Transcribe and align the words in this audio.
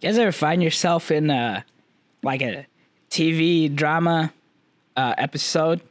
You 0.00 0.08
guys 0.08 0.18
ever 0.18 0.32
find 0.32 0.62
yourself 0.62 1.10
in 1.10 1.28
a 1.28 1.62
like 2.22 2.40
a 2.40 2.66
TV 3.10 3.74
drama 3.74 4.32
uh, 4.96 5.14
episode 5.18 5.82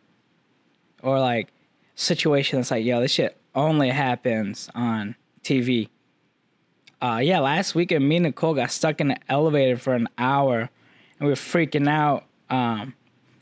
or 1.03 1.19
like 1.19 1.49
situation 1.93 2.57
that's 2.57 2.71
like, 2.71 2.83
yo, 2.83 3.01
this 3.01 3.11
shit 3.11 3.37
only 3.53 3.89
happens 3.89 4.67
on 4.73 5.15
TV. 5.43 5.89
Uh, 6.99 7.19
yeah, 7.21 7.39
last 7.39 7.75
weekend, 7.75 8.09
me 8.09 8.15
and 8.15 8.25
Nicole 8.25 8.55
got 8.55 8.71
stuck 8.71 8.99
in 8.99 9.09
the 9.09 9.17
elevator 9.29 9.77
for 9.77 9.93
an 9.93 10.09
hour, 10.17 10.69
and 11.19 11.21
we 11.21 11.27
were 11.27 11.35
freaking 11.35 11.87
out. 11.87 12.25
Um, 12.49 12.95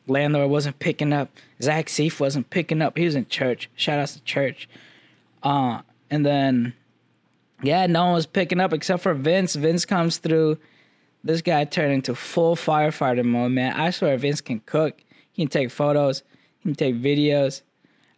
landlord 0.06 0.50
wasn't 0.50 0.80
picking 0.80 1.14
up. 1.14 1.30
Zach 1.62 1.88
Seif 1.88 2.20
wasn't 2.20 2.50
picking 2.50 2.82
up. 2.82 2.98
He 2.98 3.06
was 3.06 3.16
in 3.16 3.26
church. 3.28 3.70
Shout 3.76 4.00
out 4.00 4.10
to 4.10 4.22
church. 4.24 4.68
Uh, 5.42 5.82
and 6.10 6.26
then, 6.26 6.74
yeah, 7.62 7.88
no 7.88 8.06
one 8.06 8.14
was 8.14 8.26
picking 8.26 8.60
up 8.60 8.74
except 8.74 9.04
for 9.04 9.14
Vince. 9.14 9.56
Vince 9.56 9.86
comes 9.86 10.18
through. 10.18 10.58
This 11.24 11.42
guy 11.42 11.66
turned 11.66 11.94
into 11.94 12.16
full 12.16 12.56
firefighter 12.56 13.26
mode, 13.26 13.52
man. 13.52 13.74
I 13.74 13.90
swear 13.90 14.18
Vince 14.18 14.42
can 14.42 14.60
cook. 14.62 15.02
He 15.32 15.44
can 15.44 15.50
take 15.50 15.72
photos. 15.72 16.24
He 16.60 16.70
can 16.70 16.76
take 16.76 16.96
videos. 16.96 17.62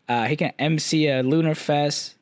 Uh, 0.07 0.25
he 0.25 0.35
can 0.35 0.51
MC 0.59 1.07
a 1.07 1.23
Lunar 1.23 1.55
Fest. 1.55 2.15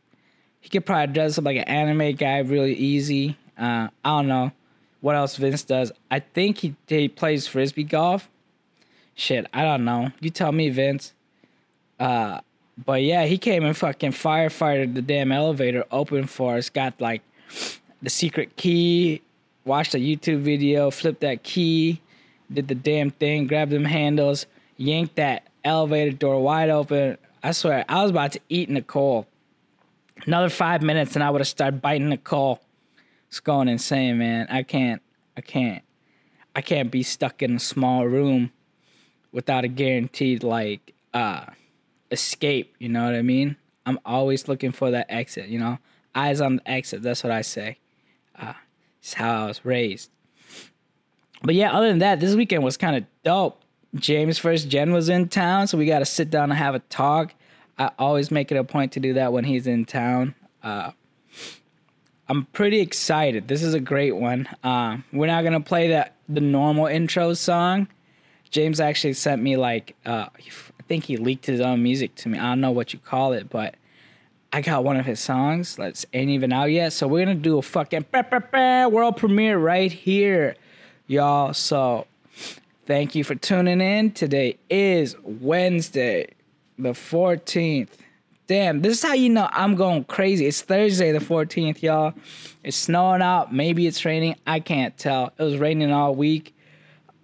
He 0.59 0.69
could 0.69 0.85
probably 0.85 1.13
dress 1.13 1.37
up 1.37 1.45
like 1.45 1.57
an 1.57 1.63
anime 1.63 2.15
guy 2.15 2.39
really 2.39 2.73
easy. 2.73 3.37
Uh, 3.57 3.87
I 4.03 4.09
don't 4.09 4.27
know 4.27 4.51
what 5.01 5.15
else 5.15 5.37
Vince 5.37 5.63
does. 5.63 5.91
I 6.11 6.19
think 6.19 6.59
he 6.59 6.75
he 6.87 7.07
plays 7.07 7.47
frisbee 7.47 7.83
golf. 7.83 8.29
Shit, 9.15 9.47
I 9.53 9.63
don't 9.63 9.85
know. 9.85 10.11
You 10.19 10.29
tell 10.29 10.51
me, 10.51 10.69
Vince. 10.69 11.13
Uh, 11.99 12.41
but 12.85 13.01
yeah, 13.01 13.25
he 13.25 13.37
came 13.37 13.63
and 13.65 13.75
fucking 13.75 14.11
firefighted 14.11 14.93
the 14.93 15.01
damn 15.01 15.31
elevator 15.31 15.83
open 15.91 16.27
for 16.27 16.57
us. 16.57 16.69
Got 16.69 16.99
like 17.01 17.21
the 18.01 18.09
secret 18.09 18.55
key. 18.55 19.21
Watched 19.65 19.95
a 19.95 19.97
YouTube 19.97 20.41
video, 20.41 20.89
flipped 20.91 21.19
that 21.19 21.43
key, 21.43 21.99
did 22.49 22.69
the 22.69 22.75
damn 22.75 23.09
thing, 23.09 23.47
grabbed 23.47 23.71
them 23.71 23.83
handles, 23.83 24.45
yanked 24.77 25.17
that 25.17 25.45
elevator 25.65 26.15
door 26.15 26.41
wide 26.41 26.69
open. 26.69 27.17
I 27.43 27.51
swear, 27.51 27.83
I 27.89 28.01
was 28.01 28.11
about 28.11 28.31
to 28.33 28.39
eat 28.47 28.69
Nicole. 28.69 29.27
Another 30.25 30.47
five 30.47 30.81
minutes 30.81 31.15
and 31.15 31.23
I 31.23 31.29
would 31.29 31.41
have 31.41 31.49
started 31.49 31.81
biting 31.81 32.07
Nicole. 32.07 32.61
It's 33.27 33.41
going 33.41 33.67
insane, 33.67 34.17
man. 34.19 34.47
I 34.49 34.63
can't, 34.63 35.01
I 35.35 35.41
can't, 35.41 35.83
I 36.55 36.61
can't 36.61 36.89
be 36.89 37.03
stuck 37.03 37.41
in 37.41 37.57
a 37.57 37.59
small 37.59 38.07
room 38.07 38.53
without 39.33 39.65
a 39.65 39.67
guaranteed 39.67 40.43
like 40.43 40.93
uh 41.13 41.43
escape, 42.11 42.75
you 42.79 42.89
know 42.89 43.05
what 43.05 43.15
I 43.15 43.21
mean? 43.21 43.57
I'm 43.85 43.99
always 44.05 44.47
looking 44.47 44.71
for 44.71 44.91
that 44.91 45.07
exit, 45.09 45.47
you 45.47 45.59
know? 45.59 45.79
Eyes 46.13 46.41
on 46.41 46.57
the 46.57 46.69
exit, 46.69 47.01
that's 47.01 47.23
what 47.23 47.31
I 47.31 47.41
say. 47.41 47.77
Uh 48.37 48.53
it's 48.99 49.13
how 49.13 49.45
I 49.45 49.47
was 49.47 49.63
raised. 49.63 50.09
But 51.43 51.55
yeah, 51.55 51.71
other 51.71 51.87
than 51.87 51.99
that, 51.99 52.19
this 52.19 52.35
weekend 52.35 52.63
was 52.63 52.75
kind 52.75 52.97
of 52.97 53.05
dope. 53.23 53.61
James 53.95 54.37
First 54.37 54.67
Gen 54.67 54.91
was 54.91 55.07
in 55.07 55.29
town, 55.29 55.67
so 55.67 55.77
we 55.77 55.85
got 55.85 55.99
to 55.99 56.05
sit 56.05 56.29
down 56.29 56.51
and 56.51 56.57
have 56.59 56.75
a 56.75 56.79
talk. 56.79 57.33
I 57.77 57.91
always 57.97 58.31
make 58.31 58.51
it 58.51 58.57
a 58.57 58.63
point 58.63 58.91
to 58.93 58.99
do 58.99 59.13
that 59.13 59.31
when 59.31 59.45
he's 59.45 59.65
in 59.65 59.85
town. 59.85 60.35
Uh, 60.61 60.91
I'm 62.27 62.45
pretty 62.47 62.81
excited. 62.81 63.47
This 63.47 63.63
is 63.63 63.73
a 63.73 63.79
great 63.79 64.15
one. 64.15 64.49
Uh, 64.63 64.97
we're 65.13 65.27
not 65.27 65.43
gonna 65.43 65.61
play 65.61 65.89
that 65.89 66.15
the 66.27 66.41
normal 66.41 66.87
intro 66.87 67.33
song. 67.33 67.87
James 68.49 68.79
actually 68.81 69.13
sent 69.13 69.41
me 69.41 69.55
like 69.55 69.95
uh, 70.05 70.27
think 70.87 71.05
he 71.05 71.17
leaked 71.17 71.45
his 71.45 71.61
own 71.61 71.83
music 71.83 72.15
to 72.15 72.29
me. 72.29 72.39
I 72.39 72.43
don't 72.43 72.61
know 72.61 72.71
what 72.71 72.93
you 72.93 72.99
call 72.99 73.33
it, 73.33 73.49
but 73.49 73.75
I 74.51 74.61
got 74.61 74.83
one 74.83 74.97
of 74.97 75.05
his 75.05 75.19
songs 75.19 75.75
that's 75.75 76.05
ain't 76.13 76.29
even 76.29 76.53
out 76.53 76.71
yet. 76.71 76.93
So 76.93 77.07
we're 77.07 77.25
gonna 77.25 77.35
do 77.35 77.57
a 77.57 77.61
fucking 77.61 78.05
world 78.91 79.17
premiere 79.17 79.57
right 79.57 79.91
here, 79.91 80.55
y'all. 81.07 81.53
So 81.53 82.07
thank 82.85 83.15
you 83.15 83.23
for 83.23 83.35
tuning 83.35 83.81
in. 83.81 84.11
Today 84.11 84.57
is 84.69 85.15
Wednesday, 85.23 86.29
the 86.79 86.93
14th. 86.93 87.89
Damn, 88.47 88.81
this 88.81 88.99
is 88.99 89.03
how 89.03 89.13
you 89.13 89.29
know 89.29 89.49
I'm 89.51 89.75
going 89.75 90.05
crazy. 90.05 90.45
It's 90.45 90.61
Thursday 90.61 91.11
the 91.11 91.19
14th, 91.19 91.81
y'all. 91.81 92.13
It's 92.63 92.77
snowing 92.77 93.21
out. 93.21 93.53
Maybe 93.53 93.87
it's 93.87 94.05
raining. 94.05 94.37
I 94.47 94.61
can't 94.61 94.97
tell. 94.97 95.33
It 95.37 95.43
was 95.43 95.57
raining 95.57 95.91
all 95.91 96.15
week. 96.15 96.55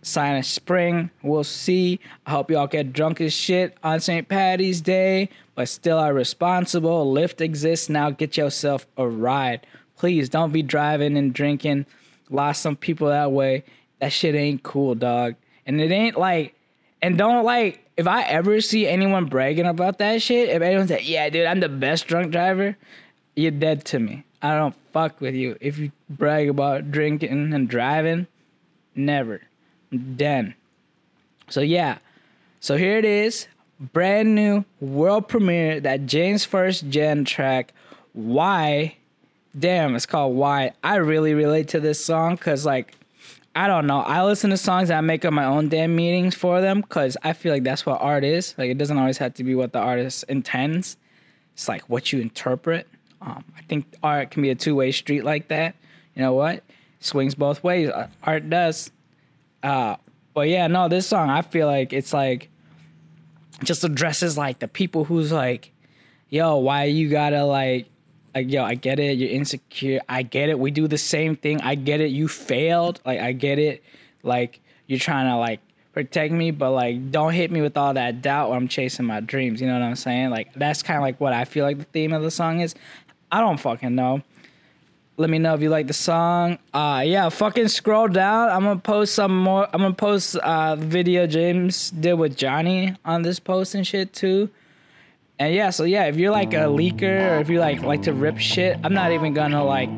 Sign 0.05 0.37
of 0.37 0.45
spring. 0.45 1.09
We'll 1.21 1.43
see. 1.43 1.99
I 2.25 2.31
hope 2.31 2.51
y'all 2.51 2.67
get 2.67 2.93
drunk 2.93 3.21
as 3.21 3.33
shit 3.33 3.77
on 3.83 4.01
St. 4.01 4.27
Patty's 4.27 4.81
Day, 4.81 5.29
but 5.55 5.69
still 5.69 5.97
are 5.97 6.13
responsible. 6.13 7.11
Lyft 7.11 7.39
exists 7.41 7.89
now. 7.89 8.09
Get 8.09 8.37
yourself 8.37 8.85
a 8.97 9.07
ride. 9.07 9.65
Please 9.97 10.27
don't 10.27 10.51
be 10.51 10.61
driving 10.61 11.15
and 11.17 11.33
drinking. 11.33 11.85
Lost 12.29 12.61
some 12.61 12.75
people 12.75 13.07
that 13.07 13.31
way. 13.31 13.63
That 13.99 14.11
shit 14.11 14.35
ain't 14.35 14.63
cool, 14.63 14.95
dog. 14.95 15.35
And 15.65 15.79
it 15.79 15.91
ain't 15.91 16.17
like, 16.17 16.55
and 17.01 17.17
don't 17.17 17.45
like, 17.45 17.79
if 17.95 18.07
I 18.07 18.23
ever 18.23 18.59
see 18.59 18.85
anyone 18.87 19.25
bragging 19.25 19.65
about 19.65 19.99
that 19.99 20.21
shit, 20.21 20.49
if 20.49 20.61
anyone's 20.61 20.91
like, 20.91 21.07
yeah, 21.07 21.29
dude, 21.29 21.45
I'm 21.45 21.61
the 21.61 21.69
best 21.69 22.07
drunk 22.07 22.31
driver, 22.31 22.75
you're 23.35 23.51
dead 23.51 23.85
to 23.85 23.99
me. 23.99 24.25
I 24.41 24.55
don't 24.55 24.75
fuck 24.91 25.21
with 25.21 25.35
you. 25.35 25.57
If 25.61 25.77
you 25.77 25.91
brag 26.09 26.49
about 26.49 26.91
drinking 26.91 27.53
and 27.53 27.69
driving, 27.69 28.27
never. 28.95 29.41
Done. 30.15 30.55
So 31.49 31.61
yeah. 31.61 31.99
So 32.59 32.77
here 32.77 32.97
it 32.97 33.05
is. 33.05 33.47
Brand 33.79 34.33
new 34.33 34.65
world 34.79 35.27
premiere 35.27 35.79
that 35.81 36.05
James 36.05 36.45
First 36.45 36.89
Gen 36.89 37.25
track. 37.25 37.73
Why? 38.13 38.97
Damn, 39.57 39.95
it's 39.95 40.05
called 40.05 40.35
Why. 40.35 40.71
I 40.83 40.95
really 40.95 41.33
relate 41.33 41.67
to 41.69 41.79
this 41.79 42.03
song 42.03 42.35
because 42.35 42.65
like 42.65 42.95
I 43.55 43.67
don't 43.67 43.85
know. 43.85 43.99
I 43.99 44.23
listen 44.23 44.49
to 44.49 44.57
songs 44.57 44.89
and 44.89 44.97
I 44.97 45.01
make 45.01 45.25
up 45.25 45.33
my 45.33 45.45
own 45.45 45.69
damn 45.69 45.95
meanings 45.95 46.33
for 46.33 46.59
them 46.59 46.81
because 46.81 47.17
I 47.23 47.33
feel 47.33 47.53
like 47.53 47.63
that's 47.63 47.85
what 47.85 48.01
art 48.01 48.23
is. 48.23 48.55
Like 48.57 48.71
it 48.71 48.77
doesn't 48.79 48.97
always 48.97 49.19
have 49.19 49.35
to 49.35 49.43
be 49.43 49.53
what 49.53 49.73
the 49.73 49.79
artist 49.79 50.25
intends. 50.27 50.97
It's 51.53 51.67
like 51.67 51.87
what 51.87 52.11
you 52.11 52.19
interpret. 52.19 52.87
Um, 53.21 53.43
I 53.55 53.61
think 53.63 53.85
art 54.01 54.31
can 54.31 54.41
be 54.41 54.49
a 54.49 54.55
two 54.55 54.75
way 54.75 54.91
street 54.91 55.23
like 55.23 55.49
that. 55.49 55.75
You 56.15 56.23
know 56.23 56.33
what? 56.33 56.63
Swings 56.99 57.35
both 57.35 57.63
ways. 57.63 57.91
Art 58.23 58.49
does. 58.49 58.91
Uh, 59.63 59.95
but 60.33 60.49
yeah, 60.49 60.67
no, 60.67 60.89
this 60.89 61.07
song 61.07 61.29
I 61.29 61.41
feel 61.41 61.67
like 61.67 61.93
it's 61.93 62.13
like 62.13 62.49
just 63.63 63.83
addresses 63.83 64.37
like 64.37 64.59
the 64.59 64.67
people 64.67 65.05
who's 65.05 65.31
like, 65.31 65.71
yo, 66.29 66.57
why 66.57 66.83
you 66.83 67.09
gotta 67.09 67.45
like 67.45 67.87
like 68.35 68.51
yo, 68.51 68.63
I 68.63 68.75
get 68.75 68.99
it, 68.99 69.17
you're 69.17 69.29
insecure. 69.29 70.01
I 70.09 70.23
get 70.23 70.49
it. 70.49 70.57
We 70.57 70.71
do 70.71 70.87
the 70.87 70.97
same 70.97 71.35
thing. 71.35 71.61
I 71.61 71.75
get 71.75 72.01
it. 72.01 72.09
You 72.09 72.27
failed. 72.27 72.99
Like 73.05 73.19
I 73.19 73.31
get 73.31 73.59
it. 73.59 73.83
Like 74.23 74.59
you're 74.87 74.99
trying 74.99 75.27
to 75.27 75.37
like 75.37 75.61
protect 75.93 76.33
me, 76.33 76.51
but 76.51 76.71
like 76.71 77.11
don't 77.11 77.33
hit 77.33 77.51
me 77.51 77.61
with 77.61 77.77
all 77.77 77.93
that 77.93 78.21
doubt 78.21 78.49
when 78.49 78.57
I'm 78.57 78.67
chasing 78.67 79.05
my 79.05 79.19
dreams. 79.19 79.61
You 79.61 79.67
know 79.67 79.73
what 79.73 79.83
I'm 79.83 79.95
saying? 79.95 80.31
Like 80.31 80.53
that's 80.55 80.81
kind 80.81 80.97
of 80.97 81.03
like 81.03 81.21
what 81.21 81.33
I 81.33 81.45
feel 81.45 81.63
like 81.63 81.77
the 81.77 81.85
theme 81.85 82.11
of 82.11 82.23
the 82.23 82.31
song 82.31 82.59
is. 82.59 82.75
I 83.31 83.39
don't 83.39 83.59
fucking 83.59 83.95
know. 83.95 84.21
Let 85.15 85.29
me 85.29 85.37
know 85.37 85.53
if 85.53 85.61
you 85.61 85.69
like 85.69 85.85
the 85.85 85.93
song. 85.93 86.57
Uh 86.73 87.03
yeah, 87.05 87.29
fucking 87.29 87.67
scroll 87.67 88.07
down. 88.07 88.49
I'm 88.49 88.63
gonna 88.63 88.79
post 88.79 89.13
some 89.13 89.37
more. 89.37 89.67
I'm 89.71 89.81
gonna 89.81 89.93
post 89.93 90.35
uh 90.37 90.75
video 90.75 91.27
James 91.27 91.91
did 91.91 92.13
with 92.13 92.35
Johnny 92.35 92.95
on 93.05 93.21
this 93.21 93.39
post 93.39 93.75
and 93.75 93.85
shit 93.85 94.11
too. 94.11 94.49
And 95.37 95.53
yeah, 95.53 95.69
so 95.69 95.83
yeah, 95.83 96.05
if 96.05 96.15
you're 96.15 96.31
like 96.31 96.53
a 96.53 96.65
leaker 96.65 97.31
or 97.31 97.39
if 97.39 97.49
you 97.49 97.59
like 97.59 97.83
like 97.83 98.01
to 98.03 98.13
rip 98.13 98.39
shit, 98.39 98.79
I'm 98.83 98.93
not 98.95 99.11
even 99.11 99.35
gonna 99.35 99.63
like 99.63 99.89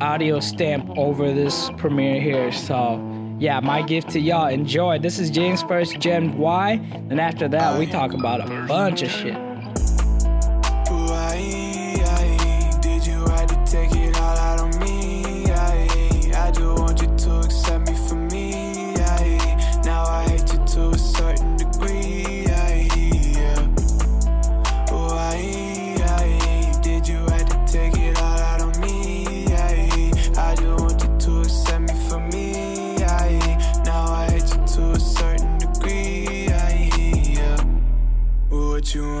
audio 0.00 0.40
stamp 0.40 0.90
over 0.98 1.32
this 1.32 1.70
premiere 1.76 2.20
here. 2.20 2.50
So 2.50 2.96
yeah, 3.38 3.60
my 3.60 3.82
gift 3.82 4.10
to 4.10 4.20
y'all. 4.20 4.48
Enjoy. 4.48 4.98
This 4.98 5.20
is 5.20 5.30
James 5.30 5.62
First 5.62 6.00
Gen 6.00 6.36
Y. 6.36 6.72
And 7.10 7.20
after 7.20 7.46
that, 7.46 7.78
we 7.78 7.86
talk 7.86 8.12
about 8.12 8.40
a 8.40 8.66
bunch 8.66 9.02
of 9.02 9.10
shit. 9.10 9.36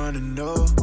wanna 0.08 0.20
know. 0.20 0.77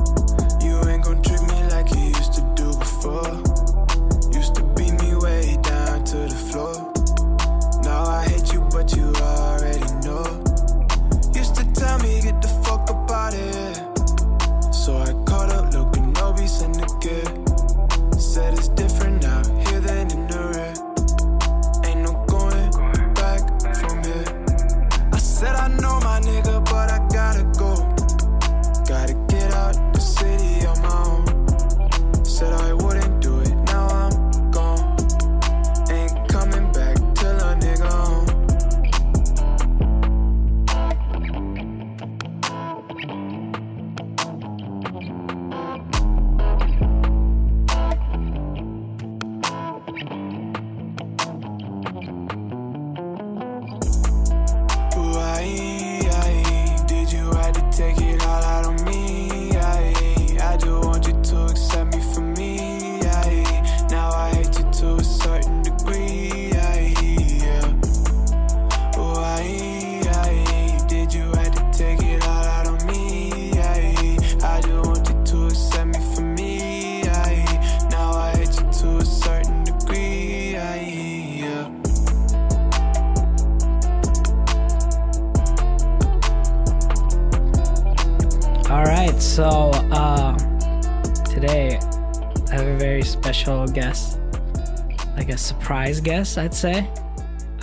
Surprise 95.65 95.99
guest, 95.99 96.37
I'd 96.37 96.53
say. 96.53 96.87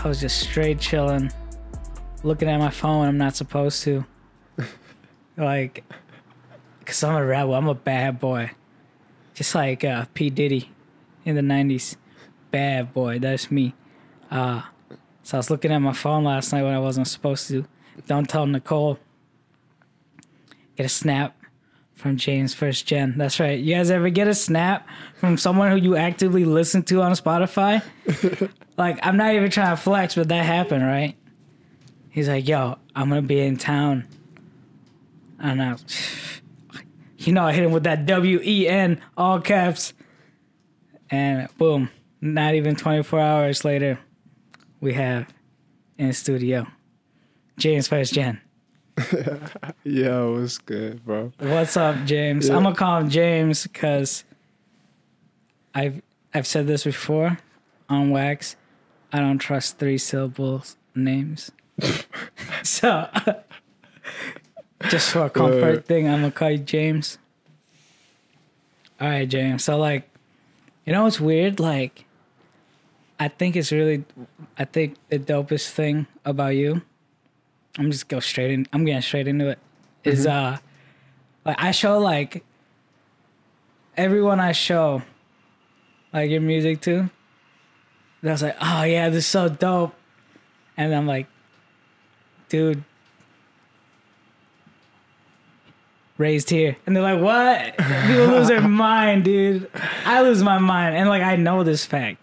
I 0.02 0.08
was 0.08 0.20
just 0.20 0.40
straight 0.40 0.80
chilling, 0.80 1.30
looking 2.24 2.48
at 2.48 2.58
my 2.58 2.68
phone. 2.68 3.06
I'm 3.06 3.16
not 3.16 3.36
supposed 3.36 3.84
to, 3.84 4.04
like, 5.36 5.84
cause 6.84 7.04
I'm 7.04 7.14
a 7.14 7.24
rebel. 7.24 7.54
I'm 7.54 7.68
a 7.68 7.76
bad 7.76 8.18
boy, 8.18 8.50
just 9.34 9.54
like 9.54 9.84
uh, 9.84 10.06
P 10.14 10.30
Diddy 10.30 10.68
in 11.24 11.36
the 11.36 11.42
'90s. 11.42 11.94
Bad 12.50 12.92
boy, 12.92 13.20
that's 13.20 13.52
me. 13.52 13.72
Uh, 14.32 14.62
so 15.22 15.36
I 15.36 15.38
was 15.38 15.48
looking 15.48 15.70
at 15.70 15.78
my 15.78 15.92
phone 15.92 16.24
last 16.24 16.52
night 16.52 16.64
when 16.64 16.74
I 16.74 16.80
wasn't 16.80 17.06
supposed 17.06 17.46
to. 17.50 17.64
Don't 18.08 18.28
tell 18.28 18.46
Nicole 18.46 18.98
get 20.76 20.86
a 20.86 20.88
snap 20.88 21.36
from 22.02 22.16
James 22.16 22.52
First 22.52 22.84
Gen. 22.84 23.14
That's 23.16 23.38
right. 23.38 23.58
You 23.58 23.76
guys 23.76 23.90
ever 23.90 24.10
get 24.10 24.26
a 24.26 24.34
snap 24.34 24.88
from 25.14 25.38
someone 25.38 25.70
who 25.70 25.76
you 25.76 25.96
actively 25.96 26.44
listen 26.44 26.82
to 26.84 27.00
on 27.00 27.12
Spotify? 27.12 27.80
like, 28.76 28.98
I'm 29.04 29.16
not 29.16 29.34
even 29.34 29.50
trying 29.50 29.76
to 29.76 29.80
flex, 29.80 30.16
but 30.16 30.28
that 30.28 30.44
happened, 30.44 30.84
right? 30.84 31.14
He's 32.10 32.28
like, 32.28 32.46
yo, 32.48 32.76
I'm 32.96 33.08
going 33.08 33.22
to 33.22 33.26
be 33.26 33.40
in 33.40 33.56
town. 33.56 34.08
And 35.38 35.62
I, 35.62 35.76
you 37.18 37.32
know, 37.32 37.44
I 37.44 37.52
hit 37.52 37.64
him 37.64 37.70
with 37.70 37.84
that 37.84 38.04
W 38.04 38.40
E 38.42 38.66
N, 38.66 39.00
all 39.16 39.40
caps. 39.40 39.94
And 41.08 41.48
boom, 41.56 41.88
not 42.20 42.54
even 42.54 42.74
24 42.74 43.20
hours 43.20 43.64
later, 43.64 44.00
we 44.80 44.94
have 44.94 45.32
in 45.98 46.12
studio 46.12 46.66
James 47.58 47.86
First 47.86 48.12
Gen. 48.12 48.40
Yo, 49.84 50.38
what's 50.38 50.58
good, 50.58 51.04
bro? 51.04 51.32
What's 51.38 51.76
up, 51.76 52.04
James? 52.04 52.48
Yeah. 52.48 52.56
I'm 52.56 52.62
gonna 52.62 52.74
call 52.74 53.00
him 53.00 53.10
James 53.10 53.64
because 53.64 54.24
I've 55.74 56.02
I've 56.34 56.46
said 56.46 56.66
this 56.66 56.84
before 56.84 57.38
on 57.88 58.10
Wax. 58.10 58.56
I 59.12 59.20
don't 59.20 59.38
trust 59.38 59.78
three 59.78 59.98
syllables 59.98 60.76
names. 60.94 61.50
so 62.62 63.08
just 64.88 65.10
for 65.10 65.26
a 65.26 65.30
comfort 65.30 65.60
Word. 65.60 65.86
thing, 65.86 66.08
I'm 66.08 66.20
gonna 66.20 66.30
call 66.30 66.50
you 66.50 66.58
James. 66.58 67.18
All 69.00 69.08
right, 69.08 69.28
James. 69.28 69.64
So 69.64 69.78
like, 69.78 70.08
you 70.84 70.92
know 70.92 71.04
what's 71.04 71.20
weird? 71.20 71.60
Like, 71.60 72.04
I 73.18 73.28
think 73.28 73.56
it's 73.56 73.72
really, 73.72 74.04
I 74.58 74.64
think 74.64 74.96
the 75.08 75.18
dopest 75.18 75.70
thing 75.70 76.06
about 76.24 76.54
you. 76.56 76.82
I'm 77.78 77.90
just 77.90 78.08
go 78.08 78.20
straight 78.20 78.50
in. 78.50 78.66
I'm 78.72 78.84
getting 78.84 79.02
straight 79.02 79.28
into 79.28 79.48
it. 79.48 79.58
Is 80.04 80.26
uh, 80.26 80.58
like 81.44 81.56
I 81.58 81.70
show 81.70 81.98
like 81.98 82.44
everyone 83.96 84.40
I 84.40 84.52
show, 84.52 85.02
like 86.12 86.30
your 86.30 86.40
music 86.40 86.80
to. 86.82 87.10
I 88.24 88.26
was 88.30 88.42
like, 88.42 88.56
oh 88.60 88.82
yeah, 88.84 89.08
this 89.08 89.24
is 89.24 89.26
so 89.26 89.48
dope, 89.48 89.94
and 90.76 90.94
I'm 90.94 91.06
like, 91.06 91.26
dude, 92.48 92.84
raised 96.18 96.50
here, 96.50 96.76
and 96.86 96.94
they're 96.94 97.02
like, 97.02 97.20
what? 97.20 97.76
People 98.06 98.26
lose 98.36 98.48
their 98.48 98.60
mind, 98.60 99.24
dude. 99.24 99.68
I 100.04 100.22
lose 100.22 100.42
my 100.42 100.58
mind, 100.58 100.94
and 100.96 101.08
like 101.08 101.22
I 101.22 101.36
know 101.36 101.64
this 101.64 101.84
fact. 101.84 102.22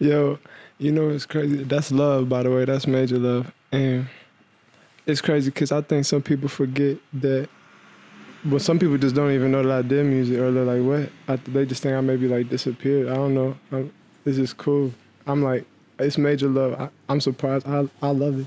Yo, 0.00 0.38
you 0.78 0.90
know 0.90 1.08
it's 1.10 1.26
crazy. 1.26 1.62
That's 1.62 1.92
love, 1.92 2.28
by 2.28 2.42
the 2.42 2.50
way. 2.50 2.64
That's 2.64 2.86
major 2.86 3.18
love, 3.18 3.52
and 3.70 4.08
it's 5.08 5.20
crazy 5.20 5.50
because 5.50 5.72
I 5.72 5.80
think 5.80 6.04
some 6.04 6.22
people 6.22 6.48
forget 6.48 6.98
that. 7.14 7.48
But 8.44 8.62
some 8.62 8.78
people 8.78 8.96
just 8.98 9.16
don't 9.16 9.32
even 9.32 9.50
know 9.50 9.62
that 9.64 9.78
I 9.78 9.82
did 9.82 10.06
music, 10.06 10.38
or 10.38 10.52
they're 10.52 10.64
like, 10.64 10.82
"What?" 10.82 11.10
I, 11.26 11.36
they 11.50 11.66
just 11.66 11.82
think 11.82 11.96
I 11.96 12.00
maybe 12.00 12.28
like 12.28 12.48
disappeared. 12.48 13.08
I 13.08 13.14
don't 13.14 13.34
know. 13.34 13.56
I'm, 13.72 13.92
this 14.24 14.38
is 14.38 14.52
cool. 14.52 14.92
I'm 15.26 15.42
like, 15.42 15.64
it's 15.98 16.18
major 16.18 16.48
love. 16.48 16.80
I, 16.80 16.88
I'm 17.08 17.20
surprised. 17.20 17.66
I 17.66 17.88
I 18.00 18.10
love 18.10 18.40
it. 18.40 18.46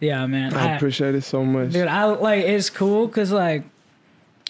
Yeah, 0.00 0.26
man. 0.26 0.52
I 0.52 0.76
appreciate 0.76 1.14
it 1.14 1.22
so 1.22 1.44
much. 1.44 1.72
Dude, 1.72 1.88
I 1.88 2.04
like 2.04 2.44
it's 2.44 2.68
cool 2.68 3.06
because 3.06 3.32
like 3.32 3.64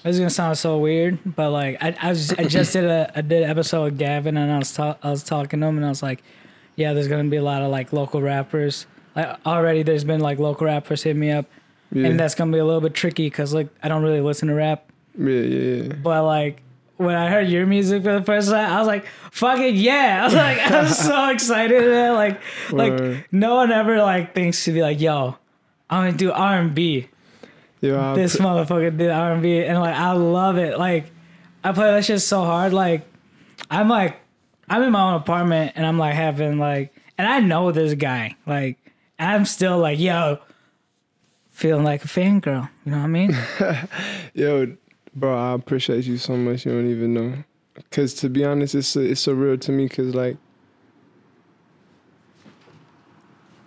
this 0.02 0.14
is 0.14 0.18
gonna 0.18 0.30
sound 0.30 0.58
so 0.58 0.78
weird, 0.78 1.18
but 1.24 1.50
like 1.50 1.80
I 1.80 1.96
I, 2.00 2.08
was, 2.10 2.32
I 2.32 2.44
just 2.44 2.72
did 2.72 2.84
a 2.84 3.12
I 3.14 3.20
did 3.20 3.44
an 3.44 3.50
episode 3.50 3.84
with 3.84 3.98
Gavin 3.98 4.36
and 4.36 4.50
I 4.50 4.58
was 4.58 4.72
ta- 4.72 4.98
I 5.02 5.10
was 5.10 5.22
talking 5.22 5.60
to 5.60 5.66
him 5.66 5.76
and 5.76 5.86
I 5.86 5.90
was 5.90 6.02
like, 6.02 6.24
yeah, 6.74 6.92
there's 6.92 7.08
gonna 7.08 7.24
be 7.24 7.36
a 7.36 7.42
lot 7.42 7.62
of 7.62 7.70
like 7.70 7.92
local 7.92 8.20
rappers. 8.20 8.86
Like 9.16 9.38
already, 9.46 9.82
there's 9.82 10.04
been 10.04 10.20
like 10.20 10.38
local 10.38 10.66
rappers 10.66 11.02
hit 11.02 11.16
me 11.16 11.30
up, 11.30 11.46
yeah. 11.92 12.06
and 12.06 12.18
that's 12.18 12.34
gonna 12.34 12.52
be 12.52 12.58
a 12.58 12.64
little 12.64 12.80
bit 12.80 12.94
tricky 12.94 13.26
because 13.26 13.54
like 13.54 13.68
I 13.82 13.88
don't 13.88 14.02
really 14.02 14.20
listen 14.20 14.48
to 14.48 14.54
rap, 14.54 14.90
yeah, 15.18 15.30
yeah, 15.30 15.82
yeah. 15.82 15.92
but 15.94 16.24
like. 16.24 16.60
When 16.96 17.16
I 17.16 17.28
heard 17.28 17.48
your 17.48 17.66
music 17.66 18.04
for 18.04 18.12
the 18.12 18.24
first 18.24 18.48
time, 18.48 18.72
I 18.72 18.78
was 18.78 18.86
like, 18.86 19.06
"Fucking 19.32 19.74
yeah!" 19.74 20.20
I 20.20 20.24
was 20.26 20.34
like, 20.34 20.58
I 20.58 20.82
was 20.82 20.96
so 21.04 21.28
excited, 21.30 21.82
man. 21.90 22.14
Like, 22.14 22.40
like 22.70 23.32
no 23.32 23.56
one 23.56 23.72
ever 23.72 23.98
like 24.00 24.32
thinks 24.32 24.64
to 24.66 24.72
be 24.72 24.80
like, 24.80 25.00
"Yo, 25.00 25.36
I'm 25.90 26.04
gonna 26.04 26.16
do 26.16 26.30
R 26.30 26.60
and 26.60 26.72
B." 26.72 27.08
Yeah, 27.80 28.14
this 28.14 28.36
appre- 28.36 28.64
motherfucker 28.64 28.96
did 28.96 29.10
R 29.10 29.32
and 29.32 29.42
B, 29.42 29.64
and 29.64 29.80
like 29.80 29.96
I 29.96 30.12
love 30.12 30.56
it. 30.56 30.78
Like 30.78 31.10
I 31.64 31.72
play 31.72 31.90
that 31.90 32.04
shit 32.04 32.20
so 32.20 32.44
hard. 32.44 32.72
Like 32.72 33.04
I'm 33.68 33.88
like 33.88 34.20
I'm 34.68 34.82
in 34.82 34.92
my 34.92 35.08
own 35.08 35.14
apartment, 35.14 35.72
and 35.76 35.84
I'm 35.84 35.98
like 35.98 36.14
having 36.14 36.58
like, 36.58 36.94
and 37.18 37.26
I 37.26 37.40
know 37.40 37.72
this 37.72 37.94
guy. 37.94 38.36
Like 38.46 38.78
I'm 39.18 39.44
still 39.44 39.78
like, 39.78 39.98
yo, 39.98 40.38
feeling 41.50 41.84
like 41.84 42.04
a 42.04 42.08
fangirl. 42.08 42.68
You 42.84 42.92
know 42.92 42.98
what 42.98 43.04
I 43.04 43.06
mean? 43.06 43.36
Yo, 44.34 44.76
bro, 45.14 45.36
I 45.36 45.54
appreciate 45.54 46.04
you 46.04 46.18
so 46.18 46.36
much. 46.36 46.66
You 46.66 46.72
don't 46.72 46.90
even 46.90 47.14
know. 47.14 47.34
Cause 47.90 48.14
to 48.14 48.28
be 48.28 48.44
honest, 48.44 48.74
it's 48.74 48.94
it's 48.94 49.26
surreal 49.26 49.60
to 49.60 49.72
me. 49.72 49.88
Cause 49.88 50.14
like, 50.14 50.36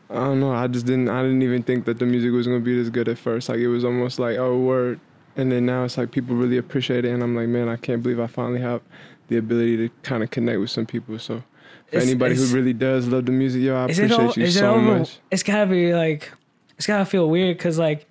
I 0.09 0.15
don't 0.15 0.39
know. 0.39 0.53
I 0.53 0.67
just 0.67 0.85
didn't. 0.85 1.09
I 1.09 1.21
didn't 1.21 1.41
even 1.41 1.63
think 1.63 1.85
that 1.85 1.99
the 1.99 2.05
music 2.05 2.31
was 2.31 2.47
gonna 2.47 2.59
be 2.59 2.77
this 2.77 2.89
good 2.89 3.09
at 3.09 3.17
first. 3.17 3.49
Like 3.49 3.59
it 3.59 3.67
was 3.67 3.83
almost 3.83 4.19
like 4.19 4.37
oh 4.37 4.57
word, 4.57 4.99
and 5.35 5.51
then 5.51 5.65
now 5.65 5.83
it's 5.83 5.97
like 5.97 6.11
people 6.11 6.35
really 6.35 6.57
appreciate 6.57 7.03
it, 7.03 7.09
and 7.09 7.21
I'm 7.21 7.35
like, 7.35 7.49
man, 7.49 7.67
I 7.67 7.75
can't 7.75 8.01
believe 8.01 8.19
I 8.19 8.27
finally 8.27 8.61
have 8.61 8.81
the 9.27 9.37
ability 9.37 9.75
to 9.77 9.89
kind 10.03 10.23
of 10.23 10.31
connect 10.31 10.59
with 10.59 10.69
some 10.69 10.85
people. 10.85 11.19
So. 11.19 11.43
For 11.89 11.95
It's- 11.97 12.09
anybody 12.09 12.33
it's- 12.33 12.49
who 12.49 12.55
really 12.55 12.73
does 12.73 13.07
love 13.07 13.25
the 13.25 13.31
music, 13.31 13.61
yo, 13.63 13.75
I 13.75 13.83
appreciate 13.85 14.11
all, 14.11 14.33
you 14.35 14.47
so 14.51 14.73
over? 14.75 14.99
much. 14.99 15.19
It's 15.31 15.43
gotta 15.43 15.67
be 15.69 15.93
like, 15.93 16.31
it's 16.77 16.85
gotta 16.85 17.05
feel 17.05 17.29
weird 17.29 17.57
because 17.57 17.79
like, 17.79 18.05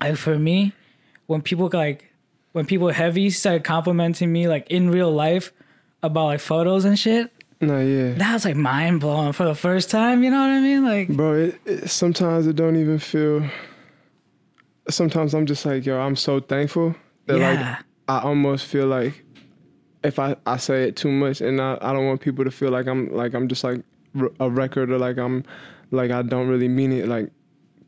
like 0.00 0.16
for 0.16 0.38
me, 0.38 0.72
when 1.26 1.42
people 1.42 1.68
like, 1.72 2.10
when 2.52 2.64
people 2.66 2.88
heavy 2.88 3.28
started 3.30 3.64
complimenting 3.64 4.32
me 4.32 4.48
like 4.48 4.70
in 4.70 4.90
real 4.90 5.10
life 5.12 5.52
about 6.02 6.24
like 6.26 6.40
photos 6.40 6.84
and 6.86 6.98
shit, 6.98 7.30
No, 7.60 7.80
yeah. 7.80 8.12
that 8.14 8.32
was 8.32 8.44
like 8.44 8.56
mind 8.56 9.00
blowing 9.00 9.32
for 9.32 9.44
the 9.44 9.54
first 9.54 9.90
time. 9.90 10.22
You 10.22 10.30
know 10.30 10.38
what 10.40 10.50
I 10.50 10.60
mean? 10.60 10.84
Like, 10.84 11.08
Bro, 11.08 11.32
it, 11.34 11.60
it, 11.66 11.90
sometimes 11.90 12.46
it 12.46 12.56
don't 12.56 12.76
even 12.76 12.98
feel. 12.98 13.42
Sometimes 14.88 15.34
I'm 15.34 15.46
just 15.46 15.64
like, 15.64 15.86
yo, 15.86 15.98
I'm 15.98 16.16
so 16.16 16.40
thankful 16.40 16.94
that 17.26 17.38
yeah, 17.38 17.50
like 17.50 17.84
I 18.08 18.26
almost 18.26 18.66
feel 18.66 18.86
like 18.86 19.23
if 20.04 20.18
I, 20.18 20.36
I 20.46 20.58
say 20.58 20.84
it 20.84 20.96
too 20.96 21.10
much 21.10 21.40
and 21.40 21.60
I, 21.60 21.78
I 21.80 21.92
don't 21.92 22.06
want 22.06 22.20
people 22.20 22.44
to 22.44 22.50
feel 22.50 22.70
like 22.70 22.86
I'm 22.86 23.10
like 23.12 23.34
I'm 23.34 23.48
just 23.48 23.64
like 23.64 23.80
a 24.38 24.48
record 24.50 24.90
or 24.90 24.98
like 24.98 25.16
I'm 25.16 25.44
like 25.90 26.10
I 26.10 26.22
don't 26.22 26.46
really 26.46 26.68
mean 26.68 26.92
it 26.92 27.08
like 27.08 27.30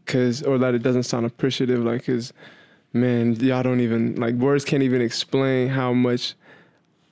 cause 0.06 0.42
or 0.42 0.58
that 0.58 0.74
it 0.74 0.82
doesn't 0.82 1.02
sound 1.02 1.26
appreciative 1.26 1.84
like 1.84 2.06
cause 2.06 2.32
man 2.92 3.34
y'all 3.36 3.62
don't 3.62 3.80
even 3.80 4.14
like 4.16 4.34
words 4.36 4.64
can't 4.64 4.82
even 4.82 5.02
explain 5.02 5.68
how 5.68 5.92
much 5.92 6.34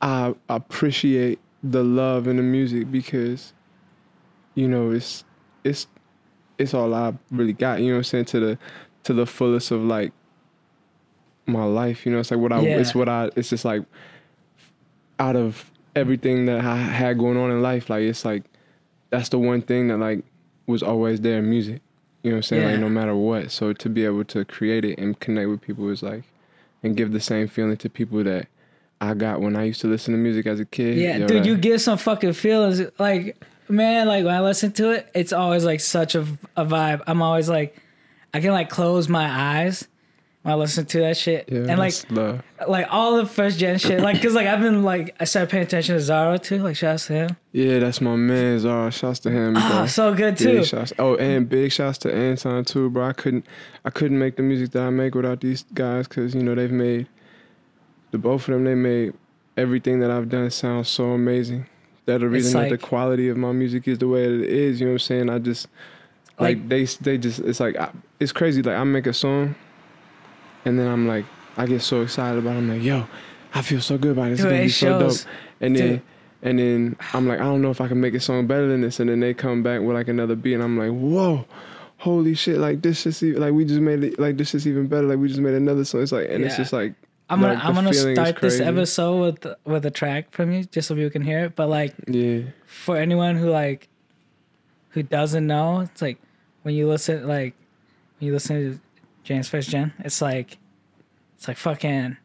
I 0.00 0.34
appreciate 0.48 1.38
the 1.62 1.82
love 1.84 2.26
and 2.26 2.38
the 2.38 2.42
music 2.42 2.90
because 2.90 3.52
you 4.54 4.68
know 4.68 4.90
it's 4.90 5.24
it's 5.64 5.86
it's 6.58 6.72
all 6.72 6.94
I 6.94 7.12
really 7.30 7.52
got 7.52 7.80
you 7.80 7.88
know 7.88 7.94
what 7.94 7.98
I'm 7.98 8.04
saying 8.04 8.24
to 8.26 8.40
the 8.40 8.58
to 9.04 9.12
the 9.12 9.26
fullest 9.26 9.70
of 9.70 9.82
like 9.82 10.12
my 11.46 11.64
life 11.64 12.06
you 12.06 12.12
know 12.12 12.20
it's 12.20 12.30
like 12.30 12.40
what 12.40 12.52
I 12.52 12.60
Yeah. 12.60 12.78
it's 12.78 12.94
what 12.94 13.08
I 13.08 13.30
it's 13.36 13.50
just 13.50 13.64
like 13.66 13.82
out 15.18 15.36
of 15.36 15.70
everything 15.96 16.46
that 16.46 16.64
I 16.64 16.76
had 16.76 17.18
going 17.18 17.36
on 17.36 17.50
in 17.50 17.62
life 17.62 17.88
like 17.88 18.02
it's 18.02 18.24
like 18.24 18.42
that's 19.10 19.28
the 19.28 19.38
one 19.38 19.62
thing 19.62 19.88
that 19.88 19.98
like 19.98 20.24
was 20.66 20.82
always 20.82 21.20
there 21.20 21.38
in 21.38 21.48
music 21.48 21.80
you 22.22 22.30
know 22.30 22.36
what 22.36 22.38
I'm 22.38 22.42
saying 22.42 22.62
Yeah. 22.62 22.70
like 22.72 22.80
no 22.80 22.88
matter 22.88 23.14
what 23.14 23.50
so 23.52 23.72
to 23.72 23.88
be 23.88 24.04
able 24.04 24.24
to 24.24 24.44
create 24.44 24.84
it 24.84 24.98
and 24.98 25.18
connect 25.20 25.48
with 25.48 25.60
people 25.60 25.88
is 25.90 26.02
like 26.02 26.24
and 26.82 26.96
give 26.96 27.12
the 27.12 27.20
same 27.20 27.46
feeling 27.48 27.76
to 27.78 27.88
people 27.88 28.24
that 28.24 28.48
I 29.00 29.14
got 29.14 29.40
when 29.40 29.54
I 29.56 29.64
used 29.64 29.80
to 29.82 29.86
listen 29.86 30.12
to 30.14 30.18
music 30.18 30.46
as 30.46 30.58
a 30.60 30.64
kid 30.64 30.96
yeah, 30.96 31.18
yo, 31.18 31.26
dude, 31.26 31.46
you 31.46 31.56
get 31.56 31.80
some 31.80 31.98
fucking 31.98 32.32
feelings. 32.32 32.80
Like, 32.98 33.36
man, 33.68 34.06
like 34.06 34.24
when 34.24 34.34
I 34.34 34.40
listen 34.40 34.72
to 34.72 34.90
it, 34.92 35.10
it's 35.14 35.32
always 35.32 35.64
like 35.64 35.80
such 35.80 36.14
a, 36.14 36.20
a 36.56 36.64
vibe. 36.64 37.02
I'm 37.06 37.20
always 37.20 37.48
like, 37.48 37.76
I 38.32 38.40
can 38.40 38.52
like 38.52 38.70
close 38.70 39.08
my 39.08 39.26
eyes 39.28 39.86
I 40.46 40.54
listen 40.56 40.84
to 40.84 40.98
that 41.00 41.16
shit. 41.16 41.48
Yeah, 41.50 41.60
and 41.70 41.78
like 41.78 41.94
like 42.68 42.86
all 42.90 43.16
the 43.16 43.24
first 43.24 43.58
gen 43.58 43.78
shit. 43.78 44.00
Like 44.00 44.20
cause 44.20 44.34
like 44.34 44.46
I've 44.46 44.60
been 44.60 44.82
like 44.82 45.16
I 45.18 45.24
started 45.24 45.48
paying 45.50 45.62
attention 45.64 45.94
to 45.94 46.00
Zara 46.02 46.38
too. 46.38 46.58
Like 46.58 46.76
shouts 46.76 47.06
to 47.06 47.14
him. 47.14 47.36
Yeah, 47.52 47.78
that's 47.78 48.00
my 48.02 48.14
man. 48.16 48.58
Zara. 48.58 48.90
Shouts 48.92 49.20
to 49.20 49.30
him. 49.30 49.54
Oh, 49.56 49.68
bro. 49.70 49.86
so 49.86 50.14
good 50.14 50.38
Yeah, 50.40 50.50
too. 50.52 50.64
shouts. 50.64 50.92
Oh, 50.98 51.16
and 51.16 51.48
big 51.48 51.72
shouts 51.72 51.96
to 51.98 52.14
Anton 52.14 52.64
too, 52.66 52.90
bro. 52.90 53.06
I 53.08 53.12
couldn't, 53.14 53.46
I 53.86 53.90
couldn't 53.90 54.18
make 54.18 54.36
the 54.36 54.42
music 54.42 54.72
that 54.72 54.82
I 54.82 54.90
make 54.90 55.14
without 55.14 55.40
these 55.40 55.64
guys, 55.72 56.06
cause 56.08 56.34
you 56.34 56.42
know 56.42 56.54
they've 56.54 56.70
made, 56.70 57.06
the 58.10 58.18
both 58.18 58.46
of 58.48 58.52
them 58.54 58.64
they 58.64 58.74
made 58.74 59.14
everything 59.56 60.00
that 60.00 60.10
I've 60.10 60.28
done 60.28 60.50
sound 60.50 60.86
so 60.86 61.12
amazing. 61.12 61.66
That 62.06 62.20
the 62.20 62.28
reason 62.28 62.60
that 62.60 62.68
the 62.68 62.76
quality 62.76 63.28
of 63.30 63.38
my 63.38 63.52
music 63.52 63.88
is 63.88 63.96
the 63.96 64.08
way 64.08 64.24
it 64.24 64.32
is. 64.42 64.78
You 64.78 64.86
know 64.86 64.90
what 64.92 64.94
I'm 64.96 64.98
saying? 64.98 65.30
I 65.30 65.38
just, 65.38 65.68
like, 66.38 66.58
Like- 66.58 66.68
they, 66.68 66.84
they 66.84 67.16
just, 67.16 67.38
it's 67.38 67.60
like, 67.60 67.76
I, 67.76 67.90
it's 68.20 68.30
crazy. 68.32 68.60
Like 68.60 68.76
I 68.76 68.84
make 68.84 69.06
a 69.06 69.14
song, 69.14 69.54
and 70.64 70.78
then 70.78 70.86
I'm 70.88 71.06
like, 71.06 71.24
I 71.56 71.66
get 71.66 71.82
so 71.82 72.02
excited 72.02 72.38
about. 72.38 72.54
it. 72.54 72.58
I'm 72.58 72.68
like, 72.68 72.82
yo, 72.82 73.06
I 73.54 73.62
feel 73.62 73.80
so 73.80 73.96
good 73.98 74.12
about 74.12 74.28
it. 74.28 74.32
It's 74.32 74.42
Dude, 74.42 74.50
gonna 74.50 74.62
it 74.62 74.64
be 74.64 74.70
so 74.70 74.98
dope. 74.98 75.00
shows. 75.10 75.26
And 75.60 75.76
then 75.76 75.88
Dude. 75.88 76.02
and 76.42 76.58
then 76.58 76.96
I'm 77.12 77.26
like, 77.28 77.40
I 77.40 77.44
don't 77.44 77.62
know 77.62 77.70
if 77.70 77.80
I 77.80 77.88
can 77.88 78.00
make 78.00 78.14
a 78.14 78.20
song 78.20 78.46
better 78.46 78.66
than 78.68 78.80
this. 78.80 79.00
And 79.00 79.08
then 79.10 79.20
they 79.20 79.34
come 79.34 79.62
back 79.62 79.80
with 79.80 79.94
like 79.94 80.08
another 80.08 80.34
beat, 80.34 80.54
and 80.54 80.62
I'm 80.62 80.78
like, 80.78 80.90
whoa, 80.90 81.46
holy 81.98 82.34
shit! 82.34 82.58
Like 82.58 82.82
this 82.82 83.06
is 83.06 83.22
even, 83.22 83.40
like 83.40 83.52
we 83.52 83.64
just 83.64 83.80
made 83.80 84.02
it. 84.04 84.18
Like 84.18 84.36
this 84.36 84.54
is 84.54 84.66
even 84.66 84.86
better. 84.88 85.06
Like 85.06 85.18
we 85.18 85.28
just 85.28 85.40
made 85.40 85.54
another 85.54 85.84
song. 85.84 86.02
It's 86.02 86.12
like, 86.12 86.28
and 86.28 86.44
it's 86.44 86.56
just 86.56 86.72
like, 86.72 86.94
I'm 87.30 87.40
gonna 87.40 87.54
like, 87.54 87.64
I'm 87.64 87.74
gonna 87.74 87.94
start 87.94 88.40
this 88.40 88.60
episode 88.60 89.20
with 89.20 89.54
with 89.64 89.86
a 89.86 89.90
track 89.90 90.32
from 90.32 90.52
you 90.52 90.64
just 90.64 90.88
so 90.88 90.94
people 90.94 91.10
can 91.10 91.22
hear 91.22 91.44
it. 91.44 91.56
But 91.56 91.68
like 91.68 91.94
yeah, 92.06 92.40
for 92.66 92.96
anyone 92.96 93.36
who 93.36 93.50
like 93.50 93.88
who 94.90 95.02
doesn't 95.02 95.46
know, 95.46 95.80
it's 95.80 96.02
like 96.02 96.18
when 96.62 96.74
you 96.74 96.88
listen 96.88 97.26
like 97.26 97.54
when 98.18 98.26
you 98.26 98.32
listen 98.32 98.72
to 98.72 98.80
James 99.24 99.48
First 99.48 99.70
Gen, 99.70 99.92
it's 100.00 100.22
like 100.22 100.58
it's 101.36 101.48
like 101.48 101.56
fucking 101.56 102.16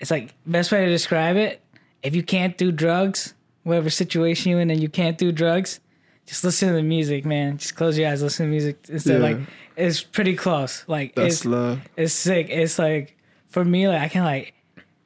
it's 0.00 0.10
like 0.10 0.34
best 0.44 0.70
way 0.72 0.84
to 0.84 0.90
describe 0.90 1.36
it. 1.36 1.62
If 2.02 2.16
you 2.16 2.22
can't 2.22 2.58
do 2.58 2.72
drugs, 2.72 3.34
whatever 3.62 3.88
situation 3.88 4.50
you're 4.50 4.60
in 4.60 4.70
and 4.70 4.82
you 4.82 4.88
can't 4.88 5.16
do 5.16 5.30
drugs, 5.30 5.78
just 6.26 6.44
listen 6.44 6.68
to 6.68 6.74
the 6.74 6.82
music, 6.82 7.24
man. 7.24 7.58
Just 7.58 7.76
close 7.76 7.96
your 7.96 8.10
eyes, 8.10 8.22
listen 8.22 8.46
to 8.46 8.50
music 8.50 8.78
instead. 8.88 9.20
Yeah. 9.20 9.28
Like 9.28 9.38
it's 9.76 10.02
pretty 10.02 10.34
close. 10.34 10.84
Like 10.88 11.14
that's 11.14 11.36
it's 11.36 11.44
love. 11.44 11.80
it's 11.96 12.12
sick. 12.12 12.48
It's 12.50 12.78
like 12.78 13.16
for 13.48 13.64
me, 13.64 13.86
like 13.86 14.00
I 14.00 14.08
can 14.08 14.24
like, 14.24 14.54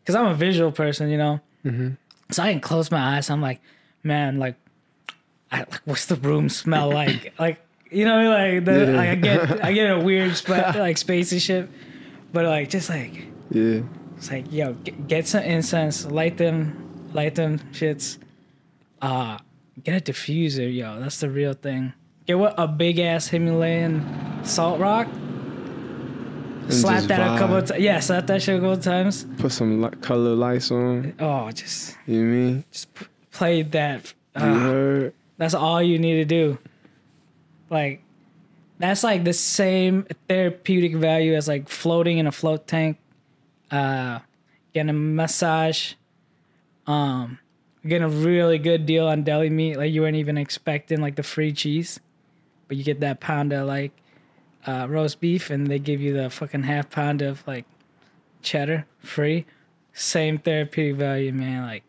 cause 0.07 0.15
I'm 0.15 0.27
a 0.27 0.35
visual 0.35 0.73
person, 0.73 1.11
you 1.11 1.19
know. 1.19 1.41
Mm-hmm. 1.65 1.91
So 2.31 2.43
I 2.43 2.53
can 2.53 2.61
close 2.61 2.91
my 2.91 3.17
eyes. 3.17 3.29
I'm 3.29 3.43
like, 3.43 3.61
man, 4.03 4.39
like, 4.39 4.57
I, 5.53 5.59
like 5.59 5.83
what's 5.85 6.07
the 6.07 6.17
room 6.17 6.49
smell 6.49 6.91
like? 6.91 7.35
like, 7.39 7.59
you 7.91 8.05
know, 8.05 8.17
what 8.31 8.41
I 8.41 8.51
mean? 8.51 8.57
like 8.57 8.65
the 8.65 8.93
Yeah. 8.93 8.97
like 8.97 9.09
I 9.09 9.15
get 9.15 9.65
I 9.65 9.73
get 9.73 9.91
a 9.91 10.01
weird 10.01 10.37
sp- 10.41 10.75
like 10.77 10.97
space 10.99 11.33
and 11.33 11.41
shit. 11.43 11.69
But 12.33 12.45
like 12.47 12.69
just 12.71 12.89
like 12.91 13.27
Yeah, 13.51 13.81
it's 14.17 14.31
like 14.31 14.53
yo, 14.53 14.75
get, 14.75 15.07
get 15.09 15.27
some 15.27 15.43
incense, 15.45 16.05
light 16.07 16.37
them, 16.39 17.09
light 17.13 17.35
them 17.35 17.59
shits. 17.73 18.19
Uh 19.03 19.39
get 19.83 20.09
a 20.09 20.13
diffuser, 20.13 20.73
yo. 20.75 20.99
That's 21.01 21.21
the 21.21 21.31
real 21.31 21.53
thing. 21.55 21.93
Get 22.27 22.39
what 22.39 22.55
a 22.59 22.67
big 22.67 22.99
ass 22.99 23.29
Himalayan 23.29 24.03
salt 24.45 24.81
rock. 24.81 25.07
Slap 26.69 26.97
just 26.97 27.09
that 27.09 27.21
a 27.37 27.39
couple 27.39 27.57
of 27.57 27.67
times. 27.67 27.81
Yeah, 27.81 28.01
slap 28.01 28.27
that 28.27 28.43
shit 28.43 28.57
a 28.57 28.59
couple 28.59 28.73
of 28.73 28.83
times. 28.83 29.25
put 29.39 29.53
some 29.53 29.81
li- 29.83 29.91
color 30.01 30.35
lights 30.35 30.73
on. 30.73 31.15
Oh, 31.21 31.49
just 31.53 31.97
You 32.07 32.23
mean? 32.25 32.65
just 32.73 32.93
p- 32.93 33.07
play 33.31 33.63
that. 33.63 34.13
You 34.37 34.43
Uh, 34.43 34.59
heard? 34.59 35.15
that's 35.39 35.55
all 35.55 35.81
you 35.81 35.97
need 36.01 36.15
to 36.17 36.25
do. 36.25 36.59
Like, 37.71 38.03
that's 38.79 39.03
like 39.03 39.25
the 39.25 39.33
same 39.33 40.07
therapeutic 40.29 40.97
value 40.97 41.35
as 41.35 41.49
like 41.49 41.69
floating 41.69 42.19
in 42.19 42.27
a 42.27 42.33
float 42.33 42.67
tank, 42.67 42.99
uh, 43.71 44.21
getting 44.75 44.91
a 44.91 44.93
massage, 44.93 45.95
um, 46.87 47.39
getting 47.87 48.05
a 48.05 48.09
really 48.09 48.59
good 48.59 48.87
deal 48.87 49.07
on 49.07 49.23
deli 49.23 49.51
meat. 49.51 49.77
Like 49.77 49.93
you 49.93 50.03
weren't 50.03 50.17
even 50.17 50.37
expecting 50.37 51.01
like 51.01 51.17
the 51.17 51.23
free 51.23 51.53
cheese, 51.53 52.01
but 52.69 52.77
you 52.77 52.85
get 52.85 53.01
that 53.01 53.21
pound 53.21 53.53
of 53.53 53.67
like 53.67 53.93
uh, 54.67 54.87
roast 54.89 55.21
beef, 55.21 55.51
and 55.51 55.69
they 55.69 55.79
give 55.79 56.01
you 56.01 56.13
the 56.13 56.29
fucking 56.29 56.65
half 56.65 56.91
pound 56.91 57.23
of 57.23 57.47
like 57.47 57.65
cheddar 58.43 58.87
free. 58.99 59.47
Same 59.93 60.37
therapeutic 60.37 60.97
value, 60.97 61.33
man. 61.33 61.63
Like, 61.63 61.85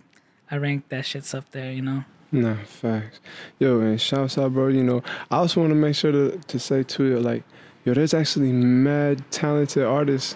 I 0.49 0.55
rank 0.55 0.87
that 0.89 1.05
shit's 1.05 1.33
up 1.33 1.51
there, 1.51 1.71
you 1.73 1.81
know. 1.81 2.05
Nah, 2.31 2.55
facts. 2.65 3.19
Yo, 3.59 3.79
and 3.79 3.99
shouts 3.99 4.37
out, 4.37 4.53
bro. 4.53 4.67
You 4.67 4.83
know, 4.83 5.01
I 5.31 5.37
also 5.37 5.61
want 5.61 5.71
to 5.71 5.75
make 5.75 5.95
sure 5.95 6.11
to, 6.11 6.37
to 6.37 6.59
say 6.59 6.83
too, 6.83 7.19
like, 7.19 7.43
yo, 7.85 7.93
there's 7.93 8.13
actually 8.13 8.51
mad 8.51 9.23
talented 9.31 9.83
artists 9.83 10.35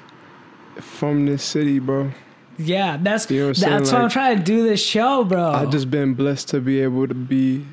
from 0.80 1.26
this 1.26 1.44
city, 1.44 1.80
bro. 1.80 2.12
Yeah, 2.58 2.98
that's 2.98 3.30
You 3.30 3.40
know 3.40 3.48
what 3.48 3.64
I'm 3.64 3.72
that's 3.72 3.92
why 3.92 4.00
I'm 4.00 4.10
trying 4.10 4.38
to 4.38 4.44
do 4.44 4.64
this 4.64 4.84
show, 4.84 5.24
bro. 5.24 5.52
I 5.52 5.66
just 5.66 5.90
been 5.90 6.14
blessed 6.14 6.48
to 6.50 6.62
be 6.62 6.82
able 6.82 7.08
to 7.08 7.14
be 7.14 7.66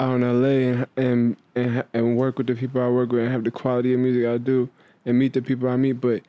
out 0.00 0.16
in 0.16 0.22
LA 0.22 0.48
and 0.48 0.86
and 0.96 1.36
and, 1.54 1.84
and 1.92 2.16
work 2.16 2.38
with 2.38 2.46
the 2.48 2.54
people 2.54 2.80
I 2.82 2.88
work 2.88 3.12
with 3.12 3.22
and 3.22 3.32
have 3.32 3.44
the 3.44 3.50
quality 3.50 3.94
of 3.94 4.00
music 4.00 4.26
I 4.26 4.38
do 4.38 4.68
and 5.04 5.18
meet 5.18 5.32
the 5.34 5.42
people 5.42 5.68
I 5.68 5.76
meet. 5.76 5.94
But 5.94 6.22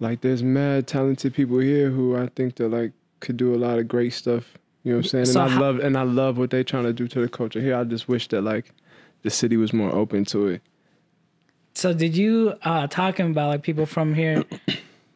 like, 0.00 0.20
there's 0.22 0.42
mad 0.42 0.86
talented 0.86 1.34
people 1.34 1.58
here 1.58 1.90
who 1.90 2.16
I 2.16 2.28
think 2.28 2.56
that 2.56 2.68
like 2.68 2.92
could 3.20 3.36
do 3.36 3.54
a 3.54 3.56
lot 3.56 3.78
of 3.78 3.86
great 3.86 4.12
stuff. 4.12 4.58
You 4.84 4.92
know 4.92 4.98
what 4.98 5.04
I'm 5.04 5.08
saying? 5.08 5.24
So 5.26 5.40
and 5.42 5.50
I 5.50 5.54
how- 5.54 5.60
love 5.60 5.78
and 5.78 5.96
I 5.96 6.02
love 6.02 6.38
what 6.38 6.50
they're 6.50 6.64
trying 6.64 6.84
to 6.84 6.92
do 6.92 7.06
to 7.08 7.20
the 7.20 7.28
culture 7.28 7.60
here. 7.60 7.76
I 7.76 7.84
just 7.84 8.08
wish 8.08 8.28
that 8.28 8.42
like 8.42 8.72
the 9.22 9.30
city 9.30 9.56
was 9.56 9.72
more 9.72 9.94
open 9.94 10.24
to 10.26 10.48
it. 10.48 10.62
so 11.74 11.92
did 11.92 12.16
you 12.16 12.54
uh 12.62 12.86
talking 12.88 13.30
about 13.30 13.48
like 13.48 13.62
people 13.62 13.86
from 13.86 14.14
here? 14.14 14.44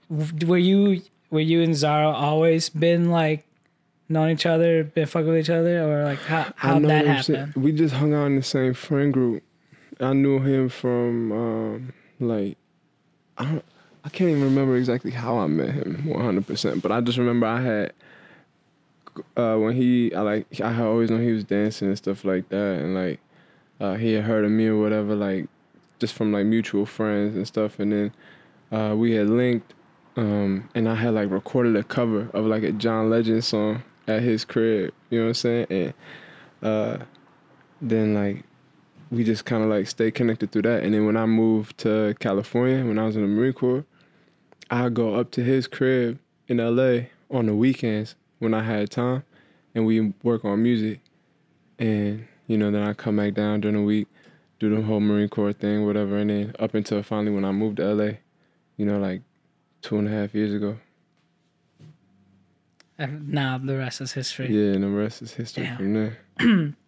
were 0.09 0.59
you 0.59 1.03
were 1.31 1.41
you 1.41 1.63
and 1.63 1.75
Zara 1.75 2.11
always 2.11 2.69
been 2.69 3.11
like 3.11 3.45
knowing 4.09 4.31
each 4.31 4.47
other, 4.47 4.85
been 4.85 5.07
fucking 5.07 5.29
with 5.29 5.39
each 5.41 5.51
other, 5.51 5.83
or 5.83 6.05
like 6.05 6.21
how 6.21 6.47
how 6.55 6.79
that 6.79 6.83
what 6.83 6.93
I'm 7.17 7.23
saying. 7.23 7.39
happened? 7.41 7.65
We 7.65 7.73
just 7.73 7.95
hung 7.95 8.15
out 8.15 8.27
in 8.27 8.37
the 8.37 8.43
same 8.43 8.73
friend 8.75 9.13
group. 9.13 9.43
I 9.99 10.13
knew 10.13 10.39
him 10.41 10.69
from 10.69 11.33
um, 11.33 11.93
like 12.21 12.57
I 13.37 13.45
don't 13.47 13.65
I 14.05 14.09
can't 14.11 14.31
even 14.31 14.45
remember 14.45 14.77
exactly 14.77 15.11
how 15.11 15.39
I 15.39 15.49
met 15.49 15.71
him 15.75 16.05
100%, 16.07 16.81
but 16.81 16.93
I 16.93 17.01
just 17.01 17.19
remember 17.19 17.47
I 17.47 17.61
had 17.61 17.93
uh, 19.37 19.57
when 19.57 19.75
he 19.75 20.15
I 20.15 20.21
like 20.21 20.61
I 20.61 20.83
always 20.83 21.11
know 21.11 21.19
he 21.19 21.33
was 21.33 21.45
dancing 21.45 21.89
and 21.89 21.97
stuff 21.97 22.25
like 22.25 22.49
that 22.51 22.81
and 22.81 22.95
like 22.95 23.21
uh, 23.81 23.95
he 23.95 24.13
had 24.15 24.25
heard 24.25 24.45
of 24.45 24.51
me 24.51 24.67
or 24.67 24.81
whatever 24.81 25.15
like 25.15 25.49
just 25.99 26.15
from 26.15 26.33
like 26.33 26.47
mutual 26.47 26.87
friends 26.87 27.37
and 27.37 27.47
stuff 27.47 27.79
and 27.79 27.93
then 27.93 28.13
uh, 28.73 28.95
we 28.95 29.13
had 29.13 29.29
linked 29.29 29.75
um, 30.17 30.69
and 30.75 30.89
I 30.89 30.95
had 30.95 31.15
like 31.15 31.31
recorded 31.31 31.77
a 31.77 31.85
cover 31.85 32.31
of 32.33 32.47
like 32.47 32.63
a 32.63 32.73
John 32.73 33.11
Legend 33.11 33.45
song 33.45 33.83
at 34.09 34.23
his 34.23 34.45
crib, 34.45 34.93
you 35.11 35.19
know 35.19 35.27
what 35.27 35.29
I'm 35.29 35.35
saying? 35.35 35.67
And 35.71 35.95
uh, 36.63 36.99
then 37.83 38.15
like 38.15 38.45
we 39.11 39.25
just 39.25 39.45
kind 39.45 39.63
of 39.63 39.69
like 39.69 39.87
stayed 39.87 40.15
connected 40.15 40.53
through 40.53 40.63
that. 40.63 40.83
And 40.83 40.95
then 40.95 41.07
when 41.07 41.17
I 41.17 41.27
moved 41.27 41.79
to 41.79 42.15
California, 42.19 42.85
when 42.85 42.99
I 42.99 43.05
was 43.05 43.17
in 43.17 43.23
the 43.23 43.29
Marine 43.29 43.53
Corps, 43.53 43.85
I'd 44.71 44.95
go 44.95 45.15
up 45.15 45.31
to 45.33 45.45
his 45.45 45.67
crib 45.67 46.19
in 46.49 46.59
LA 46.59 47.07
on 47.31 47.47
the 47.47 47.55
weekends 47.55 48.15
when 48.39 48.55
I 48.55 48.63
had 48.63 48.91
time, 48.91 49.25
and 49.75 49.87
we 49.87 50.13
work 50.23 50.45
on 50.45 50.63
music. 50.63 51.01
And 51.79 52.27
you 52.47 52.57
know, 52.57 52.71
then 52.71 52.83
I 52.83 52.93
come 52.93 53.17
back 53.17 53.35
down 53.35 53.61
during 53.61 53.77
the 53.77 53.83
week, 53.83 54.09
do 54.59 54.75
the 54.75 54.83
whole 54.83 55.01
Marine 55.01 55.29
Corps 55.29 55.53
thing, 55.53 55.85
whatever. 55.85 56.17
And 56.17 56.31
then 56.31 56.55
up 56.59 56.75
until 56.75 57.03
finally 57.03 57.33
when 57.33 57.45
I 57.45 57.53
moved 57.53 57.77
to 57.79 57.95
LA, 57.95 58.11
you 58.77 58.87
know, 58.87 58.99
like 58.99 59.23
two 59.83 59.99
and 59.99 60.09
a 60.09 60.11
half 60.11 60.35
years 60.35 60.55
ago. 60.55 60.79
And 62.99 63.29
now 63.29 63.59
the 63.59 63.77
rest 63.77 64.01
is 64.01 64.13
history. 64.13 64.49
Yeah, 64.49 64.73
and 64.73 64.83
the 64.83 64.89
rest 64.89 65.21
is 65.21 65.35
history 65.35 65.65
Damn. 65.65 65.77
from 65.77 65.95
there. 65.95 66.75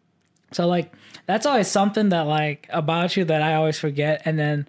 So 0.53 0.67
like 0.67 0.93
that's 1.27 1.47
always 1.47 1.69
something 1.69 2.09
that 2.09 2.23
like 2.23 2.69
about 2.71 3.17
you 3.17 3.25
that 3.25 3.43
I 3.43 3.55
always 3.55 3.79
forget, 3.79 4.23
and 4.25 4.39
then 4.39 4.67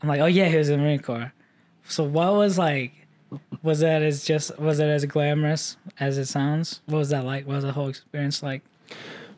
I'm 0.00 0.08
like, 0.08 0.20
oh 0.20 0.26
yeah, 0.26 0.48
he 0.48 0.56
was 0.56 0.68
in 0.68 0.78
the 0.78 0.84
Marine 0.84 1.00
Corps. 1.00 1.32
So 1.88 2.04
what 2.04 2.34
was 2.34 2.58
like? 2.58 2.92
Was 3.62 3.80
that 3.80 4.02
as 4.02 4.24
just 4.24 4.58
was 4.58 4.78
it 4.78 4.88
as 4.88 5.04
glamorous 5.04 5.76
as 6.00 6.18
it 6.18 6.26
sounds? 6.26 6.80
What 6.86 6.98
was 6.98 7.10
that 7.10 7.24
like? 7.24 7.46
What 7.46 7.56
was 7.56 7.64
the 7.64 7.72
whole 7.72 7.88
experience 7.88 8.42
like? 8.42 8.62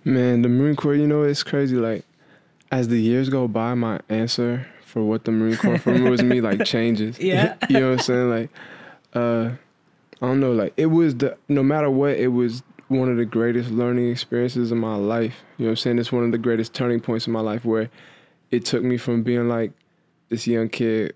Man, 0.05 0.43
the 0.43 0.49
Marine 0.49 0.77
Corps, 0.77 0.95
you 0.95 1.07
know, 1.07 1.23
it's 1.23 1.43
crazy. 1.43 1.77
Like, 1.77 2.05
as 2.71 2.89
the 2.89 3.01
years 3.01 3.29
go 3.29 3.49
by, 3.49 3.75
my 3.75 4.01
answer 4.09 4.67
for 4.85 5.03
what 5.03 5.25
the 5.25 5.33
Marine 5.33 5.57
Corps 5.57 5.79
for 5.79 5.93
me 5.93 6.09
was 6.09 6.23
me 6.23 6.41
like 6.41 6.65
changes. 6.67 7.19
Yeah. 7.19 7.57
you 7.69 7.81
know 7.81 7.91
what 7.91 7.99
I'm 8.01 8.05
saying? 8.05 8.31
Like, 8.31 8.51
uh, 9.15 9.51
I 10.23 10.27
don't 10.27 10.41
know. 10.41 10.53
Like, 10.53 10.73
it 10.77 10.87
was 10.87 11.17
the 11.17 11.37
no 11.49 11.63
matter 11.63 11.91
what, 11.91 12.13
it 12.13 12.29
was 12.29 12.63
one 12.89 13.09
of 13.09 13.17
the 13.17 13.25
greatest 13.25 13.71
learning 13.71 14.11
experiences 14.11 14.73
of 14.73 14.79
my 14.79 14.97
life. 14.97 15.37
You 15.59 15.65
know 15.65 15.71
what 15.71 15.73
I'm 15.73 15.77
saying? 15.77 15.99
It's 15.99 16.13
one 16.13 16.25
of 16.25 16.33
the 16.33 16.39
greatest 16.39 16.75
turning 16.75 17.01
points 17.01 17.27
in 17.27 17.33
my 17.33 17.41
life 17.41 17.65
where 17.65 17.91
it 18.51 18.65
took 18.65 18.83
me 18.83 18.97
from 18.97 19.23
being 19.23 19.49
like 19.49 19.73
this 20.29 20.47
young 20.47 20.69
kid 20.69 21.15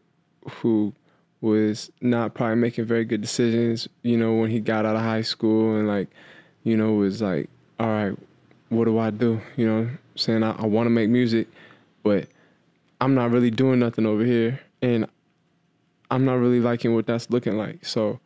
who 0.49 0.93
was 1.45 1.93
not 2.01 2.33
probably 2.33 2.57
making 2.57 2.87
very 2.87 3.05
good 3.05 3.21
decisions, 3.21 3.87
you 4.03 4.17
know, 4.17 4.33
when 4.33 4.51
he 4.51 4.61
got 4.61 4.87
out 4.87 4.97
of 4.97 5.03
high 5.03 5.21
school 5.21 5.77
and 5.77 5.87
like, 5.87 6.09
you 6.63 6.75
know, 6.75 6.95
was 6.95 7.21
like, 7.21 7.51
all 7.79 7.87
right, 7.87 8.17
what 8.71 8.87
do 8.87 8.99
I 8.99 9.11
do? 9.11 9.39
You 9.57 9.67
know, 9.67 9.91
saying 10.17 10.43
I, 10.43 10.53
I 10.53 10.65
want 10.65 10.87
to 10.87 10.91
make 10.91 11.11
music, 11.11 11.49
but 12.03 12.29
I'm 12.99 13.15
not 13.15 13.31
really 13.31 13.51
doing 13.51 13.79
nothing 13.79 14.07
over 14.07 14.25
here. 14.25 14.59
And 14.81 15.07
I'm 16.11 16.25
not 16.25 16.37
really 16.37 16.61
liking 16.61 16.95
what 16.95 17.07
that's 17.07 17.29
looking 17.29 17.59
like. 17.59 17.85
So 17.85 18.21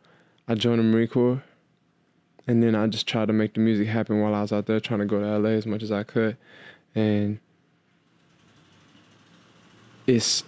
I 0.47 0.55
joined 0.55 0.79
the 0.79 0.83
Marine 0.83 1.09
Corps, 1.09 1.43
and 2.47 2.63
then 2.63 2.73
I 2.73 2.87
just 2.87 3.05
tried 3.05 3.25
to 3.25 3.33
make 3.33 3.53
the 3.53 3.59
music 3.59 3.87
happen 3.87 4.21
while 4.21 4.33
I 4.33 4.41
was 4.41 4.53
out 4.53 4.65
there 4.65 4.79
trying 4.79 5.01
to 5.01 5.05
go 5.05 5.19
to 5.19 5.37
LA 5.37 5.49
as 5.49 5.65
much 5.65 5.83
as 5.83 5.91
I 5.91 6.03
could, 6.03 6.37
and 6.95 7.39
it's 10.07 10.43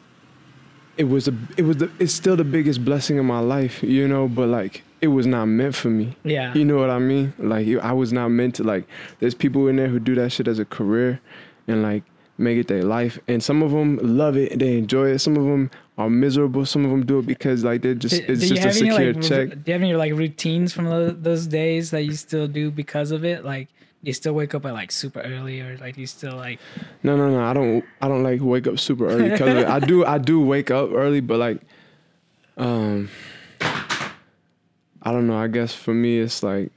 it 0.98 1.06
was 1.06 1.28
a 1.28 1.34
it 1.58 1.64
was 1.64 1.78
the, 1.78 1.92
it's 2.00 2.14
still 2.14 2.36
the 2.36 2.44
biggest 2.44 2.84
blessing 2.86 3.18
in 3.18 3.26
my 3.26 3.40
life, 3.40 3.82
you 3.84 4.08
know. 4.08 4.28
But 4.28 4.50
like 4.50 4.84
it 5.02 5.08
was 5.08 5.26
not 5.26 5.46
meant 5.46 5.76
for 5.76 5.90
me. 5.90 6.16
Yeah. 6.24 6.54
You 6.54 6.66
know 6.66 6.78
what 6.78 6.90
I 6.90 7.00
mean? 7.00 7.34
Like 7.40 7.68
I 7.82 7.94
was 7.94 8.14
not 8.14 8.30
meant 8.30 8.56
to 8.56 8.64
like. 8.64 8.88
There's 9.20 9.34
people 9.36 9.68
in 9.68 9.76
there 9.78 9.88
who 9.88 10.00
do 10.00 10.16
that 10.16 10.32
shit 10.32 10.48
as 10.48 10.60
a 10.60 10.66
career, 10.66 11.20
and 11.68 11.82
like 11.82 12.04
make 12.38 12.58
it 12.58 12.68
their 12.68 12.84
life. 12.84 13.20
And 13.28 13.44
some 13.44 13.62
of 13.62 13.72
them 13.72 14.00
love 14.02 14.36
it, 14.36 14.58
they 14.58 14.78
enjoy 14.78 15.10
it. 15.12 15.20
Some 15.20 15.38
of 15.38 15.44
them 15.44 15.70
are 15.98 16.10
miserable. 16.10 16.66
Some 16.66 16.84
of 16.86 16.92
them 16.92 17.06
do 17.06 17.20
it 17.20 17.28
because 17.28 17.64
like 17.64 17.82
they're 17.84 17.94
just 17.94 18.16
Do- 18.16 18.26
it's 18.28 18.42
do 18.42 18.48
just 18.56 18.62
a 18.64 18.68
have 18.68 18.78
any, 18.78 18.90
secure 18.92 19.14
like, 19.14 19.24
check. 19.24 19.50
Do 19.50 19.64
you 19.68 19.74
have 19.74 19.82
any 19.82 19.94
like 19.94 20.14
routines 20.14 20.74
from 20.74 20.86
those, 20.86 21.16
those 21.20 21.48
days 21.48 21.92
that 21.92 22.04
you 22.04 22.14
still 22.14 22.48
do 22.48 22.72
because 22.72 23.12
of 23.12 23.24
it? 23.24 23.46
Like, 23.46 23.70
you 24.04 24.14
still 24.14 24.34
wake 24.34 24.56
up 24.56 24.66
at 24.66 24.74
like 24.74 24.92
super 24.92 25.22
early, 25.22 25.62
or 25.62 25.78
like 25.78 25.98
you 25.98 26.08
still 26.08 26.36
like? 26.36 26.60
No, 27.04 27.16
no, 27.16 27.30
no. 27.30 27.44
I 27.44 27.54
don't. 27.54 27.84
I 28.02 28.08
don't 28.08 28.24
like 28.24 28.42
wake 28.42 28.68
up 28.68 28.80
super 28.80 29.08
early 29.08 29.30
because. 29.30 29.66
I 29.66 29.80
do. 29.80 30.06
I 30.06 30.18
do 30.18 30.42
wake 30.42 30.72
up 30.72 30.92
early, 30.92 31.20
but 31.20 31.40
like, 31.40 31.62
um, 32.58 33.10
I 33.62 35.12
don't 35.12 35.28
know. 35.28 35.38
I 35.38 35.48
guess 35.48 35.74
for 35.74 35.94
me, 35.94 36.20
it's 36.20 36.42
like, 36.42 36.72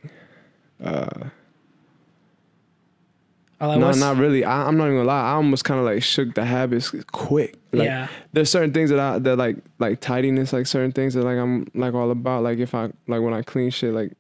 uh, 0.82 1.28
like 3.60 3.78
no, 3.78 3.90
not 3.92 4.16
really. 4.16 4.44
I, 4.44 4.66
I'm 4.66 4.76
not 4.76 4.84
even 4.86 4.98
gonna 4.98 5.08
lie. 5.08 5.30
I 5.30 5.32
almost 5.32 5.64
kind 5.64 5.80
of 5.80 5.86
like 5.86 6.02
shook 6.02 6.34
the 6.34 6.44
habits 6.44 6.90
quick. 7.12 7.56
Like, 7.72 7.86
yeah. 7.86 8.08
There's 8.32 8.50
certain 8.50 8.72
things 8.72 8.90
that 8.90 9.00
I 9.00 9.18
that 9.18 9.36
like 9.36 9.56
like 9.78 10.00
tidiness, 10.00 10.52
like 10.52 10.66
certain 10.66 10.92
things 10.92 11.14
that 11.14 11.22
like 11.22 11.38
I'm 11.38 11.68
like 11.74 11.94
all 11.94 12.10
about. 12.10 12.42
Like 12.42 12.58
if 12.58 12.74
I 12.74 12.90
like 13.06 13.22
when 13.22 13.32
I 13.32 13.42
clean 13.42 13.70
shit, 13.70 13.94
like 13.94 14.12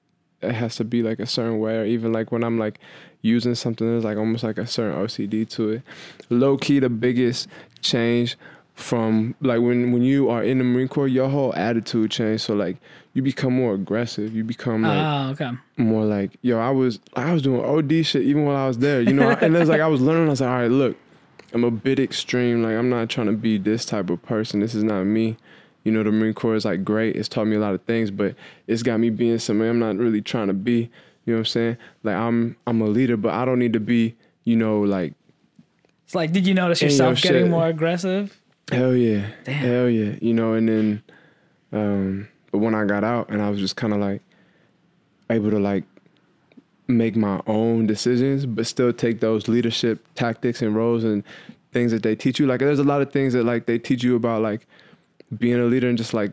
it 0.44 0.54
has 0.54 0.76
to 0.76 0.84
be 0.84 1.02
like 1.02 1.18
a 1.18 1.26
certain 1.26 1.58
way. 1.58 1.76
Or 1.78 1.84
even 1.84 2.12
like 2.12 2.32
when 2.32 2.44
I'm 2.44 2.58
like 2.58 2.78
using 3.22 3.54
something, 3.54 3.86
there's 3.86 4.04
like 4.04 4.16
almost 4.18 4.44
like 4.44 4.58
a 4.58 4.66
certain 4.66 4.96
OCD 4.98 5.48
to 5.50 5.70
it. 5.70 5.82
Low 6.30 6.56
key, 6.56 6.78
the 6.78 6.88
biggest 6.88 7.48
change 7.80 8.36
from 8.74 9.34
like 9.40 9.60
when 9.60 9.92
when 9.92 10.02
you 10.02 10.28
are 10.30 10.42
in 10.42 10.58
the 10.58 10.64
Marine 10.64 10.88
Corps, 10.88 11.06
your 11.08 11.28
whole 11.28 11.54
attitude 11.54 12.10
changed. 12.10 12.42
So 12.42 12.54
like 12.54 12.76
you 13.12 13.22
become 13.22 13.52
more 13.54 13.74
aggressive. 13.74 14.34
You 14.34 14.42
become 14.42 14.82
like 14.82 14.98
Oh, 14.98 15.30
okay. 15.30 15.50
more 15.76 16.04
like 16.04 16.32
yo 16.42 16.58
i 16.58 16.70
was 16.70 16.98
i 17.14 17.32
was 17.32 17.42
doing 17.42 17.64
od 17.64 17.88
shit 18.04 18.22
even 18.22 18.44
while 18.44 18.56
i 18.56 18.66
was 18.66 18.78
there 18.78 19.00
you 19.00 19.12
know 19.12 19.30
and 19.40 19.56
it's 19.56 19.70
like 19.70 19.80
i 19.80 19.86
was 19.86 20.00
learning 20.00 20.26
i 20.26 20.30
was 20.30 20.40
like 20.40 20.50
all 20.50 20.56
right 20.56 20.70
look 20.70 20.96
i'm 21.52 21.62
a 21.62 21.70
bit 21.70 22.00
extreme 22.00 22.62
like 22.64 22.72
i'm 22.76 22.90
not 22.90 23.08
trying 23.08 23.28
to 23.28 23.32
be 23.32 23.56
this 23.58 23.84
type 23.84 24.10
of 24.10 24.20
person 24.22 24.58
this 24.60 24.74
is 24.74 24.82
not 24.82 25.04
me 25.04 25.36
you 25.84 25.92
know 25.92 26.02
the 26.02 26.10
marine 26.10 26.34
corps 26.34 26.54
is 26.56 26.64
like 26.64 26.82
great 26.84 27.14
it's 27.16 27.28
taught 27.28 27.46
me 27.46 27.56
a 27.56 27.60
lot 27.60 27.74
of 27.74 27.82
things 27.84 28.10
but 28.10 28.34
it's 28.66 28.82
got 28.82 28.98
me 28.98 29.10
being 29.10 29.38
somebody 29.38 29.70
i'm 29.70 29.78
not 29.78 29.96
really 29.96 30.20
trying 30.22 30.46
to 30.48 30.52
be 30.54 30.90
you 31.24 31.32
know 31.32 31.34
what 31.34 31.38
i'm 31.40 31.44
saying 31.44 31.76
like 32.02 32.16
i'm 32.16 32.56
i'm 32.66 32.80
a 32.80 32.86
leader 32.86 33.16
but 33.16 33.32
i 33.32 33.44
don't 33.44 33.58
need 33.58 33.72
to 33.72 33.80
be 33.80 34.14
you 34.44 34.56
know 34.56 34.80
like 34.80 35.12
It's 36.04 36.14
like, 36.14 36.32
did 36.32 36.46
you 36.46 36.54
notice 36.54 36.80
In 36.82 36.88
your 36.88 36.92
yourself 36.92 37.22
getting 37.22 37.44
shit. 37.44 37.50
more 37.50 37.66
aggressive? 37.66 38.38
Hell 38.72 38.94
yeah. 38.94 39.26
Damn. 39.44 39.54
Hell 39.54 39.88
yeah. 39.90 40.16
You 40.22 40.32
know, 40.34 40.54
and 40.54 40.68
then 40.68 41.02
um 41.72 42.28
but 42.50 42.58
when 42.58 42.74
I 42.74 42.84
got 42.84 43.04
out 43.04 43.28
and 43.30 43.42
I 43.42 43.50
was 43.50 43.58
just 43.58 43.76
kinda 43.76 43.96
like 43.96 44.22
able 45.30 45.50
to 45.50 45.58
like 45.58 45.84
make 46.86 47.16
my 47.16 47.40
own 47.46 47.86
decisions, 47.86 48.44
but 48.46 48.66
still 48.66 48.92
take 48.92 49.20
those 49.20 49.48
leadership 49.48 50.06
tactics 50.14 50.60
and 50.62 50.74
roles 50.76 51.02
and 51.04 51.24
things 51.72 51.92
that 51.92 52.02
they 52.02 52.14
teach 52.14 52.38
you. 52.38 52.46
Like 52.46 52.60
there's 52.60 52.78
a 52.78 52.84
lot 52.84 53.00
of 53.02 53.10
things 53.12 53.32
that 53.32 53.44
like 53.44 53.66
they 53.66 53.78
teach 53.78 54.02
you 54.04 54.14
about 54.16 54.42
like 54.42 54.66
being 55.38 55.58
a 55.60 55.64
leader 55.64 55.88
and 55.88 55.98
just 55.98 56.14
like 56.14 56.32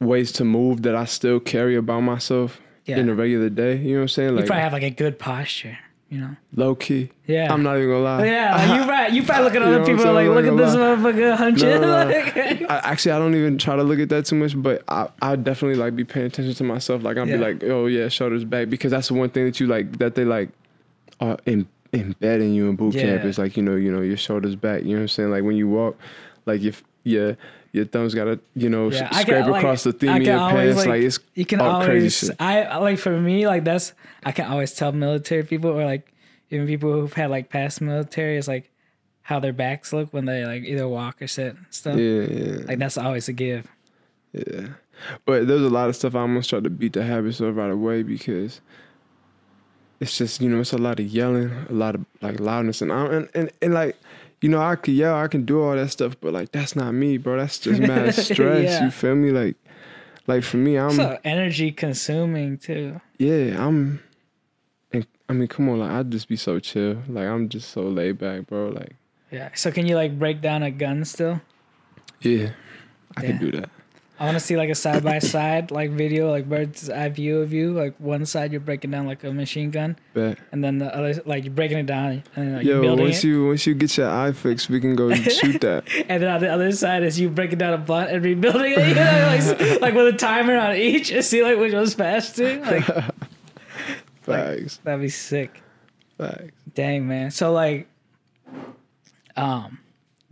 ways 0.00 0.32
to 0.32 0.44
move 0.44 0.82
that 0.82 0.94
I 0.94 1.04
still 1.04 1.40
carry 1.40 1.76
about 1.76 2.00
myself 2.00 2.60
Yeah. 2.86 2.98
in 2.98 3.06
the 3.06 3.14
regular 3.14 3.48
day. 3.48 3.76
You 3.76 3.92
know 3.92 3.96
what 3.98 4.02
I'm 4.02 4.08
saying? 4.08 4.30
you 4.30 4.36
Like 4.36 4.46
probably 4.46 4.62
have 4.62 4.72
like 4.72 4.82
a 4.82 4.90
good 4.90 5.18
posture, 5.18 5.78
you 6.08 6.20
know? 6.20 6.36
low 6.56 6.74
key. 6.74 7.10
Yeah. 7.26 7.52
I'm 7.52 7.62
not 7.62 7.76
even 7.76 7.88
gonna 7.90 8.02
lie. 8.02 8.24
Yeah, 8.26 8.56
like, 8.66 8.80
you 8.80 8.84
probably 8.86 9.16
you 9.16 9.22
probably 9.22 9.44
look 9.44 9.54
at 9.54 9.60
You 9.62 9.66
know 9.68 9.76
other 9.82 9.84
people 9.96 10.12
like, 10.12 10.26
look 10.28 10.46
at 10.46 10.56
this 10.56 10.74
gonna 10.74 10.96
motherfucker 10.96 11.36
hunching. 11.36 11.68
No, 11.68 11.80
no, 11.80 12.04
no. 12.10 12.66
I, 12.68 12.76
actually, 12.90 13.12
I 13.12 13.18
don't 13.20 13.34
even 13.36 13.58
try 13.58 13.76
to 13.76 13.82
look 13.84 14.00
at 14.00 14.08
that 14.08 14.26
too 14.26 14.34
much, 14.36 14.60
but 14.60 14.82
I, 14.88 15.08
I 15.20 15.36
definitely 15.36 15.78
like 15.78 15.94
be 15.94 16.04
paying 16.04 16.26
attention 16.26 16.54
to 16.54 16.64
myself. 16.64 17.02
Like 17.04 17.16
I'll 17.16 17.28
Yeah. 17.28 17.36
be 17.36 17.42
like, 17.42 17.64
oh 17.64 17.86
yeah, 17.86 18.08
shoulders 18.08 18.44
back, 18.44 18.68
because 18.70 18.90
that's 18.90 19.06
the 19.08 19.14
one 19.14 19.30
thing 19.30 19.44
that 19.44 19.60
you 19.60 19.68
like 19.68 19.98
that 19.98 20.16
they 20.16 20.24
like 20.24 20.48
are 21.20 21.38
in, 21.46 21.68
embedding 21.92 22.54
you 22.54 22.68
in 22.68 22.74
boot 22.74 22.94
camp. 22.94 23.22
Yeah. 23.22 23.28
Is 23.28 23.38
like 23.38 23.56
you 23.56 23.62
know, 23.62 23.76
you 23.76 23.92
know, 23.92 24.00
your 24.02 24.16
shoulders 24.16 24.56
back. 24.56 24.82
You 24.82 24.88
know 24.90 24.94
what 24.96 25.00
I'm 25.02 25.08
saying? 25.08 25.30
Like 25.30 25.44
when 25.44 25.54
you 25.56 25.68
walk, 25.68 25.96
like 26.46 26.62
if 26.62 26.82
your 27.04 27.36
your 27.72 27.84
thumbs 27.86 28.14
gotta 28.14 28.38
you 28.54 28.68
know 28.68 28.90
Yeah, 28.90 29.08
s- 29.10 29.22
scrape 29.22 29.42
can, 29.44 29.50
like, 29.50 29.62
across 29.62 29.82
the 29.84 29.92
theme 29.92 30.16
of 30.16 30.22
your 30.22 30.38
always, 30.38 30.74
pants. 30.74 30.86
Like, 30.86 31.02
it's 31.02 31.18
you 31.34 31.44
can 31.46 31.60
all 31.60 31.80
crazy 31.84 31.98
always 31.98 32.18
shit. 32.18 32.36
I 32.40 32.76
like 32.78 32.98
for 32.98 33.18
me 33.20 33.46
like 33.46 33.64
that's 33.64 33.92
I 34.24 34.32
can 34.32 34.46
always 34.50 34.72
tell 34.74 34.92
military 34.92 35.42
people 35.42 35.70
or 35.70 35.84
like 35.84 36.12
even 36.50 36.66
people 36.66 36.92
who've 36.92 37.12
had 37.12 37.30
like 37.30 37.48
past 37.48 37.80
military 37.80 38.36
is 38.36 38.46
like 38.46 38.70
how 39.22 39.40
their 39.40 39.52
backs 39.52 39.92
look 39.92 40.12
when 40.12 40.26
they 40.26 40.44
like 40.44 40.64
either 40.64 40.86
walk 40.88 41.22
or 41.22 41.26
sit 41.26 41.54
and 41.56 41.66
stuff. 41.70 41.96
yeah, 41.96 42.22
yeah. 42.22 42.56
Like 42.66 42.78
that's 42.78 42.98
always 42.98 43.28
a 43.28 43.32
give. 43.32 43.66
Yeah. 44.32 44.68
But 45.24 45.48
there's 45.48 45.62
a 45.62 45.70
lot 45.70 45.88
of 45.88 45.96
stuff 45.96 46.14
I 46.14 46.20
almost 46.20 46.50
try 46.50 46.60
to 46.60 46.70
beat 46.70 46.92
the 46.92 47.02
habits 47.04 47.40
of 47.40 47.56
right 47.56 47.70
away 47.70 48.02
because 48.02 48.60
it's 50.00 50.18
just, 50.18 50.40
you 50.40 50.48
know, 50.48 50.60
it's 50.60 50.72
a 50.72 50.78
lot 50.78 51.00
of 51.00 51.06
yelling, 51.06 51.50
a 51.68 51.72
lot 51.72 51.94
of 51.94 52.04
like 52.20 52.40
loudness 52.40 52.82
and 52.82 52.90
and, 52.90 53.28
and, 53.34 53.50
and 53.62 53.74
like, 53.74 53.96
you 54.42 54.48
know, 54.50 54.60
I 54.60 54.76
can 54.76 54.94
yell, 54.94 55.14
I 55.16 55.28
can 55.28 55.44
do 55.46 55.62
all 55.62 55.74
that 55.74 55.90
stuff, 55.90 56.16
but 56.20 56.32
like 56.34 56.52
that's 56.52 56.76
not 56.76 56.92
me, 56.92 57.16
bro. 57.16 57.38
That's 57.38 57.58
just 57.58 57.80
mad 57.92 58.14
stress. 58.14 58.64
Yeah. 58.64 58.84
You 58.84 58.90
feel 58.90 59.14
me? 59.14 59.30
Like 59.30 59.56
like 60.26 60.42
for 60.44 60.58
me, 60.58 60.76
I'm 60.78 60.92
so 60.92 61.18
energy 61.24 61.72
consuming 61.72 62.58
too. 62.58 63.00
yeah, 63.18 63.64
I'm 63.64 64.02
and 64.92 65.06
I 65.28 65.32
mean, 65.32 65.48
come 65.48 65.68
on, 65.70 65.78
like 65.78 65.90
I'd 65.90 66.10
just 66.10 66.28
be 66.28 66.36
so 66.36 66.58
chill. 66.58 66.98
Like 67.08 67.26
I'm 67.26 67.48
just 67.48 67.70
so 67.70 67.82
laid 67.82 68.18
back, 68.18 68.46
bro. 68.46 68.68
Like, 68.68 68.96
Yeah. 69.30 69.48
So 69.54 69.70
can 69.70 69.86
you 69.86 69.94
like 69.96 70.18
break 70.18 70.40
down 70.42 70.62
a 70.62 70.70
gun 70.70 71.04
still? 71.04 71.40
yeah, 72.20 72.50
I 73.16 73.22
can 73.22 73.38
do 73.38 73.50
that. 73.52 73.70
I 74.22 74.26
want 74.26 74.36
to 74.36 74.40
see 74.40 74.56
like 74.56 74.70
a 74.70 74.74
side 74.76 75.02
by 75.02 75.18
side 75.18 75.72
like 75.72 75.90
video, 75.90 76.30
like 76.30 76.48
bird's 76.48 76.88
eye 76.88 77.08
view 77.08 77.40
of 77.40 77.52
you. 77.52 77.72
Like 77.72 77.96
one 77.98 78.24
side 78.24 78.52
you're 78.52 78.60
breaking 78.60 78.92
down 78.92 79.04
like 79.04 79.24
a 79.24 79.32
machine 79.32 79.72
gun, 79.72 79.98
Bet. 80.14 80.38
and 80.52 80.62
then 80.62 80.78
the 80.78 80.94
other 80.96 81.20
like 81.26 81.42
you're 81.42 81.52
breaking 81.52 81.78
it 81.78 81.86
down 81.86 82.22
and 82.36 82.54
like, 82.58 82.64
Yo, 82.64 82.94
once 82.94 83.24
it. 83.24 83.26
you 83.26 83.48
once 83.48 83.66
you 83.66 83.74
get 83.74 83.96
your 83.96 84.08
eye 84.08 84.30
fixed, 84.30 84.70
we 84.70 84.78
can 84.78 84.94
go 84.94 85.12
shoot 85.14 85.60
that. 85.62 85.88
And 86.08 86.22
then 86.22 86.30
on 86.30 86.40
the 86.40 86.48
other 86.48 86.70
side 86.70 87.02
is 87.02 87.18
you 87.18 87.30
breaking 87.30 87.58
down 87.58 87.72
a 87.74 87.78
blunt 87.78 88.10
and 88.12 88.24
rebuilding 88.24 88.74
it, 88.74 88.88
you 88.90 88.94
know, 88.94 89.56
like, 89.58 89.80
like 89.80 89.94
with 89.94 90.14
a 90.14 90.16
timer 90.16 90.56
on 90.56 90.76
each 90.76 91.10
and 91.10 91.24
see 91.24 91.42
like 91.42 91.58
which 91.58 91.72
one's 91.72 91.94
faster. 91.94 92.60
Like 92.60 92.84
Facts. 94.22 94.78
that'd 94.84 95.00
be 95.00 95.08
sick. 95.08 95.60
Facts. 96.16 96.52
Dang 96.74 97.08
man. 97.08 97.32
So 97.32 97.52
like, 97.52 97.88
um, 99.36 99.80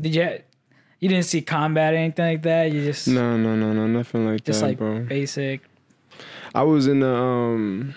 did 0.00 0.14
you 0.14 0.38
you 1.00 1.08
didn't 1.08 1.24
see 1.24 1.40
combat 1.42 1.94
or 1.94 1.96
anything 1.96 2.24
like 2.26 2.42
that? 2.42 2.70
You 2.72 2.84
just 2.84 3.08
No, 3.08 3.36
no, 3.36 3.56
no, 3.56 3.72
no, 3.72 3.86
nothing 3.86 4.26
like 4.26 4.38
that. 4.38 4.44
just 4.44 4.60
that, 4.60 4.66
like 4.66 4.78
bro. 4.78 5.00
basic. 5.00 5.62
I 6.54 6.62
was 6.62 6.86
in 6.86 7.00
the 7.00 7.14
um 7.14 7.94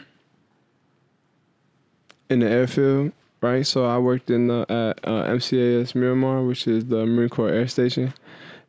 in 2.29 2.39
the 2.39 2.49
airfield, 2.49 3.11
right? 3.41 3.65
So 3.65 3.85
I 3.85 3.97
worked 3.97 4.29
in 4.29 4.47
the 4.47 4.61
at 4.69 5.07
uh, 5.07 5.25
MCAS 5.27 5.93
Miramar, 5.95 6.43
which 6.43 6.67
is 6.67 6.85
the 6.85 7.05
Marine 7.05 7.29
Corps 7.29 7.49
Air 7.49 7.67
Station, 7.67 8.13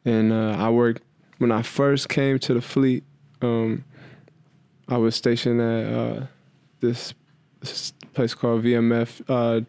and 0.05 0.33
uh, 0.33 0.57
I 0.59 0.71
worked 0.71 1.03
when 1.39 1.53
I 1.53 1.63
first 1.63 2.09
came 2.09 2.39
to 2.41 2.55
the 2.55 2.61
fleet. 2.61 3.05
Um, 3.43 3.85
I 4.89 4.97
was 4.99 5.15
stationed 5.15 5.61
at 5.61 5.93
uh, 5.93 6.27
this, 6.81 7.15
this 7.61 7.93
place 8.13 8.35
called 8.35 8.65
VMF 8.65 9.23
uh, 9.29 9.65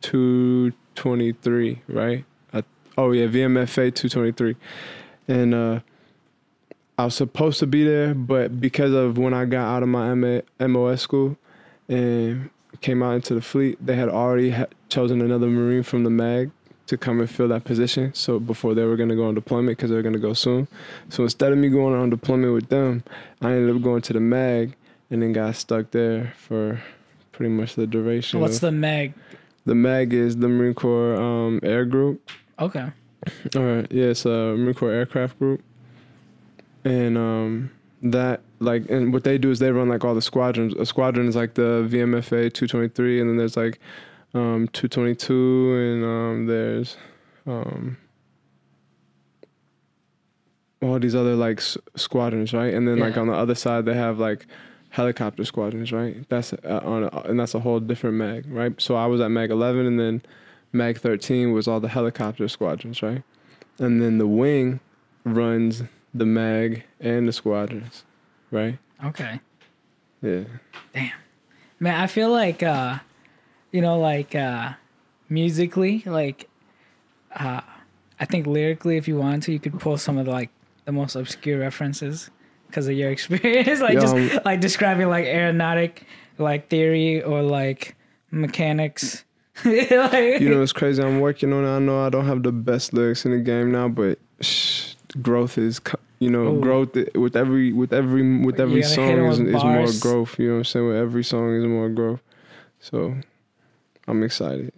two 0.00 0.72
twenty 0.94 1.32
three, 1.32 1.82
right? 1.88 2.24
Oh 2.98 3.12
yeah, 3.12 3.26
VMFA 3.26 3.94
two 3.94 4.08
twenty 4.08 4.32
three, 4.32 4.56
and. 5.28 5.54
Uh, 5.54 5.80
I 6.98 7.04
was 7.04 7.14
supposed 7.14 7.58
to 7.58 7.66
be 7.66 7.84
there, 7.84 8.14
but 8.14 8.58
because 8.58 8.94
of 8.94 9.18
when 9.18 9.34
I 9.34 9.44
got 9.44 9.66
out 9.66 9.82
of 9.82 9.88
my 9.90 10.14
MA, 10.14 10.40
MOS 10.58 11.02
school 11.02 11.36
and 11.90 12.48
came 12.80 13.02
out 13.02 13.16
into 13.16 13.34
the 13.34 13.42
fleet, 13.42 13.76
they 13.84 13.96
had 13.96 14.08
already 14.08 14.48
ha- 14.50 14.66
chosen 14.88 15.20
another 15.20 15.46
Marine 15.46 15.82
from 15.82 16.04
the 16.04 16.10
MAG 16.10 16.50
to 16.86 16.96
come 16.96 17.20
and 17.20 17.28
fill 17.28 17.48
that 17.48 17.64
position. 17.64 18.14
So 18.14 18.38
before 18.38 18.74
they 18.74 18.84
were 18.84 18.96
going 18.96 19.10
to 19.10 19.14
go 19.14 19.26
on 19.28 19.34
deployment, 19.34 19.76
because 19.76 19.90
they 19.90 19.96
were 19.96 20.02
going 20.02 20.14
to 20.14 20.18
go 20.18 20.32
soon. 20.32 20.68
So 21.10 21.22
instead 21.22 21.52
of 21.52 21.58
me 21.58 21.68
going 21.68 21.94
on 21.94 22.08
deployment 22.08 22.54
with 22.54 22.70
them, 22.70 23.02
I 23.42 23.52
ended 23.52 23.76
up 23.76 23.82
going 23.82 24.00
to 24.00 24.14
the 24.14 24.20
MAG 24.20 24.74
and 25.10 25.20
then 25.22 25.34
got 25.34 25.54
stuck 25.56 25.90
there 25.90 26.32
for 26.38 26.80
pretty 27.32 27.50
much 27.50 27.74
the 27.74 27.86
duration. 27.86 28.40
What's 28.40 28.56
of- 28.56 28.60
the 28.62 28.72
MAG? 28.72 29.12
the 29.66 29.74
MAG 29.74 30.14
is 30.14 30.36
the 30.38 30.48
Marine 30.48 30.72
Corps 30.72 31.16
um, 31.16 31.60
Air 31.62 31.84
Group. 31.84 32.30
Okay. 32.58 32.86
All 33.56 33.62
right. 33.62 33.86
Yeah, 33.90 34.06
it's 34.06 34.24
a 34.24 34.54
Marine 34.56 34.74
Corps 34.74 34.92
aircraft 34.92 35.38
group. 35.38 35.62
And 36.84 37.16
um 37.18 37.70
that 38.02 38.40
like 38.60 38.88
and 38.90 39.12
what 39.12 39.24
they 39.24 39.38
do 39.38 39.50
is 39.50 39.58
they 39.58 39.70
run 39.72 39.88
like 39.88 40.04
all 40.04 40.14
the 40.14 40.22
squadrons. 40.22 40.74
A 40.74 40.86
squadron 40.86 41.26
is 41.28 41.34
like 41.36 41.54
the 41.54 41.86
VMFA 41.90 42.52
223 42.52 43.20
and 43.20 43.30
then 43.30 43.36
there's 43.36 43.56
like 43.56 43.80
um 44.34 44.68
222 44.72 45.74
and 45.74 46.04
um 46.04 46.46
there's 46.46 46.96
um 47.46 47.96
all 50.82 50.98
these 50.98 51.14
other 51.14 51.34
like 51.34 51.58
s- 51.58 51.78
squadrons, 51.96 52.52
right? 52.52 52.72
And 52.72 52.86
then 52.86 52.98
like 52.98 53.16
on 53.16 53.26
the 53.28 53.32
other 53.34 53.54
side 53.54 53.86
they 53.86 53.94
have 53.94 54.18
like 54.18 54.46
helicopter 54.90 55.44
squadrons, 55.44 55.90
right? 55.90 56.16
That's 56.28 56.52
uh, 56.52 56.80
on 56.84 57.04
a, 57.04 57.08
and 57.28 57.40
that's 57.40 57.54
a 57.54 57.60
whole 57.60 57.80
different 57.80 58.16
mag, 58.16 58.44
right? 58.48 58.78
So 58.80 58.94
I 58.94 59.06
was 59.06 59.20
at 59.20 59.30
mag 59.30 59.50
11 59.50 59.86
and 59.86 59.98
then 59.98 60.22
mag 60.76 60.98
13 60.98 61.52
was 61.52 61.66
all 61.66 61.80
the 61.80 61.88
helicopter 61.88 62.46
squadrons, 62.48 63.02
right? 63.02 63.22
And 63.78 64.00
then 64.00 64.18
the 64.18 64.26
wing 64.26 64.80
runs 65.24 65.82
the 66.14 66.26
mag 66.26 66.84
and 67.00 67.28
the 67.28 67.32
squadrons, 67.32 68.04
right? 68.50 68.78
Okay. 69.04 69.40
Yeah. 70.22 70.44
Damn. 70.94 71.12
Man, 71.78 72.00
I 72.00 72.06
feel 72.06 72.30
like 72.30 72.62
uh 72.62 72.98
you 73.70 73.80
know 73.82 73.98
like 73.98 74.34
uh 74.34 74.72
musically 75.28 76.02
like 76.06 76.48
uh 77.34 77.60
I 78.18 78.24
think 78.24 78.46
lyrically 78.46 78.96
if 78.96 79.06
you 79.06 79.16
wanted 79.16 79.42
to 79.42 79.52
you 79.52 79.60
could 79.60 79.78
pull 79.78 79.98
some 79.98 80.16
of 80.16 80.24
the 80.24 80.32
like 80.32 80.50
the 80.86 80.92
most 80.92 81.16
obscure 81.16 81.58
references 81.58 82.30
because 82.66 82.88
of 82.88 82.94
your 82.94 83.10
experience 83.16 83.80
like 83.80 84.00
just 84.00 84.14
um, 84.14 84.30
like 84.44 84.60
describing 84.60 85.08
like 85.08 85.26
aeronautic 85.26 86.04
like 86.38 86.70
theory 86.70 87.22
or 87.22 87.42
like 87.42 87.94
mechanics 88.30 89.24
like, 89.64 90.40
You 90.40 90.48
know, 90.48 90.62
it's 90.62 90.72
crazy. 90.72 91.02
I'm 91.02 91.20
working 91.20 91.52
on 91.52 91.64
it. 91.64 91.76
I 91.76 91.78
know 91.78 92.04
I 92.04 92.10
don't 92.10 92.26
have 92.26 92.42
the 92.42 92.52
best 92.52 92.92
lyrics 92.92 93.24
in 93.24 93.32
the 93.32 93.38
game 93.38 93.72
now, 93.72 93.88
but 93.88 94.18
shh, 94.40 94.94
growth 95.22 95.58
is, 95.58 95.80
you 96.18 96.30
know, 96.30 96.54
Ooh. 96.54 96.60
growth 96.60 96.96
with 97.14 97.36
every 97.36 97.72
with 97.72 97.92
every 97.92 98.38
with 98.44 98.60
every 98.60 98.82
song 98.82 99.26
is, 99.26 99.40
is 99.40 99.64
more 99.64 99.92
growth. 100.00 100.38
You 100.38 100.48
know 100.48 100.52
what 100.54 100.58
I'm 100.58 100.64
saying? 100.64 100.88
With 100.88 100.96
every 100.96 101.24
song 101.24 101.54
is 101.54 101.64
more 101.64 101.88
growth. 101.88 102.20
So, 102.80 103.16
I'm 104.06 104.22
excited. 104.22 104.72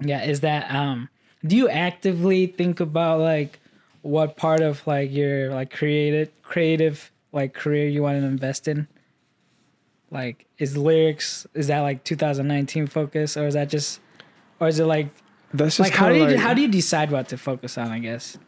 Yeah, 0.00 0.24
is 0.24 0.40
that 0.40 0.72
um 0.74 1.08
do 1.44 1.56
you 1.56 1.68
actively 1.68 2.46
think 2.46 2.80
about 2.80 3.20
like 3.20 3.60
what 4.02 4.36
part 4.36 4.60
of 4.60 4.86
like 4.86 5.12
your 5.12 5.52
like 5.52 5.72
creative 5.72 6.30
creative 6.42 7.10
like 7.32 7.54
career 7.54 7.88
you 7.88 8.02
want 8.02 8.20
to 8.20 8.26
invest 8.26 8.68
in? 8.68 8.88
Like 10.10 10.46
is 10.58 10.76
lyrics 10.76 11.46
is 11.54 11.68
that 11.68 11.80
like 11.80 12.04
2019 12.04 12.86
focus 12.86 13.36
or 13.36 13.46
is 13.46 13.54
that 13.54 13.68
just 13.68 14.00
or 14.62 14.68
is 14.68 14.78
it 14.78 14.84
like 14.84 15.08
That's 15.52 15.78
just 15.78 15.90
like 15.90 15.98
how 15.98 16.08
do 16.08 16.14
you 16.14 16.24
like, 16.24 16.36
how 16.36 16.54
do 16.54 16.62
you 16.62 16.68
decide 16.68 17.10
what 17.10 17.28
to 17.30 17.36
focus 17.36 17.76
on, 17.76 17.88
I 17.88 17.98
guess? 17.98 18.38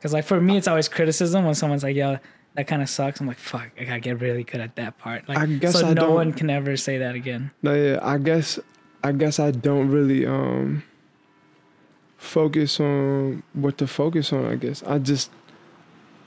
Cuz 0.00 0.12
like 0.12 0.24
for 0.24 0.40
me 0.40 0.56
it's 0.56 0.66
always 0.66 0.88
criticism 0.88 1.44
when 1.44 1.54
someone's 1.54 1.84
like, 1.84 1.94
"Yo, 1.94 2.18
that 2.56 2.66
kind 2.66 2.82
of 2.82 2.88
sucks." 2.90 3.20
I'm 3.20 3.28
like, 3.28 3.38
"Fuck, 3.38 3.70
I 3.80 3.84
got 3.84 3.94
to 3.94 4.00
get 4.00 4.20
really 4.20 4.42
good 4.42 4.60
at 4.60 4.74
that 4.74 4.98
part." 4.98 5.28
Like 5.28 5.38
I 5.38 5.46
guess 5.46 5.78
so 5.78 5.86
I 5.86 5.94
no 5.94 6.10
one 6.10 6.32
can 6.32 6.50
ever 6.50 6.76
say 6.76 6.98
that 6.98 7.14
again. 7.14 7.52
No, 7.62 7.72
yeah, 7.74 8.00
I 8.02 8.18
guess 8.18 8.58
I 9.04 9.12
guess 9.12 9.38
I 9.38 9.52
don't 9.52 9.88
really 9.88 10.26
um 10.26 10.82
focus 12.16 12.80
on 12.80 13.44
what 13.52 13.78
to 13.78 13.86
focus 13.86 14.32
on, 14.32 14.46
I 14.46 14.56
guess. 14.56 14.82
I 14.82 14.98
just 14.98 15.30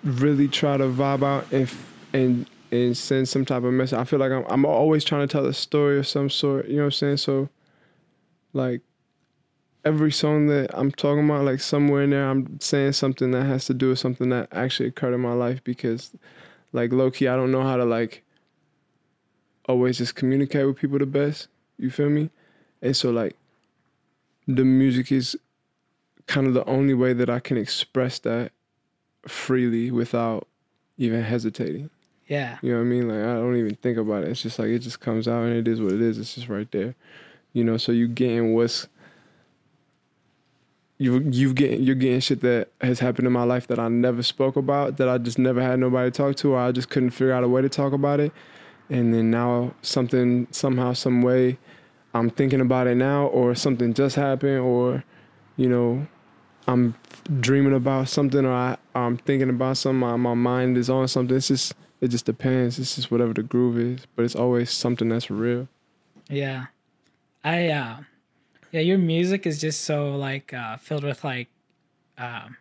really 0.06 0.48
try 0.48 0.78
to 0.78 0.86
vibe 0.86 1.24
out 1.24 1.52
and 1.52 1.70
and 2.14 2.50
and 2.72 2.96
send 2.96 3.28
some 3.28 3.44
type 3.44 3.64
of 3.64 3.74
message. 3.74 4.00
I 4.00 4.06
feel 4.06 4.20
like 4.20 4.32
I'm 4.32 4.46
I'm 4.48 4.66
always 4.66 5.04
trying 5.04 5.28
to 5.28 5.32
tell 5.32 5.46
a 5.46 5.54
story 5.54 6.00
of 6.00 6.08
some 6.08 6.30
sort, 6.30 6.70
you 6.70 6.78
know 6.78 6.84
what 6.84 6.86
I'm 6.86 6.92
saying? 6.92 7.18
So 7.18 7.50
like 8.54 8.82
every 9.86 10.12
song 10.12 10.48
that 10.48 10.70
I'm 10.74 10.92
talking 10.92 11.26
about, 11.26 11.46
like 11.46 11.60
somewhere 11.60 12.04
in 12.04 12.10
there 12.12 12.28
I'm 12.28 12.60
saying 12.60 12.94
something 12.94 13.32
that 13.32 13.46
has 13.46 13.66
to 13.66 13.74
do 13.74 13.90
with 13.90 14.00
something 14.00 14.30
that 14.30 14.50
actually 14.52 14.90
occurred 14.90 15.14
in 15.14 15.22
my 15.22 15.34
life 15.34 15.64
because 15.64 16.12
like 16.74 16.92
low 16.92 17.12
key 17.12 17.28
I 17.28 17.36
don't 17.36 17.52
know 17.52 17.64
how 17.64 17.78
to 17.78 17.86
like 17.86 18.24
always 19.68 19.98
just 19.98 20.16
communicate 20.16 20.66
with 20.66 20.78
people 20.78 21.00
the 21.00 21.06
best. 21.06 21.48
You 21.78 21.90
feel 21.90 22.10
me? 22.10 22.30
And 22.82 22.96
so 22.96 23.12
like 23.12 23.36
the 24.48 24.64
music 24.64 25.12
is 25.12 25.38
kind 26.26 26.48
of 26.48 26.54
the 26.54 26.66
only 26.66 26.94
way 26.94 27.14
that 27.14 27.30
I 27.30 27.40
can 27.40 27.58
express 27.58 28.20
that 28.20 28.52
freely 29.26 29.92
without 29.92 30.48
even 30.98 31.24
hesitating. 31.24 31.90
Yeah. 32.28 32.58
You 32.62 32.72
know 32.72 32.78
what 32.78 32.86
I 32.86 32.88
mean? 32.88 33.08
Like 33.08 33.20
I 33.20 33.36
don't 33.36 33.56
even 33.56 33.76
think 33.76 33.98
about 33.98 34.24
it. 34.24 34.30
It's 34.30 34.42
just 34.42 34.60
like 34.60 34.70
it 34.70 34.80
just 34.80 35.00
comes 35.00 35.28
out 35.28 35.44
and 35.44 35.54
it 35.54 35.68
is 35.68 35.82
what 35.82 35.94
it 35.94 36.02
is. 36.02 36.18
It's 36.18 36.36
just 36.36 36.50
right 36.50 36.70
there. 36.72 36.96
You 37.58 37.64
know, 37.64 37.78
so 37.78 37.92
you 37.92 38.08
getting 38.08 38.54
what's 38.54 38.88
you 41.00 41.22
you 41.32 41.56
getting 41.56 41.82
you're 41.82 41.96
getting 41.96 42.20
shit 42.20 42.42
that 42.42 42.70
has 42.82 43.00
happened 43.00 43.26
in 43.26 43.34
my 43.34 43.46
life 43.46 43.66
that 43.66 43.80
I 43.80 43.88
never 43.88 44.22
spoke 44.22 44.56
about, 44.56 44.98
that 44.98 45.10
I 45.10 45.18
just 45.18 45.40
never 45.40 45.60
had 45.60 45.80
nobody 45.80 46.12
to 46.12 46.16
talk 46.16 46.36
to, 46.36 46.52
or 46.52 46.60
I 46.60 46.72
just 46.72 46.92
couldn't 46.92 47.10
figure 47.10 47.34
out 47.34 47.44
a 47.44 47.48
way 47.48 47.64
to 47.64 47.70
talk 47.70 47.94
about 47.94 48.20
it. 48.20 48.32
And 48.92 49.12
then 49.12 49.32
now 49.32 49.74
something 49.82 50.46
somehow, 50.52 50.94
some 50.94 51.24
way 51.24 51.58
I'm 52.14 52.30
thinking 52.30 52.62
about 52.62 52.86
it 52.86 52.94
now, 52.94 53.26
or 53.26 53.56
something 53.56 53.92
just 53.96 54.16
happened, 54.16 54.60
or 54.60 55.04
you 55.56 55.68
know, 55.68 56.06
I'm 56.68 56.94
dreaming 57.40 57.74
about 57.74 58.08
something, 58.08 58.46
or 58.46 58.54
I, 58.54 58.78
I'm 58.94 59.18
thinking 59.18 59.50
about 59.50 59.78
something. 59.78 60.00
My, 60.00 60.16
my 60.16 60.36
mind 60.36 60.78
is 60.78 60.92
on 60.92 61.08
something. 61.08 61.36
It's 61.36 61.48
just 61.48 61.74
it 62.02 62.10
just 62.10 62.26
depends. 62.26 62.78
It's 62.78 62.98
just 62.98 63.10
whatever 63.10 63.34
the 63.34 63.42
groove 63.42 63.80
is, 63.80 64.06
but 64.16 64.26
it's 64.26 64.36
always 64.36 64.70
something 64.70 65.10
that's 65.10 65.32
real. 65.32 65.68
Yeah. 66.30 66.68
I 67.48 67.70
uh 67.70 67.98
yeah, 68.72 68.82
your 68.82 68.98
music 68.98 69.48
is 69.48 69.62
just 69.62 69.82
so 69.82 70.18
like 70.18 70.54
uh 70.54 70.76
filled 70.76 71.06
with 71.06 71.24
like 71.24 71.48
um 72.18 72.58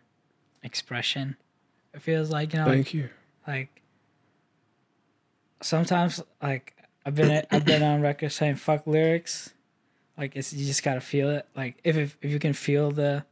expression. 0.63 1.35
It 1.93 2.01
feels 2.01 2.29
like, 2.29 2.53
you 2.53 2.59
know, 2.59 2.67
like, 2.67 2.93
you. 2.93 3.09
like 3.45 3.81
sometimes 5.61 6.23
like 6.41 6.73
I've 7.05 7.15
been 7.15 7.45
I've 7.51 7.65
been 7.65 7.83
on 7.83 8.01
record 8.01 8.31
saying 8.31 8.55
fuck 8.55 8.87
lyrics. 8.87 9.53
Like 10.17 10.37
it's 10.37 10.53
you 10.53 10.65
just 10.65 10.83
gotta 10.83 11.01
feel 11.01 11.31
it. 11.31 11.45
Like 11.53 11.79
if 11.83 11.97
if, 11.97 12.17
if 12.21 12.31
you 12.31 12.39
can 12.39 12.53
feel 12.53 12.91
the 12.91 13.25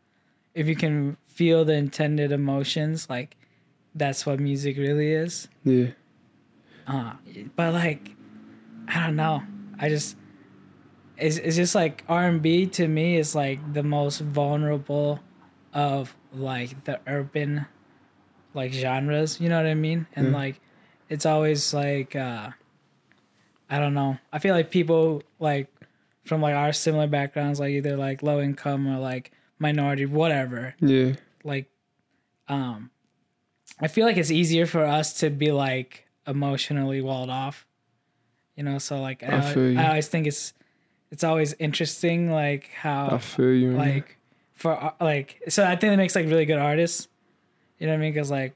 if 0.54 0.68
you 0.68 0.76
can 0.76 1.16
feel 1.26 1.64
the 1.64 1.74
intended 1.74 2.34
emotions, 2.34 3.10
like 3.10 3.38
that's 3.94 4.26
what 4.26 4.42
music 4.42 4.76
really 4.76 5.14
is. 5.14 5.48
Yeah. 5.64 5.92
Uh, 6.86 7.14
but 7.56 7.74
like, 7.74 8.12
I 8.90 9.06
don't 9.06 9.16
know. 9.16 9.42
I 9.80 9.90
just 9.90 10.18
it's 11.18 11.38
it's 11.38 11.56
just 11.56 11.76
like 11.76 12.04
R 12.08 12.26
and 12.28 12.42
B 12.42 12.66
to 12.68 12.88
me 12.88 13.18
is 13.18 13.36
like 13.36 13.60
the 13.74 13.84
most 13.84 14.20
vulnerable 14.22 15.20
of 15.74 16.16
like 16.34 16.84
the 16.86 17.00
urban 17.08 17.66
like 18.54 18.72
genres. 18.74 19.40
You 19.40 19.50
know 19.50 19.58
what 19.58 19.68
I 19.68 19.74
mean? 19.76 20.08
And 20.16 20.28
Yeah. 20.32 20.38
like, 20.38 20.62
it's 21.10 21.26
always 21.26 21.74
like 21.74 22.16
uh, 22.16 22.50
I 23.70 23.80
don't 23.80 23.94
know. 23.94 24.18
I 24.32 24.40
feel 24.40 24.54
like 24.56 24.72
people 24.72 25.24
like 25.40 25.68
from 26.24 26.42
like 26.42 26.56
our 26.56 26.74
similar 26.74 27.08
backgrounds, 27.08 27.60
like 27.60 27.72
either 27.72 27.98
like 27.98 28.24
low 28.24 28.40
income 28.42 28.88
or 28.88 29.00
like 29.00 29.32
minority, 29.60 30.06
whatever 30.06 30.76
Yeah. 30.80 31.14
like 31.44 31.70
um 32.48 32.92
I 33.80 33.88
feel 33.88 34.06
like 34.06 34.18
it's 34.18 34.32
easier 34.32 34.66
for 34.66 34.86
us 34.86 35.20
to 35.20 35.30
be 35.30 35.52
like 35.52 36.08
emotionally 36.28 37.02
walled 37.02 37.30
off. 37.30 37.66
You 38.56 38.64
know, 38.64 38.78
so 38.80 39.02
like 39.02 39.22
I, 39.24 39.28
I. 39.36 39.54
I 39.78 39.88
always 39.90 40.08
think 40.08 40.28
it's 40.28 40.54
it's 41.12 41.24
always 41.24 41.54
interesting 41.60 42.32
like 42.32 42.70
how 42.74 43.10
I 43.12 43.18
feel 43.20 43.54
you. 43.54 43.68
man. 43.72 43.78
like 43.78 44.18
for 44.54 44.72
uh, 44.84 44.92
like 45.02 45.42
so 45.50 45.64
I 45.66 45.76
think 45.76 45.94
it 45.94 45.98
makes 45.98 46.16
like 46.16 46.26
really 46.28 46.46
good 46.46 46.60
artists. 46.60 47.08
You 47.80 47.88
know 47.88 47.94
what 47.94 47.98
I 47.98 48.02
mean? 48.02 48.14
Cuz 48.14 48.32
like 48.32 48.54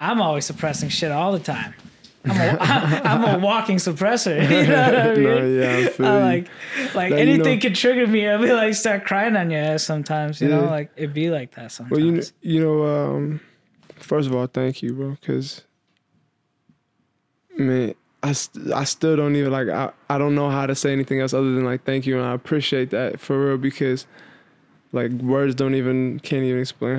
I'm 0.00 0.20
always 0.20 0.44
suppressing 0.44 0.88
shit 0.90 1.10
all 1.10 1.32
the 1.32 1.38
time. 1.38 1.74
I'm 2.24 2.32
a, 2.40 2.58
I'm 3.04 3.24
a 3.24 3.38
walking 3.38 3.76
suppressor. 3.76 4.36
You 4.50 4.66
know 4.66 4.82
what 4.82 4.96
I 4.98 5.14
mean? 5.14 5.24
no, 5.24 5.46
yeah, 5.46 5.76
I 5.76 5.88
feel 5.90 6.06
I 6.06 6.16
you. 6.18 6.24
like 6.24 6.48
like 6.94 7.10
That, 7.10 7.10
you 7.10 7.16
anything 7.32 7.54
know- 7.56 7.62
could 7.62 7.74
trigger 7.76 8.06
me. 8.06 8.28
I'll 8.28 8.42
be 8.42 8.52
like 8.52 8.74
start 8.74 9.04
crying 9.04 9.36
on 9.36 9.50
your 9.50 9.60
ass 9.62 9.84
sometimes. 9.84 10.40
You 10.40 10.48
know, 10.48 10.64
like 10.64 10.90
it'd 10.96 11.14
be 11.14 11.30
like 11.30 11.54
that 11.54 11.70
sometimes. 11.72 11.90
Well, 11.92 12.00
you 12.00 12.12
know, 12.12 12.22
you 12.42 12.60
know, 12.60 12.86
um, 13.16 13.40
first 13.94 14.28
of 14.28 14.34
all, 14.34 14.46
thank 14.48 14.82
you, 14.82 14.92
bro, 14.92 15.10
because 15.20 15.62
man, 17.56 17.94
I, 18.26 18.80
I 18.80 18.84
still 18.84 19.16
don't 19.16 19.36
even 19.36 19.52
like 19.52 19.68
I, 19.68 19.92
I 20.08 20.18
don't 20.18 20.34
know 20.34 20.50
how 20.50 20.66
to 20.66 20.74
say 20.74 20.92
anything 20.92 21.20
else 21.20 21.32
other 21.32 21.52
than 21.52 21.64
like 21.64 21.84
thank 21.84 22.06
you, 22.06 22.18
and 22.18 22.26
I 22.26 22.32
appreciate 22.32 22.90
that 22.90 23.20
for 23.20 23.48
real 23.48 23.58
because 23.58 24.06
like 24.92 25.10
words 25.12 25.54
don't 25.54 25.74
even 25.74 26.18
can't 26.20 26.44
even 26.44 26.60
explain 26.60 26.98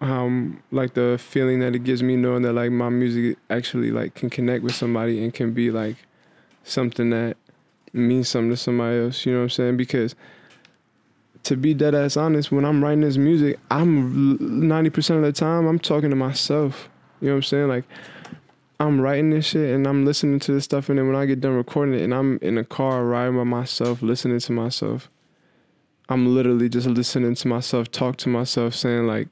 how 0.00 0.06
how 0.06 0.30
like 0.70 0.94
the 0.94 1.18
feeling 1.18 1.60
that 1.60 1.74
it 1.74 1.84
gives 1.84 2.02
me 2.02 2.16
knowing 2.16 2.42
that 2.42 2.52
like 2.52 2.70
my 2.70 2.88
music 2.88 3.38
actually 3.50 3.90
like 3.90 4.14
can 4.14 4.30
connect 4.30 4.62
with 4.62 4.74
somebody 4.74 5.22
and 5.22 5.34
can 5.34 5.52
be 5.52 5.70
like 5.70 5.96
something 6.64 7.10
that 7.10 7.36
means 7.92 8.28
something 8.28 8.50
to 8.50 8.56
somebody 8.56 8.98
else. 8.98 9.26
You 9.26 9.32
know 9.32 9.38
what 9.38 9.44
I'm 9.44 9.50
saying? 9.50 9.76
Because 9.76 10.14
to 11.44 11.56
be 11.56 11.74
dead 11.74 11.94
ass 11.94 12.16
honest, 12.16 12.52
when 12.52 12.64
I'm 12.64 12.82
writing 12.82 13.00
this 13.00 13.16
music, 13.16 13.58
I'm 13.70 14.68
ninety 14.68 14.90
percent 14.90 15.18
of 15.18 15.24
the 15.24 15.32
time 15.32 15.66
I'm 15.66 15.78
talking 15.78 16.10
to 16.10 16.16
myself. 16.16 16.88
You 17.20 17.28
know 17.28 17.34
what 17.34 17.38
I'm 17.38 17.42
saying? 17.42 17.68
Like 17.68 17.84
I'm 18.80 19.00
writing 19.00 19.30
this 19.30 19.46
shit 19.46 19.74
and 19.74 19.86
I'm 19.86 20.04
listening 20.04 20.40
to 20.40 20.52
this 20.52 20.64
stuff, 20.64 20.88
and 20.88 20.98
then 20.98 21.06
when 21.06 21.16
I 21.16 21.26
get 21.26 21.40
done 21.40 21.54
recording 21.54 21.94
it, 21.94 22.02
and 22.02 22.14
I'm 22.14 22.38
in 22.42 22.58
a 22.58 22.64
car 22.64 23.04
riding 23.04 23.36
by 23.36 23.44
myself, 23.44 24.02
listening 24.02 24.40
to 24.40 24.52
myself, 24.52 25.08
I'm 26.08 26.34
literally 26.34 26.68
just 26.68 26.86
listening 26.86 27.34
to 27.34 27.48
myself 27.48 27.90
talk 27.90 28.16
to 28.18 28.28
myself, 28.28 28.74
saying 28.74 29.06
like 29.06 29.28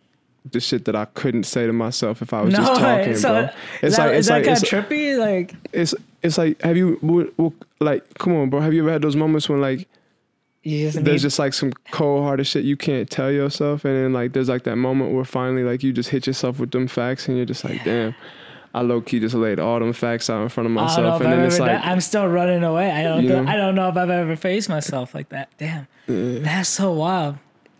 the 0.50 0.60
shit 0.60 0.84
that 0.86 0.96
I 0.96 1.04
couldn't 1.04 1.44
say 1.44 1.66
to 1.66 1.72
myself 1.72 2.22
if 2.22 2.32
I 2.32 2.42
was 2.42 2.54
just 2.54 2.74
talking, 2.80 3.16
so 3.16 3.32
bro. 3.32 3.50
It's 3.82 3.96
that, 3.96 4.06
like 4.06 4.16
it's 4.16 4.30
like 4.30 4.44
kind 4.44 4.56
it's, 4.56 4.72
of 4.72 4.86
trippy? 4.86 5.18
Like, 5.18 5.54
it's 5.72 5.94
it's 6.22 6.38
like 6.38 6.60
have 6.62 6.76
you 6.76 7.52
like 7.80 8.14
come 8.18 8.34
on 8.34 8.50
bro 8.50 8.60
have 8.60 8.72
you 8.72 8.82
ever 8.82 8.92
had 8.92 9.02
those 9.02 9.16
moments 9.16 9.48
when 9.48 9.60
like 9.60 9.88
there's 10.64 10.96
need- 10.96 11.18
just 11.18 11.38
like 11.38 11.54
some 11.54 11.72
cold 11.90 12.24
hearted 12.24 12.46
shit 12.46 12.64
you 12.64 12.76
can't 12.76 13.08
tell 13.08 13.30
yourself, 13.30 13.84
and 13.84 13.96
then 13.96 14.12
like 14.12 14.32
there's 14.32 14.48
like 14.48 14.64
that 14.64 14.76
moment 14.76 15.12
where 15.12 15.24
finally 15.24 15.64
like 15.64 15.82
you 15.82 15.92
just 15.92 16.10
hit 16.10 16.26
yourself 16.26 16.58
with 16.58 16.70
them 16.70 16.86
facts, 16.86 17.28
and 17.28 17.36
you're 17.36 17.46
just 17.46 17.64
like, 17.64 17.82
damn, 17.84 18.14
I 18.72 18.82
low 18.82 19.00
key 19.00 19.18
just 19.18 19.34
laid 19.34 19.58
all 19.58 19.80
them 19.80 19.92
facts 19.92 20.30
out 20.30 20.42
in 20.42 20.48
front 20.48 20.70
of 20.70 20.76
I 20.76 20.86
don't 20.86 21.02
know 21.04 21.10
myself, 21.10 21.22
and 21.22 21.32
then 21.32 21.40
it's 21.40 21.58
like, 21.58 21.72
done- 21.72 21.88
I'm 21.88 22.00
still 22.00 22.28
running 22.28 22.62
away. 22.62 22.90
I 22.90 23.02
don't. 23.02 23.26
Know? 23.26 23.44
I 23.46 23.56
don't 23.56 23.74
know 23.74 23.88
if 23.88 23.96
I've 23.96 24.10
ever 24.10 24.36
faced 24.36 24.68
myself 24.68 25.12
like 25.14 25.30
that. 25.30 25.48
Damn, 25.58 25.88
that's 26.06 26.68
so 26.68 26.92
wild. 26.92 27.36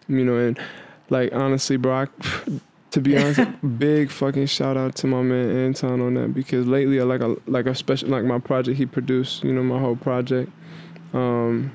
you 0.08 0.24
know, 0.24 0.36
and 0.36 0.58
like 1.08 1.32
honestly, 1.32 1.76
bro, 1.76 1.94
I, 1.94 2.06
to 2.90 3.00
be 3.00 3.16
honest, 3.16 3.40
big 3.78 4.10
fucking 4.10 4.46
shout 4.46 4.76
out 4.76 4.96
to 4.96 5.06
my 5.06 5.22
man 5.22 5.50
Anton 5.56 6.00
on 6.00 6.14
that 6.14 6.34
because 6.34 6.66
lately, 6.66 7.00
I 7.00 7.04
like 7.04 7.20
a 7.20 7.36
like 7.46 7.66
a 7.66 7.74
special 7.74 8.08
like 8.08 8.24
my 8.24 8.40
project 8.40 8.76
he 8.76 8.84
produced, 8.86 9.44
you 9.44 9.52
know, 9.52 9.62
my 9.62 9.78
whole 9.78 9.94
project, 9.96 10.50
um, 11.14 11.70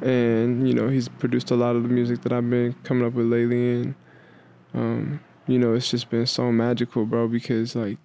and 0.00 0.68
you 0.68 0.74
know 0.74 0.88
he's 0.88 1.08
produced 1.08 1.50
a 1.50 1.56
lot 1.56 1.74
of 1.74 1.82
the 1.82 1.88
music 1.88 2.22
that 2.22 2.32
I've 2.32 2.48
been 2.48 2.72
coming 2.84 3.04
up 3.04 3.14
with 3.14 3.26
lately, 3.26 3.80
and 3.80 3.94
um, 4.74 5.20
you 5.48 5.58
know 5.58 5.74
it's 5.74 5.90
just 5.90 6.08
been 6.08 6.26
so 6.26 6.52
magical, 6.52 7.04
bro, 7.04 7.26
because 7.26 7.74
like. 7.74 7.98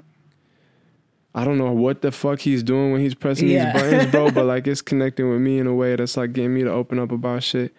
I 1.35 1.45
don't 1.45 1.57
know 1.57 1.71
what 1.71 2.01
the 2.01 2.11
fuck 2.11 2.39
he's 2.39 2.63
doing 2.63 2.91
when 2.91 3.01
he's 3.01 3.13
pressing 3.15 3.49
Yeah. 3.49 3.71
these 3.71 3.81
buttons, 3.81 4.11
bro, 4.11 4.31
but 4.31 4.45
like 4.45 4.65
it's 4.71 4.81
connecting 4.81 5.29
with 5.29 5.39
me 5.39 5.59
in 5.59 5.67
a 5.67 5.73
way 5.73 5.95
that's 5.95 6.17
like 6.17 6.33
getting 6.33 6.53
me 6.53 6.63
to 6.63 6.71
open 6.71 6.97
up 6.99 7.11
about 7.11 7.43
shit 7.43 7.73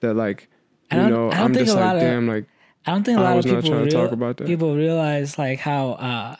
that 0.00 0.14
like 0.14 0.48
I 0.90 1.04
you 1.04 1.10
know, 1.10 1.28
I 1.30 1.34
don't 1.36 1.44
I'm 1.44 1.54
think 1.54 1.66
just 1.66 1.76
a 1.76 1.80
lot 1.80 1.94
like, 1.94 2.02
of- 2.04 2.08
damn, 2.10 2.26
like 2.28 2.46
I 2.86 2.92
don't 2.92 3.04
think 3.04 3.18
a 3.18 3.22
lot 3.22 3.38
of 3.38 3.44
people 3.44 3.72
real- 3.72 3.86
talk 3.88 4.10
about 4.12 4.38
that. 4.38 4.46
people 4.46 4.74
realize 4.74 5.38
like 5.38 5.58
how 5.60 5.90
uh 5.92 6.36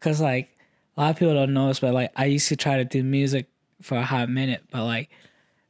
cuz 0.00 0.20
like 0.20 0.50
a 0.96 1.00
lot 1.00 1.10
of 1.10 1.16
people 1.18 1.32
don't 1.34 1.54
know 1.54 1.68
this 1.68 1.80
but 1.80 1.94
like 1.94 2.10
I 2.16 2.26
used 2.26 2.48
to 2.48 2.56
try 2.56 2.76
to 2.76 2.84
do 2.84 3.02
music 3.02 3.46
for 3.80 3.96
a 3.96 4.04
hot 4.04 4.28
minute 4.28 4.62
but 4.70 4.84
like 4.84 5.08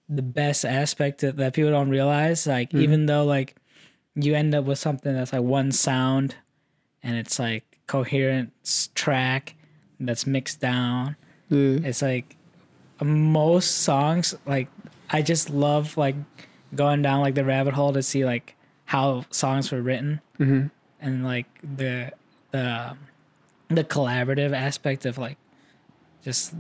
the 0.08 0.22
best 0.22 0.64
aspect 0.64 1.20
that, 1.20 1.36
that 1.36 1.54
people 1.54 1.70
don't 1.70 1.88
realize 1.90 2.46
like 2.48 2.72
Hmm. 2.72 2.80
even 2.80 3.06
though 3.06 3.24
like 3.24 3.54
you 4.16 4.34
end 4.34 4.56
up 4.56 4.64
with 4.64 4.78
something 4.80 5.14
that's 5.14 5.32
like 5.32 5.42
one 5.42 5.70
sound 5.70 6.34
and 7.02 7.16
it's 7.16 7.38
like 7.38 7.78
coherent 7.86 8.52
track 8.96 9.54
that's 10.00 10.26
mixed 10.26 10.60
down. 10.60 11.16
It's 11.84 12.02
like 12.02 12.36
most 13.02 13.78
songs 13.78 14.34
like 14.44 14.68
i 15.08 15.22
just 15.22 15.48
love 15.48 15.96
like 15.96 16.14
going 16.74 17.00
down 17.00 17.20
like 17.20 17.34
the 17.34 17.42
rabbit 17.42 17.72
hole 17.72 17.94
to 17.94 18.02
see 18.02 18.26
like 18.26 18.54
how 18.84 19.24
songs 19.30 19.70
were 19.72 19.80
written. 19.80 20.20
Hmm 20.36 20.66
and 21.00 21.24
like 21.24 21.46
the 21.62 22.12
the 22.50 22.96
the 23.68 23.84
collaborative 23.84 24.52
aspect 24.52 25.06
of 25.06 25.18
like 25.18 25.38
just 26.22 26.54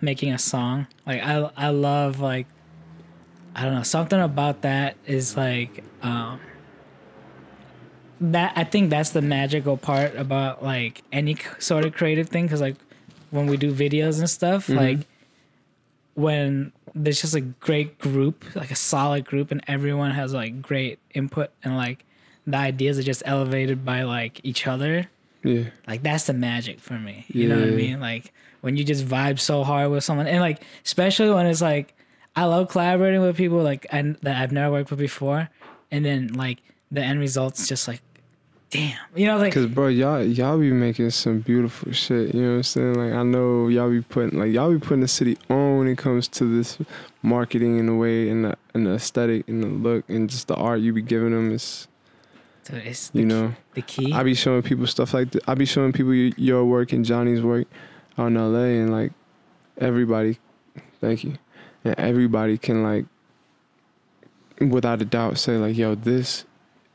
making 0.00 0.32
a 0.32 0.38
song. 0.38 0.86
Like 1.06 1.22
i 1.22 1.50
i 1.56 1.68
love 1.68 2.20
like 2.20 2.46
i 3.54 3.64
don't 3.64 3.74
know 3.74 3.82
something 3.82 4.20
about 4.20 4.62
that 4.62 4.96
is 5.06 5.36
like 5.36 5.84
um 6.02 6.40
that 8.22 8.52
i 8.56 8.62
think 8.62 8.88
that's 8.88 9.10
the 9.10 9.20
magical 9.20 9.76
part 9.76 10.14
about 10.16 10.62
like 10.62 11.02
any 11.12 11.36
sort 11.58 11.84
of 11.84 11.92
creative 11.92 12.28
thing 12.28 12.44
because 12.44 12.60
like 12.60 12.76
when 13.30 13.46
we 13.46 13.56
do 13.56 13.74
videos 13.74 14.20
and 14.20 14.30
stuff 14.30 14.66
mm-hmm. 14.66 14.78
like 14.78 14.98
when 16.14 16.72
there's 16.94 17.20
just 17.20 17.34
a 17.34 17.40
great 17.40 17.98
group 17.98 18.44
like 18.54 18.70
a 18.70 18.76
solid 18.76 19.24
group 19.24 19.50
and 19.50 19.62
everyone 19.66 20.12
has 20.12 20.32
like 20.32 20.62
great 20.62 20.98
input 21.14 21.50
and 21.64 21.76
like 21.76 22.04
the 22.46 22.56
ideas 22.56 22.98
are 22.98 23.02
just 23.02 23.22
elevated 23.26 23.84
by 23.84 24.02
like 24.02 24.40
each 24.44 24.66
other 24.66 25.08
yeah, 25.42 25.64
like 25.88 26.02
that's 26.02 26.24
the 26.24 26.32
magic 26.32 26.78
for 26.78 26.94
me 26.94 27.24
you 27.28 27.48
know 27.48 27.58
what 27.58 27.68
i 27.68 27.72
mean? 27.72 27.98
Like 27.98 28.32
when 28.60 28.76
you 28.76 28.84
just 28.84 29.04
vibe 29.04 29.40
so 29.40 29.64
hard 29.64 29.90
with 29.90 30.04
someone 30.04 30.28
and 30.28 30.40
like 30.40 30.62
especially 30.84 31.30
when 31.30 31.46
it's 31.46 31.60
like 31.60 31.94
i 32.36 32.44
love 32.44 32.68
collaborating 32.68 33.20
with 33.20 33.36
people 33.36 33.58
like 33.58 33.84
and 33.90 34.16
that 34.22 34.36
i've 34.36 34.52
never 34.52 34.70
worked 34.70 34.90
with 34.90 35.00
before 35.00 35.48
and 35.90 36.04
then 36.04 36.28
like 36.34 36.58
the 36.92 37.00
end 37.00 37.18
result's 37.18 37.66
just 37.66 37.88
like 37.88 38.00
damn 38.72 38.98
you 39.14 39.26
know 39.26 39.36
like 39.36 39.52
Cause 39.52 39.66
bro, 39.66 39.86
y'all 39.86 40.22
y'all 40.22 40.58
be 40.58 40.72
making 40.72 41.10
some 41.10 41.40
beautiful 41.40 41.92
shit. 41.92 42.34
You 42.34 42.40
know 42.40 42.48
what 42.48 42.56
I'm 42.56 42.62
saying? 42.64 42.94
Like 42.94 43.12
I 43.12 43.22
know 43.22 43.68
y'all 43.68 43.90
be 43.90 44.00
putting 44.00 44.38
like 44.38 44.50
y'all 44.52 44.72
be 44.72 44.78
putting 44.80 45.00
the 45.00 45.08
city 45.08 45.38
on 45.48 45.78
when 45.78 45.86
it 45.86 45.98
comes 45.98 46.26
to 46.28 46.44
this 46.44 46.78
marketing 47.22 47.78
in 47.78 47.86
the 47.86 47.94
way 47.94 48.28
and 48.30 48.46
the 48.46 48.56
and 48.74 48.86
the 48.86 48.94
aesthetic 48.94 49.46
and 49.46 49.62
the 49.62 49.68
look 49.68 50.08
and 50.08 50.28
just 50.28 50.48
the 50.48 50.56
art 50.56 50.80
you 50.80 50.92
be 50.92 51.02
giving 51.02 51.30
them 51.30 51.52
is 51.52 51.86
so 52.62 52.74
it's 52.76 53.10
the, 53.10 53.20
you 53.20 53.26
know. 53.26 53.54
the 53.74 53.82
key 53.82 54.12
I 54.12 54.22
be 54.22 54.34
showing 54.34 54.62
people 54.62 54.86
stuff 54.86 55.14
like 55.14 55.30
th- 55.30 55.44
I 55.46 55.54
be 55.54 55.66
showing 55.66 55.92
people 55.92 56.14
your 56.14 56.64
work 56.64 56.92
and 56.92 57.04
Johnny's 57.04 57.42
work 57.42 57.66
out 58.16 58.28
in 58.28 58.34
LA 58.34 58.80
and 58.80 58.90
like 58.90 59.12
everybody 59.78 60.38
thank 61.02 61.24
you. 61.24 61.34
And 61.84 61.94
everybody 61.98 62.56
can 62.56 62.82
like 62.82 63.04
without 64.60 65.02
a 65.02 65.04
doubt 65.04 65.38
say 65.38 65.56
like, 65.58 65.76
yo, 65.76 65.94
this 65.94 66.46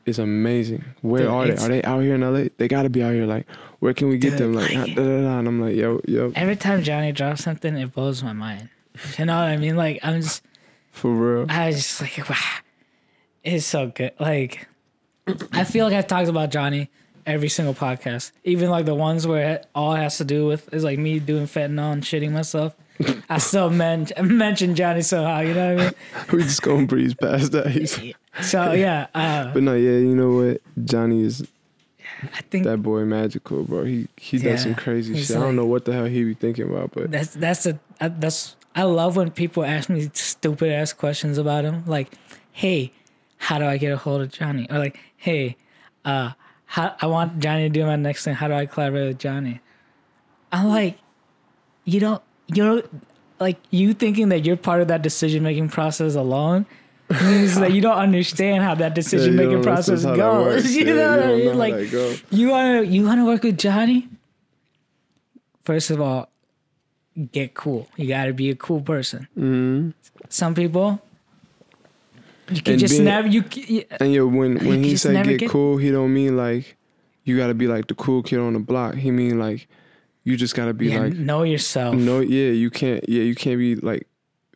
is 0.08 0.18
amazing. 0.18 0.84
Where 1.02 1.22
Dude, 1.22 1.30
are 1.30 1.46
they? 1.46 1.56
Are 1.56 1.68
they 1.68 1.82
out 1.82 2.00
here 2.02 2.14
in 2.14 2.20
LA? 2.22 2.48
They 2.56 2.68
gotta 2.68 2.88
be 2.90 3.02
out 3.02 3.12
here 3.14 3.26
like 3.26 3.46
where 3.80 3.94
can 3.94 4.08
we 4.08 4.18
get 4.18 4.30
Dude, 4.30 4.38
them? 4.40 4.52
Like, 4.54 4.74
like- 4.74 4.78
ah, 4.90 4.94
da, 4.94 5.02
da, 5.02 5.22
da. 5.22 5.38
and 5.38 5.48
I'm 5.48 5.60
like, 5.60 5.76
yo, 5.76 6.00
yo, 6.08 6.32
every 6.34 6.56
time 6.56 6.82
johnny 6.82 7.12
drops 7.12 7.44
something 7.44 7.76
it 7.76 7.94
blows 7.94 8.22
my 8.24 8.32
mind 8.32 8.68
you 9.16 9.24
know 9.24 9.36
what 9.36 9.46
i 9.48 9.56
mean 9.56 9.76
like 9.76 10.00
i'm 10.02 10.20
just 10.20 10.42
for 10.90 11.14
real. 11.14 11.46
I 11.48 11.66
was 11.68 11.76
just 11.76 12.00
like, 12.00 12.28
wow, 12.28 12.36
it's 13.44 13.64
so 13.64 13.86
good. 13.94 14.12
Like, 14.18 14.66
I 15.52 15.62
feel 15.62 15.84
like 15.86 15.94
I've 15.94 16.08
talked 16.08 16.28
about 16.28 16.50
Johnny 16.50 16.90
every 17.24 17.48
single 17.48 17.74
podcast, 17.74 18.32
even 18.42 18.68
like 18.68 18.84
the 18.84 18.94
ones 18.96 19.24
where 19.26 19.50
it 19.54 19.66
all 19.76 19.94
has 19.94 20.18
to 20.18 20.24
do 20.24 20.46
with 20.46 20.72
is 20.74 20.82
like 20.82 20.98
me 20.98 21.20
doing 21.20 21.44
fentanyl 21.46 21.92
and 21.92 22.02
shitting 22.02 22.32
myself. 22.32 22.74
I 23.28 23.38
still 23.38 23.70
men- 23.70 24.08
mention 24.22 24.74
Johnny 24.74 25.02
somehow, 25.02 25.40
you 25.40 25.54
know 25.54 25.74
what 25.74 25.82
I 25.82 25.84
mean? 25.86 25.94
we 26.32 26.42
just 26.42 26.62
gonna 26.62 26.86
breeze 26.86 27.14
past 27.14 27.52
that. 27.52 28.14
So 28.42 28.72
yeah, 28.72 29.06
uh, 29.14 29.52
but 29.52 29.62
no, 29.62 29.74
yeah, 29.74 29.98
you 29.98 30.14
know 30.14 30.32
what? 30.32 30.60
Johnny 30.84 31.22
is 31.22 31.46
I 32.34 32.40
think 32.42 32.64
that 32.64 32.78
boy 32.82 33.04
magical, 33.04 33.62
bro. 33.64 33.84
He 33.84 34.08
he 34.16 34.38
Yeah, 34.38 34.52
does 34.52 34.62
some 34.62 34.74
crazy 34.74 35.20
shit. 35.22 35.36
I 35.36 35.40
don't 35.40 35.56
know 35.56 35.66
what 35.66 35.84
the 35.84 35.92
hell 35.92 36.04
he 36.06 36.24
be 36.24 36.34
thinking 36.34 36.68
about, 36.70 36.92
but 36.92 37.10
that's 37.10 37.34
that's 37.34 37.66
a 37.66 37.78
that's 38.00 38.56
I 38.74 38.82
love 38.82 39.16
when 39.16 39.30
people 39.30 39.64
ask 39.64 39.88
me 39.88 40.10
stupid 40.14 40.72
ass 40.72 40.92
questions 40.92 41.38
about 41.38 41.64
him, 41.64 41.84
like, 41.86 42.12
"Hey, 42.52 42.92
how 43.36 43.58
do 43.58 43.64
I 43.64 43.76
get 43.76 43.92
a 43.92 43.96
hold 43.96 44.20
of 44.22 44.30
Johnny?" 44.32 44.66
Or 44.70 44.78
like, 44.78 44.98
"Hey, 45.16 45.56
uh, 46.04 46.32
how 46.66 46.94
I 47.00 47.06
want 47.06 47.38
Johnny 47.40 47.62
to 47.64 47.68
do 47.68 47.84
my 47.86 47.96
next 47.96 48.24
thing. 48.24 48.34
How 48.34 48.48
do 48.48 48.54
I 48.54 48.66
collaborate 48.66 49.08
with 49.08 49.18
Johnny?" 49.18 49.60
I'm 50.50 50.68
like, 50.68 50.98
you 51.84 52.00
don't, 52.00 52.22
you're 52.52 52.82
like 53.40 53.56
you 53.70 53.94
thinking 53.94 54.30
that 54.30 54.44
you're 54.44 54.56
part 54.56 54.80
of 54.80 54.88
that 54.88 55.02
decision 55.02 55.42
making 55.42 55.68
process 55.68 56.14
alone. 56.14 56.66
means 57.22 57.58
that 57.58 57.72
you 57.72 57.80
don't 57.80 57.96
understand 57.96 58.62
how 58.62 58.74
that 58.74 58.94
decision 59.00 59.34
making 59.36 59.52
don't 59.52 59.62
process 59.62 60.04
goes. 60.04 60.74
You 60.76 60.84
know 60.84 61.16
what 61.16 61.22
I 61.26 61.36
mean? 61.36 61.58
Like, 61.58 61.92
you 62.30 62.48
wanna 62.50 62.82
you 62.82 63.04
wanna 63.04 63.24
work 63.24 63.42
with 63.44 63.56
Johnny? 63.58 64.08
First 65.64 65.90
of 65.90 66.00
all, 66.00 66.28
get 67.32 67.54
cool. 67.54 67.88
You 67.96 68.08
gotta 68.08 68.32
be 68.32 68.50
a 68.50 68.54
cool 68.56 68.80
person. 68.80 69.28
Mhm. 69.38 69.94
Some 70.28 70.54
people 70.54 71.00
you 72.50 72.62
can 72.62 72.72
And 72.74 72.80
just 72.80 72.94
being- 72.94 73.04
never 73.04 73.28
you, 73.28 73.44
you 73.54 73.84
And 74.00 74.12
yo, 74.12 74.26
when 74.26 74.56
when 74.66 74.82
he 74.82 74.96
said 74.96 75.24
get, 75.24 75.38
get- 75.40 75.50
cool, 75.50 75.76
he 75.76 75.90
don't 75.90 76.12
mean 76.12 76.36
like 76.36 76.76
you 77.24 77.36
gotta 77.36 77.54
be 77.54 77.66
like 77.66 77.88
the 77.88 77.94
cool 77.94 78.22
kid 78.22 78.38
on 78.38 78.54
the 78.54 78.58
block. 78.58 78.94
He 78.94 79.10
mean 79.10 79.38
like 79.38 79.68
you 80.28 80.36
just 80.36 80.54
gotta 80.54 80.74
be 80.74 80.88
yeah, 80.88 81.00
like 81.00 81.14
know 81.14 81.42
yourself. 81.42 81.94
no, 81.94 82.20
yeah, 82.20 82.50
you 82.50 82.68
can't, 82.68 83.08
yeah, 83.08 83.22
you 83.22 83.34
can't 83.34 83.58
be 83.58 83.76
like 83.76 84.06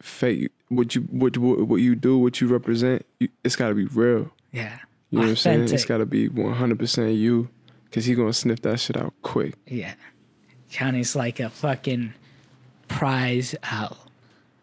fake. 0.02 0.50
What 0.68 0.94
you 0.94 1.00
what 1.02 1.38
what, 1.38 1.62
what 1.62 1.76
you 1.76 1.94
do, 1.94 2.18
what 2.18 2.42
you 2.42 2.46
represent, 2.46 3.06
you, 3.20 3.28
it's 3.42 3.56
gotta 3.56 3.74
be 3.74 3.86
real. 3.86 4.30
Yeah. 4.52 4.78
You 5.08 5.18
know 5.18 5.24
what 5.24 5.30
I'm 5.30 5.36
saying? 5.36 5.62
It's 5.72 5.86
gotta 5.86 6.04
be 6.04 6.28
100 6.28 6.78
percent 6.78 7.12
you, 7.12 7.48
cause 7.90 8.04
he 8.04 8.14
gonna 8.14 8.34
sniff 8.34 8.60
that 8.62 8.80
shit 8.80 8.98
out 8.98 9.14
quick. 9.22 9.54
Yeah. 9.66 9.94
Johnny's 10.68 11.16
like 11.16 11.40
a 11.40 11.48
fucking 11.48 12.12
prize 12.88 13.54
owl. 13.62 13.96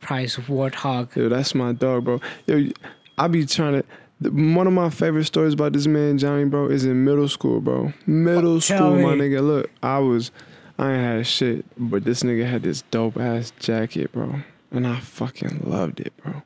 Prize 0.01 0.35
warthog. 0.35 1.15
Yo, 1.15 1.27
that's 1.27 1.55
my 1.55 1.73
dog, 1.73 2.05
bro. 2.05 2.21
Yo, 2.45 2.69
I 3.17 3.27
be 3.27 3.47
trying 3.47 3.81
to. 3.81 4.29
One 4.29 4.67
of 4.67 4.73
my 4.73 4.89
favorite 4.89 5.25
stories 5.25 5.53
about 5.53 5.73
this 5.73 5.87
man 5.87 6.17
Johnny, 6.17 6.45
bro, 6.45 6.67
is 6.67 6.85
in 6.85 7.03
middle 7.03 7.29
school, 7.29 7.61
bro. 7.61 7.93
Middle 8.05 8.59
Tell 8.59 8.77
school, 8.77 9.01
my 9.01 9.13
nigga. 9.13 9.41
Look, 9.41 9.71
I 9.81 9.99
was, 9.99 10.31
I 10.79 10.93
ain't 10.93 11.01
had 11.03 11.27
shit, 11.27 11.65
but 11.77 12.05
this 12.05 12.23
nigga 12.23 12.49
had 12.49 12.63
this 12.63 12.83
dope 12.83 13.17
ass 13.17 13.51
jacket, 13.59 14.13
bro, 14.13 14.35
and 14.71 14.87
I 14.87 15.01
fucking 15.01 15.63
loved 15.65 15.99
it, 15.99 16.13
bro. 16.23 16.41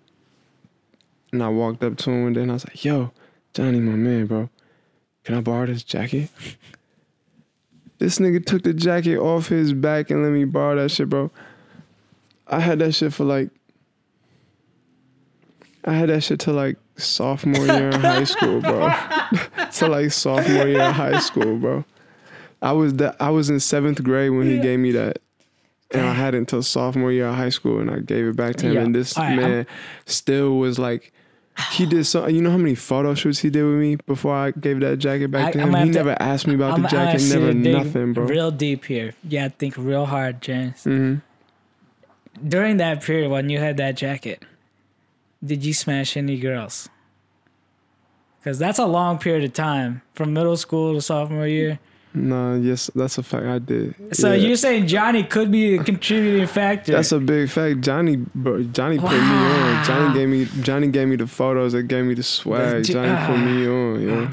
And 1.32 1.44
I 1.44 1.50
walked 1.50 1.84
up 1.84 1.98
to 1.98 2.10
him 2.10 2.24
one 2.24 2.34
day 2.34 2.42
and 2.42 2.50
I 2.50 2.56
was 2.56 2.66
like, 2.68 2.84
"Yo, 2.84 3.12
Johnny, 3.54 3.80
my 3.80 3.92
man, 3.92 4.26
bro, 4.26 4.50
can 5.24 5.36
I 5.36 5.42
borrow 5.42 5.68
this 5.68 5.84
jacket?" 5.84 6.32
this 8.00 8.18
nigga 8.18 8.44
took 8.44 8.64
the 8.64 8.74
jacket 8.74 9.20
off 9.20 9.50
his 9.50 9.72
back 9.72 10.10
and 10.10 10.24
let 10.24 10.32
me 10.32 10.46
borrow 10.46 10.82
that 10.82 10.90
shit, 10.90 11.10
bro. 11.10 11.30
I 12.48 12.60
had 12.60 12.80
that 12.80 12.94
shit 12.94 13.14
for 13.14 13.26
like 13.26 13.52
I 15.86 15.94
had 15.94 16.10
that 16.10 16.24
shit 16.24 16.40
till 16.40 16.56
like 16.56 16.78
sophomore 16.98 17.68
year 17.68 17.90
in 17.90 18.02
high 18.02 18.24
school, 18.24 18.62
bro. 18.62 18.92
till 19.72 19.90
like 19.90 20.12
sophomore 20.12 20.68
year 20.68 20.82
in 20.82 20.94
high 20.94 21.20
school, 21.20 21.56
bro. 21.58 21.86
I 22.64 22.72
was 22.72 22.94
that 22.96 23.16
I 23.20 23.30
was 23.30 23.50
in 23.50 23.60
seventh 23.60 24.02
grade 24.04 24.32
when 24.32 24.48
he 24.48 24.56
Yeah. 24.56 24.62
gave 24.64 24.80
me 24.80 24.92
that. 24.94 25.20
And 25.92 26.02
I 26.08 26.14
had 26.14 26.34
it 26.34 26.40
until 26.40 26.64
sophomore 26.64 27.12
year 27.12 27.28
of 27.28 27.36
high 27.36 27.50
school 27.50 27.80
and 27.80 27.92
I 27.92 28.00
gave 28.00 28.26
it 28.26 28.36
back 28.36 28.56
to 28.58 28.66
him. 28.68 28.74
Yeah. 28.74 28.82
And 28.82 28.96
this 28.96 29.16
right, 29.16 29.26
I'm- 29.28 29.36
man 29.40 29.66
still 30.08 30.58
was 30.58 30.80
like 30.80 31.12
he 31.74 31.86
did 31.86 32.06
so. 32.06 32.26
You 32.28 32.42
know 32.42 32.50
how 32.50 32.58
many 32.58 32.74
photo 32.74 33.14
shoots 33.14 33.38
he 33.40 33.52
did 33.52 33.64
with 33.64 33.76
me 33.76 33.98
before 34.08 34.34
I 34.34 34.50
gave 34.52 34.80
that 34.80 34.98
jacket 34.98 35.30
back 35.30 35.50
I- 35.50 35.52
to 35.52 35.60
him. 35.60 35.74
He 35.76 35.92
to- 35.92 35.98
never 36.00 36.18
asked 36.20 36.48
me 36.48 36.56
about 36.56 36.74
I'm, 36.74 36.82
the 36.82 36.88
jacket. 36.88 37.22
Never 37.32 37.54
nothing, 37.54 38.14
bro. 38.14 38.26
Real 38.26 38.50
deep 38.50 38.86
here. 38.86 39.14
Yeah, 39.28 39.50
think 39.50 39.76
real 39.78 40.06
hard, 40.08 40.42
James. 40.42 40.84
hmm 40.84 41.16
During 42.48 42.78
that 42.78 43.04
period 43.04 43.30
when 43.30 43.52
you 43.52 43.60
had 43.60 43.78
that 43.78 43.96
jacket, 43.96 44.42
did 45.46 45.64
you 45.64 45.74
smash 45.76 46.18
any 46.18 46.40
girls? 46.40 46.90
Because 48.40 48.58
that's 48.58 48.80
a 48.80 48.88
long 48.88 49.20
period 49.20 49.44
of 49.44 49.54
time 49.54 50.02
from 50.16 50.34
middle 50.34 50.58
school 50.58 50.96
to 50.96 51.02
sophomore 51.02 51.46
year. 51.48 51.78
Nah, 52.16 52.56
yes, 52.56 52.92
that's 52.94 53.18
a 53.18 53.24
fact. 53.24 53.46
I 53.46 53.60
did. 53.60 53.96
So 54.16 54.34
Yeah. 54.34 54.48
you're 54.48 54.56
saying 54.58 54.88
Johnny 54.88 55.24
could 55.24 55.52
be 55.52 55.76
a 55.76 55.84
contributing 55.84 56.46
factor? 56.48 56.92
That's 56.92 57.12
a 57.12 57.20
big 57.20 57.50
fact. 57.50 57.82
Johnny, 57.82 58.18
bro, 58.36 58.64
Johnny 58.64 59.00
put 59.00 59.12
me 59.12 59.18
on. 59.18 59.84
Johnny 59.86 60.14
gave 60.14 60.30
me, 60.30 60.46
Johnny 60.62 60.88
gave 60.90 61.08
me 61.08 61.16
the 61.16 61.26
photos. 61.28 61.74
That 61.74 61.84
gave 61.84 62.06
me 62.06 62.14
the 62.14 62.24
swag. 62.24 62.84
Johnny 62.86 63.26
put 63.26 63.38
me 63.44 63.68
on. 63.68 64.08
Know, 64.08 64.30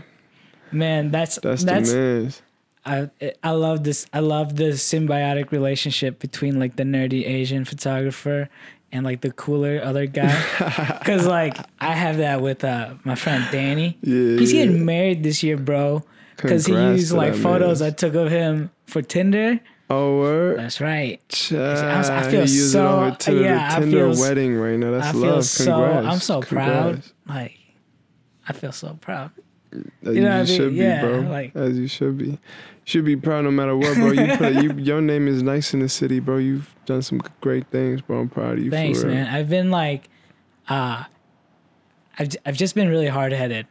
man. 0.73 1.11
That's 1.11 1.37
that's, 1.39 1.65
that's, 1.65 1.91
the 1.93 1.97
man's. 1.99 2.43
I 2.85 3.11
I 3.43 3.51
love 3.53 3.85
this. 3.85 4.07
I 4.13 4.21
love 4.21 4.57
the 4.57 4.71
symbiotic 4.73 5.51
relationship 5.51 6.19
between 6.19 6.59
like 6.59 6.77
the 6.77 6.83
nerdy 6.85 7.27
Asian 7.27 7.65
photographer 7.65 8.49
and 8.93 9.05
like 9.05 9.21
the 9.21 9.31
cooler 9.33 9.81
other 9.83 10.07
guy. 10.07 10.33
Cause 11.05 11.27
like 11.27 11.57
I 11.81 11.93
have 11.95 12.17
that 12.19 12.41
with 12.41 12.65
uh 12.65 12.95
my 13.05 13.15
friend 13.15 13.45
Danny. 13.53 13.99
Yeah, 14.03 14.39
He's 14.39 14.53
yeah. 14.53 14.65
getting 14.65 14.85
married 14.85 15.23
this 15.23 15.43
year, 15.43 15.57
bro. 15.57 16.03
Cause 16.41 16.67
he 16.67 16.73
used 16.75 17.13
like 17.13 17.35
photos 17.35 17.81
man. 17.81 17.89
I 17.91 17.93
took 17.95 18.15
of 18.15 18.31
him 18.31 18.71
for 18.87 19.03
Tinder. 19.03 19.61
Oh, 19.93 20.19
word. 20.19 20.59
That's 20.59 20.81
right. 20.81 21.21
Child, 21.29 22.07
I 22.07 22.31
feel 22.31 22.47
so- 22.47 23.17
yeah, 23.33 23.69
I 23.77 23.81
feel- 23.83 24.15
wedding 24.21 24.55
right 24.55 24.79
now. 24.79 24.93
That's 24.93 25.09
I 25.09 25.13
feel 25.13 25.21
love. 25.21 25.45
so. 25.45 25.65
Congrats. 25.65 26.07
I'm 26.07 26.21
so 26.21 26.41
proud. 26.43 27.03
Like 27.29 27.59
I 28.49 28.53
feel 28.53 28.73
so 28.73 28.97
proud. 29.01 29.33
As 29.73 29.79
You 30.03 30.13
you, 30.15 30.21
know 30.23 30.29
what 30.31 30.35
I 30.35 30.43
mean? 30.45 30.47
should 30.47 30.73
Yeah, 30.75 31.03
be, 31.03 31.07
bro. 31.09 31.21
like- 31.31 31.57
As 31.57 31.79
you 31.79 31.89
should 31.89 32.19
be. 32.19 32.25
You 32.27 32.39
should 32.85 33.05
be 33.05 33.17
proud 33.17 33.45
no 33.45 33.51
matter 33.53 33.77
what, 33.77 33.95
bro. 33.97 34.13
You 34.13 34.37
put 34.37 34.53
you, 34.55 34.73
your 34.79 35.01
name 35.01 35.29
is 35.29 35.43
nice 35.43 35.75
in 35.75 35.81
the 35.81 35.89
city, 35.89 36.19
bro. 36.21 36.39
You've 36.39 36.73
done 36.87 37.03
some 37.03 37.21
great 37.41 37.67
things, 37.69 38.01
bro. 38.01 38.21
I'm 38.21 38.29
proud 38.29 38.59
of 38.59 38.65
you. 38.65 38.71
Thanks, 38.71 39.03
man. 39.05 39.27
I've 39.33 39.49
been 39.49 39.71
like, 39.71 40.09
uh, 40.69 41.05
I've 42.19 42.29
I've 42.47 42.57
just 42.57 42.75
been 42.75 42.89
really 42.89 43.07
hard 43.09 43.33
headed. 43.33 43.67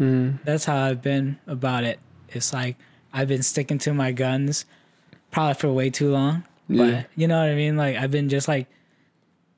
Mhm. 0.00 0.38
That's 0.44 0.64
how 0.64 0.76
I've 0.82 1.02
been 1.02 1.38
about 1.46 1.84
it. 1.84 1.98
It's 2.30 2.52
like 2.52 2.76
I've 3.12 3.28
been 3.28 3.42
sticking 3.42 3.78
to 3.78 3.92
my 3.94 4.12
guns, 4.12 4.64
probably 5.30 5.54
for 5.54 5.72
way 5.72 5.90
too 5.90 6.10
long. 6.10 6.44
Yeah. 6.68 6.84
But 7.02 7.06
you 7.16 7.28
know 7.28 7.38
what 7.38 7.50
I 7.50 7.54
mean? 7.54 7.76
Like 7.76 7.96
I've 7.96 8.10
been 8.10 8.28
just 8.28 8.48
like 8.48 8.66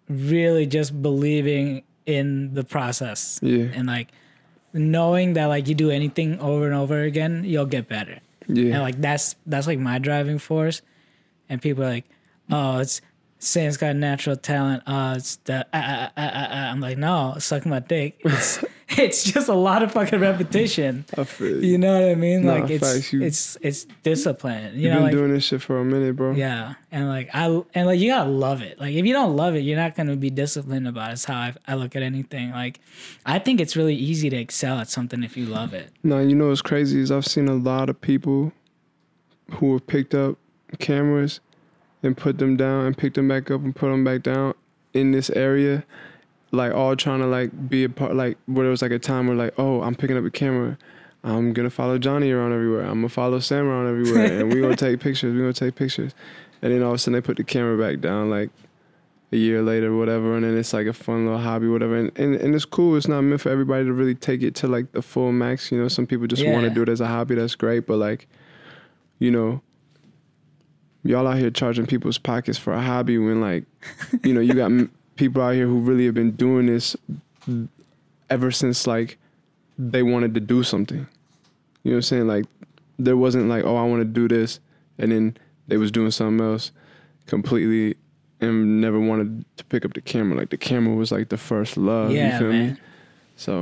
really 0.09 0.67
just 0.67 1.01
believing 1.03 1.83
in 2.07 2.53
the 2.55 2.65
process 2.65 3.39
Yeah. 3.43 3.67
and 3.75 3.87
like 3.87 4.09
knowing 4.73 5.35
that 5.35 5.47
like 5.47 5.69
you 5.69 5.75
do 5.75 5.91
anything 5.91 6.39
over 6.41 6.67
and 6.67 6.75
over 6.75 7.03
again, 7.03 7.45
you'll 7.45 7.67
get 7.67 7.89
better. 7.89 8.19
Yeah. 8.49 8.75
And 8.75 8.83
like 8.83 9.01
that's 9.01 9.37
that's 9.47 9.67
like 9.67 9.79
my 9.79 9.99
driving 9.99 10.39
force. 10.39 10.83
And 11.49 11.61
people 11.63 11.85
are 11.85 11.89
like, 11.91 12.07
oh, 12.51 12.79
it's 12.79 13.01
saying 13.43 13.69
it's 13.69 13.77
got 13.77 13.97
natural 13.97 14.37
talent. 14.37 14.83
Oh, 14.87 15.13
it's 15.15 15.37
the 15.45 15.67
uh, 15.73 15.77
uh, 15.77 16.09
uh, 16.17 16.21
uh, 16.21 16.23
uh. 16.23 16.71
I'm 16.71 16.81
like, 16.81 16.99
no, 16.99 17.35
suck 17.39 17.67
my 17.67 17.81
dick. 17.81 18.21
It's 18.93 18.99
it's 19.01 19.25
just 19.33 19.49
a 19.49 19.55
lot 19.55 19.83
of 19.83 19.91
fucking 19.93 20.21
repetition. 20.21 21.05
Feel 21.25 21.65
You 21.65 21.79
know 21.79 21.99
what 21.99 22.11
I 22.11 22.15
mean? 22.15 22.45
Nah, 22.45 22.57
like 22.57 22.69
it's 22.71 23.11
you- 23.11 23.23
it's 23.23 23.57
it's 23.63 23.87
discipline. 24.03 24.75
You 24.75 24.83
You've 24.83 24.91
know, 24.91 24.97
been 24.99 25.03
like 25.05 25.13
doing 25.13 25.33
this 25.33 25.45
shit 25.45 25.63
for 25.63 25.79
a 25.81 25.85
minute, 25.85 26.15
bro. 26.15 26.33
yeah, 26.33 26.75
and 26.91 27.09
like 27.09 27.31
I 27.33 27.47
and 27.75 27.87
like 27.87 27.99
you 28.01 28.11
gotta 28.11 28.29
love 28.29 28.61
it. 28.61 28.79
Like 28.79 28.95
if 28.95 29.07
you 29.07 29.15
don't 29.15 29.35
love 29.35 29.55
it, 29.55 29.61
you're 29.61 29.79
not 29.79 29.95
gonna 29.95 30.15
be 30.17 30.29
disciplined 30.29 30.87
about 30.87 31.07
it. 31.07 31.09
That's 31.13 31.25
how 31.25 31.37
I, 31.37 31.55
I 31.67 31.75
look 31.77 31.97
at 31.97 32.03
anything. 32.03 32.51
Like 32.51 32.81
I 33.25 33.39
think 33.39 33.61
it's 33.63 33.77
really 33.77 33.95
easy 33.95 34.29
to 34.29 34.37
excel 34.37 34.79
at 34.79 34.91
something 34.91 35.23
if 35.23 35.39
you 35.39 35.47
love 35.47 35.73
it. 35.73 35.91
No, 36.03 36.19
you 36.21 36.35
know 36.35 36.49
what's 36.49 36.61
crazy 36.61 37.01
is 37.01 37.11
I've 37.11 37.27
seen 37.27 37.49
a 37.49 37.55
lot 37.55 37.89
of 37.89 37.99
people 37.99 38.53
who 39.53 39.73
have 39.73 39.87
picked 39.87 40.15
up 40.15 40.37
cameras 40.81 41.41
and 42.03 42.17
put 42.17 42.39
them 42.39 42.57
down 42.57 42.87
and 42.87 42.97
pick 42.97 43.15
them 43.15 43.29
back 43.29 43.51
up 43.51 43.63
and 43.63 43.75
put 43.75 43.89
them 43.91 44.05
back 44.05 44.23
down 44.23 44.55
in 44.93 45.13
this 45.13 45.31
area, 45.31 45.85
like 46.51 46.73
all 46.73 46.97
trying 46.97 47.21
to 47.21 47.27
like 47.27 47.69
be 47.69 47.85
a 47.85 47.89
part. 47.89 48.15
Like 48.15 48.39
where 48.47 48.65
there 48.65 48.71
was 48.71 48.83
like 48.83 48.93
a 48.93 48.99
time 48.99 49.27
where 49.27 49.37
like, 49.37 49.55
oh, 49.59 49.83
I'm 49.83 49.95
picking 49.95 50.17
up 50.17 50.25
a 50.25 50.31
camera. 50.31 50.79
I'm 51.25 51.53
gonna 51.53 51.71
follow 51.71 51.99
Johnny 51.99 52.33
around 52.33 52.53
everywhere. 52.53 52.83
I'm 52.83 52.97
gonna 52.97 53.09
follow 53.09 53.39
Sam 53.39 53.67
around 53.67 53.89
everywhere, 53.89 54.41
and 54.41 54.53
we're 54.53 54.61
gonna 54.61 54.77
take 54.77 55.01
pictures. 55.01 55.33
We're 55.33 55.41
gonna 55.41 55.53
take 55.53 55.77
pictures, 55.77 56.15
and 56.61 56.73
then 56.73 56.83
all 56.83 56.91
of 56.91 56.95
a 56.97 56.99
sudden 56.99 57.15
they 57.15 57.21
put 57.21 57.37
the 57.37 57.45
camera 57.45 57.79
back 57.79 58.01
down, 58.01 58.29
like 58.29 58.51
a 59.31 59.37
year 59.37 59.63
later, 59.63 59.97
whatever, 59.97 60.35
and 60.35 60.45
then 60.45 60.59
it's 60.59 60.73
like 60.73 60.87
a 60.87 60.93
fun 60.93 61.25
little 61.25 61.41
hobby, 61.41 61.69
whatever. 61.69 61.97
And, 61.97 62.19
and 62.19 62.35
and 62.35 62.55
it's 62.55 62.65
cool. 62.65 62.97
It's 62.97 63.09
not 63.09 63.23
meant 63.23 63.41
for 63.41 63.51
everybody 63.51 63.85
to 63.85 63.93
really 63.93 64.15
take 64.15 64.43
it 64.43 64.55
to 64.57 64.67
like 64.67 64.93
the 64.93 65.01
full 65.01 65.33
max. 65.33 65.71
You 65.71 65.81
know, 65.81 65.89
some 65.89 66.07
people 66.07 66.27
just 66.27 66.45
want 66.45 66.65
to 66.65 66.71
do 66.71 66.83
it 66.83 66.89
as 66.89 67.01
a 67.01 67.07
hobby. 67.07 67.37
That's 67.37 67.55
great, 67.55 67.87
but 67.87 67.99
like, 67.99 68.27
you 69.21 69.31
know, 69.31 69.63
y'all 71.05 71.27
out 71.27 71.39
here 71.39 71.51
charging 71.51 71.87
people's 71.87 72.19
pockets 72.19 72.59
for 72.59 72.73
a 72.73 72.81
hobby 72.81 73.19
when 73.19 73.41
like, 73.41 73.65
you 74.23 74.33
know, 74.35 74.41
you 74.41 74.55
got 74.55 74.67
m- 74.67 74.91
people 75.17 75.43
out 75.43 75.55
here 75.55 75.67
who 75.67 75.81
really 75.81 76.07
have 76.07 76.15
been 76.15 76.33
doing 76.33 76.67
this 76.67 76.97
ever 78.31 78.51
since 78.51 78.87
like 78.87 79.19
they 79.79 80.03
wanted 80.03 80.35
to 80.35 80.41
do 80.41 80.63
something. 80.63 81.07
You 81.83 81.91
know 81.91 81.95
what 81.95 81.97
I'm 81.97 82.03
saying? 82.03 82.27
Like, 82.29 82.45
there 82.99 83.17
wasn't 83.17 83.49
like, 83.49 83.65
oh, 83.65 83.77
I 83.77 83.83
want 83.85 84.01
to 84.03 84.05
do 84.05 84.29
this, 84.29 84.61
and 84.99 85.11
then 85.11 85.37
they 85.67 85.77
was 85.77 85.91
doing 85.91 86.11
something 86.13 86.45
else 86.45 86.71
completely 87.27 87.97
and 88.41 88.81
never 88.81 88.99
wanted 89.01 89.45
to 89.57 89.65
pick 89.65 89.85
up 89.85 89.95
the 89.95 90.01
camera. 90.01 90.37
Like 90.37 90.51
the 90.51 90.57
camera 90.57 90.95
was 90.95 91.11
like 91.13 91.29
the 91.29 91.37
first 91.37 91.77
love. 91.77 92.11
Yeah, 92.13 92.33
you 92.35 92.39
feel 92.39 92.49
man. 92.53 92.71
me? 92.75 92.77
So 93.37 93.55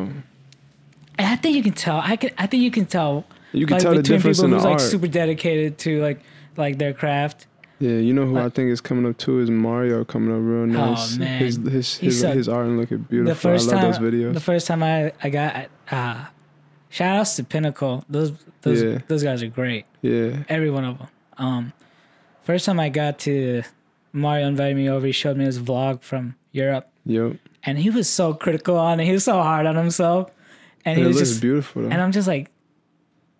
And 1.19 1.27
I 1.29 1.37
think 1.37 1.57
you 1.57 1.63
can 1.63 1.73
tell. 1.73 2.01
I 2.03 2.17
can. 2.17 2.31
I 2.39 2.47
think 2.47 2.63
you 2.63 2.71
can 2.71 2.87
tell. 2.87 3.25
you 3.53 3.67
can 3.67 3.75
like 3.75 3.83
tell 3.83 3.95
the 3.95 4.03
difference 4.03 4.39
people 4.39 4.47
in 4.47 4.51
the 4.51 4.57
who's 4.57 4.65
art. 4.67 4.81
like 4.81 4.91
super 4.91 5.07
dedicated 5.07 5.79
to 5.79 6.03
like 6.03 6.21
like 6.57 6.79
their 6.79 6.93
craft. 6.93 7.47
yeah, 7.79 7.93
you 7.93 8.13
know 8.13 8.27
who 8.27 8.37
I 8.39 8.49
think 8.51 8.71
is 8.71 8.81
coming 8.81 9.07
up 9.09 9.17
too 9.19 9.41
is 9.41 9.51
Mario 9.51 10.05
coming 10.05 10.31
up 10.35 10.41
real 10.43 10.67
nice. 10.67 11.17
Oh 11.17 11.19
man. 11.19 11.39
His 11.41 11.57
his 11.57 11.97
his, 11.97 12.21
his 12.21 12.49
art 12.49 12.67
and 12.67 12.79
looking 12.79 12.99
beautiful. 12.99 13.35
the 13.35 13.41
first 13.41 13.71
I 13.71 13.75
love 13.83 13.95
time, 13.97 14.03
those 14.05 14.13
videos. 14.13 14.35
the 14.35 14.41
first 14.41 14.67
time 14.67 14.83
I 14.83 15.13
I 15.23 15.31
got 15.31 15.69
uh, 15.91 16.27
shout 16.91 17.17
outs 17.19 17.37
to 17.37 17.45
Pinnacle. 17.45 18.05
Those 18.09 18.33
those 18.63 18.83
Yeah. 18.83 18.99
those 19.09 19.23
guys 19.23 19.43
are 19.43 19.49
great. 19.49 19.87
yeah, 20.03 20.43
Every 20.49 20.71
one 20.71 20.85
of 20.85 20.99
them. 20.99 21.09
Um, 21.39 21.73
first 22.43 22.67
time 22.67 22.79
I 22.79 22.89
got 22.91 23.19
to 23.21 23.63
Mario 24.13 24.47
invited 24.49 24.77
me 24.77 24.91
over. 24.91 25.07
He 25.07 25.13
showed 25.13 25.37
me 25.37 25.45
his 25.45 25.59
vlog 25.59 26.03
from 26.03 26.35
Europe, 26.53 26.91
yep. 27.07 27.37
and 27.65 27.79
he 27.79 27.89
was 27.91 28.09
so 28.09 28.35
critical 28.35 28.77
on 28.77 28.99
it. 29.01 29.05
He 29.07 29.13
was 29.13 29.25
so 29.25 29.41
hard 29.41 29.65
on 29.67 29.77
himself, 29.77 30.31
and 30.85 30.99
he 30.99 31.05
it 31.05 31.07
was 31.07 31.17
looks 31.17 31.29
just 31.31 31.41
beautiful. 31.41 31.83
Though. 31.83 31.89
And 31.91 32.03
I'm 32.03 32.13
just 32.13 32.27
like, 32.29 32.51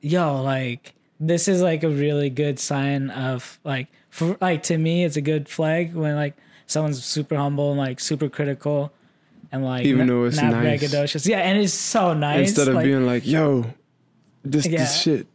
yo, 0.01 0.41
like 0.43 0.95
this 1.21 1.47
is 1.49 1.61
like 1.63 1.83
a 1.85 1.89
really 1.89 2.31
good 2.31 2.59
sign 2.59 3.11
of 3.11 3.59
like 3.65 3.89
for 4.09 4.37
like 4.41 4.63
to 4.65 4.79
me 4.79 5.05
it's 5.05 5.17
a 5.17 5.21
good 5.21 5.49
flag 5.49 5.95
when 5.95 6.17
like 6.17 6.35
someone's 6.67 7.05
super 7.05 7.37
humble 7.37 7.71
and 7.73 7.79
like 7.79 8.01
super 8.01 8.29
critical 8.29 8.93
and 9.53 9.65
like 9.65 9.85
Even 9.85 10.07
though 10.07 10.25
it's 10.25 10.37
not 10.41 10.53
nice. 10.53 10.81
braggadocious. 10.81 11.27
Yeah, 11.27 11.39
and 11.41 11.59
it's 11.59 11.75
so 11.75 12.15
nice. 12.15 12.49
Instead 12.51 12.69
of 12.69 12.75
like, 12.77 12.85
being 12.85 13.05
like, 13.05 13.27
yo, 13.27 13.67
this 14.45 14.65
Yeah. 14.67 14.79
this 14.79 15.01
shit. 15.03 15.27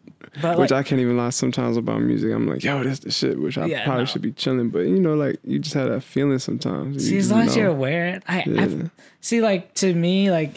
but 0.42 0.58
which 0.58 0.72
like, 0.72 0.80
I 0.86 0.88
can't 0.88 1.02
even 1.02 1.18
lie 1.18 1.32
sometimes 1.32 1.76
about 1.76 2.02
music. 2.02 2.32
I'm 2.34 2.48
like, 2.48 2.64
yo, 2.64 2.82
this 2.84 3.00
the 3.00 3.12
shit, 3.12 3.38
which 3.40 3.58
I 3.58 3.66
Yeah, 3.66 3.84
probably 3.84 4.04
no. 4.04 4.06
should 4.06 4.22
be 4.22 4.32
chilling. 4.32 4.70
But 4.70 4.80
you 4.88 5.00
know, 5.02 5.16
like 5.16 5.38
you 5.44 5.60
just 5.60 5.74
have 5.76 5.90
that 5.90 6.02
feeling 6.02 6.40
sometimes. 6.40 7.06
see 7.06 7.14
You 7.14 7.20
as 7.20 7.30
long 7.30 7.42
as 7.42 7.56
know. 7.58 7.64
you're 7.64 7.72
aware. 7.72 8.22
I, 8.28 8.44
Yeah. 8.48 8.84
See 9.20 9.42
like 9.42 9.74
to 9.76 9.94
me 9.94 10.32
like 10.32 10.52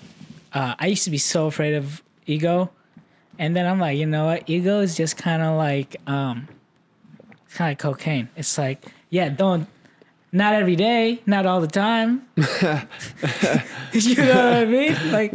uh, 0.52 0.74
I 0.78 0.86
used 0.86 1.02
to 1.04 1.10
be 1.10 1.18
so 1.18 1.46
afraid 1.48 1.74
of 1.74 2.00
ego, 2.26 2.70
and 3.38 3.56
then 3.56 3.66
I'm 3.66 3.78
like, 3.78 3.98
you 3.98 4.06
know 4.06 4.26
what? 4.26 4.48
Ego 4.48 4.80
is 4.80 4.96
just 4.96 5.16
kind 5.16 5.42
of 5.42 5.56
like 5.56 5.96
um, 6.06 6.48
kind 7.54 7.72
of 7.72 7.78
cocaine. 7.78 8.28
It's 8.36 8.58
like, 8.58 8.84
yeah, 9.10 9.28
don't. 9.28 9.68
Not 10.30 10.52
every 10.52 10.76
day, 10.76 11.22
not 11.24 11.46
all 11.46 11.60
the 11.62 11.66
time. 11.66 12.28
you 12.36 12.42
know 14.16 14.44
what 14.44 14.54
I 14.54 14.64
mean? 14.66 15.12
Like, 15.12 15.32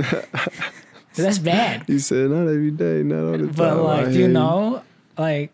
that's 1.16 1.40
bad. 1.40 1.86
You 1.88 1.98
said 1.98 2.30
not 2.30 2.48
every 2.48 2.70
day, 2.70 3.02
not 3.02 3.24
all 3.24 3.32
the 3.32 3.48
time. 3.48 3.54
But 3.56 3.78
like, 3.78 4.10
you 4.10 4.28
know, 4.28 4.84
like 5.18 5.52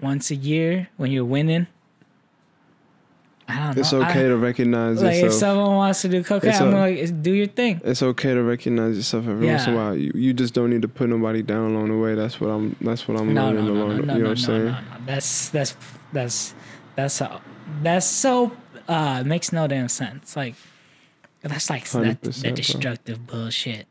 once 0.00 0.30
a 0.30 0.36
year 0.36 0.88
when 0.96 1.10
you're 1.10 1.24
winning, 1.24 1.66
I 3.46 3.56
don't 3.66 3.76
know. 3.76 3.80
it's 3.80 3.92
okay 3.92 4.20
I- 4.24 4.28
to 4.28 4.36
recognize 4.36 5.02
like 5.02 5.16
if 5.22 5.32
someone 5.32 5.76
wants 5.76 6.00
to 6.02 6.08
do 6.08 6.24
cocaine, 6.24 6.50
It's 6.50 6.60
I'm 6.60 6.72
a- 6.72 6.78
like, 6.80 7.22
do 7.22 7.32
your 7.32 7.46
thing. 7.46 7.80
it's 7.84 8.02
okay 8.02 8.32
to 8.34 8.42
recognize 8.42 8.96
yourself 8.96 9.28
every 9.28 9.46
once 9.46 9.66
in 9.66 9.74
a 9.74 9.76
while. 9.76 9.94
You, 9.96 10.12
you 10.14 10.32
just 10.32 10.54
don't 10.54 10.70
need 10.70 10.82
to 10.82 10.88
put 10.88 11.08
nobody 11.10 11.42
down 11.42 11.72
along 11.72 11.88
the 11.90 11.98
way. 11.98 12.14
That's 12.14 12.40
what 12.40 12.48
I'm. 12.48 12.74
That's 12.80 13.06
what 13.06 13.20
I'm 13.20 13.34
No, 13.34 13.46
learning 13.46 13.66
no, 13.66 13.74
no, 13.74 13.80
along. 13.82 13.88
no, 13.88 13.96
the, 13.96 14.06
no, 14.06 14.12
you 14.14 14.18
know 14.20 14.24
no, 14.24 14.30
what 14.30 14.38
I'm 14.38 14.42
no, 14.42 14.46
saying? 14.46 14.64
no, 14.64 14.70
no. 14.98 15.06
That's 15.06 15.48
that's 15.50 15.76
that's 16.12 16.54
that's 16.96 17.14
so 17.14 17.40
that's 17.82 18.06
so 18.06 18.52
uh 18.88 19.22
makes 19.26 19.52
no 19.52 19.66
damn 19.66 19.88
sense. 19.88 20.36
Like 20.36 20.54
that's 21.42 21.68
like 21.68 21.86
that, 21.90 22.22
100%, 22.22 22.42
that 22.42 22.54
destructive 22.54 23.26
bullshit. 23.26 23.86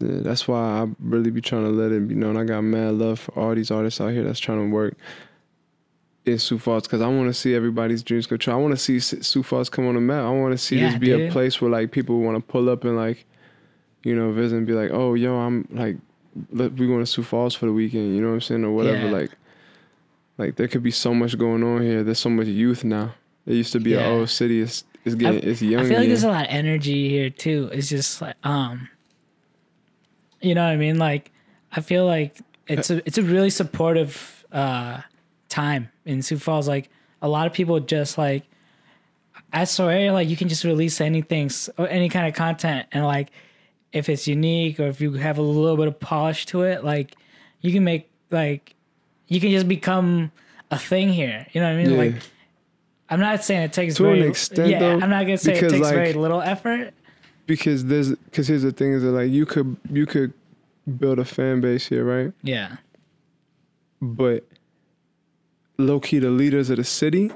Yeah, 0.00 0.20
that's 0.20 0.46
why 0.48 0.58
I 0.60 0.86
really 1.00 1.30
be 1.30 1.40
trying 1.40 1.64
to 1.64 1.70
let 1.70 1.90
it 1.92 2.06
be 2.08 2.14
known. 2.14 2.36
I 2.36 2.44
got 2.44 2.62
mad 2.62 2.94
love 2.94 3.18
for 3.18 3.38
all 3.38 3.54
these 3.54 3.70
artists 3.70 4.00
out 4.00 4.12
here 4.12 4.22
that's 4.24 4.38
trying 4.38 4.66
to 4.70 4.72
work 4.74 4.96
in 6.32 6.38
Sioux 6.38 6.58
Falls 6.58 6.84
because 6.84 7.00
I 7.00 7.08
want 7.08 7.28
to 7.28 7.34
see 7.34 7.54
everybody's 7.54 8.02
dreams 8.02 8.26
come 8.26 8.38
true. 8.38 8.52
I 8.52 8.56
want 8.56 8.72
to 8.72 8.78
see 8.78 9.00
Sioux 9.00 9.42
Falls 9.42 9.68
come 9.68 9.86
on 9.86 9.94
the 9.94 10.00
map. 10.00 10.24
I 10.24 10.30
want 10.30 10.52
to 10.52 10.58
see 10.58 10.78
Yeah, 10.78 10.90
this 10.90 10.98
be 10.98 11.06
dude. 11.08 11.28
a 11.28 11.32
place 11.32 11.60
where 11.60 11.70
like 11.70 11.90
people 11.90 12.20
want 12.20 12.36
to 12.36 12.40
pull 12.52 12.68
up 12.68 12.84
and 12.84 12.96
like 12.96 13.24
you 14.04 14.14
know, 14.14 14.30
visit 14.30 14.56
and 14.56 14.66
be 14.66 14.72
like, 14.74 14.90
oh, 14.92 15.14
yo, 15.14 15.34
I'm 15.36 15.66
like, 15.72 15.96
we 16.52 16.86
going 16.86 17.00
to 17.00 17.06
Sioux 17.06 17.24
Falls 17.24 17.54
for 17.54 17.66
the 17.66 17.72
weekend. 17.72 18.14
You 18.14 18.20
know 18.22 18.28
what 18.28 18.34
I'm 18.34 18.40
saying, 18.40 18.64
or 18.64 18.70
whatever. 18.70 19.06
Yeah. 19.06 19.10
Like, 19.10 19.30
like 20.38 20.56
there 20.56 20.68
could 20.68 20.84
be 20.84 20.92
so 20.92 21.12
much 21.12 21.36
going 21.36 21.64
on 21.64 21.82
here. 21.82 22.04
There's 22.04 22.20
so 22.20 22.30
much 22.30 22.46
youth 22.46 22.84
now. 22.84 23.12
It 23.44 23.54
used 23.54 23.72
to 23.72 23.80
be 23.80 23.90
Yeah. 23.90 24.06
an 24.06 24.12
old 24.20 24.30
city. 24.30 24.60
It's 24.62 24.84
it's 25.04 25.16
getting 25.16 25.42
it's 25.48 25.60
young. 25.60 25.80
I 25.80 25.84
feel 25.84 25.90
like 25.94 25.98
again. 25.98 26.08
there's 26.10 26.22
a 26.24 26.28
lot 26.28 26.42
of 26.44 26.50
energy 26.50 27.08
here 27.08 27.28
too. 27.28 27.70
It's 27.72 27.88
just 27.88 28.20
like 28.22 28.36
um 28.44 28.88
you 30.40 30.54
know 30.54 30.64
what 30.64 30.70
I 30.72 30.76
mean? 30.76 30.98
Like 30.98 31.32
I 31.72 31.80
feel 31.80 32.06
like 32.06 32.36
it's 32.68 32.90
a 32.90 32.98
it's 33.06 33.18
a 33.18 33.22
really 33.22 33.50
supportive 33.50 34.44
uh 34.52 35.00
time 35.48 35.88
in 36.08 36.22
Sioux 36.22 36.38
Falls. 36.38 36.66
Like 36.66 36.90
a 37.22 37.28
lot 37.28 37.46
of 37.46 37.52
people 37.52 37.78
just 37.80 38.18
like 38.18 38.44
at 39.52 39.68
Sawyer, 39.68 40.10
like 40.12 40.28
you 40.28 40.36
can 40.36 40.48
just 40.48 40.64
release 40.64 41.00
anything 41.00 41.50
any 41.78 42.08
kind 42.08 42.26
of 42.26 42.34
content 42.34 42.86
and 42.92 43.04
like 43.04 43.30
if 43.92 44.08
it's 44.08 44.26
unique 44.28 44.78
or 44.80 44.86
if 44.88 45.00
you 45.00 45.12
have 45.14 45.38
a 45.38 45.42
little 45.42 45.76
bit 45.76 45.86
of 45.88 45.98
polish 46.00 46.46
to 46.46 46.62
it, 46.62 46.84
like 46.84 47.14
you 47.60 47.72
can 47.72 47.84
make 47.84 48.10
like 48.30 48.74
you 49.28 49.40
can 49.40 49.50
just 49.50 49.68
become 49.68 50.32
a 50.70 50.78
thing 50.78 51.10
here. 51.12 51.46
You 51.52 51.60
know 51.60 51.68
what 51.72 51.80
I 51.80 51.82
mean? 51.84 51.92
Yeah. 51.92 51.98
Like 51.98 52.14
I'm 53.10 53.20
not 53.20 53.42
saying 53.44 53.62
it 53.62 53.72
takes 53.72 53.94
To 53.96 54.02
very, 54.02 54.20
an 54.22 54.28
extent, 54.28 54.68
Yeah, 54.70 54.80
though, 54.80 54.92
I'm 55.00 55.08
not 55.10 55.22
gonna 55.22 55.38
say 55.38 55.54
it 55.56 55.60
takes 55.60 55.72
like- 55.80 55.94
very 55.94 56.12
little 56.12 56.42
effort. 56.42 56.92
because 57.46 57.84
there's 57.86 58.10
because 58.10 58.48
here's 58.48 58.62
the 58.62 58.72
thing 58.72 58.92
is 58.92 59.02
that 59.02 59.12
like 59.12 59.30
you 59.30 59.46
could 59.46 59.76
you 59.90 60.04
could 60.06 60.32
build 60.98 61.18
a 61.18 61.24
fan 61.24 61.60
base 61.62 61.86
here, 61.86 62.04
right? 62.04 62.32
Yeah, 62.42 62.76
but 64.02 64.44
low 65.78 66.00
key 66.00 66.18
the 66.18 66.30
leaders 66.30 66.70
of 66.70 66.76
the 66.76 66.84
city 66.84 67.30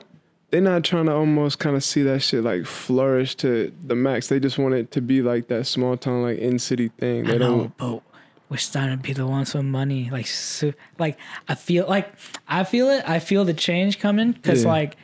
they're 0.50 0.60
not 0.60 0.84
trying 0.84 1.06
to 1.06 1.12
almost 1.14 1.58
kind 1.58 1.76
of 1.76 1.82
see 1.84 2.02
that 2.02 2.20
shit 2.20 2.42
like 2.44 2.66
flourish 2.66 3.34
to 3.36 3.72
the 3.86 3.94
max 3.94 4.26
they 4.28 4.40
just 4.40 4.58
want 4.58 4.74
it 4.74 4.90
to 4.90 5.00
be 5.00 5.22
like 5.22 5.46
that 5.48 5.64
small 5.66 5.96
town 5.96 6.22
like 6.22 6.38
in 6.38 6.58
city 6.58 6.88
thing 6.98 7.24
they 7.24 7.34
I 7.34 7.38
know, 7.38 7.70
don't 7.70 7.76
but 7.76 8.02
we're 8.50 8.58
starting 8.58 8.98
to 8.98 9.02
be 9.02 9.14
the 9.14 9.26
ones 9.26 9.54
with 9.54 9.64
money. 9.64 10.10
Like, 10.10 10.26
so, 10.26 10.74
like 10.98 11.16
I 11.48 11.54
feel 11.54 11.86
like 11.88 12.12
I 12.46 12.64
feel 12.64 12.90
it. 12.90 13.02
I 13.08 13.18
feel 13.18 13.46
the 13.46 13.54
change 13.54 13.98
coming 13.98 14.32
because 14.32 14.64
Yeah. 14.64 14.68
like 14.72 14.96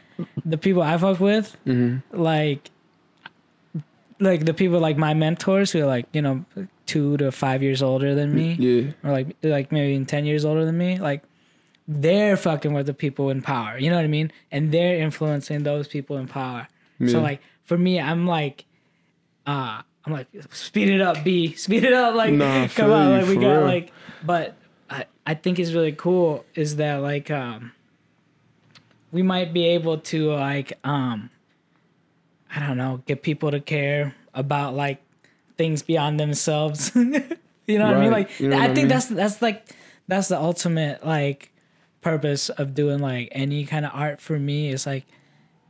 the 0.45 0.59
people 0.59 0.83
I 0.83 0.99
fuck 0.99 1.19
with, 1.19 1.57
Mm-hmm. 1.67 2.21
like, 2.23 2.71
like 4.21 4.45
the 4.45 4.53
people 4.53 4.81
like 4.81 4.99
my 4.99 5.15
mentors 5.15 5.73
who 5.73 5.81
are 5.81 5.87
like 5.87 6.05
you 6.13 6.21
know 6.21 6.45
two 6.85 7.17
to 7.19 7.33
five 7.33 7.63
years 7.63 7.83
older 7.83 8.15
than 8.15 8.35
me. 8.35 8.53
yeah 8.59 8.91
or 9.03 9.13
like 9.13 9.29
like 9.43 9.73
maybe 9.73 9.93
even 9.95 10.05
10 10.05 10.27
years 10.27 10.45
older 10.45 10.67
than 10.67 10.77
me 10.77 10.99
like 10.99 11.23
they're 11.91 12.37
fucking 12.37 12.73
with 12.75 12.85
the 12.87 12.93
people 12.95 13.31
in 13.31 13.41
power 13.41 13.79
you 13.79 13.89
know 13.91 13.97
what 13.97 14.05
i 14.05 14.09
mean? 14.09 14.31
And 14.53 14.71
they're 14.73 14.97
influencing 14.99 15.63
those 15.63 15.89
people 15.89 16.19
in 16.19 16.29
power. 16.29 16.69
So 17.07 17.21
like 17.21 17.41
for 17.65 17.79
me 17.79 17.99
i'm 18.01 18.27
like 18.27 18.65
uh 19.47 19.83
i'm 20.05 20.13
like 20.13 20.27
speed 20.51 20.89
it 20.89 21.01
up 21.01 21.23
b 21.25 21.53
speed 21.67 21.85
it 21.85 21.93
up 21.93 22.15
like 22.15 22.33
Nah, 22.35 22.67
come 22.69 22.91
on 22.91 23.07
you, 23.09 23.13
like 23.19 23.27
we 23.29 23.35
got 23.37 23.51
real. 23.53 23.61
like 23.63 23.93
but 24.25 24.55
i 24.91 25.05
i 25.27 25.35
think 25.35 25.59
is 25.59 25.75
really 25.75 25.93
cool 25.93 26.45
is 26.55 26.77
that 26.77 26.97
like 26.97 27.31
um 27.31 27.73
we 29.13 29.23
might 29.23 29.53
be 29.55 29.65
able 29.69 29.99
to 29.99 30.33
like 30.33 30.73
um 30.85 31.31
i 32.55 32.59
don't 32.67 32.77
know 32.77 33.01
get 33.07 33.23
people 33.23 33.51
to 33.51 33.61
care 33.61 34.15
about 34.35 34.75
like 34.75 35.01
things 35.57 35.83
beyond 35.83 36.21
themselves. 36.21 36.93
You 37.67 37.79
know 37.79 37.85
what 37.87 37.97
i 37.97 38.01
mean? 38.01 38.11
Like 38.13 38.41
You 38.41 38.49
know 38.49 38.57
i 38.57 38.61
what 38.61 38.71
I 38.71 38.75
think 38.75 38.85
mean? 38.85 38.89
that's 38.89 39.07
that's 39.09 39.43
like 39.43 39.69
that's 40.09 40.29
the 40.29 40.41
ultimate 40.41 41.05
like 41.07 41.53
purpose 42.11 42.49
of 42.51 42.75
doing 42.75 42.99
like 43.01 43.29
any 43.33 43.65
kind 43.65 43.85
of 43.85 43.91
art 43.95 44.21
for 44.21 44.39
me 44.39 44.71
is 44.71 44.87
like 44.87 45.05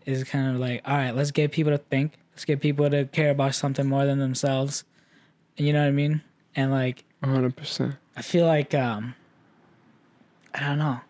is 0.06 0.24
kind 0.24 0.54
of 0.54 0.60
like 0.60 0.80
all 0.86 0.96
right 0.96 1.14
let's 1.14 1.30
get 1.30 1.52
people 1.52 1.72
to 1.72 1.78
think 1.78 2.14
let's 2.32 2.44
get 2.44 2.60
people 2.60 2.88
to 2.88 3.04
care 3.06 3.30
about 3.30 3.54
something 3.54 3.86
more 3.86 4.06
than 4.06 4.18
themselves 4.18 4.84
you 5.56 5.72
know 5.72 5.80
what 5.80 5.88
i 5.88 5.90
mean 5.92 6.22
and 6.54 6.70
like 6.70 7.04
100% 7.22 7.96
I 8.18 8.22
feel 8.22 8.46
like 8.46 8.74
um 8.74 9.14
I 10.52 10.60
don't 10.60 10.78
know. 10.78 11.00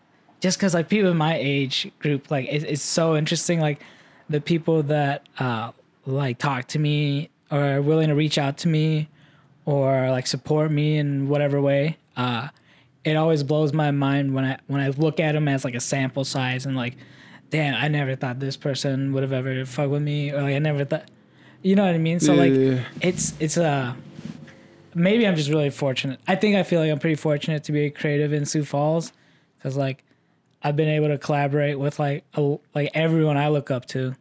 Just 0.40 0.58
cuz 0.58 0.74
like 0.74 0.88
people 0.88 1.10
in 1.10 1.16
my 1.16 1.36
age 1.36 1.90
group 1.98 2.30
like 2.30 2.46
it, 2.50 2.64
it's 2.64 2.82
so 2.82 3.16
interesting 3.16 3.60
like 3.60 3.80
the 4.28 4.42
people 4.42 4.82
that 4.84 5.26
uh 5.38 5.72
like 6.04 6.38
talk 6.38 6.68
to 6.68 6.78
me 6.78 7.30
or 7.50 7.76
are 7.76 7.82
willing 7.82 8.08
to 8.08 8.14
reach 8.14 8.36
out 8.36 8.58
to 8.58 8.68
me 8.68 9.08
or 9.64 10.10
like 10.10 10.26
support 10.26 10.70
me 10.70 10.98
in 10.98 11.28
whatever 11.28 11.60
way. 11.62 11.96
Uh 12.14 12.48
it 13.08 13.16
always 13.16 13.42
blows 13.42 13.72
my 13.72 13.90
mind 13.90 14.34
when 14.34 14.44
I 14.44 14.58
when 14.66 14.80
I 14.80 14.88
look 14.88 15.20
at 15.20 15.32
them 15.32 15.48
as 15.48 15.64
like 15.64 15.74
a 15.74 15.80
sample 15.80 16.24
size 16.24 16.66
and 16.66 16.76
like 16.76 16.96
damn, 17.50 17.74
I 17.74 17.88
never 17.88 18.14
thought 18.14 18.40
this 18.40 18.56
person 18.56 19.12
would 19.14 19.22
have 19.22 19.32
ever 19.32 19.64
fuck 19.64 19.90
with 19.90 20.02
me 20.02 20.30
or 20.32 20.42
like 20.42 20.54
I 20.54 20.58
never 20.58 20.84
thought 20.84 21.10
you 21.62 21.74
know 21.74 21.84
what 21.84 21.94
I 21.94 21.98
mean? 21.98 22.20
So 22.20 22.34
Yeah, 22.34 22.40
like 22.40 22.52
yeah, 22.52 22.84
it's 23.00 23.34
it's 23.40 23.56
uh 23.56 23.94
maybe 24.94 25.26
I'm 25.26 25.36
just 25.36 25.48
really 25.48 25.70
fortunate. 25.70 26.20
I 26.26 26.36
think 26.36 26.56
I 26.56 26.62
feel 26.62 26.80
like 26.80 26.90
I'm 26.90 26.98
pretty 26.98 27.16
fortunate 27.16 27.64
to 27.64 27.72
be 27.72 27.86
a 27.86 27.90
creative 27.90 28.32
in 28.32 28.44
Sioux 28.44 28.64
Falls 28.64 29.12
because 29.56 29.76
like 29.76 30.04
I've 30.62 30.76
been 30.76 30.88
able 30.88 31.08
to 31.08 31.18
collaborate 31.18 31.78
with 31.78 31.98
like 31.98 32.24
a, 32.34 32.56
like 32.74 32.90
everyone 32.94 33.36
I 33.36 33.48
look 33.48 33.70
up 33.70 33.86
to. 33.86 34.14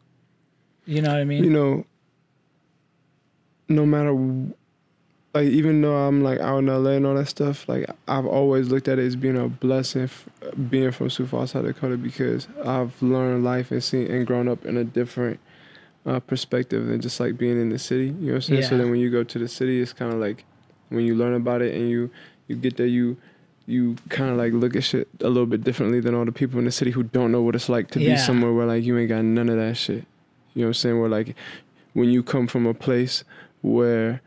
You 0.86 1.02
know 1.02 1.10
what 1.10 1.20
I 1.20 1.26
mean? 1.26 1.44
you 1.44 1.50
know 1.50 1.86
no 3.70 3.86
matter 3.86 4.14
like 5.38 5.48
even 5.60 5.82
though 5.82 5.96
i'm 6.08 6.24
like 6.24 6.40
out 6.40 6.58
in 6.60 6.68
la 6.68 6.90
and 6.92 7.06
all 7.08 7.16
that 7.16 7.28
stuff 7.28 7.68
like 7.72 7.86
i've 8.08 8.26
always 8.26 8.66
looked 8.70 8.88
at 8.88 8.98
it 9.00 9.06
as 9.06 9.16
being 9.16 9.38
a 9.38 9.48
blessing 9.48 10.04
f- 10.04 10.28
being 10.70 10.92
from 10.92 11.10
sioux 11.10 11.26
falls 11.32 11.52
south 11.52 11.66
dakota 11.66 11.98
because 12.10 12.48
i've 12.66 12.94
learned 13.02 13.44
life 13.44 13.72
and 13.72 13.84
seen 13.84 14.06
and 14.14 14.26
grown 14.28 14.48
up 14.48 14.66
in 14.66 14.76
a 14.78 14.84
different 14.84 15.40
uh, 16.06 16.20
perspective 16.32 16.88
than 16.88 17.00
just 17.02 17.20
like 17.20 17.38
being 17.38 17.60
in 17.60 17.70
the 17.70 17.80
city 17.90 18.06
you 18.08 18.12
know 18.28 18.28
what 18.28 18.36
i'm 18.36 18.42
saying 18.42 18.64
so 18.64 18.78
then 18.78 18.90
when 18.92 19.00
you 19.00 19.10
go 19.10 19.24
to 19.24 19.38
the 19.40 19.48
city 19.48 19.82
it's 19.82 19.94
kind 19.94 20.12
of 20.14 20.20
like 20.20 20.44
when 20.90 21.04
you 21.06 21.14
learn 21.16 21.34
about 21.34 21.62
it 21.62 21.74
and 21.76 21.90
you 21.90 22.10
you 22.48 22.56
get 22.56 22.78
there 22.78 22.88
you 22.88 23.18
you 23.66 23.96
kind 24.08 24.32
of 24.32 24.38
like 24.38 24.54
look 24.54 24.74
at 24.78 24.84
shit 24.86 25.08
a 25.20 25.28
little 25.28 25.46
bit 25.46 25.62
differently 25.64 26.00
than 26.00 26.16
all 26.16 26.24
the 26.24 26.32
people 26.32 26.58
in 26.60 26.64
the 26.66 26.72
city 26.72 26.92
who 26.92 27.04
don't 27.04 27.32
know 27.34 27.42
what 27.42 27.54
it's 27.56 27.68
like 27.68 27.92
to 27.92 28.00
Yeah. 28.00 28.12
be 28.12 28.18
somewhere 28.18 28.54
where 28.54 28.66
like 28.66 28.86
you 28.86 28.98
ain't 28.98 29.10
got 29.10 29.24
none 29.26 29.50
of 29.50 29.58
that 29.58 29.76
shit 29.76 30.06
you 30.54 30.62
know 30.64 30.68
what 30.68 30.70
I'm 30.70 30.74
saying? 30.76 31.00
Where 31.02 31.10
like 31.10 31.36
when 31.94 32.10
you 32.10 32.24
come 32.24 32.48
from 32.48 32.66
a 32.66 32.74
place 32.74 33.24
where 33.62 34.22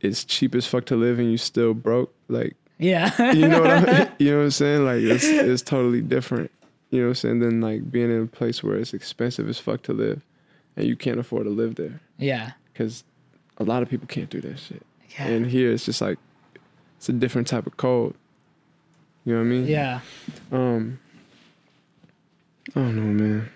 it's 0.00 0.24
cheap 0.24 0.54
as 0.54 0.66
fuck 0.66 0.86
to 0.86 0.96
live 0.96 1.18
and 1.18 1.30
you 1.30 1.36
still 1.36 1.74
broke, 1.74 2.12
like 2.28 2.56
yeah. 2.78 3.32
you 3.32 3.46
know 3.46 3.60
what 3.60 3.70
I'm, 3.70 4.12
you 4.18 4.30
know 4.30 4.38
what 4.38 4.44
I'm 4.44 4.50
saying? 4.50 4.84
Like 4.84 5.02
it's 5.02 5.24
it's 5.24 5.62
totally 5.62 6.00
different. 6.00 6.50
You 6.90 7.00
know 7.00 7.06
what 7.06 7.10
I'm 7.10 7.14
saying? 7.16 7.38
Than 7.40 7.60
like 7.60 7.90
being 7.90 8.10
in 8.10 8.22
a 8.22 8.26
place 8.26 8.62
where 8.62 8.76
it's 8.76 8.94
expensive 8.94 9.48
as 9.48 9.58
fuck 9.58 9.82
to 9.82 9.92
live 9.92 10.22
and 10.76 10.86
you 10.86 10.96
can't 10.96 11.18
afford 11.18 11.44
to 11.44 11.50
live 11.50 11.76
there 11.76 12.00
yeah. 12.18 12.52
because 12.72 13.04
a 13.58 13.64
lot 13.64 13.82
of 13.82 13.88
people 13.88 14.06
can't 14.06 14.30
do 14.30 14.40
that 14.40 14.58
shit. 14.58 14.84
Yeah. 15.18 15.26
And 15.26 15.46
here 15.46 15.70
it's 15.70 15.84
just 15.84 16.00
like 16.00 16.18
it's 16.96 17.08
a 17.08 17.12
different 17.12 17.46
type 17.46 17.66
of 17.66 17.76
code. 17.76 18.14
You 19.24 19.34
know 19.34 19.40
what 19.40 19.46
I 19.46 19.48
mean? 19.48 19.66
yeah. 19.66 20.00
Um. 20.50 20.98
I 22.74 22.80
don't 22.80 22.96
know, 22.96 23.24
man. 23.24 23.50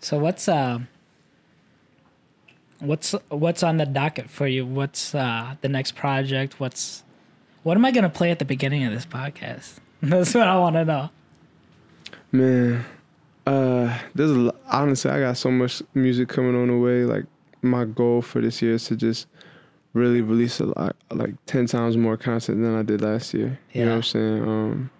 So 0.00 0.18
what's 0.18 0.48
uh 0.48 0.78
what's 2.80 3.12
what's 3.28 3.62
on 3.62 3.76
the 3.76 3.86
docket 3.86 4.30
for 4.30 4.46
you? 4.46 4.64
What's 4.66 5.14
uh 5.14 5.54
the 5.60 5.68
next 5.68 5.94
project? 5.94 6.60
What's 6.60 7.02
what 7.62 7.76
am 7.76 7.84
I 7.84 7.90
gonna 7.90 8.08
play 8.10 8.30
at 8.30 8.38
the 8.38 8.44
beginning 8.44 8.84
of 8.84 8.92
this 8.92 9.06
podcast? 9.06 9.78
That's 10.02 10.34
what 10.34 10.46
I 10.48 10.58
want 10.58 10.76
to 10.76 10.84
know. 10.84 11.10
Man, 12.30 12.84
uh, 13.46 13.98
there's 14.14 14.30
a, 14.30 14.54
honestly, 14.70 15.10
I 15.10 15.20
got 15.20 15.36
so 15.36 15.50
much 15.50 15.82
music 15.94 16.28
coming 16.28 16.54
on 16.54 16.68
the 16.68 16.76
way. 16.76 17.04
Like 17.04 17.24
my 17.62 17.84
goal 17.84 18.22
for 18.22 18.40
this 18.40 18.60
year 18.62 18.74
is 18.74 18.84
to 18.86 18.96
just 18.96 19.26
really 19.94 20.20
release 20.20 20.60
a 20.60 20.66
lot, 20.66 20.94
like 21.10 21.34
ten 21.46 21.66
times 21.66 21.96
more 21.96 22.16
content 22.16 22.62
than 22.62 22.76
I 22.76 22.82
did 22.82 23.00
last 23.00 23.34
year. 23.34 23.58
You 23.72 23.86
know 23.86 23.86
what 23.86 23.90
Yeah. 23.90 23.94
I'm 23.96 24.02
saying? 24.02 24.42
Um, 24.42 24.90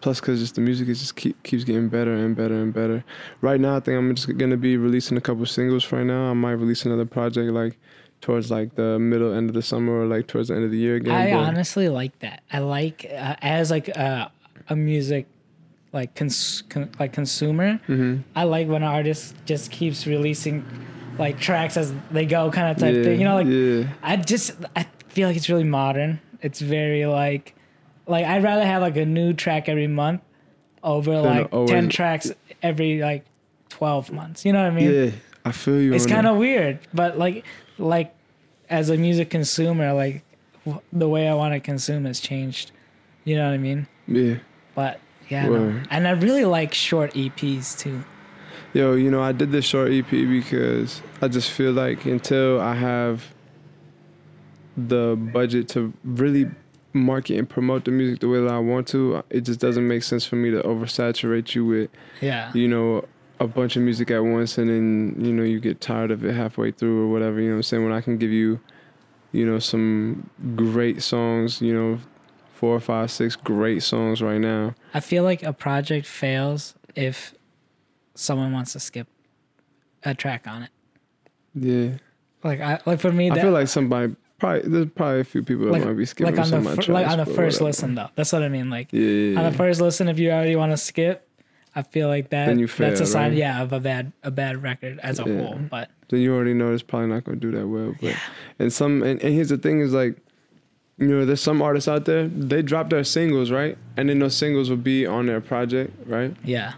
plus, 0.00 0.20
cause 0.20 0.38
just 0.40 0.54
the 0.54 0.60
music 0.60 0.88
is 0.88 1.00
just 1.00 1.16
keep, 1.16 1.40
keeps 1.42 1.64
getting 1.64 1.88
better 1.88 2.14
and 2.14 2.34
better 2.36 2.54
and 2.54 2.72
better. 2.72 3.04
Right 3.40 3.60
now, 3.60 3.76
I 3.76 3.80
think 3.80 3.96
I'm 3.98 4.14
just 4.14 4.36
gonna 4.38 4.56
be 4.56 4.76
releasing 4.76 5.16
a 5.16 5.20
couple 5.20 5.44
singles. 5.46 5.90
Right 5.92 6.04
now, 6.04 6.30
I 6.30 6.32
might 6.34 6.52
release 6.52 6.84
another 6.84 7.06
project 7.06 7.52
like 7.52 7.78
towards 8.20 8.50
like 8.50 8.74
the 8.74 8.98
middle 8.98 9.32
end 9.32 9.48
of 9.48 9.54
the 9.54 9.62
summer 9.62 10.00
or 10.00 10.06
like 10.06 10.26
towards 10.26 10.48
the 10.48 10.54
end 10.54 10.64
of 10.64 10.70
the 10.70 10.78
year 10.78 10.96
again. 10.96 11.14
I 11.14 11.30
but- 11.30 11.38
honestly 11.44 11.88
like 11.88 12.18
that. 12.20 12.42
I 12.52 12.58
like 12.58 13.06
uh, 13.10 13.36
as 13.42 13.70
like 13.70 13.96
uh, 13.96 14.28
a 14.68 14.76
music 14.76 15.26
like 15.92 16.14
cons- 16.14 16.62
con- 16.68 16.90
like 16.98 17.12
consumer. 17.12 17.80
Mhm. 17.88 18.22
I 18.36 18.44
like 18.44 18.68
when 18.68 18.82
an 18.82 18.88
artist 18.88 19.34
just 19.44 19.70
keeps 19.70 20.06
releasing 20.06 20.64
like 21.18 21.38
tracks 21.40 21.76
as 21.76 21.92
they 22.10 22.26
go, 22.26 22.50
kind 22.50 22.70
of 22.70 22.76
type 22.78 22.94
yeah, 22.94 23.02
thing. 23.02 23.18
You 23.18 23.24
know, 23.24 23.34
like 23.34 23.46
yeah. 23.46 23.88
I 24.02 24.16
just 24.16 24.52
I 24.76 24.86
feel 25.08 25.28
like 25.28 25.36
it's 25.36 25.48
really 25.48 25.64
modern. 25.64 26.20
It's 26.42 26.60
very 26.60 27.06
like 27.06 27.54
like 28.10 28.26
I'd 28.26 28.42
rather 28.42 28.64
have 28.66 28.82
like 28.82 28.96
a 28.96 29.06
new 29.06 29.32
track 29.32 29.68
every 29.68 29.86
month 29.86 30.20
over 30.82 31.20
like 31.20 31.52
always- 31.52 31.70
ten 31.70 31.88
tracks 31.88 32.32
every 32.62 33.00
like 33.00 33.24
twelve 33.68 34.10
months. 34.12 34.44
You 34.44 34.52
know 34.52 34.62
what 34.62 34.72
I 34.72 34.74
mean? 34.74 34.90
Yeah, 34.92 35.10
I 35.44 35.52
feel 35.52 35.80
you. 35.80 35.92
it's 35.94 36.04
on 36.04 36.08
that. 36.10 36.14
kind 36.16 36.26
of 36.26 36.36
weird, 36.36 36.78
but 36.92 37.18
like 37.18 37.44
like 37.78 38.14
as 38.68 38.90
a 38.90 38.96
music 38.96 39.30
consumer, 39.30 39.92
like 39.92 40.22
w- 40.64 40.82
the 40.92 41.08
way 41.08 41.28
I 41.28 41.34
want 41.34 41.54
to 41.54 41.60
consume 41.60 42.04
has 42.04 42.20
changed. 42.20 42.72
You 43.24 43.36
know 43.36 43.46
what 43.48 43.54
I 43.54 43.58
mean? 43.58 43.86
yeah. 44.08 44.36
But 44.74 45.00
yeah, 45.28 45.46
no. 45.46 45.52
Word. 45.52 45.88
and 45.90 46.08
I 46.08 46.12
really 46.12 46.44
like 46.44 46.72
short 46.74 47.12
EPs 47.14 47.78
too. 47.78 48.02
Yo, 48.72 48.94
you 48.94 49.10
know, 49.10 49.20
I 49.22 49.32
did 49.32 49.50
this 49.50 49.64
short 49.64 49.90
EP 49.92 50.08
because 50.10 51.02
I 51.20 51.28
just 51.28 51.50
feel 51.50 51.72
like 51.72 52.04
until 52.06 52.60
I 52.60 52.74
have 52.74 53.24
the 54.76 55.16
budget 55.32 55.68
to 55.70 55.92
really 56.04 56.48
market 56.92 57.38
and 57.38 57.48
promote 57.48 57.84
the 57.84 57.90
music 57.90 58.20
the 58.20 58.28
way 58.28 58.40
that 58.40 58.50
I 58.50 58.58
want 58.58 58.88
to. 58.88 59.22
It 59.30 59.42
just 59.42 59.60
doesn't 59.60 59.86
make 59.86 60.02
sense 60.02 60.24
for 60.24 60.36
me 60.36 60.50
to 60.50 60.60
oversaturate 60.62 61.54
you 61.54 61.64
with 61.64 61.90
Yeah. 62.20 62.50
you 62.54 62.66
know, 62.68 63.04
a 63.38 63.46
bunch 63.46 63.76
of 63.76 63.82
music 63.82 64.10
at 64.10 64.22
once 64.24 64.58
and 64.58 64.68
then, 64.68 65.14
you 65.24 65.32
know, 65.32 65.42
you 65.42 65.60
get 65.60 65.80
tired 65.80 66.10
of 66.10 66.24
it 66.24 66.34
halfway 66.34 66.70
through 66.72 67.04
or 67.04 67.12
whatever, 67.12 67.40
you 67.40 67.46
know 67.48 67.54
what 67.54 67.58
I'm 67.58 67.62
saying? 67.62 67.84
When 67.84 67.92
I 67.92 68.00
can 68.00 68.18
give 68.18 68.30
you, 68.30 68.60
you 69.32 69.46
know, 69.46 69.58
some 69.58 70.28
great 70.56 71.02
songs, 71.02 71.62
you 71.62 71.72
know, 71.72 71.98
four, 72.52 72.78
five, 72.80 73.10
six 73.10 73.36
great 73.36 73.82
songs 73.82 74.20
right 74.20 74.40
now. 74.40 74.74
I 74.92 75.00
feel 75.00 75.22
like 75.24 75.42
a 75.42 75.52
project 75.54 76.06
fails 76.06 76.74
if 76.94 77.34
someone 78.14 78.52
wants 78.52 78.72
to 78.74 78.80
skip 78.80 79.06
a 80.04 80.14
track 80.14 80.46
on 80.46 80.64
it. 80.64 80.70
Yeah. 81.54 81.90
Like 82.44 82.60
I 82.60 82.80
like 82.86 83.00
for 83.00 83.12
me 83.12 83.30
I 83.30 83.40
feel 83.40 83.50
like 83.52 83.68
somebody 83.68 84.16
probably 84.40 84.68
there's 84.68 84.90
probably 84.90 85.20
a 85.20 85.24
few 85.24 85.42
people 85.42 85.66
that 85.66 85.72
like, 85.72 85.84
might 85.84 85.92
be 85.96 86.04
skipping 86.06 86.34
like 86.34 86.40
on 86.42 86.48
some 86.50 86.64
the 86.64 86.82
fir- 86.82 86.92
like 86.92 87.06
on 87.06 87.18
the 87.18 87.26
first 87.26 87.60
whatever. 87.60 87.64
listen 87.64 87.94
though. 87.94 88.08
That's 88.16 88.32
what 88.32 88.42
I 88.42 88.48
mean. 88.48 88.70
Like 88.70 88.88
Yeah, 88.92 89.00
yeah, 89.00 89.38
on 89.38 89.44
the 89.52 89.56
first 89.56 89.80
listen, 89.80 90.08
if 90.08 90.18
you 90.18 90.30
already 90.30 90.56
want 90.56 90.72
to 90.72 90.76
skip, 90.76 91.28
I 91.76 91.82
feel 91.82 92.08
like 92.08 92.30
that 92.30 92.56
you 92.58 92.66
that's 92.66 93.00
a 93.00 93.04
fail, 93.04 93.06
sign, 93.06 93.30
right? 93.30 93.38
yeah, 93.38 93.62
of 93.62 93.72
a 93.72 93.78
bad 93.80 94.12
a 94.24 94.30
bad 94.32 94.62
record 94.62 94.98
as 95.02 95.20
a 95.20 95.24
Yeah. 95.24 95.38
whole. 95.38 95.58
But 95.70 95.90
then 96.08 96.20
you 96.20 96.34
already 96.34 96.54
know 96.54 96.72
it's 96.72 96.82
probably 96.82 97.08
not 97.08 97.22
gonna 97.24 97.36
do 97.38 97.52
that 97.52 97.68
well. 97.68 97.94
But 98.00 98.16
and 98.58 98.72
some 98.72 99.02
and, 99.02 99.22
and 99.22 99.32
here's 99.34 99.50
the 99.50 99.58
thing 99.58 99.78
is 99.80 99.92
like, 99.92 100.16
you 100.98 101.06
know, 101.06 101.24
there's 101.24 101.40
some 101.40 101.62
artists 101.62 101.88
out 101.88 102.04
there, 102.06 102.26
they 102.28 102.60
drop 102.62 102.90
their 102.90 103.04
singles, 103.04 103.50
right? 103.50 103.78
And 103.96 104.08
then 104.08 104.18
those 104.18 104.36
singles 104.36 104.68
will 104.68 104.76
be 104.76 105.06
on 105.06 105.26
their 105.26 105.40
project, 105.40 105.92
right? 106.06 106.34
yeah, 106.44 106.74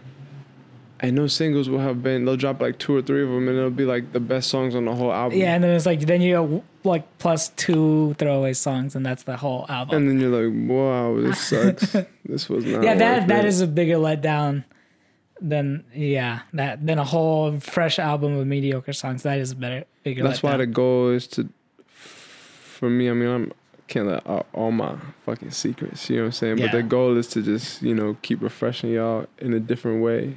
And 1.02 1.18
those 1.18 1.32
singles 1.32 1.68
will 1.68 1.80
have 1.80 2.02
been 2.02 2.24
they'll 2.24 2.36
drop 2.36 2.60
like 2.60 2.78
two 2.78 2.94
or 2.94 3.02
three 3.02 3.22
of 3.24 3.28
them 3.28 3.48
and 3.48 3.58
it'll 3.58 3.70
be 3.70 3.84
like 3.84 4.12
the 4.12 4.20
best 4.20 4.48
songs 4.48 4.76
on 4.76 4.84
the 4.84 4.94
whole 4.94 5.12
album. 5.12 5.38
yeah, 5.38 5.54
and 5.54 5.64
then 5.64 5.74
it's 5.74 5.84
like 5.84 6.00
then 6.00 6.22
you 6.22 6.34
go 6.34 6.64
like 6.84 7.18
plus 7.18 7.48
two 7.50 8.14
throwaway 8.18 8.52
songs, 8.52 8.94
and 8.94 9.04
that's 9.04 9.24
the 9.24 9.36
whole 9.36 9.66
album. 9.68 9.96
And 9.96 10.08
then 10.08 10.20
you're 10.20 10.48
like, 10.48 10.70
wow, 10.70 11.20
this 11.20 11.40
sucks. 11.40 11.92
this 12.24 12.48
was 12.48 12.64
not. 12.64 12.82
yeah, 12.84 12.94
that 12.94 13.28
that 13.28 13.44
it. 13.44 13.48
is 13.48 13.60
a 13.60 13.66
bigger 13.66 13.96
letdown 13.96 14.64
than 15.40 15.84
yeah 15.92 16.42
that 16.52 16.86
than 16.86 17.00
a 17.00 17.04
whole 17.04 17.58
fresh 17.58 17.98
album 17.98 18.36
of 18.36 18.46
mediocre 18.46 18.92
songs. 18.92 19.24
That 19.24 19.38
is 19.38 19.50
a 19.50 19.56
better 19.56 19.84
bigger. 20.04 20.22
That's 20.22 20.42
why 20.42 20.56
the 20.56 20.66
goal 20.66 21.10
is 21.10 21.26
to, 21.28 21.48
for 21.88 22.88
me. 22.88 23.10
I 23.10 23.12
mean, 23.12 23.28
I'm 23.28 23.52
can't 23.92 24.06
let 24.06 24.26
out 24.26 24.46
all 24.54 24.70
my 24.70 24.96
fucking 25.26 25.50
secrets. 25.50 26.08
You 26.08 26.16
know 26.16 26.22
what 26.22 26.26
I'm 26.26 26.32
saying? 26.32 26.58
Yeah. 26.58 26.66
But 26.66 26.72
the 26.72 26.82
goal 26.82 27.16
is 27.16 27.26
to 27.28 27.42
just 27.42 27.82
you 27.82 27.94
know 27.94 28.16
keep 28.22 28.40
refreshing 28.40 28.90
y'all 28.90 29.26
in 29.38 29.52
a 29.52 29.60
different 29.60 30.02
way, 30.02 30.36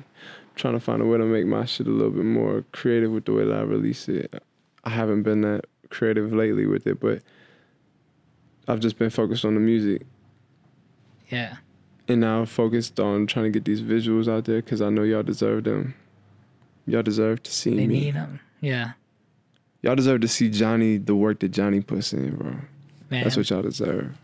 trying 0.55 0.73
to 0.73 0.79
find 0.79 1.01
a 1.01 1.05
way 1.05 1.17
to 1.17 1.25
make 1.25 1.45
my 1.45 1.65
shit 1.65 1.87
a 1.87 1.91
little 1.91 2.11
bit 2.11 2.25
more 2.25 2.63
creative 2.71 3.11
with 3.11 3.25
the 3.25 3.33
way 3.33 3.45
that 3.45 3.53
I 3.55 3.61
release 3.61 4.07
it. 4.09 4.33
I 4.83 4.89
haven't 4.89 5.23
been 5.23 5.41
that 5.41 5.65
creative 5.89 6.31
lately 6.33 6.65
with 6.65 6.87
it, 6.87 6.99
but 6.99 7.21
I've 8.67 8.79
just 8.79 8.97
been 8.97 9.09
focused 9.09 9.45
on 9.45 9.53
the 9.55 9.59
music. 9.59 10.01
yeah. 11.29 11.57
and 12.07 12.21
now 12.21 12.39
I'm 12.39 12.45
focused 12.45 12.99
on 12.99 13.27
trying 13.27 13.45
to 13.45 13.49
get 13.51 13.65
these 13.65 13.81
visuals 13.81 14.27
out 14.27 14.45
there 14.45 14.61
because 14.61 14.81
I 14.81 14.89
know 14.89 15.03
y'all 15.03 15.23
deserve 15.23 15.63
them. 15.65 15.93
Y'all 16.87 17.01
deserve 17.03 17.41
to 17.43 17.51
see 17.51 17.71
They 17.75 17.87
me. 17.87 17.99
They 17.99 18.05
need 18.05 18.15
them. 18.15 18.39
Yeah, 18.61 18.91
Y'all 19.81 19.95
deserve 19.95 20.21
to 20.21 20.27
see 20.27 20.49
Johnny, 20.49 20.97
the 20.97 21.15
work 21.15 21.39
that 21.39 21.49
Johnny 21.49 21.79
puts 21.81 22.11
in, 22.13 22.35
bro. 22.35 22.55
man. 23.11 23.23
That's 23.23 23.37
what 23.37 23.47
y'all 23.51 23.61
deserve. 23.61 24.15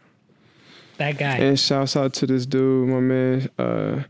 that 0.97 1.17
guy. 1.17 1.38
And 1.38 1.59
shouts 1.59 1.95
out 1.95 2.13
to 2.15 2.25
this 2.27 2.45
dude, 2.47 2.89
my 2.89 2.99
man, 2.99 3.49
uh, 3.59 4.03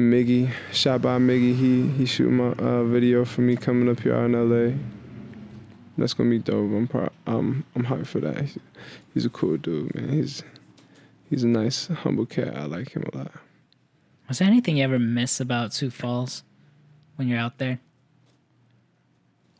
Miggy. 0.00 0.50
Shout 0.72 1.02
by 1.02 1.18
Miggy. 1.18 1.54
He 1.54 1.88
he 1.90 2.06
shooting 2.06 2.36
my 2.36 2.52
uh, 2.52 2.84
video 2.84 3.24
for 3.24 3.42
me 3.42 3.56
coming 3.56 3.88
up 3.88 4.00
here 4.00 4.14
out 4.14 4.24
in 4.24 4.32
LA. 4.32 4.76
That's 5.98 6.14
gonna 6.14 6.30
be 6.30 6.38
dope. 6.38 6.72
I'm 6.72 6.88
proud. 6.88 7.12
Um, 7.26 7.64
I'm 7.74 7.84
hyped 7.84 8.06
for 8.06 8.20
that. 8.20 8.40
He's, 8.40 8.58
he's 9.14 9.24
a 9.26 9.30
cool 9.30 9.56
dude, 9.56 9.94
man. 9.94 10.08
He's 10.08 10.42
he's 11.28 11.44
a 11.44 11.48
nice, 11.48 11.86
humble 11.88 12.26
cat. 12.26 12.56
I 12.56 12.64
like 12.64 12.92
him 12.92 13.04
a 13.12 13.18
lot. 13.18 13.32
Was 14.28 14.38
there 14.38 14.48
anything 14.48 14.78
you 14.78 14.84
ever 14.84 14.98
miss 14.98 15.40
about 15.40 15.74
Sioux 15.74 15.90
Falls 15.90 16.44
when 17.16 17.28
you're 17.28 17.38
out 17.38 17.58
there? 17.58 17.80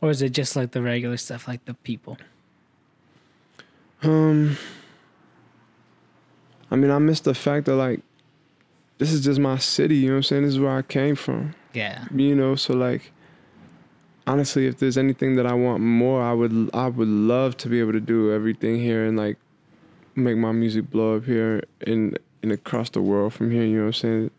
Or 0.01 0.09
is 0.09 0.21
it 0.21 0.29
just 0.29 0.55
like 0.55 0.71
the 0.71 0.81
regular 0.81 1.17
stuff, 1.17 1.47
like 1.47 1.65
the 1.65 1.75
people? 1.75 2.17
Um, 4.01 4.57
I 6.71 6.75
mean, 6.75 6.89
I 6.89 6.97
miss 6.97 7.19
the 7.19 7.35
fact 7.35 7.67
that 7.67 7.75
like, 7.75 7.99
this 9.01 9.11
is 9.11 9.23
just 9.23 9.39
my 9.39 9.57
city. 9.57 9.95
You 9.95 10.09
know 10.09 10.13
what 10.13 10.17
I'm 10.17 10.23
saying? 10.23 10.43
This 10.43 10.53
is 10.53 10.59
where 10.59 10.77
I 10.77 10.83
came 10.83 11.15
from. 11.15 11.55
Yeah. 11.73 12.05
You 12.13 12.35
know, 12.35 12.53
so 12.53 12.75
like, 12.75 13.11
honestly, 14.27 14.67
if 14.67 14.77
there's 14.77 14.95
anything 14.95 15.37
that 15.37 15.47
I 15.47 15.53
want 15.53 15.81
more, 15.81 16.21
I 16.21 16.33
would 16.33 16.69
I 16.71 16.87
would 16.87 17.07
love 17.07 17.57
to 17.57 17.67
be 17.67 17.79
able 17.79 17.93
to 17.93 17.99
do 17.99 18.31
everything 18.31 18.79
here 18.79 19.03
and 19.03 19.17
like, 19.17 19.37
make 20.13 20.37
my 20.37 20.51
music 20.51 20.91
blow 20.91 21.17
up 21.17 21.25
here 21.25 21.63
and 21.87 22.19
and 22.43 22.51
across 22.51 22.91
the 22.91 23.01
world 23.01 23.33
from 23.33 23.49
here. 23.49 23.63
You 23.63 23.77
know 23.77 23.85
what 23.85 23.87
I'm 23.87 23.93
saying? 23.93 24.31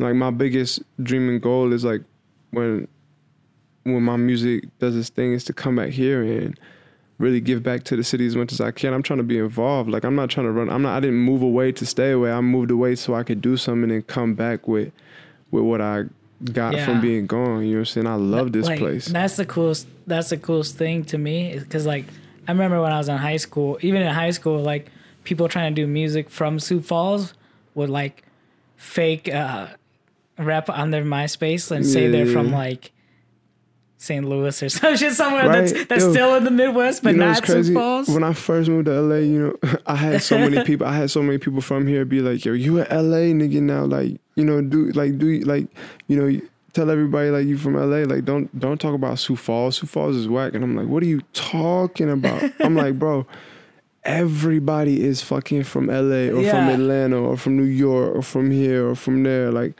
Like 0.00 0.16
my 0.16 0.32
biggest 0.32 0.82
dream 1.00 1.28
and 1.28 1.40
goal 1.40 1.72
is 1.72 1.84
like, 1.84 2.02
when 2.50 2.88
when 3.84 4.02
my 4.02 4.16
music 4.16 4.64
does 4.80 4.96
its 4.96 5.08
thing, 5.08 5.34
is 5.34 5.44
to 5.44 5.52
come 5.52 5.76
back 5.76 5.90
here 5.90 6.24
and 6.24 6.58
really 7.18 7.40
give 7.40 7.62
back 7.62 7.84
to 7.84 7.96
the 7.96 8.04
city 8.04 8.26
as 8.26 8.34
much 8.36 8.52
as 8.52 8.60
I 8.60 8.70
can. 8.70 8.92
I'm 8.92 9.02
trying 9.02 9.18
to 9.18 9.22
be 9.24 9.38
involved. 9.38 9.88
Like 9.90 10.04
I'm 10.04 10.14
not 10.16 10.30
trying 10.30 10.46
to 10.46 10.52
run. 10.52 10.68
I'm 10.70 10.82
not. 10.82 10.96
I 10.96 11.00
didn't 11.00 11.16
move 11.20 11.42
away 11.42 11.72
to 11.72 11.86
stay 11.86 12.10
away. 12.10 12.32
I 12.32 12.40
moved 12.40 12.70
away 12.70 12.94
so 12.96 13.14
I 13.14 13.22
could 13.22 13.40
do 13.40 13.56
something 13.56 13.90
and 13.90 14.06
come 14.06 14.34
back 14.34 14.66
with 14.68 14.92
with 15.50 15.64
what 15.64 15.80
I 15.80 16.04
got 16.52 16.74
Yeah. 16.74 16.84
from 16.84 17.00
being 17.00 17.26
gone. 17.26 17.64
You 17.64 17.70
know 17.70 17.76
what 17.76 17.78
I'm 17.80 17.84
saying? 17.86 18.06
I 18.06 18.14
love 18.16 18.52
this 18.52 18.66
Like, 18.66 18.78
place. 18.80 19.06
That's 19.06 19.36
the 19.36 19.46
coolest. 19.46 19.86
That's 20.06 20.30
the 20.30 20.36
coolest 20.36 20.76
thing 20.76 21.04
to 21.06 21.18
me 21.18 21.56
because 21.58 21.86
like 21.86 22.06
I 22.48 22.52
remember 22.52 22.80
when 22.82 22.92
I 22.92 22.98
was 22.98 23.08
in 23.08 23.16
high 23.16 23.36
school, 23.38 23.78
even 23.80 24.02
in 24.02 24.08
high 24.12 24.30
school, 24.32 24.60
like 24.62 24.90
people 25.22 25.48
trying 25.48 25.74
to 25.74 25.80
do 25.82 25.86
music 25.86 26.28
from 26.28 26.58
Sioux 26.58 26.80
Falls 26.80 27.32
would 27.74 27.88
like 27.90 28.24
fake 28.76 29.32
uh, 29.32 29.68
rep 30.38 30.68
on 30.68 30.90
their 30.90 31.04
MySpace 31.04 31.70
and 31.70 31.86
say 31.86 32.08
they're 32.08 32.26
from 32.26 32.50
like 32.52 32.90
St. 34.04 34.24
Louis 34.28 34.62
or 34.62 34.68
some 34.68 34.96
shit 34.96 35.12
somewhere 35.14 35.48
that's 35.48 35.72
Right? 35.72 35.88
that's 35.88 36.04
Yo, 36.04 36.12
still 36.12 36.34
in 36.34 36.44
the 36.44 36.50
Midwest, 36.50 37.02
but 37.02 37.14
you 37.14 37.20
know 37.20 37.32
not? 37.32 37.46
Sioux 37.46 37.72
Falls. 37.74 38.08
When 38.08 38.22
I 38.22 38.32
first 38.32 38.68
moved 38.68 38.86
to 38.86 39.00
LA, 39.00 39.16
you 39.16 39.38
know, 39.38 39.78
I 39.86 39.96
had 39.96 40.22
so 40.22 40.38
many 40.38 40.62
people. 40.68 40.86
I 40.86 40.94
had 40.94 41.10
so 41.10 41.22
many 41.22 41.38
people 41.38 41.60
from 41.60 41.86
here 41.86 42.04
be 42.04 42.20
like, 42.20 42.44
"Yo, 42.44 42.52
you 42.52 42.80
a 42.80 42.84
LA 42.84 43.32
nigga 43.32 43.60
now? 43.62 43.84
Like, 43.84 44.20
you 44.34 44.44
know, 44.44 44.60
do 44.62 44.90
like 44.92 45.18
do 45.18 45.40
like, 45.40 45.66
you 46.06 46.16
know." 46.16 46.40
Tell 46.74 46.90
everybody 46.90 47.30
like 47.30 47.46
you 47.46 47.56
from 47.56 47.74
LA, 47.74 47.98
like 47.98 48.24
don't 48.24 48.50
don't 48.58 48.80
talk 48.80 48.94
about 48.94 49.20
Sioux 49.20 49.36
Falls. 49.36 49.76
Sioux 49.76 49.86
Falls 49.86 50.16
is 50.16 50.26
whack, 50.26 50.54
and 50.54 50.64
I'm 50.64 50.74
like, 50.74 50.88
what 50.88 51.04
are 51.04 51.06
you 51.06 51.20
talking 51.32 52.10
about? 52.10 52.42
I'm 52.58 52.74
like, 52.74 52.98
bro, 52.98 53.28
everybody 54.02 55.00
is 55.00 55.22
fucking 55.22 55.62
from 55.62 55.86
LA 55.86 56.34
or 56.36 56.42
from 56.42 56.68
Atlanta 56.68 57.16
or 57.16 57.36
from 57.36 57.56
New 57.56 57.62
York 57.62 58.16
or 58.16 58.22
from 58.22 58.50
here 58.50 58.88
or 58.88 58.96
from 58.96 59.22
there. 59.22 59.52
Like, 59.52 59.74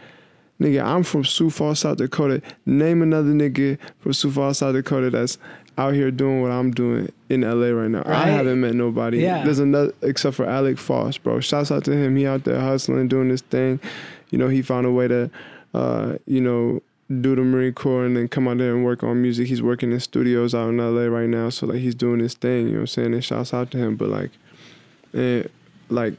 nigga, 0.61 0.85
I'm 0.85 1.03
from 1.03 1.25
Sioux 1.25 1.51
Falls, 1.51 1.81
South 1.81 1.99
Dakota. 1.99 2.43
Name 2.67 3.03
another 3.03 3.31
nigga 3.31 3.79
from 4.01 4.13
Sioux 4.13 4.31
Falls, 4.31 4.59
South 4.59 4.75
Dakota 4.75 5.11
that's 5.11 5.39
out 5.77 5.95
here 5.95 6.11
doing 6.11 6.41
what 6.41 6.51
I'm 6.51 6.71
doing 6.71 7.11
in 7.29 7.41
LA 7.41 7.69
right 7.69 7.91
now. 7.91 8.03
I 8.07 8.27
haven't 8.29 8.61
met 8.61 8.75
nobody. 8.75 9.19
Yeah. 9.21 9.45
There's 9.45 9.59
another 9.59 9.93
except 10.03 10.37
for 10.37 10.47
Alec 10.47 10.79
Foss, 10.79 11.19
bro. 11.19 11.41
Shouts 11.41 11.71
out 11.71 11.85
to 11.85 11.93
him. 11.93 12.17
He 12.17 12.27
out 12.27 12.45
there 12.45 12.61
hustling, 12.61 13.09
doing 13.09 13.29
this 13.29 13.43
thing. 13.43 13.81
You 14.31 14.39
know, 14.39 14.49
he 14.49 14.63
found 14.63 14.87
a 14.87 14.91
way 14.91 15.09
to, 15.09 15.31
uh, 15.75 16.15
you 16.27 16.41
know, 16.41 16.81
do 17.21 17.35
the 17.35 17.43
Marine 17.43 17.75
Corps 17.75 18.05
and 18.05 18.17
then 18.17 18.29
come 18.29 18.49
out 18.49 18.59
there 18.59 18.75
and 18.75 18.85
work 18.85 19.03
on 19.03 19.21
music. 19.21 19.49
He's 19.49 19.63
working 19.63 19.93
in 19.93 20.01
studios 20.01 20.55
out 20.55 20.69
in 20.69 20.79
LA 20.79 21.05
right 21.05 21.29
now, 21.29 21.51
so 21.51 21.67
like 21.67 21.79
he's 21.79 21.95
doing 21.95 22.21
his 22.21 22.35
thing. 22.35 22.67
You 22.67 22.73
know 22.73 22.79
what 22.79 22.81
I'm 22.81 22.87
saying? 22.87 23.15
And 23.15 23.25
shouts 23.25 23.53
out 23.53 23.71
to 23.73 23.79
him. 23.79 23.97
But 23.97 24.09
like, 24.09 24.31
and 25.13 25.49
like, 25.89 26.15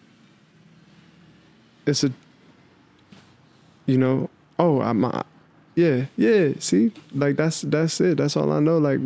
it's 1.88 2.03
a, 2.03 2.11
you 3.86 3.97
know, 3.97 4.29
oh, 4.59 4.81
I'm, 4.81 5.03
uh, 5.05 5.23
yeah, 5.75 6.05
yeah. 6.17 6.49
See, 6.59 6.91
like 7.13 7.36
that's 7.36 7.61
that's 7.61 7.99
it. 8.01 8.17
That's 8.17 8.38
all 8.38 8.51
I 8.51 8.59
know. 8.59 8.77
Like, 8.77 8.99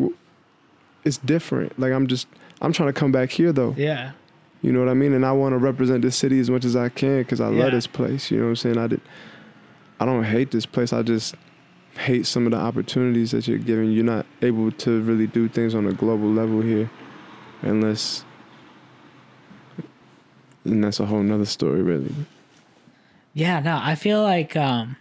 it's 1.04 1.18
different. 1.18 1.78
Like 1.80 1.92
I'm 1.94 2.08
just, 2.08 2.28
I'm 2.62 2.72
trying 2.74 2.90
to 2.90 2.94
come 2.94 3.12
back 3.12 3.30
here 3.32 3.52
though. 3.52 3.74
yeah, 3.78 4.12
You 4.62 4.72
know 4.72 4.80
what 4.80 4.90
I 4.90 4.94
mean? 4.94 5.14
And 5.14 5.26
I 5.26 5.32
want 5.32 5.54
to 5.54 5.58
represent 5.58 6.02
this 6.02 6.16
city 6.16 6.40
as 6.40 6.50
much 6.50 6.66
as 6.66 6.76
I 6.76 6.90
can 6.90 7.20
because 7.20 7.42
I 7.42 7.50
Yeah. 7.50 7.64
love 7.64 7.72
this 7.72 7.88
place. 7.88 8.30
You 8.30 8.38
know 8.38 8.44
what 8.46 8.50
I'm 8.50 8.56
saying? 8.58 8.78
I 8.78 8.88
did. 8.88 9.02
I 10.00 10.06
don't 10.06 10.24
hate 10.24 10.52
this 10.52 10.66
place. 10.66 10.94
I 10.94 11.02
just 11.02 11.36
hate 11.98 12.26
some 12.26 12.46
of 12.46 12.52
the 12.52 12.58
opportunities 12.58 13.32
that 13.32 13.48
you're 13.48 13.58
given. 13.58 13.92
You're 13.92 14.04
not 14.06 14.26
able 14.42 14.72
to 14.72 15.02
really 15.02 15.28
do 15.28 15.48
things 15.50 15.74
on 15.76 15.86
a 15.88 15.92
global 15.94 16.30
level 16.32 16.62
here, 16.62 16.90
unless. 17.64 18.24
And 20.66 20.84
that's 20.84 21.00
a 21.00 21.06
whole 21.06 21.24
nother 21.24 21.46
story, 21.46 21.82
really. 21.82 22.14
Yeah. 23.40 23.60
No, 23.60 23.80
I 23.82 23.96
feel 23.96 24.22
like 24.22 24.56
um, 24.56 24.98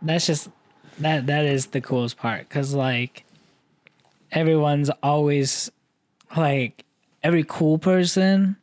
that's 0.00 0.26
just 0.26 0.48
that 0.98 1.26
that 1.26 1.44
is 1.44 1.66
the 1.66 1.80
coolest 1.80 2.16
part 2.16 2.48
because 2.48 2.72
like 2.74 3.24
everyone's 4.30 4.90
always 5.02 5.70
like 6.36 6.84
every 7.22 7.44
cool 7.44 7.78
person 7.78 8.56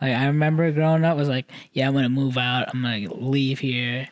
like 0.00 0.14
i 0.14 0.26
remember 0.26 0.70
growing 0.70 1.04
up 1.04 1.16
was 1.16 1.28
like 1.28 1.50
yeah 1.72 1.88
i'm 1.88 1.94
gonna 1.94 2.08
move 2.08 2.38
out. 2.38 2.68
I'm 2.72 2.82
gonna 2.82 3.12
leave 3.12 3.58
here. 3.58 4.08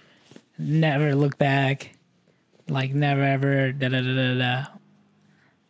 Never 0.59 1.14
look 1.14 1.38
back. 1.38 1.92
Like 2.68 2.92
never 2.92 3.22
ever 3.22 3.72
da 3.72 3.88
da 3.88 4.00
da 4.00 4.14
da 4.14 4.38
da 4.38 4.66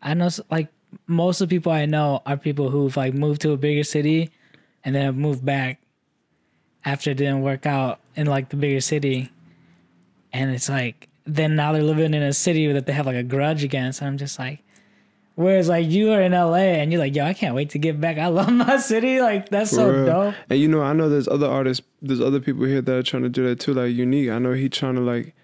i 0.02 0.14
know 0.14 0.28
like 0.50 0.68
most 1.06 1.40
of 1.40 1.48
the 1.48 1.56
people 1.56 1.72
I 1.72 1.86
know 1.86 2.22
are 2.26 2.36
people 2.36 2.70
who've 2.70 2.96
like 2.96 3.14
moved 3.14 3.42
to 3.42 3.52
a 3.52 3.56
bigger 3.56 3.84
city 3.84 4.30
and 4.84 4.94
then 4.94 5.04
have 5.04 5.16
moved 5.16 5.44
back 5.44 5.80
after 6.88 7.10
it 7.10 7.18
didn't 7.18 7.42
work 7.42 7.66
out 7.66 8.00
in 8.16 8.26
like 8.26 8.48
the 8.48 8.56
bigger 8.56 8.80
city. 8.80 9.30
And 10.32 10.50
it's 10.50 10.68
like 10.68 11.08
then 11.26 11.56
now 11.56 11.72
they're 11.72 11.82
living 11.82 12.14
in 12.14 12.22
a 12.22 12.32
city 12.32 12.72
that 12.72 12.86
they 12.86 12.92
have 12.92 13.06
like 13.06 13.16
a 13.16 13.22
grudge 13.22 13.62
against. 13.62 14.00
And 14.00 14.08
I'm 14.08 14.18
just 14.18 14.38
like 14.38 14.62
Whereas 15.38 15.68
like 15.68 15.88
you 15.88 16.10
are 16.10 16.20
in 16.20 16.32
LA 16.32 16.80
and 16.80 16.90
you're 16.90 17.00
like, 17.00 17.14
yo, 17.14 17.24
I 17.24 17.32
can't 17.32 17.54
wait 17.54 17.70
to 17.70 17.78
get 17.78 18.00
back. 18.00 18.18
I 18.18 18.26
love 18.26 18.50
my 18.50 18.76
city. 18.92 19.20
Like 19.20 19.50
that's 19.50 19.70
so 19.70 19.88
real. 19.88 20.06
dope. 20.06 20.34
And 20.50 20.58
you 20.58 20.66
know, 20.66 20.82
I 20.82 20.92
know 20.92 21.08
there's 21.08 21.28
other 21.28 21.46
artists, 21.46 21.86
there's 22.02 22.20
other 22.20 22.40
people 22.40 22.64
here 22.64 22.82
that 22.82 22.92
are 22.92 23.04
trying 23.04 23.22
to 23.22 23.28
do 23.28 23.46
that 23.46 23.60
too. 23.60 23.72
Like 23.72 23.94
Unique, 23.94 24.30
I 24.30 24.40
know 24.40 24.54
he 24.54 24.68
trying 24.68 24.96
to 24.96 25.00
like, 25.00 25.36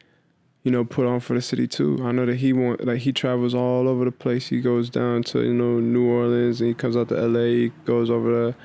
you 0.64 0.72
know, 0.72 0.84
put 0.84 1.06
on 1.06 1.20
for 1.20 1.34
the 1.34 1.42
city 1.42 1.68
too. 1.68 2.00
I 2.02 2.10
know 2.10 2.26
that 2.26 2.38
he 2.38 2.52
want 2.52 2.84
like 2.84 3.02
he 3.02 3.12
travels 3.12 3.54
all 3.54 3.86
over 3.86 4.04
the 4.04 4.10
place. 4.10 4.48
He 4.48 4.60
goes 4.60 4.90
down 4.90 5.22
to 5.24 5.44
you 5.44 5.54
know 5.54 5.78
New 5.78 6.10
Orleans 6.10 6.60
and 6.60 6.66
he 6.66 6.74
comes 6.74 6.96
out 6.96 7.08
to 7.10 7.14
LA. 7.14 7.44
He 7.44 7.72
goes 7.84 8.10
over 8.10 8.50
to, 8.50 8.58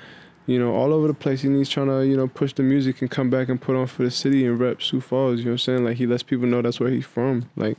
you 0.50 0.58
know, 0.58 0.74
all 0.74 0.93
over 0.93 1.08
the 1.08 1.14
place. 1.14 1.43
And 1.43 1.56
he's 1.56 1.70
trying 1.70 1.88
to 1.88 2.06
you 2.06 2.18
know 2.18 2.28
push 2.28 2.54
the 2.54 2.64
music 2.64 3.02
and 3.02 3.10
come 3.12 3.30
back 3.30 3.50
and 3.50 3.62
put 3.62 3.76
on 3.76 3.88
for 3.88 4.04
the 4.04 4.12
city 4.12 4.45
and 4.45 4.60
rep 4.60 4.82
Sioux 4.82 5.00
Falls. 5.02 5.39
You 5.39 5.45
know 5.45 5.50
what 5.52 5.54
I'm 5.54 5.58
saying? 5.60 5.84
Like 5.86 5.97
he 5.97 6.08
lets 6.08 6.24
people 6.24 6.47
know 6.47 6.62
that's 6.62 6.80
where 6.80 6.89
he's 6.89 7.06
from. 7.06 7.50
Like, 7.56 7.78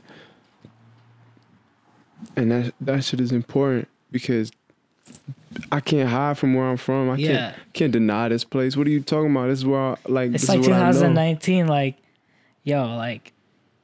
and 2.35 2.51
that 2.51 2.73
that 2.81 3.03
shit 3.03 3.19
is 3.19 3.31
important 3.31 3.87
because 4.11 4.51
I 5.71 5.79
can't 5.81 6.09
hide 6.09 6.37
from 6.37 6.53
where 6.53 6.65
I'm 6.65 6.77
from. 6.77 7.09
I 7.09 7.15
Yeah. 7.17 7.27
can't 7.27 7.55
can't 7.73 7.91
deny 7.91 8.29
this 8.29 8.43
place. 8.43 8.77
What 8.77 8.87
are 8.87 8.91
you 8.91 9.01
talking 9.01 9.31
about? 9.31 9.47
This 9.47 9.59
is 9.59 9.65
where 9.65 9.79
I, 9.79 9.95
like 10.07 10.31
It's 10.33 10.43
this 10.43 10.49
like 10.49 10.59
is 10.59 10.67
what 10.69 10.77
I 10.77 10.87
know. 10.91 10.93
2019. 10.93 11.67
Like, 11.67 11.97
yo, 12.63 12.95
like 12.95 13.33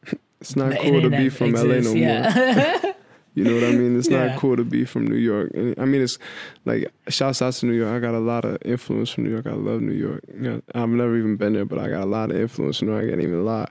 It's 0.41 0.55
not 0.55 0.77
cool 0.79 1.01
to 1.01 1.09
be 1.09 1.29
from 1.29 1.51
LA 1.53 1.61
exists, 1.61 1.93
no 1.93 2.81
more. 2.83 2.93
yeah. 3.37 3.43
You 3.43 3.59
know 3.61 3.67
what 3.67 3.75
I 3.75 3.77
mean? 3.77 3.97
It's 3.97 4.09
Yeah. 4.09 4.27
not 4.27 4.39
cool 4.39 4.55
to 4.57 4.63
be 4.63 4.83
from 4.85 5.05
New 5.05 5.15
York. 5.15 5.51
And 5.53 5.75
I 5.79 5.85
mean, 5.85 6.01
it's 6.01 6.17
like 6.65 6.91
shouts 7.09 7.41
out 7.41 7.53
to 7.53 7.65
New 7.65 7.73
York. 7.73 7.91
I 7.95 7.99
got 7.99 8.15
a 8.15 8.19
lot 8.19 8.45
of 8.45 8.57
influence 8.65 9.09
from 9.11 9.25
New 9.25 9.29
York. 9.31 9.45
I 9.47 9.51
love 9.53 9.81
New 9.81 9.93
York. 9.93 10.23
You 10.33 10.39
know, 10.41 10.61
I've 10.75 10.89
never 10.89 11.17
even 11.17 11.35
been 11.37 11.53
there, 11.53 11.65
but 11.65 11.79
I 11.79 11.89
got 11.89 12.03
a 12.03 12.05
lot 12.05 12.31
of 12.31 12.37
influence 12.37 12.79
from 12.79 12.87
New 12.87 12.93
York. 12.95 13.05
I 13.05 13.09
can't 13.09 13.21
even 13.21 13.45
lie. 13.45 13.67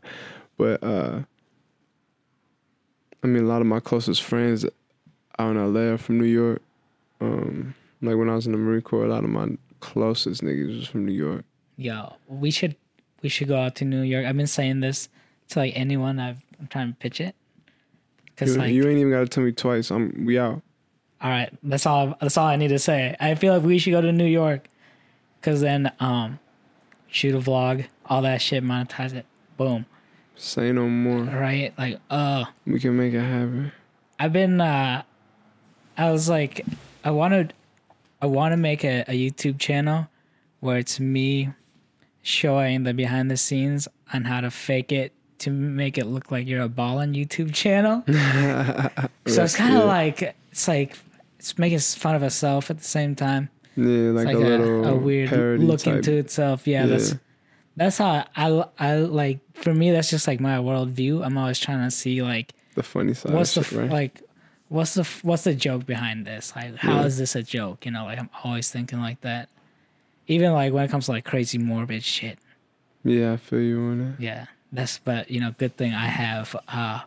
But 0.57 0.83
uh, 0.83 1.21
I 3.23 3.27
mean, 3.27 3.45
a 3.45 3.47
lot 3.47 3.61
of 3.61 3.67
my 3.67 3.81
closest 3.81 4.23
friends 4.23 4.65
out 5.39 5.57
in 5.57 5.75
LA 5.75 5.93
are 5.93 5.99
from 5.99 6.19
New 6.19 6.25
York. 6.27 6.63
Um, 7.21 7.75
like 8.03 8.17
when 8.17 8.29
I 8.29 8.35
was 8.35 8.47
in 8.47 8.53
the 8.53 8.59
Marine 8.59 8.83
Corps, 8.83 9.05
a 9.05 9.09
lot 9.09 9.25
of 9.25 9.31
my 9.31 9.49
closest 9.81 10.43
niggas 10.43 10.79
was 10.79 10.89
from 10.89 11.05
New 11.07 11.13
York. 11.13 11.45
yo, 11.77 12.15
we 12.29 12.51
should 12.51 12.77
we 13.23 13.29
should 13.29 13.49
go 13.49 13.57
out 13.59 13.75
to 13.77 13.85
New 13.85 14.03
York. 14.03 14.25
I've 14.27 14.37
been 14.37 14.47
saying 14.47 14.81
this 14.81 15.09
to 15.49 15.59
like 15.61 15.73
anyone 15.77 16.19
I've 16.19 16.41
I'm 16.61 16.67
trying 16.69 16.89
to 16.93 16.95
pitch 16.99 17.21
it. 17.21 17.35
Cause 18.37 18.55
You, 18.55 18.61
like, 18.61 18.73
you 18.73 18.87
ain't 18.89 18.99
even 18.99 19.11
got 19.11 19.21
to 19.21 19.29
tell 19.29 19.43
me 19.45 19.53
twice. 19.53 19.91
I'm 19.91 20.25
we 20.27 20.39
out. 20.39 20.63
all 21.23 21.31
right, 21.31 21.51
that's 21.63 21.87
all. 21.87 22.17
That's 22.21 22.37
all 22.37 22.47
I 22.47 22.57
need 22.57 22.69
to 22.69 22.79
say. 22.79 23.17
I 23.19 23.35
feel 23.35 23.55
like 23.55 23.63
we 23.63 23.79
should 23.79 23.93
go 23.93 24.01
to 24.03 24.13
New 24.13 24.27
York, 24.27 24.69
cause 25.43 25.61
then 25.63 25.91
um, 26.01 26.39
shoot 27.09 27.35
a 27.35 27.39
vlog, 27.39 27.87
all 28.05 28.23
that 28.23 28.43
shit, 28.43 28.63
monetize 28.63 29.15
it, 29.15 29.25
boom, 29.57 29.87
Say 30.37 30.71
no 30.73 30.87
more. 30.89 31.23
right? 31.23 31.73
Like, 31.79 31.99
uh, 32.11 32.45
We 32.67 32.79
can 32.79 32.95
make 32.97 33.15
it 33.15 33.21
happen. 33.23 33.73
I've 34.19 34.33
been 34.35 34.61
uh 34.61 35.03
I 35.97 36.11
was 36.11 36.29
like 36.29 36.65
I 37.05 37.11
wanted 37.11 37.55
I 38.21 38.27
want 38.27 38.53
to 38.53 38.57
make 38.59 38.85
a, 38.85 39.01
a 39.09 39.13
YouTube 39.13 39.59
channel 39.59 40.09
where 40.61 40.77
it's 40.79 40.99
me 41.01 41.51
showing 42.23 42.83
the 42.85 42.93
behind 42.95 43.31
the 43.31 43.37
scenes 43.37 43.89
on 44.13 44.25
how 44.25 44.41
to 44.43 44.51
fake 44.51 44.93
it 44.93 45.13
to 45.39 45.51
make 45.51 45.99
it 45.99 46.07
look 46.07 46.31
like 46.31 46.47
you're 46.47 46.63
a 46.63 46.69
ball 46.69 46.99
on 46.99 47.15
YouTube 47.15 47.53
channel. 47.55 48.03
so 49.27 49.43
it's 49.45 49.57
kind 49.57 49.77
of 49.77 49.85
like 49.85 50.35
it's 50.51 50.69
like 50.69 50.97
it's 51.39 51.59
making 51.59 51.79
fun 51.79 52.15
of 52.15 52.23
itself 52.23 52.71
at 52.71 52.79
the 52.79 52.85
same 52.85 53.15
time. 53.15 53.49
Yeah, 53.77 54.11
like, 54.11 54.27
It's 54.29 54.35
like 54.35 54.37
a, 54.37 54.39
a, 54.39 54.59
little 54.59 54.85
a 54.87 54.95
weird 54.97 55.61
look 55.61 55.81
type. 55.81 55.97
into 55.97 56.15
itself. 56.17 56.67
Yeah, 56.67 56.87
that's 56.87 57.11
Yeah. 57.13 57.19
that's 57.77 57.99
how 57.99 58.25
I 58.35 58.65
I 58.79 58.97
like 58.97 59.41
for 59.55 59.75
me 59.75 59.91
that's 59.91 60.09
just 60.11 60.27
like 60.27 60.41
my 60.41 60.57
worldview. 60.59 61.25
I'm 61.25 61.37
always 61.37 61.59
trying 61.59 61.85
to 61.85 61.91
see 61.91 62.23
like 62.23 62.53
the 62.75 62.83
funny 62.83 63.15
side. 63.15 63.33
what's 63.35 63.55
the 63.55 63.65
shit, 63.65 63.79
right? 63.79 63.91
like 63.91 64.23
what's 64.69 64.95
the 64.95 65.05
what's 65.23 65.45
the 65.45 65.55
joke 65.55 65.87
behind 65.87 66.27
this 66.27 66.53
like 66.57 66.75
how 66.77 67.01
is 67.03 67.17
Yeah. 67.17 67.23
this 67.23 67.37
a 67.37 67.43
joke 67.43 67.87
you 67.87 67.93
know 67.93 68.05
like 68.05 68.19
i'm 68.19 68.29
always 68.43 68.69
thinking 68.69 69.01
like 69.01 69.21
that 69.21 69.49
even 70.27 70.53
like 70.53 70.73
when 70.75 70.85
it 70.85 70.91
comes 70.91 71.05
to 71.07 71.13
like 71.13 71.25
crazy 71.25 71.57
morbid 71.57 72.03
shit 72.03 72.39
yeah, 73.05 73.35
I 73.35 73.37
feel 73.37 73.61
you 73.61 73.79
on 73.81 73.99
that. 74.17 74.21
yeah 74.21 74.47
that's 74.73 74.99
but 74.99 75.31
you 75.31 75.41
know 75.41 75.55
good 75.59 75.77
thing 75.77 75.93
i 75.95 76.07
have 76.07 76.55
uh 76.69 77.01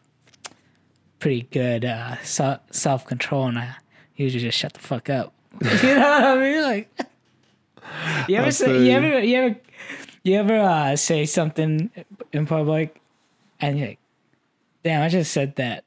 pretty 1.19 1.43
good 1.51 1.83
uh 1.85 2.15
se- 2.23 2.59
self-control 2.71 3.47
and 3.47 3.59
i 3.59 3.75
usually 4.15 4.41
just 4.41 4.57
shut 4.57 4.73
the 4.73 4.79
fuck 4.79 5.09
up 5.09 5.33
you 5.61 5.95
know 5.95 5.99
what 5.99 6.23
i 6.23 6.35
mean 6.35 6.61
like 6.63 6.89
you 8.27 8.35
ever 8.35 8.51
say 8.51 8.77
you 8.77 8.85
you. 8.85 8.91
ever 8.91 9.19
you 9.19 9.35
ever 9.37 9.55
you 10.23 10.35
ever 10.35 10.57
uh 10.59 10.95
say 10.95 11.25
something 11.25 11.89
in 12.33 12.45
public 12.45 12.99
and 13.59 13.77
you're 13.77 13.87
like 13.89 13.99
damn 14.83 15.01
i 15.03 15.09
just 15.09 15.31
said 15.31 15.55
that 15.57 15.83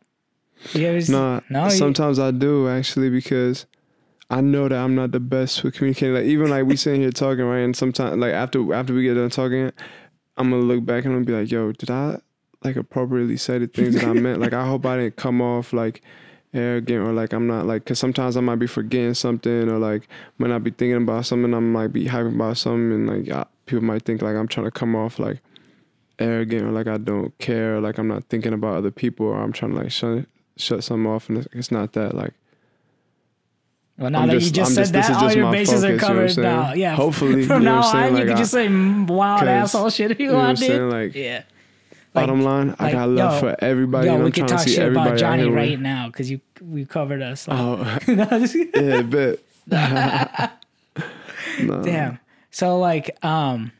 you 0.74 0.86
ever 0.86 1.00
Nah, 1.10 1.40
no 1.50 1.64
you- 1.64 1.70
sometimes 1.70 2.18
I 2.18 2.30
do 2.30 2.68
actually 2.68 3.10
because 3.10 3.66
I 4.30 4.40
know 4.40 4.68
that 4.68 4.78
I'm 4.78 4.94
not 4.94 5.10
the 5.10 5.20
best 5.20 5.62
with 5.62 5.74
communicating. 5.74 6.14
Like 6.14 6.24
even 6.24 6.48
like 6.48 6.64
we 6.64 6.76
sitting 6.76 7.02
here 7.02 7.10
talking, 7.10 7.44
right? 7.44 7.58
And 7.58 7.76
sometimes 7.76 8.16
like 8.16 8.32
after 8.32 8.72
after 8.72 8.94
we 8.94 9.02
get 9.02 9.14
done 9.14 9.28
talking, 9.28 9.72
I'm 10.36 10.50
gonna 10.50 10.62
look 10.62 10.84
back 10.84 11.04
and 11.04 11.14
I'm 11.14 11.24
gonna 11.24 11.38
be 11.38 11.42
like, 11.42 11.50
yo, 11.50 11.72
did 11.72 11.90
I 11.90 12.18
like 12.64 12.76
appropriately 12.76 13.36
say 13.36 13.58
the 13.58 13.66
things 13.66 13.94
that 13.94 14.04
I 14.04 14.12
meant? 14.12 14.40
Like 14.40 14.52
I 14.52 14.66
hope 14.66 14.86
I 14.86 14.96
didn't 14.96 15.16
come 15.16 15.40
off 15.40 15.72
like 15.72 16.02
arrogant 16.54 17.06
or 17.06 17.12
like 17.12 17.32
I'm 17.32 17.46
not 17.46 17.66
like 17.66 17.84
because 17.84 17.98
sometimes 17.98 18.36
I 18.36 18.40
might 18.40 18.56
be 18.56 18.66
forgetting 18.66 19.14
something 19.14 19.68
or 19.68 19.78
like 19.78 20.08
might 20.38 20.48
not 20.48 20.64
be 20.64 20.70
thinking 20.70 21.02
about 21.02 21.26
something. 21.26 21.52
I 21.54 21.58
might 21.60 21.92
be 21.92 22.06
hyping 22.06 22.34
about 22.34 22.58
something 22.58 22.92
and 22.92 23.06
like 23.08 23.30
I, 23.30 23.46
people 23.66 23.84
might 23.84 24.02
think 24.02 24.22
like 24.22 24.36
I'm 24.36 24.48
trying 24.48 24.66
to 24.66 24.70
come 24.70 24.94
off 24.94 25.18
like 25.18 25.40
arrogant 26.18 26.64
or 26.64 26.70
like 26.70 26.86
I 26.86 26.98
don't 26.98 27.36
care 27.38 27.76
or 27.76 27.80
like 27.80 27.98
I'm 27.98 28.08
not 28.08 28.24
thinking 28.24 28.52
about 28.52 28.76
other 28.76 28.90
people 28.90 29.26
or 29.26 29.40
I'm 29.40 29.52
trying 29.52 29.72
to 29.72 29.78
like 29.78 29.90
shut 29.90 30.26
shut 30.56 30.84
something 30.84 31.10
off 31.10 31.28
and 31.28 31.38
it's, 31.38 31.48
it's 31.52 31.70
not 31.70 31.92
that 31.94 32.14
like 32.14 32.34
Well, 33.98 34.10
now 34.10 34.20
I'm 34.22 34.28
that 34.28 34.34
just- 34.34 34.46
you 34.46 34.52
just 34.52 34.70
I'm 34.70 34.74
said 34.74 34.92
just- 34.94 35.08
that, 35.08 35.22
all 35.22 35.32
your 35.32 35.52
bases 35.52 35.84
are 35.84 35.98
focus, 35.98 36.36
you 36.36 36.42
know 36.42 36.52
covered 36.52 36.66
now. 36.66 36.72
Yeah. 36.74 36.94
Hopefully, 36.96 37.46
from 37.46 37.62
you 37.62 37.68
know 37.68 37.80
now 37.80 37.86
on, 37.86 38.16
you 38.16 38.24
can 38.24 38.32
I- 38.32 38.36
just 38.36 38.50
say 38.52 38.68
wild 38.68 39.42
asshole 39.46 39.90
shit 39.90 40.10
if 40.10 40.18
you, 40.18 40.26
you 40.26 40.32
know 40.32 40.38
what 40.38 40.44
I'm 40.44 40.48
want, 40.56 40.58
dude. 40.60 40.92
Like 40.92 41.14
yeah. 41.14 41.42
bottom 42.12 42.42
line, 42.42 42.74
I 42.78 42.92
got 42.92 43.08
love 43.10 43.34
yo, 43.34 43.40
for 43.40 43.56
everybody. 43.64 44.06
Yo, 44.08 44.14
and 44.14 44.22
we 44.24 44.28
I'm 44.28 44.32
trying 44.32 44.46
to 44.48 44.54
talk 44.54 44.62
see 44.64 44.70
shit 44.74 44.82
everybody 44.82 45.10
about 45.10 45.18
Johnny 45.20 45.48
right 45.48 45.78
now 45.78 46.06
because 46.06 46.30
you 46.30 46.40
we 46.60 46.84
covered 46.84 47.22
us. 47.22 47.46
Like, 47.46 47.58
Oh, 47.60 47.98
yeah, 48.74 49.02
bet. 49.02 49.38
damn. 51.58 52.18
So 52.50 52.78
like, 52.78 53.16
um, 53.24 53.72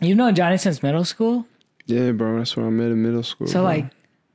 you've 0.00 0.16
known 0.16 0.34
Johnny 0.34 0.56
since 0.58 0.82
middle 0.82 1.04
school. 1.04 1.46
Yeah, 1.86 2.12
bro. 2.12 2.38
That's 2.38 2.56
where 2.56 2.66
I 2.66 2.70
met 2.70 2.90
in 2.90 3.02
middle 3.02 3.22
school. 3.22 3.46
So 3.46 3.60
bro. 3.60 3.64
like, 3.64 3.84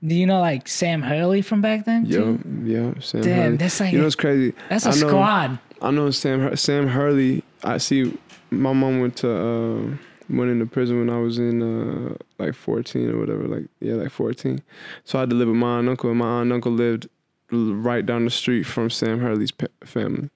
do 0.05 0.15
you 0.15 0.25
know 0.25 0.39
like 0.39 0.67
Sam 0.67 1.01
Hurley 1.01 1.41
from 1.41 1.61
back 1.61 1.85
then? 1.85 2.09
Too? 2.09 2.39
yo, 2.63 2.95
Sam 2.99 3.21
Damn, 3.21 3.35
Hurley. 3.43 3.57
that's 3.57 3.79
like 3.79 3.91
you 3.93 3.99
know 3.99 4.05
what's 4.05 4.15
crazy? 4.15 4.53
That's 4.69 4.85
a 4.85 4.89
I 4.89 4.91
know, 4.93 5.07
squad. 5.07 5.59
I 5.81 5.91
know 5.91 6.11
Sam 6.11 6.55
Sam 6.55 6.87
Hurley. 6.87 7.43
I 7.63 7.77
see. 7.77 8.17
My 8.49 8.73
mom 8.73 8.99
went 8.99 9.15
to 9.17 9.31
uh, 9.31 9.81
went 10.29 10.51
into 10.51 10.65
prison 10.65 10.99
when 10.99 11.09
I 11.09 11.19
was 11.19 11.37
in 11.39 11.61
uh, 11.61 12.15
like 12.39 12.55
fourteen 12.55 13.09
or 13.09 13.19
whatever. 13.19 13.47
Like 13.47 13.65
yeah, 13.79 13.93
like 13.95 14.11
fourteen. 14.11 14.61
So 15.05 15.19
I 15.19 15.21
had 15.21 15.29
to 15.29 15.35
live 15.35 15.47
with 15.47 15.57
my 15.57 15.73
aunt 15.77 15.79
and 15.81 15.89
uncle. 15.89 16.09
And 16.09 16.19
my 16.19 16.25
aunt 16.25 16.43
and 16.43 16.53
uncle 16.53 16.71
lived 16.71 17.07
right 17.51 18.05
down 18.05 18.25
the 18.25 18.31
street 18.31 18.63
from 18.63 18.89
Sam 18.89 19.19
Hurley's 19.19 19.53
family. 19.85 20.29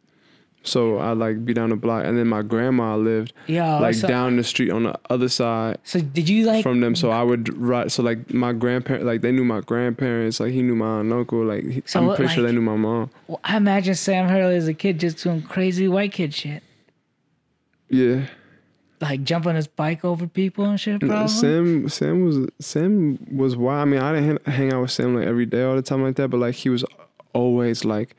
So 0.67 0.97
I 0.97 1.11
like 1.13 1.45
be 1.45 1.53
down 1.53 1.69
the 1.69 1.75
block, 1.75 2.03
and 2.05 2.17
then 2.17 2.27
my 2.27 2.41
grandma 2.41 2.95
lived 2.95 3.33
Yo, 3.47 3.79
like 3.79 3.95
so, 3.95 4.07
down 4.07 4.35
the 4.37 4.43
street 4.43 4.71
on 4.71 4.83
the 4.83 4.99
other 5.09 5.29
side 5.29 5.77
so 5.83 5.99
did 6.01 6.27
you 6.27 6.45
like? 6.45 6.63
from 6.63 6.81
them. 6.81 6.95
So 6.95 7.11
I 7.11 7.23
would 7.23 7.55
ride. 7.57 7.91
So 7.91 8.01
like 8.03 8.33
my 8.33 8.51
grandparents, 8.53 9.05
like 9.05 9.21
they 9.21 9.31
knew 9.31 9.45
my 9.45 9.61
grandparents. 9.61 10.39
Like 10.39 10.51
he 10.51 10.61
knew 10.61 10.75
my 10.75 10.85
aunt 10.99 11.05
and 11.05 11.13
uncle. 11.13 11.45
Like 11.45 11.63
he, 11.65 11.83
So 11.85 11.99
I'm 12.09 12.15
pretty 12.15 12.33
sure 12.33 12.43
they 12.43 12.51
knew 12.51 12.61
my 12.61 12.75
mom. 12.75 13.09
I 13.43 13.57
imagine 13.57 13.95
Sam 13.95 14.27
Hurley 14.27 14.55
as 14.55 14.67
a 14.67 14.73
kid 14.73 14.99
just 14.99 15.23
doing 15.23 15.41
crazy 15.43 15.87
white 15.87 16.11
kid 16.11 16.33
shit, 16.33 16.63
Yeah. 17.89 18.25
like 19.01 19.23
jumping 19.23 19.55
his 19.55 19.67
bike 19.67 20.03
over 20.03 20.25
people 20.27 20.65
and 20.65 20.79
shit. 20.79 20.99
Probably. 21.01 21.27
Sam 21.27 21.89
Sam 21.89 22.25
was 22.25 22.47
Sam 22.59 23.19
was 23.31 23.55
wild. 23.55 23.81
I 23.87 23.91
mean, 23.91 23.99
I 24.01 24.13
didn't 24.19 24.47
hang 24.47 24.73
out 24.73 24.81
with 24.81 24.91
Sam 24.91 25.15
like 25.15 25.27
every 25.27 25.45
day 25.45 25.63
all 25.63 25.75
the 25.75 25.81
time 25.81 26.01
like 26.03 26.15
that, 26.15 26.29
but 26.29 26.39
like 26.39 26.55
he 26.55 26.69
was 26.69 26.83
always 27.33 27.83
like 27.85 28.15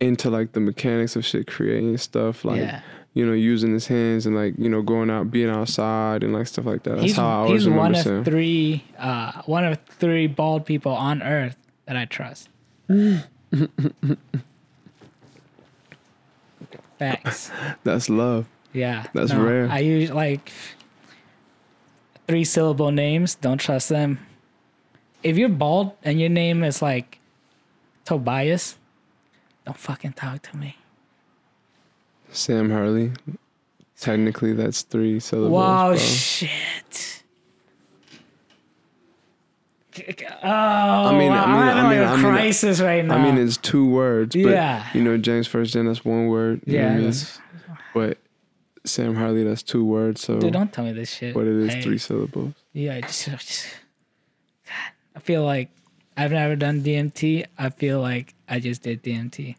into 0.00 0.30
like 0.30 0.52
the 0.52 0.60
mechanics 0.60 1.16
of 1.16 1.24
shit, 1.24 1.46
creating 1.46 1.96
stuff, 1.98 2.44
like 2.44 2.58
yeah. 2.58 2.82
you 3.14 3.24
know, 3.26 3.32
using 3.32 3.72
his 3.72 3.86
hands 3.86 4.26
and 4.26 4.36
like 4.36 4.54
you 4.58 4.68
know, 4.68 4.82
going 4.82 5.10
out, 5.10 5.30
being 5.30 5.50
outside 5.50 6.22
and 6.22 6.32
like 6.32 6.46
stuff 6.46 6.66
like 6.66 6.82
that. 6.84 6.96
That's 6.96 7.02
he's 7.02 7.16
how 7.16 7.26
I 7.26 7.32
always 7.34 7.64
he's 7.64 7.72
one 7.72 7.94
of 7.94 8.02
Sam. 8.02 8.24
three 8.24 8.84
uh 8.98 9.42
one 9.46 9.64
of 9.64 9.78
three 9.88 10.26
bald 10.26 10.66
people 10.66 10.92
on 10.92 11.22
earth 11.22 11.56
that 11.86 11.96
I 11.96 12.04
trust. 12.04 12.48
Facts. 16.98 17.50
That's 17.84 18.08
love. 18.08 18.46
Yeah. 18.72 19.06
That's 19.12 19.34
rare. 19.34 19.68
I 19.70 19.80
use 19.80 20.10
like 20.10 20.50
three 22.26 22.44
syllable 22.44 22.90
names. 22.90 23.34
Don't 23.34 23.58
trust 23.58 23.88
them. 23.88 24.18
If 25.22 25.36
you're 25.38 25.48
bald 25.48 25.92
and 26.02 26.20
your 26.20 26.28
name 26.28 26.62
is 26.62 26.82
like 26.82 27.18
Tobias, 28.04 28.76
Don't 29.66 29.76
fucking 29.78 30.12
talk 30.14 30.40
to 30.50 30.56
me. 30.56 30.76
Sam 32.30 32.70
Harley. 32.70 33.12
Technically, 34.00 34.52
that's 34.52 34.82
three 34.82 35.20
syllables. 35.20 35.52
Wow, 35.52 35.88
bro. 35.88 35.96
shit. 35.98 37.22
Oh, 39.98 40.48
I 40.48 41.16
mean, 41.18 41.32
I 41.32 41.42
I'm 41.44 41.52
mean, 41.52 41.60
having 41.62 41.84
I 41.84 41.90
mean, 41.90 42.02
I 42.02 42.16
mean, 42.16 42.20
crisis 42.24 42.80
right 42.82 43.02
now. 43.04 43.16
I 43.16 43.22
mean, 43.22 43.38
it's 43.38 43.56
two 43.56 43.88
words, 43.88 44.34
but 44.36 44.42
Yeah. 44.50 44.86
you 44.92 45.02
know, 45.02 45.16
James 45.16 45.46
First 45.46 45.72
Gen, 45.72 45.86
that's 45.86 46.04
one 46.04 46.26
word. 46.28 46.60
You 46.66 46.74
know 46.74 46.78
yeah, 46.80 46.92
what 46.92 46.98
I 46.98 47.00
mean? 47.00 47.14
But 47.94 48.18
Sam 48.84 49.14
Harley, 49.14 49.42
that's 49.42 49.62
two 49.62 49.84
words. 49.86 50.20
So, 50.20 50.38
dude, 50.38 50.52
don't 50.52 50.70
tell 50.70 50.84
me 50.84 50.92
this 50.92 51.10
shit. 51.10 51.32
but 51.32 51.46
it 51.46 51.54
is 51.56 51.72
Hey, 51.74 51.80
three 51.82 51.96
syllables. 51.96 52.52
Yeah, 52.74 53.00
just, 53.00 53.24
just 53.24 53.66
God, 54.66 54.74
I 55.16 55.18
feel 55.20 55.44
like 55.44 55.70
I've 56.16 56.32
never 56.32 56.56
done 56.56 56.82
DMT. 56.82 57.44
I 57.58 57.70
feel 57.70 58.00
like 58.00 58.34
I 58.48 58.58
just 58.60 58.82
did 58.82 59.02
DMT. 59.02 59.56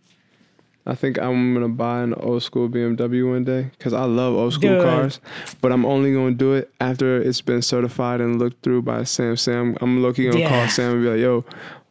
I 0.85 0.95
think 0.95 1.19
I'm 1.19 1.53
gonna 1.53 1.67
buy 1.67 2.01
an 2.01 2.13
old 2.13 2.43
school 2.43 2.69
BMW 2.69 3.29
one 3.29 3.43
day 3.43 3.63
because 3.77 3.91
I 3.93 4.05
love 4.05 4.33
old 4.35 4.53
school 4.53 4.75
Dude. 4.75 4.83
cars. 4.83 5.19
But 5.59 5.73
I'm 5.73 5.85
only 5.85 6.13
gonna 6.13 6.31
do 6.31 6.53
it 6.53 6.71
after 6.79 7.21
it's 7.21 7.41
been 7.41 7.61
certified 7.61 8.21
and 8.21 8.39
looked 8.39 8.63
through 8.63 8.83
by 8.83 9.03
Sam. 9.03 9.35
Sam, 9.35 9.75
I'm 9.81 10.01
looking 10.01 10.29
gonna 10.29 10.39
Yeah. 10.39 10.49
call 10.49 10.67
Sam 10.69 10.93
and 10.93 11.03
be 11.03 11.09
like, 11.09 11.19
"Yo, 11.19 11.43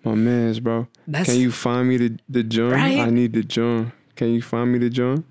my 0.02 0.14
man's 0.14 0.60
bro, 0.60 0.86
That's 1.06 1.28
can 1.30 1.38
you 1.40 1.52
find 1.52 1.86
me 1.88 1.98
the 1.98 2.16
the 2.28 2.42
joint? 2.42 2.72
Right? 2.72 2.98
I 3.00 3.10
need 3.10 3.34
the 3.34 3.42
joint. 3.42 3.90
Can 4.16 4.32
you 4.32 4.40
find 4.40 4.72
me 4.72 4.78
the 4.78 4.88
joint?" 4.88 5.24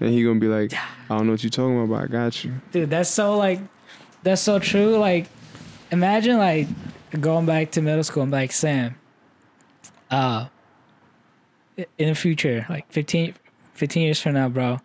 And 0.00 0.10
he 0.10 0.24
gonna 0.24 0.40
be 0.40 0.48
like, 0.48 0.72
"I 1.08 1.16
don't 1.16 1.26
know 1.26 1.32
what 1.34 1.44
you're 1.44 1.50
talking 1.50 1.76
about, 1.80 1.90
but 1.90 2.02
I 2.02 2.06
got 2.08 2.42
you." 2.44 2.54
dude 2.72 2.90
that's 2.90 3.08
so 3.08 3.36
like 3.38 3.60
that's 4.24 4.42
so 4.42 4.58
true 4.58 4.96
like 4.96 5.26
imagine 5.92 6.38
like 6.38 6.66
going 7.20 7.46
back 7.46 7.70
to 7.72 7.82
middle 7.82 8.02
school 8.04 8.22
and 8.22 8.32
be 8.32 8.36
like 8.36 8.52
sam 8.52 8.94
uh 10.10 10.46
in 11.98 12.08
the 12.08 12.14
future 12.14 12.66
like 12.68 12.90
15 12.92 13.34
15 13.74 14.02
years 14.02 14.20
from 14.20 14.34
now 14.34 14.48
bro 14.48 14.78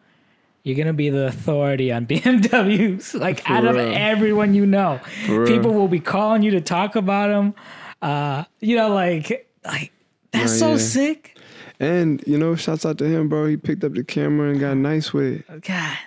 you're 0.63 0.77
gonna 0.77 0.93
be 0.93 1.09
the 1.09 1.27
authority 1.27 1.91
on 1.91 2.05
bmws 2.07 3.19
like 3.19 3.41
For 3.41 3.51
out 3.51 3.65
of 3.65 3.77
everyone 3.77 4.53
you 4.53 4.65
know 4.65 4.99
For 5.25 5.41
real. 5.41 5.47
people 5.47 5.73
will 5.73 5.87
be 5.87 5.99
calling 5.99 6.41
you 6.43 6.51
to 6.51 6.61
talk 6.61 6.95
about 6.95 7.27
them 7.27 7.53
uh 8.01 8.43
you 8.59 8.75
know 8.75 8.89
like 8.89 9.49
like 9.65 9.91
that's 10.31 10.51
Nah, 10.53 10.57
so 10.59 10.71
yeah. 10.71 10.77
sick 10.77 11.37
And 11.79 12.23
you 12.25 12.37
know, 12.37 12.55
shouts 12.55 12.85
out 12.85 12.97
to 12.97 13.05
him, 13.05 13.29
bro. 13.29 13.45
He 13.45 13.55
picked 13.55 13.83
up 13.83 13.93
the 13.93 14.03
camera 14.03 14.49
and 14.49 14.59
got 14.59 14.77
nice 14.77 15.13
with 15.13 15.43
it. 15.47 15.61
God, 15.61 15.97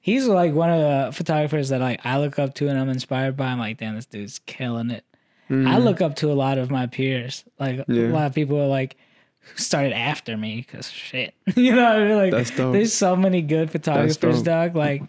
he's 0.00 0.26
like 0.26 0.54
one 0.54 0.70
of 0.70 0.80
the 0.80 1.12
photographers 1.12 1.68
that 1.68 1.80
like 1.80 2.00
I 2.04 2.18
look 2.18 2.38
up 2.38 2.54
to 2.54 2.68
and 2.68 2.78
I'm 2.78 2.88
inspired 2.88 3.36
by. 3.36 3.46
I'm 3.46 3.58
like, 3.58 3.76
damn, 3.78 3.96
this 3.96 4.06
dude's 4.06 4.38
killing 4.40 4.90
it. 4.90 5.04
I 5.50 5.78
look 5.78 6.00
up 6.00 6.14
to 6.16 6.30
a 6.30 6.34
lot 6.34 6.58
of 6.58 6.70
my 6.70 6.86
peers. 6.86 7.44
Like 7.58 7.78
Mm-hmm. 7.78 7.92
Yeah. 7.92 8.02
a 8.08 8.12
lot 8.12 8.26
of 8.26 8.34
people 8.34 8.60
are 8.60 8.68
like 8.68 8.96
who 9.40 9.56
started 9.58 9.92
after 9.92 10.36
me 10.36 10.64
because 10.66 10.88
shit. 10.90 11.34
you 11.56 11.74
know 11.74 11.82
what 11.82 11.96
I 12.02 12.04
mean? 12.06 12.16
Like 12.16 12.30
That's 12.30 12.50
dope. 12.50 12.72
there's 12.72 12.92
so 12.92 13.16
many 13.16 13.42
good 13.42 13.70
photographers, 13.70 14.42
dog. 14.42 14.76
Like 14.76 15.02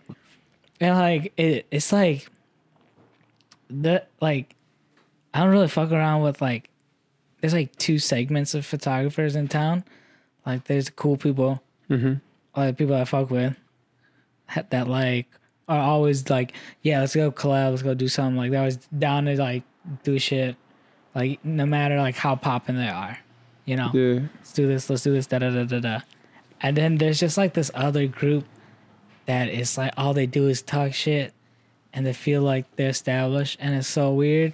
and 0.80 0.98
like 0.98 1.34
it, 1.38 1.68
it's 1.70 1.92
like 1.94 2.28
the 3.70 4.04
like 4.20 4.56
I 5.34 5.40
don't 5.44 5.52
really 5.52 5.68
fuck 5.68 5.92
around 5.92 6.24
with 6.24 6.42
like 6.42 6.70
there's 7.40 7.54
like 7.54 7.76
two 7.78 8.00
segments 8.00 8.54
of 8.54 8.66
photographers 8.66 9.36
in 9.36 9.48
town. 9.48 9.84
Like 10.46 10.66
there's 10.66 10.90
cool 10.90 11.18
people, 11.18 11.62
Mhm. 11.90 12.22
like 12.56 12.78
people 12.78 12.96
I 12.96 13.06
fuck 13.06 13.30
with 13.30 13.56
that, 14.56 14.70
that 14.72 14.88
like 14.88 15.28
are 15.68 15.80
always 15.80 16.30
like, 16.30 16.54
yeah, 16.82 17.00
let's 17.00 17.16
go 17.16 17.32
collab, 17.32 17.72
let's 17.72 17.82
go 17.84 17.94
do 17.94 18.08
something. 18.08 18.36
Like 18.38 18.52
that 18.52 18.64
was 18.66 18.78
down 18.98 19.26
to 19.26 19.38
like 19.38 19.64
do 20.04 20.20
shit, 20.20 20.56
like 21.16 21.44
no 21.44 21.66
matter 21.66 21.98
like 21.98 22.16
how 22.16 22.36
popping 22.36 22.76
they 22.78 22.90
are, 22.90 23.18
you 23.66 23.76
know. 23.76 23.92
Yeah, 23.94 24.28
Let's 24.36 24.54
do 24.54 24.68
this, 24.68 24.90
let's 24.90 25.04
do 25.04 25.14
this, 25.14 25.28
da 25.28 25.40
da 25.40 25.50
da 25.50 25.64
da 25.64 25.80
da. 25.80 26.00
And 26.62 26.78
then 26.78 26.98
there's 26.98 27.20
just 27.20 27.38
like 27.38 27.54
this 27.54 27.72
other 27.74 28.08
group 28.08 28.46
that 29.26 29.50
is 29.50 29.78
like 29.78 29.94
all 29.98 30.14
they 30.14 30.26
do 30.26 30.48
is 30.48 30.62
talk 30.62 30.94
shit, 30.94 31.34
and 31.94 32.06
they 32.06 32.14
feel 32.14 32.42
like 32.42 32.66
they're 32.76 32.90
established, 32.90 33.58
and 33.62 33.76
it's 33.76 33.88
so 33.88 34.14
weird. 34.14 34.54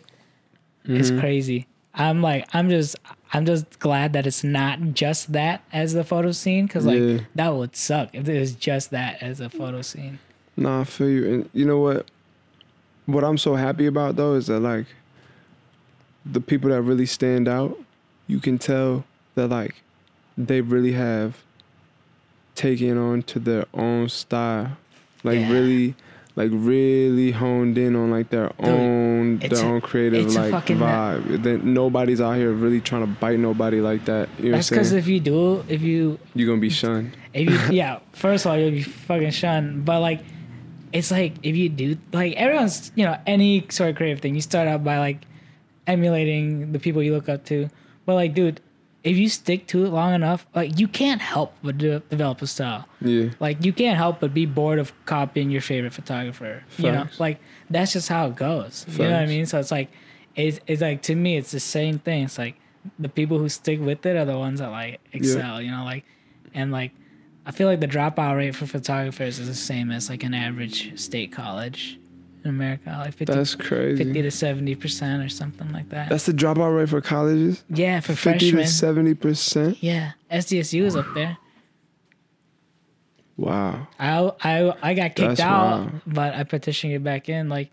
It's 0.85 1.09
mm-hmm. 1.09 1.19
crazy. 1.19 1.67
I'm 1.93 2.21
like, 2.21 2.47
I'm 2.53 2.69
just, 2.69 2.95
I'm 3.33 3.45
just 3.45 3.79
glad 3.79 4.13
that 4.13 4.27
it's 4.27 4.43
not 4.43 4.79
just 4.93 5.33
that 5.33 5.63
as 5.73 5.93
the 5.93 6.03
photo 6.03 6.31
scene, 6.31 6.67
because 6.67 6.85
like 6.85 6.99
Yeah. 6.99 7.19
that 7.35 7.53
would 7.55 7.75
suck 7.75 8.09
if 8.13 8.29
it 8.29 8.39
was 8.39 8.53
just 8.53 8.91
that 8.91 9.21
as 9.21 9.39
a 9.39 9.49
photo 9.49 9.81
scene. 9.81 10.19
Nah, 10.55 10.81
I 10.81 10.83
feel 10.85 11.09
you. 11.09 11.33
And 11.33 11.49
you 11.53 11.65
know 11.65 11.79
what? 11.79 12.09
What 13.05 13.23
I'm 13.23 13.37
so 13.37 13.55
happy 13.55 13.85
about 13.85 14.15
though 14.15 14.35
is 14.35 14.47
that 14.47 14.59
like 14.59 14.85
the 16.31 16.41
people 16.41 16.69
that 16.69 16.81
really 16.81 17.05
stand 17.05 17.47
out, 17.47 17.77
you 18.27 18.39
can 18.39 18.57
tell 18.57 19.05
that 19.35 19.47
like 19.49 19.75
they 20.37 20.61
really 20.61 20.91
have 20.93 21.37
taken 22.55 22.97
on 22.97 23.21
to 23.23 23.39
their 23.39 23.65
own 23.73 24.09
style. 24.09 24.77
Like 25.23 25.39
Yeah. 25.39 25.51
really 25.51 25.95
like 26.35 26.51
really 26.53 27.31
honed 27.31 27.79
in 27.79 27.95
on 27.95 28.11
like 28.11 28.29
their 28.29 28.51
own 28.59 29.39
their 29.39 29.53
a- 29.59 29.67
own 29.67 29.81
creative 29.81 30.33
like 30.35 30.53
vibe. 30.67 31.41
Then 31.43 31.73
nobody's 31.73 32.21
out 32.21 32.33
here 32.33 32.51
really 32.51 32.79
trying 32.79 33.01
to 33.01 33.07
bite 33.07 33.39
nobody 33.39 33.81
like 33.81 34.05
that. 34.05 34.29
You 34.39 34.51
know 34.51 34.57
That's 34.57 34.69
because 34.69 34.91
if 34.93 35.07
you 35.07 35.19
do, 35.19 35.63
if 35.67 35.81
you 35.81 36.19
You're 36.35 36.47
gonna 36.47 36.61
be 36.61 36.69
shunned. 36.69 37.17
If 37.33 37.49
you, 37.49 37.75
yeah, 37.75 37.99
first 38.13 38.45
of 38.45 38.51
all, 38.51 38.57
you'll 38.57 38.71
be 38.71 38.83
fucking 38.83 39.31
shunned. 39.31 39.83
But 39.85 40.01
like, 40.01 40.21
it's 40.93 41.09
like 41.11 41.33
if 41.43 41.55
you 41.55 41.69
do, 41.69 41.97
like 42.13 42.33
everyone's, 42.33 42.91
you 42.95 43.03
know, 43.05 43.17
any 43.25 43.65
sort 43.69 43.89
of 43.91 43.95
creative 43.95 44.19
thing, 44.21 44.35
you 44.35 44.41
start 44.41 44.67
out 44.67 44.83
by 44.83 44.99
like 44.99 45.21
emulating 45.87 46.71
the 46.71 46.79
people 46.79 47.01
you 47.01 47.13
look 47.13 47.29
up 47.29 47.45
to. 47.45 47.69
But 48.05 48.15
like, 48.15 48.33
dude, 48.33 48.61
if 49.03 49.17
you 49.17 49.29
stick 49.29 49.67
to 49.67 49.85
it 49.85 49.89
long 49.89 50.13
enough, 50.13 50.45
like 50.53 50.79
you 50.79 50.87
can't 50.87 51.21
help 51.21 51.53
but 51.63 51.77
de- 51.77 51.99
develop 51.99 52.41
a 52.41 52.47
style. 52.47 52.87
Yeah. 53.01 53.29
Like 53.39 53.63
you 53.63 53.71
can't 53.73 53.97
help 53.97 54.19
but 54.19 54.33
be 54.33 54.45
bored 54.45 54.79
of 54.79 54.93
copying 55.05 55.49
your 55.49 55.61
favorite 55.61 55.93
photographer. 55.93 56.63
You 56.77 56.91
know, 56.91 57.07
like 57.17 57.39
that's 57.69 57.93
just 57.93 58.09
how 58.09 58.27
it 58.27 58.35
goes. 58.35 58.85
You 58.89 59.05
know 59.05 59.11
what 59.11 59.21
I 59.21 59.25
mean? 59.25 59.45
So 59.45 59.59
it's 59.59 59.71
like, 59.71 59.89
it's, 60.35 60.59
it's 60.67 60.81
like 60.81 61.01
to 61.03 61.15
me, 61.15 61.37
it's 61.37 61.51
the 61.51 61.59
same 61.59 61.99
thing. 61.99 62.25
It's 62.25 62.37
like 62.37 62.59
the 62.99 63.09
people 63.09 63.39
who 63.39 63.49
stick 63.49 63.79
with 63.79 64.05
it 64.05 64.15
are 64.15 64.25
the 64.25 64.37
ones 64.37 64.59
that 64.59 64.69
like 64.71 64.99
excel. 65.13 65.61
You 65.61 65.71
know, 65.71 65.83
like 65.83 66.03
and 66.53 66.71
like 66.71 66.91
I 67.45 67.51
feel 67.51 67.67
like 67.67 67.79
the 67.79 67.87
dropout 67.87 68.35
rate 68.35 68.55
for 68.55 68.65
photographers 68.65 69.39
is 69.39 69.47
the 69.47 69.55
same 69.55 69.91
as 69.91 70.09
like 70.09 70.23
an 70.23 70.33
average 70.33 70.99
state 70.99 71.31
college 71.31 71.97
in 72.47 72.55
America, 72.55 72.89
like 73.03 73.13
50, 73.13 73.33
That's 73.33 73.55
crazy. 73.55 74.03
50 74.03 74.21
to 74.21 74.31
seventy 74.31 74.75
percent 74.75 75.23
or 75.23 75.29
something 75.29 75.71
like 75.71 75.89
that. 75.89 76.09
That's 76.09 76.25
the 76.25 76.33
dropout 76.33 76.75
rate 76.77 76.89
for 76.89 77.01
colleges. 77.01 77.63
yeah, 77.69 77.99
for 77.99 78.13
Fifty 78.15 78.51
freshmen. 78.51 78.63
to 78.63 78.67
seventy 78.67 79.13
percent. 79.13 79.83
Yeah, 79.83 80.11
SDSU 80.31 80.83
is 80.83 80.95
up 80.95 81.05
there. 81.13 81.37
Wow. 83.35 83.87
I 83.99 84.31
I 84.41 84.73
I 84.81 84.93
got 84.93 85.15
kicked 85.15 85.17
That's 85.37 85.39
out, 85.41 85.79
wild. 85.79 86.01
but 86.07 86.33
I 86.33 86.43
petitioned 86.43 86.93
it 86.93 87.03
back 87.03 87.29
in. 87.29 87.49
Like, 87.49 87.69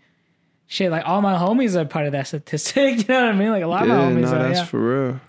shit, 0.67 0.91
like 0.91 1.03
all 1.07 1.21
my 1.21 1.35
homies 1.35 1.75
are 1.75 1.85
part 1.85 2.05
of 2.05 2.11
that 2.11 2.27
statistic. 2.27 2.97
You 3.07 3.13
know 3.13 3.25
what 3.25 3.33
I 3.33 3.37
mean? 3.37 3.49
Like 3.49 3.63
a 3.63 3.67
lot 3.67 3.83
of 3.83 3.87
Yeah, 3.89 3.95
my 4.09 4.09
no, 4.11 4.21
homies 4.27 4.31
are. 4.31 4.43
that's 4.47 4.59
Yeah. 4.59 4.65
for 4.65 4.79
real. 5.07 5.19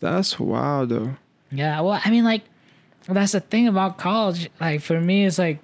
That's 0.00 0.40
wild 0.40 0.88
though. 0.88 1.16
yeah. 1.52 1.80
Well, 1.80 2.00
I 2.04 2.10
mean, 2.10 2.24
like, 2.24 2.42
that's 3.06 3.32
the 3.32 3.40
thing 3.40 3.68
about 3.68 3.98
college. 3.98 4.50
Like 4.60 4.80
for 4.80 5.00
me, 5.00 5.24
it's 5.26 5.38
like, 5.38 5.60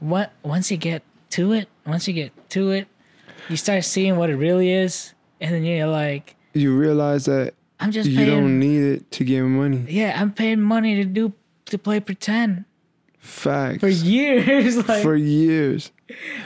what 0.00 0.32
once 0.42 0.70
you 0.70 0.76
get 0.76 1.02
to 1.30 1.52
it, 1.52 1.68
once 1.86 2.08
you 2.08 2.14
get 2.14 2.32
to 2.50 2.70
it, 2.70 2.88
you 3.48 3.56
start 3.56 3.84
seeing 3.84 4.16
what 4.16 4.30
it 4.30 4.36
really 4.36 4.70
is, 4.70 5.14
and 5.40 5.54
then 5.54 5.64
you're 5.64 5.86
like, 5.86 6.34
You 6.54 6.76
realize 6.76 7.26
that 7.26 7.54
I'm 7.80 7.90
just 7.92 8.08
you 8.10 8.16
paying. 8.16 8.30
don't 8.30 8.58
need 8.58 8.82
it 8.82 9.10
to 9.12 9.24
get 9.24 9.42
money. 9.42 9.84
yeah, 9.88 10.20
I'm 10.20 10.32
paying 10.32 10.60
money 10.60 10.94
to 10.96 11.04
do 11.04 11.32
to 11.66 11.78
play 11.78 12.00
pretend 12.00 12.64
Facts. 13.18 13.80
for 13.80 13.88
years. 13.88 14.76
like 14.88 15.02
For 15.02 15.16
years. 15.16 15.90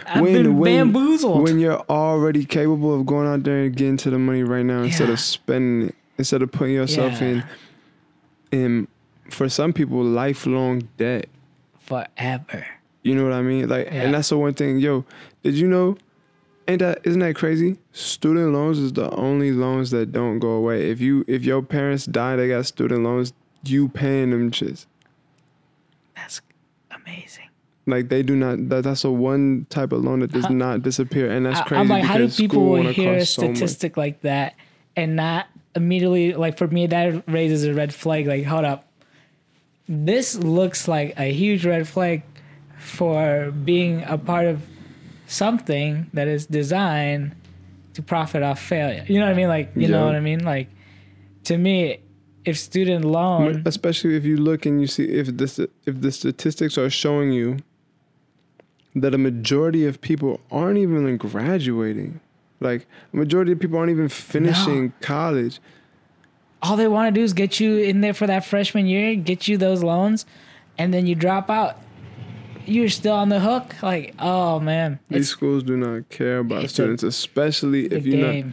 I've 0.06 0.24
been 0.24 0.60
bamboozled. 0.62 1.42
When 1.42 1.58
you're 1.58 1.80
already 1.90 2.44
capable 2.46 2.98
of 2.98 3.04
going 3.06 3.28
out 3.28 3.42
there 3.44 3.64
and 3.64 3.76
getting 3.76 3.98
to 3.98 4.10
the 4.10 4.18
money 4.18 4.42
right 4.42 4.64
now 4.64 4.82
instead 4.82 5.10
of 5.10 5.20
spending 5.20 5.88
it, 5.90 5.94
instead 6.18 6.40
of 6.42 6.50
putting 6.50 6.74
yourself 6.74 7.20
Yeah. 7.20 7.28
in 7.28 7.44
in 8.52 8.88
for 9.30 9.48
some 9.48 9.72
people 9.72 10.02
lifelong 10.02 10.88
debt. 10.96 11.26
forever. 11.78 12.66
You 13.02 13.14
know 13.14 13.24
what 13.24 13.32
I 13.32 13.42
mean? 13.42 13.68
Like, 13.68 13.86
Yeah. 13.86 14.02
and 14.02 14.14
that's 14.14 14.28
the 14.28 14.38
one 14.38 14.54
thing. 14.54 14.78
Yo, 14.78 15.04
did 15.42 15.54
you 15.54 15.66
know? 15.68 15.96
Ain't 16.68 16.80
that 16.80 17.00
isn't 17.04 17.20
that 17.20 17.34
crazy? 17.34 17.78
Student 17.92 18.52
loans 18.52 18.78
is 18.78 18.92
the 18.92 19.10
only 19.16 19.50
loans 19.52 19.90
that 19.90 20.12
don't 20.12 20.38
go 20.38 20.50
away. 20.50 20.90
If 20.90 21.00
you 21.00 21.24
if 21.26 21.44
your 21.44 21.62
parents 21.62 22.06
die, 22.06 22.36
they 22.36 22.48
got 22.48 22.66
student 22.66 23.02
loans. 23.02 23.32
You 23.64 23.88
paying 23.88 24.30
them 24.30 24.50
shits. 24.50 24.86
That's 26.14 26.40
amazing. 26.90 27.48
Like 27.86 28.08
they 28.08 28.22
do 28.22 28.36
not. 28.36 28.68
That, 28.68 28.84
that's 28.84 29.04
a 29.04 29.10
one 29.10 29.66
type 29.70 29.92
of 29.92 30.04
loan 30.04 30.20
that 30.20 30.32
does 30.32 30.48
not 30.48 30.82
disappear, 30.82 31.30
and 31.30 31.44
that's 31.44 31.60
crazy. 31.62 31.80
I'm 31.80 31.88
like, 31.88 32.04
how 32.04 32.18
do 32.18 32.28
people 32.28 32.76
hear 32.82 33.14
a 33.14 33.18
cost 33.18 33.34
so 33.34 33.42
statistic 33.42 33.96
like 33.96 34.20
that 34.22 34.54
and 34.96 35.16
not 35.16 35.46
immediately 35.74 36.34
like 36.34 36.58
for 36.58 36.68
me 36.68 36.86
that 36.86 37.28
raises 37.28 37.64
a 37.64 37.74
red 37.74 37.92
flag. 37.92 38.26
Like, 38.26 38.44
hold 38.44 38.64
up, 38.64 38.86
this 39.88 40.36
looks 40.36 40.88
like 40.88 41.18
a 41.18 41.32
huge 41.32 41.64
red 41.66 41.88
flag 41.88 42.22
for 42.80 43.50
being 43.50 44.02
a 44.04 44.18
part 44.18 44.46
of 44.46 44.62
something 45.26 46.10
that 46.12 46.28
is 46.28 46.46
designed 46.46 47.34
to 47.94 48.02
profit 48.02 48.42
off 48.42 48.60
failure. 48.60 49.04
You 49.06 49.18
know 49.18 49.26
what 49.26 49.32
I 49.32 49.36
mean? 49.36 49.48
Like, 49.48 49.70
you 49.76 49.88
know 49.88 50.06
what 50.06 50.14
I 50.14 50.20
mean? 50.20 50.44
Like, 50.44 50.68
to 51.44 51.56
me, 51.56 52.00
if 52.44 52.58
student 52.58 53.04
loan, 53.04 53.62
especially 53.66 54.16
if 54.16 54.24
you 54.24 54.36
look 54.36 54.64
and 54.64 54.80
you 54.80 54.86
see 54.86 55.04
if 55.04 55.26
this 55.28 55.58
if 55.58 56.00
the 56.00 56.10
statistics 56.10 56.78
are 56.78 56.88
showing 56.88 57.32
you 57.32 57.58
that 58.94 59.14
a 59.14 59.18
majority 59.18 59.86
of 59.86 60.00
people 60.00 60.40
aren't 60.50 60.78
even 60.78 61.16
graduating 61.18 62.18
like 62.58 62.86
a 63.12 63.16
majority 63.16 63.52
of 63.52 63.60
people 63.60 63.78
aren't 63.78 63.90
even 63.90 64.08
finishing 64.08 64.92
college 65.00 65.60
all 66.62 66.76
they 66.76 66.88
want 66.88 67.14
to 67.14 67.18
do 67.18 67.24
is 67.24 67.32
get 67.32 67.60
you 67.60 67.76
in 67.76 68.00
there 68.00 68.14
for 68.14 68.26
that 68.26 68.44
freshman 68.44 68.86
year, 68.86 69.14
get 69.14 69.48
you 69.48 69.56
those 69.56 69.82
loans, 69.82 70.26
and 70.78 70.92
then 70.92 71.06
you 71.06 71.14
drop 71.14 71.50
out. 71.50 71.78
You're 72.66 72.88
still 72.88 73.14
on 73.14 73.28
the 73.28 73.40
hook. 73.40 73.74
Like, 73.82 74.14
oh 74.18 74.60
man, 74.60 74.98
these 75.08 75.28
schools 75.28 75.62
do 75.62 75.76
not 75.76 76.08
care 76.08 76.38
about 76.38 76.64
it's 76.64 76.72
a- 76.72 76.74
students 76.74 77.02
especially 77.02 77.86
if 77.86 78.06
you're 78.06 78.42
not 78.44 78.52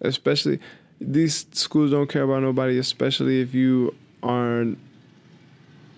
especially 0.00 0.60
these 1.00 1.46
schools 1.52 1.90
don't 1.90 2.08
care 2.08 2.22
about 2.22 2.42
nobody 2.42 2.78
especially 2.78 3.40
if 3.40 3.54
you 3.54 3.94
are 4.22 4.66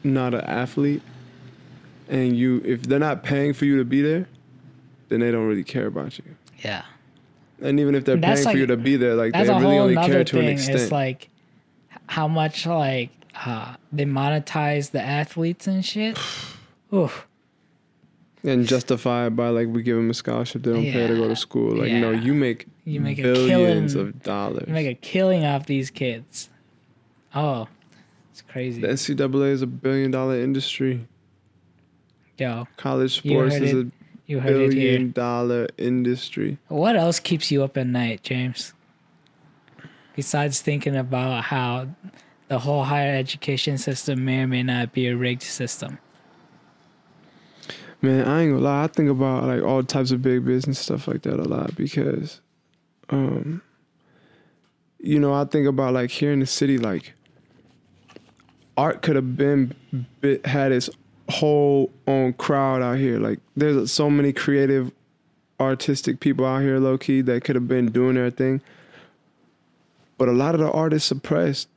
not 0.05 0.35
an 0.35 0.41
athlete 0.43 1.03
and 2.09 2.37
you 2.37 2.63
if 2.65 2.83
they're 2.83 2.99
not 2.99 3.23
paying 3.23 3.53
for 3.53 3.65
you 3.65 3.77
to 3.79 3.85
be 3.85 4.01
there 4.03 4.27
then 5.09 5.21
they 5.21 5.31
don't 5.31 5.47
really 5.47 5.65
care 5.65 5.87
about 5.87 6.19
you 6.19 6.25
Yeah, 6.63 6.83
and 7.61 7.79
even 7.81 7.95
if 7.95 8.05
they're 8.05 8.17
That's 8.17 8.45
paying 8.45 8.55
for 8.55 8.59
you 8.59 8.67
to 8.67 8.77
be 8.77 8.97
there 8.97 9.15
like 9.15 9.33
they 9.33 9.49
really 9.49 9.79
only 9.79 9.95
care 9.97 10.25
to 10.25 10.39
an 10.39 10.47
extent 10.47 10.81
It's 10.81 10.93
like 10.93 11.29
how 12.09 12.29
much 12.29 12.67
like 12.67 13.11
uh, 13.45 13.77
they 13.93 14.05
monetize 14.05 14.93
the 14.93 15.03
athletes 15.03 15.67
and 15.67 15.85
shit. 15.85 16.19
Oof. 16.95 17.27
And 18.45 18.67
justify 18.67 19.27
it 19.27 19.31
by 19.31 19.49
like 19.49 19.69
we 19.69 19.83
give 19.83 19.97
them 19.97 20.11
a 20.11 20.15
scholarship 20.15 20.63
they 20.63 20.73
don't 20.73 20.83
pay 20.83 21.07
to 21.07 21.15
go 21.17 21.29
to 21.29 21.37
school 21.37 21.77
like 21.77 21.93
no 21.93 22.11
you 22.11 22.33
make 22.35 22.67
You 22.85 23.01
make 23.01 23.19
a 23.19 23.23
billions 23.23 23.95
killing. 23.95 24.09
of 24.09 24.23
dollars 24.23 24.65
You 24.69 24.73
make 24.75 24.87
a 24.87 24.95
killing 24.95 25.45
off 25.45 25.67
these 25.67 25.91
kids. 25.91 26.49
Oh, 27.35 27.67
it's 28.31 28.43
crazy. 28.43 28.81
the 28.81 28.89
ncaa 28.89 29.51
is 29.51 29.63
a 29.63 29.67
billion 29.67 30.11
dollar 30.11 30.39
industry 30.41 31.07
Yo, 32.39 32.69
college 32.77 33.17
sports 33.19 33.55
is 33.57 33.73
it 33.73 33.87
a 33.87 33.91
you 34.27 34.41
heard 34.41 34.71
billion 34.71 35.13
dollar 35.13 35.69
industry 35.79 36.59
What 36.69 36.97
else 36.97 37.19
keeps 37.21 37.51
you 37.51 37.63
up 37.65 37.77
at 37.77 37.87
night, 37.87 38.23
James? 38.23 38.73
Besides 40.15 40.61
thinking 40.61 40.97
about 40.97 41.45
how 41.45 41.89
the 42.49 42.59
whole 42.61 42.85
higher 42.85 43.15
education 43.17 43.77
system 43.79 44.25
may 44.25 44.41
or 44.43 44.47
may 44.47 44.63
not 44.63 44.93
be 44.93 45.09
a 45.09 45.17
rigged 45.17 45.43
system. 45.43 45.99
Man, 48.07 48.25
I 48.25 48.43
ain't 48.43 48.53
gonna 48.53 48.63
lie. 48.63 48.85
I 48.85 48.87
think 48.87 49.11
about 49.11 49.49
like 49.49 49.65
all 49.65 49.83
types 49.83 50.13
of 50.13 50.23
big 50.23 50.45
business 50.45 50.79
stuff 50.79 51.09
like 51.09 51.23
that 51.23 51.41
a 51.41 51.43
lot 51.43 51.75
because, 51.75 52.41
um, 53.11 53.63
you 55.01 55.19
know, 55.19 55.35
I 55.35 55.45
think 55.45 55.67
about 55.67 55.93
like 55.93 56.11
here 56.11 56.33
in 56.33 56.39
the 56.39 56.47
city, 56.47 56.79
like 56.79 57.15
art 58.77 59.03
could 59.03 59.17
have 59.17 59.37
been 59.37 59.75
had 60.45 60.71
its 60.71 60.89
whole 61.29 61.91
own 62.07 62.35
crowd 62.35 62.81
out 62.81 62.99
here. 62.99 63.19
Like 63.19 63.41
there's 63.57 63.91
so 63.91 64.09
many 64.09 64.33
creative, 64.33 64.93
artistic 65.59 66.21
people 66.21 66.47
out 66.47 66.63
here, 66.63 66.79
low 66.79 66.99
key, 66.99 67.23
that 67.23 67.43
could 67.43 67.57
have 67.57 67.67
been 67.67 67.91
doing 67.91 68.15
their 68.15 68.31
thing. 68.31 68.61
But 70.17 70.29
a 70.29 70.33
lot 70.33 70.55
of 70.55 70.61
the 70.61 70.71
art 70.71 70.93
is 70.93 71.03
suppressed. 71.03 71.69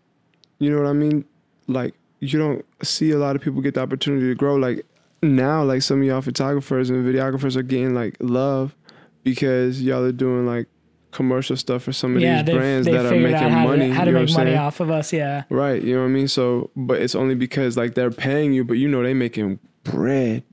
You 0.59 0.69
know 0.69 0.77
what 0.77 0.89
I 0.89 0.93
mean? 0.93 1.25
Like 1.67 1.95
you 2.19 2.38
don't 2.38 2.63
see 2.84 3.09
a 3.09 3.17
lot 3.17 3.36
of 3.36 3.41
people 3.41 3.61
get 3.61 3.73
the 3.73 3.82
opportunity 3.82 4.27
to 4.27 4.36
grow. 4.36 4.57
Like 4.57 4.86
now, 5.22 5.63
like 5.63 5.82
some 5.82 6.01
of 6.01 6.07
y'all 6.07 6.22
photographers 6.22 6.89
and 6.89 7.05
videographers 7.05 7.55
are 7.55 7.63
getting 7.63 7.93
like 7.93 8.15
love 8.20 8.76
because 9.24 9.82
y'all 9.82 10.03
are 10.03 10.11
doing 10.11 10.45
like 10.45 10.67
commercial 11.11 11.55
stuff 11.57 11.84
for 11.84 11.91
some 11.91 12.15
of 12.15 12.22
yeah, 12.22 12.41
these 12.43 12.55
brands 12.55 12.88
that 12.88 13.05
are 13.05 13.11
making 13.15 13.34
how 13.49 13.63
money. 13.67 13.88
to, 13.88 13.93
how 13.93 14.03
to 14.03 14.11
you 14.11 14.13
know 14.13 14.20
make 14.26 14.34
money 14.34 14.51
saying? 14.51 14.57
off 14.57 14.80
of 14.80 14.91
us. 14.91 15.11
Yeah, 15.11 15.43
Right, 15.49 15.82
you 15.82 15.95
know 15.95 16.01
what 16.01 16.07
I 16.07 16.11
mean? 16.11 16.28
So, 16.28 16.70
but 16.76 17.01
it's 17.01 17.15
only 17.15 17.36
because 17.36 17.76
like 17.78 17.95
they're 17.95 18.11
paying 18.11 18.53
you, 18.53 18.63
but 18.63 18.74
you 18.78 18.88
know 18.88 19.01
they 19.03 19.13
making 19.13 19.59
bread. 19.84 20.43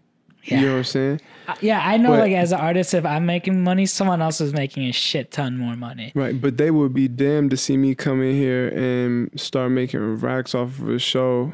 yeah, 0.45 0.61
You 0.61 0.67
know 0.67 0.73
what 0.73 0.79
I'm 0.79 0.85
saying? 0.85 1.21
Uh, 1.49 1.55
yeah. 1.61 1.81
I 1.85 1.97
know, 1.99 2.09
But- 2.11 2.21
like 2.21 2.33
as 2.33 2.53
an 2.53 2.59
artist, 2.61 2.95
if 2.95 3.05
I'm 3.05 3.27
making 3.27 3.62
money, 3.62 3.85
someone 3.87 4.21
else 4.23 4.41
is 4.41 4.53
making 4.55 4.85
a 4.89 4.93
shit 4.93 5.31
ton 5.31 5.59
more 5.59 5.77
money. 5.77 6.11
Right, 6.14 6.41
but 6.41 6.57
they 6.57 6.71
would 6.71 6.95
be 6.95 7.07
damned 7.07 7.51
to 7.51 7.57
see 7.57 7.77
me 7.77 7.95
come 7.95 8.23
in 8.23 8.35
here 8.35 8.69
and 8.69 9.31
start 9.39 9.71
making 9.73 10.17
racks 10.17 10.55
off 10.55 10.79
of 10.81 10.89
a 10.89 10.99
show. 10.99 11.53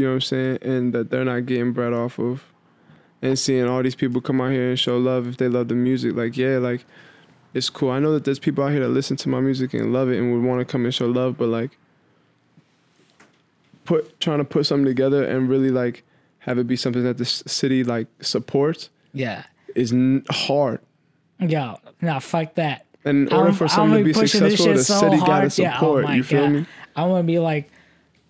You 0.00 0.06
know 0.06 0.10
what 0.12 0.14
I'm 0.16 0.20
saying? 0.22 0.58
And 0.62 0.92
that 0.94 1.10
they're 1.10 1.24
not 1.26 1.44
getting 1.44 1.72
bread 1.72 1.92
off 1.92 2.18
of. 2.18 2.42
And 3.20 3.38
seeing 3.38 3.66
all 3.68 3.82
these 3.82 3.94
people 3.94 4.22
come 4.22 4.40
out 4.40 4.50
here 4.50 4.70
and 4.70 4.78
show 4.78 4.96
love 4.96 5.26
if 5.26 5.36
they 5.36 5.46
love 5.48 5.68
the 5.68 5.74
music. 5.74 6.14
Like, 6.16 6.38
yeah, 6.38 6.56
like 6.56 6.86
it's 7.52 7.68
cool. 7.68 7.90
I 7.90 7.98
know 7.98 8.12
that 8.14 8.24
there's 8.24 8.38
people 8.38 8.64
out 8.64 8.70
here 8.70 8.80
that 8.80 8.88
listen 8.88 9.16
to 9.18 9.28
my 9.28 9.40
music 9.40 9.74
and 9.74 9.92
love 9.92 10.08
it 10.08 10.16
and 10.18 10.32
would 10.32 10.42
want 10.42 10.60
to 10.60 10.64
come 10.64 10.84
and 10.86 10.94
show 10.94 11.06
love, 11.06 11.36
but 11.36 11.48
like 11.48 11.76
put 13.84 14.18
trying 14.20 14.38
to 14.38 14.44
put 14.44 14.66
something 14.66 14.86
together 14.86 15.24
and 15.24 15.48
really 15.48 15.70
like 15.70 16.02
have 16.40 16.58
it 16.58 16.66
be 16.66 16.76
something 16.76 17.02
that 17.04 17.18
the 17.18 17.24
city 17.24 17.84
like 17.84 18.06
supports 18.22 18.88
Yeah, 19.12 19.44
is 19.74 19.92
n- 19.92 20.24
hard. 20.30 20.80
yo, 21.40 21.76
no, 22.00 22.20
fuck 22.20 22.54
that. 22.54 22.86
And 23.04 23.28
in 23.28 23.34
order 23.34 23.48
I'm- 23.48 23.54
for 23.54 23.68
something 23.68 23.98
to 23.98 24.04
be 24.04 24.12
successful, 24.14 24.72
the 24.74 24.82
so 24.82 25.00
city 25.00 25.18
gotta 25.18 25.32
hard. 25.32 25.58
Yeah, 25.58 25.76
oh 25.76 25.78
support. 26.00 26.08
you 26.16 26.22
feel 26.22 26.42
God. 26.44 26.52
me? 26.52 26.66
I'm 26.96 27.08
gonna 27.10 27.22
be 27.24 27.38
like, 27.38 27.70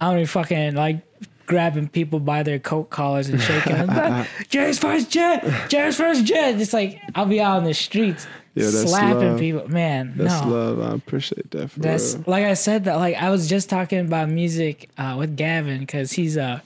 I'm 0.01 0.11
gonna 0.13 0.21
be 0.23 0.27
fucking 0.27 0.75
like 0.75 1.03
grabbing 1.51 1.89
people 1.89 2.21
by 2.21 2.43
their 2.43 2.59
coat 2.59 2.91
collars 2.91 3.29
and 3.29 3.41
shaking 3.43 3.75
them. 3.75 4.27
Jerry's 4.49 4.79
first 4.79 5.11
jet, 5.11 5.45
Jerry's 5.69 5.97
first 5.97 6.25
jet. 6.25 6.61
It's 6.61 6.73
like 6.73 7.01
I'll 7.15 7.27
be 7.27 7.41
out 7.41 7.59
in 7.59 7.65
the 7.65 7.75
streets 7.75 8.27
Yeah, 8.55 8.65
that's 8.71 8.89
slapping 8.91 9.31
love. 9.33 9.39
people. 9.41 9.69
Man, 9.69 10.15
That's 10.17 10.41
no, 10.45 10.49
love. 10.51 10.81
I 10.81 10.95
appreciate 10.95 11.51
that 11.51 11.71
for 11.73 11.81
that's 11.81 12.15
real. 12.15 12.25
like 12.27 12.45
I 12.45 12.55
said 12.55 12.85
that. 12.85 12.97
Like 12.97 13.17
I 13.17 13.31
was 13.31 13.49
just 13.49 13.69
talking 13.69 13.99
about 14.01 14.29
music 14.31 14.89
uh, 14.97 15.17
with 15.19 15.37
Gavin 15.37 15.81
because 15.81 16.13
he's 16.13 16.37
uh 16.39 16.61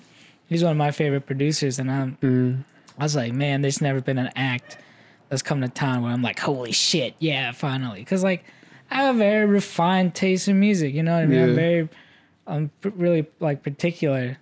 he's 0.48 0.62
one 0.62 0.72
of 0.72 0.78
my 0.78 0.90
favorite 0.90 1.26
producers, 1.26 1.78
and 1.78 1.90
I'm 1.90 2.18
Mm. 2.22 2.64
I 2.98 3.02
was 3.02 3.16
like, 3.16 3.32
man, 3.32 3.62
there's 3.62 3.80
never 3.80 4.00
been 4.00 4.18
an 4.18 4.30
act 4.36 4.78
that's 5.28 5.42
come 5.42 5.60
to 5.62 5.68
town 5.68 6.02
where 6.02 6.12
I'm 6.12 6.22
like, 6.22 6.38
holy 6.38 6.70
shit, 6.72 7.16
yeah, 7.18 7.50
finally. 7.50 7.98
Because 8.00 8.22
like, 8.22 8.44
I 8.90 9.02
have 9.02 9.16
a 9.16 9.18
very 9.18 9.46
refined 9.46 10.14
taste 10.14 10.46
in 10.46 10.60
music. 10.60 10.94
You 10.94 11.02
know 11.02 11.14
what 11.14 11.24
I 11.24 11.26
mean? 11.26 11.42
I'm 11.42 11.54
very, 11.56 11.88
I'm 12.46 12.70
really 12.84 13.26
like 13.40 13.62
particular. 13.64 14.36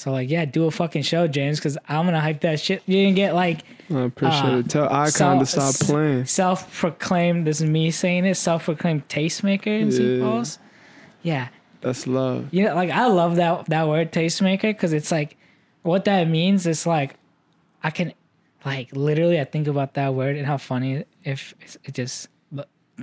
So 0.00 0.12
like, 0.12 0.30
yeah, 0.30 0.46
do 0.46 0.64
a 0.64 0.70
fucking 0.70 1.02
show, 1.02 1.28
James, 1.28 1.58
because 1.58 1.76
I'm 1.86 2.06
gonna 2.06 2.20
hype 2.20 2.40
that 2.40 2.58
shit. 2.58 2.82
You 2.86 2.96
didn't 3.04 3.16
get 3.16 3.34
like 3.34 3.64
I 3.94 4.00
appreciate 4.00 4.54
uh, 4.54 4.58
it. 4.60 4.70
Tell 4.70 4.90
Icon 4.90 5.40
to 5.40 5.44
stop 5.44 5.74
playing. 5.74 6.24
self-proclaimed. 6.24 7.46
This 7.46 7.60
is 7.60 7.68
me 7.68 7.90
saying 7.90 8.24
it. 8.24 8.36
Self-proclaimed 8.36 9.06
tastemaker 9.08 9.66
in 9.66 9.92
St. 9.92 10.08
Yeah. 10.08 10.24
Paul's. 10.24 10.58
Yeah, 11.22 11.48
That's 11.82 12.06
love. 12.06 12.48
you 12.50 12.64
know, 12.64 12.74
like 12.74 12.88
I 12.88 13.08
love 13.08 13.36
that 13.36 13.66
that 13.66 13.88
word 13.88 14.10
tastemaker 14.10 14.62
because 14.62 14.94
it's 14.94 15.12
like 15.12 15.36
what 15.82 16.06
that 16.06 16.26
means 16.28 16.66
is 16.66 16.86
like 16.86 17.16
I 17.82 17.90
can 17.90 18.14
like 18.64 18.88
literally 18.96 19.38
I 19.38 19.44
think 19.44 19.68
about 19.68 19.92
that 19.94 20.14
word 20.14 20.36
and 20.36 20.46
how 20.46 20.56
funny 20.56 21.04
if 21.24 21.52
it 21.84 21.92
just 21.92 22.28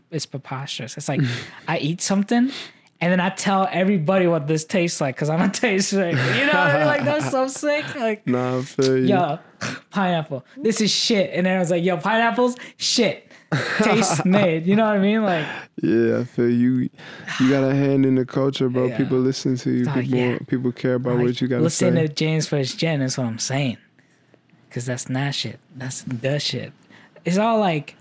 it's 0.09 0.25
preposterous. 0.25 0.97
It's 0.97 1.07
like 1.07 1.21
I 1.67 1.77
eat 1.77 2.01
something 2.01 2.51
and 2.99 3.11
then 3.11 3.19
I 3.19 3.29
tell 3.29 3.67
everybody 3.71 4.27
what 4.27 4.47
this 4.47 4.65
tastes 4.65 4.99
like 5.01 5.15
because 5.15 5.29
I'm 5.29 5.41
a 5.41 5.43
tastemaker. 5.47 6.35
You 6.39 6.45
know 6.45 6.53
what 6.53 6.55
I 6.55 6.77
mean? 6.77 6.87
Like 6.87 7.03
that's 7.05 7.31
so 7.31 7.47
sick. 7.63 7.95
Like 7.95 8.25
Nah, 8.27 8.59
I 8.59 8.61
feel 8.63 8.97
you. 8.97 9.05
yo, 9.07 9.39
pineapple. 9.91 10.45
This 10.57 10.81
is 10.81 10.91
shit. 10.91 11.31
And 11.33 11.45
everyone's 11.47 11.71
like, 11.71 11.83
yo, 11.83 11.97
pineapples, 11.97 12.55
shit. 12.77 13.23
Taste 13.77 14.25
made. 14.25 14.65
You 14.65 14.75
know 14.75 14.85
what 14.85 14.97
I 14.97 14.99
mean? 14.99 15.23
Like 15.23 15.45
Yeah, 15.81 16.19
I 16.19 16.23
feel 16.25 16.49
you. 16.49 16.89
You 17.39 17.49
got 17.49 17.63
a 17.63 17.73
hand 17.73 18.05
in 18.05 18.15
the 18.15 18.25
culture, 18.25 18.67
bro. 18.67 18.87
Yeah. 18.87 18.97
People 18.97 19.19
listen 19.19 19.55
to 19.57 19.71
you. 19.71 19.85
Oh, 19.89 19.93
People, 20.01 20.17
yeah. 20.17 20.37
people 20.47 20.71
care 20.71 20.95
about 20.95 21.15
Like, 21.17 21.25
what 21.27 21.41
you 21.41 21.47
got 21.47 21.57
to 21.57 21.63
listen 21.63 21.87
say. 21.89 21.91
Listen 21.91 22.07
to 22.09 22.13
James 22.13 22.47
First 22.47 22.77
Gen. 22.77 22.99
That's 22.99 23.17
what 23.17 23.27
I'm 23.27 23.39
saying. 23.39 23.77
Cause 24.69 24.85
that's 24.85 25.07
not 25.09 25.33
shit. 25.33 25.59
That's 25.75 26.01
the 26.03 26.39
shit. 26.39 26.73
It's 27.25 27.37
all 27.37 27.59
like, 27.59 27.95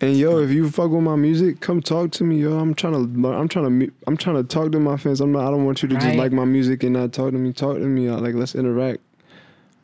And 0.00 0.14
yo, 0.16 0.38
if 0.38 0.50
you 0.50 0.70
fuck 0.70 0.90
with 0.90 1.02
my 1.02 1.16
music, 1.16 1.60
come 1.60 1.80
talk 1.80 2.10
to 2.12 2.24
me, 2.24 2.36
yo. 2.42 2.58
I'm 2.58 2.74
trying 2.74 2.92
to, 2.92 2.98
learn- 2.98 3.34
I'm 3.40 3.48
trying 3.48 3.80
to, 3.80 3.92
I'm 4.06 4.16
trying 4.16 4.36
to 4.36 4.44
talk 4.44 4.70
to 4.72 4.78
my 4.80 4.96
fans. 4.98 5.20
I'm 5.22 5.32
not. 5.32 5.46
I 5.46 5.50
don't 5.50 5.64
want 5.64 5.82
you 5.82 5.88
to 5.88 5.94
just 5.96 6.16
like 6.16 6.32
my 6.32 6.44
music 6.44 6.82
and 6.82 6.92
not 6.92 7.12
talk 7.14 7.32
to 7.32 7.38
me. 7.38 7.52
Talk 7.52 7.76
to 7.78 7.86
me. 7.86 8.10
Like 8.10 8.34
let's 8.34 8.54
interact. 8.54 9.00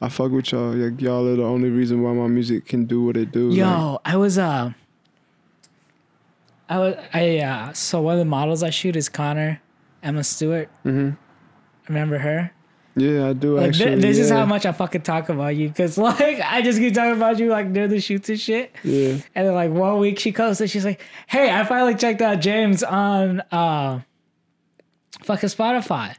I 0.02 0.08
fuck 0.08 0.30
with 0.32 0.50
y'all. 0.52 0.72
Like, 0.74 1.00
y'all 1.00 1.26
are 1.28 1.36
the 1.36 1.44
only 1.44 1.70
reason 1.70 2.02
why 2.02 2.12
my 2.12 2.26
music 2.26 2.66
can 2.66 2.84
do 2.84 3.04
what 3.04 3.16
it 3.16 3.32
do. 3.32 3.48
Like, 3.50 3.58
yo, 3.58 4.00
I 4.04 4.16
was 4.16 4.36
uh, 4.36 4.72
I 6.68 6.78
was 6.78 6.96
I 7.14 7.38
uh, 7.38 7.72
so 7.72 8.02
one 8.02 8.14
of 8.14 8.18
the 8.18 8.24
models 8.26 8.62
I 8.62 8.70
shoot 8.70 8.96
is 8.96 9.08
Connor, 9.08 9.62
Emma 10.02 10.24
Stewart. 10.24 10.68
Mhm. 10.84 11.16
Remember 11.88 12.18
her? 12.18 12.52
Yeah, 12.94 13.28
I 13.28 13.32
do 13.32 13.56
Like 13.56 13.68
actually. 13.70 14.00
this 14.00 14.18
is 14.18 14.30
how 14.30 14.44
much 14.46 14.66
I 14.66 14.72
fucking 14.72 15.02
talk 15.02 15.28
about 15.28 15.56
you, 15.56 15.70
cause 15.70 15.96
like 15.98 16.40
I 16.40 16.62
just 16.62 16.78
keep 16.78 16.94
talking 16.94 17.16
about 17.16 17.38
you 17.38 17.48
like 17.50 17.72
during 17.72 17.90
the 17.90 18.00
shoots 18.00 18.28
and 18.28 18.38
shit. 18.40 18.72
Yeah. 18.84 19.16
And 19.34 19.46
then 19.46 19.54
like 19.54 19.70
one 19.70 19.98
week 19.98 20.18
she 20.18 20.32
comes 20.32 20.60
and 20.60 20.70
she's 20.70 20.84
like, 20.84 21.00
"Hey, 21.26 21.50
I 21.50 21.64
finally 21.64 21.94
checked 21.94 22.20
out 22.20 22.40
James 22.40 22.82
on 22.82 23.40
uh, 23.52 24.00
fucking 25.22 25.48
Spotify." 25.48 26.14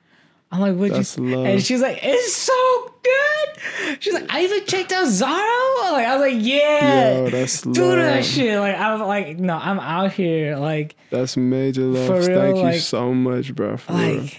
I'm 0.51 0.59
like, 0.61 0.75
"What 0.75 0.91
you?" 1.17 1.35
love. 1.35 1.45
And 1.47 1.63
she's 1.63 1.81
like, 1.81 1.99
"It's 2.03 2.33
so 2.33 2.93
good." 3.03 3.97
She's 4.01 4.13
like, 4.13 4.31
"I 4.33 4.43
even 4.43 4.65
checked 4.65 4.91
out 4.91 5.07
Zaro." 5.07 5.91
Like 5.91 6.07
I 6.07 6.15
was 6.17 6.21
like, 6.33 6.43
"Yeah, 6.45 7.17
Yo, 7.23 7.29
that's 7.29 7.61
do 7.63 7.85
love. 7.85 7.97
that 7.97 8.23
shit." 8.25 8.59
Like 8.59 8.75
I 8.75 8.93
was 8.93 9.01
like, 9.07 9.39
"No, 9.39 9.55
I'm 9.57 9.79
out 9.79 10.13
here." 10.13 10.57
Like, 10.57 10.95
That's 11.09 11.37
major 11.37 11.81
love. 11.83 12.27
Real, 12.27 12.39
Thank 12.53 12.73
you 12.73 12.79
so 12.79 13.13
much, 13.13 13.53
bro. 13.55 13.77
For 13.77 13.93
real. 13.93 14.29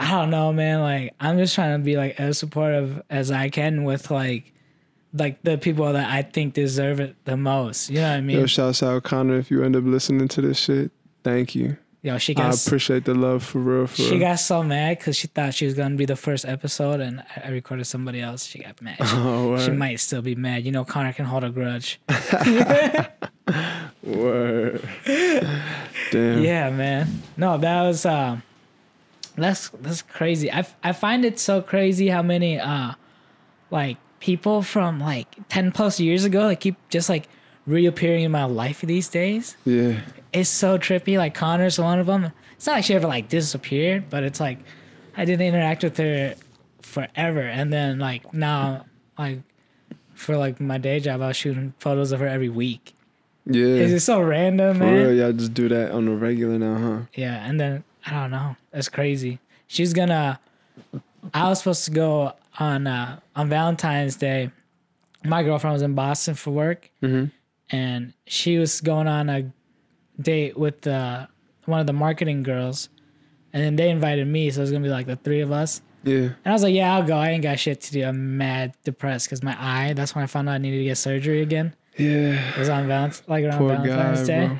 I 0.00 0.10
don't 0.12 0.30
know, 0.30 0.50
man. 0.52 0.80
Like 0.80 1.14
I'm 1.20 1.36
just 1.38 1.54
trying 1.54 1.78
to 1.78 1.84
be 1.84 1.96
like 1.96 2.18
as 2.18 2.38
supportive 2.38 3.02
as 3.10 3.30
I 3.30 3.50
can 3.50 3.84
with 3.84 4.10
like 4.10 4.52
like 5.12 5.42
the 5.42 5.58
people 5.58 5.92
that 5.92 6.08
I 6.10 6.22
think 6.22 6.54
deserve 6.54 7.00
it 7.00 7.16
the 7.26 7.36
most. 7.36 7.90
You 7.90 7.96
know 7.96 8.08
what 8.10 8.16
I 8.16 8.20
mean? 8.22 8.38
Yo, 8.38 8.46
shouts 8.46 8.82
out 8.82 9.02
Connor 9.02 9.36
if 9.36 9.50
you 9.50 9.62
end 9.62 9.76
up 9.76 9.84
listening 9.84 10.26
to 10.28 10.40
this 10.40 10.58
shit. 10.58 10.90
Thank 11.22 11.54
you. 11.54 11.76
Yo, 12.02 12.16
she 12.16 12.32
got. 12.32 12.54
I 12.54 12.56
appreciate 12.56 13.04
the 13.04 13.12
love 13.12 13.42
for 13.44 13.58
real. 13.58 13.86
For 13.86 13.96
she 13.96 14.12
real. 14.12 14.20
got 14.20 14.36
so 14.36 14.62
mad 14.62 14.96
because 14.98 15.16
she 15.18 15.26
thought 15.26 15.52
she 15.52 15.66
was 15.66 15.74
gonna 15.74 15.96
be 15.96 16.06
the 16.06 16.16
first 16.16 16.46
episode, 16.46 17.00
and 17.00 17.20
I- 17.36 17.42
I 17.44 17.48
recorded 17.50 17.84
somebody 17.84 18.22
else. 18.22 18.46
She 18.46 18.60
got 18.60 18.80
mad. 18.80 18.96
She, 18.96 19.04
oh, 19.16 19.58
she 19.58 19.70
might 19.70 19.96
still 20.00 20.22
be 20.22 20.34
mad. 20.34 20.64
You 20.64 20.72
know, 20.72 20.82
Connor 20.82 21.12
can 21.12 21.26
hold 21.26 21.44
a 21.44 21.50
grudge. 21.50 22.00
word. 24.02 24.80
Damn. 25.04 26.42
Yeah, 26.42 26.70
man. 26.70 27.22
No, 27.36 27.58
that 27.58 27.82
was 27.82 28.06
um 28.06 28.42
that's 29.36 29.70
that's 29.80 30.02
crazy. 30.02 30.50
I 30.52 30.66
I 30.82 30.92
find 30.92 31.24
it 31.24 31.38
so 31.38 31.62
crazy 31.62 32.08
how 32.08 32.22
many 32.22 32.58
uh 32.58 32.92
like 33.70 33.96
people 34.20 34.62
from 34.62 35.00
like 35.00 35.26
10 35.48 35.72
plus 35.72 35.98
years 35.98 36.24
ago 36.24 36.40
like 36.42 36.60
keep 36.60 36.76
just 36.90 37.08
like 37.08 37.28
reappearing 37.66 38.24
in 38.24 38.30
my 38.30 38.44
life 38.44 38.80
these 38.82 39.08
days. 39.08 39.56
Yeah. 39.64 40.00
It's 40.32 40.50
so 40.50 40.78
trippy. 40.78 41.16
Like 41.16 41.34
Connor's 41.34 41.78
one 41.78 41.98
of 41.98 42.06
them. 42.06 42.32
It's 42.52 42.66
not 42.66 42.74
like 42.74 42.84
she 42.84 42.94
ever 42.94 43.06
like 43.08 43.28
disappeared, 43.28 44.10
but 44.10 44.22
it's 44.22 44.40
like 44.40 44.58
I 45.16 45.24
didn't 45.24 45.46
interact 45.46 45.82
with 45.82 45.96
her 45.96 46.34
forever, 46.82 47.40
and 47.40 47.72
then 47.72 47.98
like 47.98 48.32
now 48.32 48.84
like 49.18 49.40
for 50.14 50.36
like 50.36 50.60
my 50.60 50.78
day 50.78 51.00
job, 51.00 51.22
I 51.22 51.28
was 51.28 51.36
shooting 51.36 51.72
photos 51.78 52.12
of 52.12 52.20
her 52.20 52.26
every 52.28 52.48
week. 52.48 52.94
Yeah. 53.46 53.64
Is 53.64 53.92
it 53.92 54.00
so 54.00 54.20
random, 54.20 54.76
for 54.76 54.84
man? 54.84 54.94
real, 54.94 55.14
y'all 55.14 55.32
just 55.32 55.54
do 55.54 55.68
that 55.68 55.92
on 55.92 56.04
the 56.04 56.12
regular 56.12 56.58
now, 56.58 56.76
huh? 56.76 57.00
Yeah, 57.14 57.44
and 57.48 57.58
then 57.58 57.84
I 58.10 58.14
don't 58.22 58.30
know. 58.30 58.56
That's 58.72 58.88
crazy. 58.88 59.38
She's 59.66 59.92
gonna. 59.92 60.40
I 61.32 61.48
was 61.48 61.58
supposed 61.58 61.84
to 61.84 61.90
go 61.92 62.32
on 62.58 62.86
uh, 62.86 63.20
on 63.36 63.48
Valentine's 63.48 64.16
Day. 64.16 64.50
My 65.24 65.42
girlfriend 65.42 65.74
was 65.74 65.82
in 65.82 65.94
Boston 65.94 66.34
for 66.34 66.50
work, 66.50 66.90
Mhm. 67.02 67.30
and 67.70 68.12
she 68.26 68.58
was 68.58 68.80
going 68.80 69.06
on 69.06 69.28
a 69.28 69.52
date 70.20 70.56
with 70.58 70.86
uh, 70.86 71.26
one 71.66 71.78
of 71.80 71.86
the 71.86 71.92
marketing 71.92 72.42
girls, 72.42 72.88
and 73.52 73.62
then 73.62 73.76
they 73.76 73.90
invited 73.90 74.26
me, 74.26 74.50
so 74.50 74.60
it 74.60 74.62
was 74.62 74.72
gonna 74.72 74.82
be 74.82 74.88
like 74.90 75.06
the 75.06 75.16
three 75.16 75.40
of 75.40 75.52
us. 75.52 75.82
Yeah. 76.02 76.16
And 76.16 76.46
I 76.46 76.52
was 76.52 76.62
like, 76.62 76.74
"Yeah, 76.74 76.94
I'll 76.94 77.02
go. 77.02 77.14
I 77.16 77.28
ain't 77.30 77.42
got 77.42 77.58
shit 77.58 77.80
to 77.82 77.92
do. 77.92 78.02
I'm 78.04 78.38
mad 78.38 78.74
depressed 78.84 79.26
because 79.28 79.42
my 79.42 79.54
eye. 79.60 79.92
That's 79.92 80.14
when 80.14 80.24
I 80.24 80.26
found 80.26 80.48
out 80.48 80.52
I 80.52 80.58
needed 80.58 80.78
to 80.78 80.84
get 80.84 80.96
surgery 80.96 81.42
again. 81.42 81.74
Yeah. 81.98 82.52
It 82.54 82.58
was 82.58 82.70
on 82.70 82.88
Valentine's, 82.88 83.22
like 83.28 83.44
around 83.44 83.58
Poor 83.58 83.68
Valentine's 83.76 84.20
guy, 84.20 84.26
Day." 84.26 84.46
bro. 84.46 84.58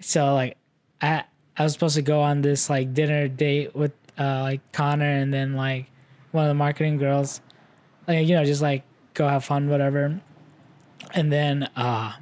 so 0.00 0.34
like 0.34 0.58
I 1.00 1.24
I 1.58 1.64
was 1.64 1.72
supposed 1.72 1.96
to 1.96 2.02
go 2.02 2.20
on 2.20 2.40
this 2.40 2.70
like 2.70 2.94
dinner 2.94 3.26
date 3.28 3.74
with 3.74 3.92
uh 4.18 4.42
like 4.42 4.60
Connor 4.72 5.10
and 5.10 5.32
then 5.34 5.54
like 5.54 5.90
one 6.30 6.44
of 6.44 6.48
the 6.48 6.54
marketing 6.54 6.98
girls. 6.98 7.40
Like 8.06 8.26
you 8.26 8.36
know, 8.36 8.44
just 8.44 8.62
like 8.62 8.84
go 9.14 9.26
have 9.28 9.44
fun, 9.44 9.68
whatever. 9.68 10.20
And 11.14 11.32
then 11.32 11.68
uh 11.76 12.12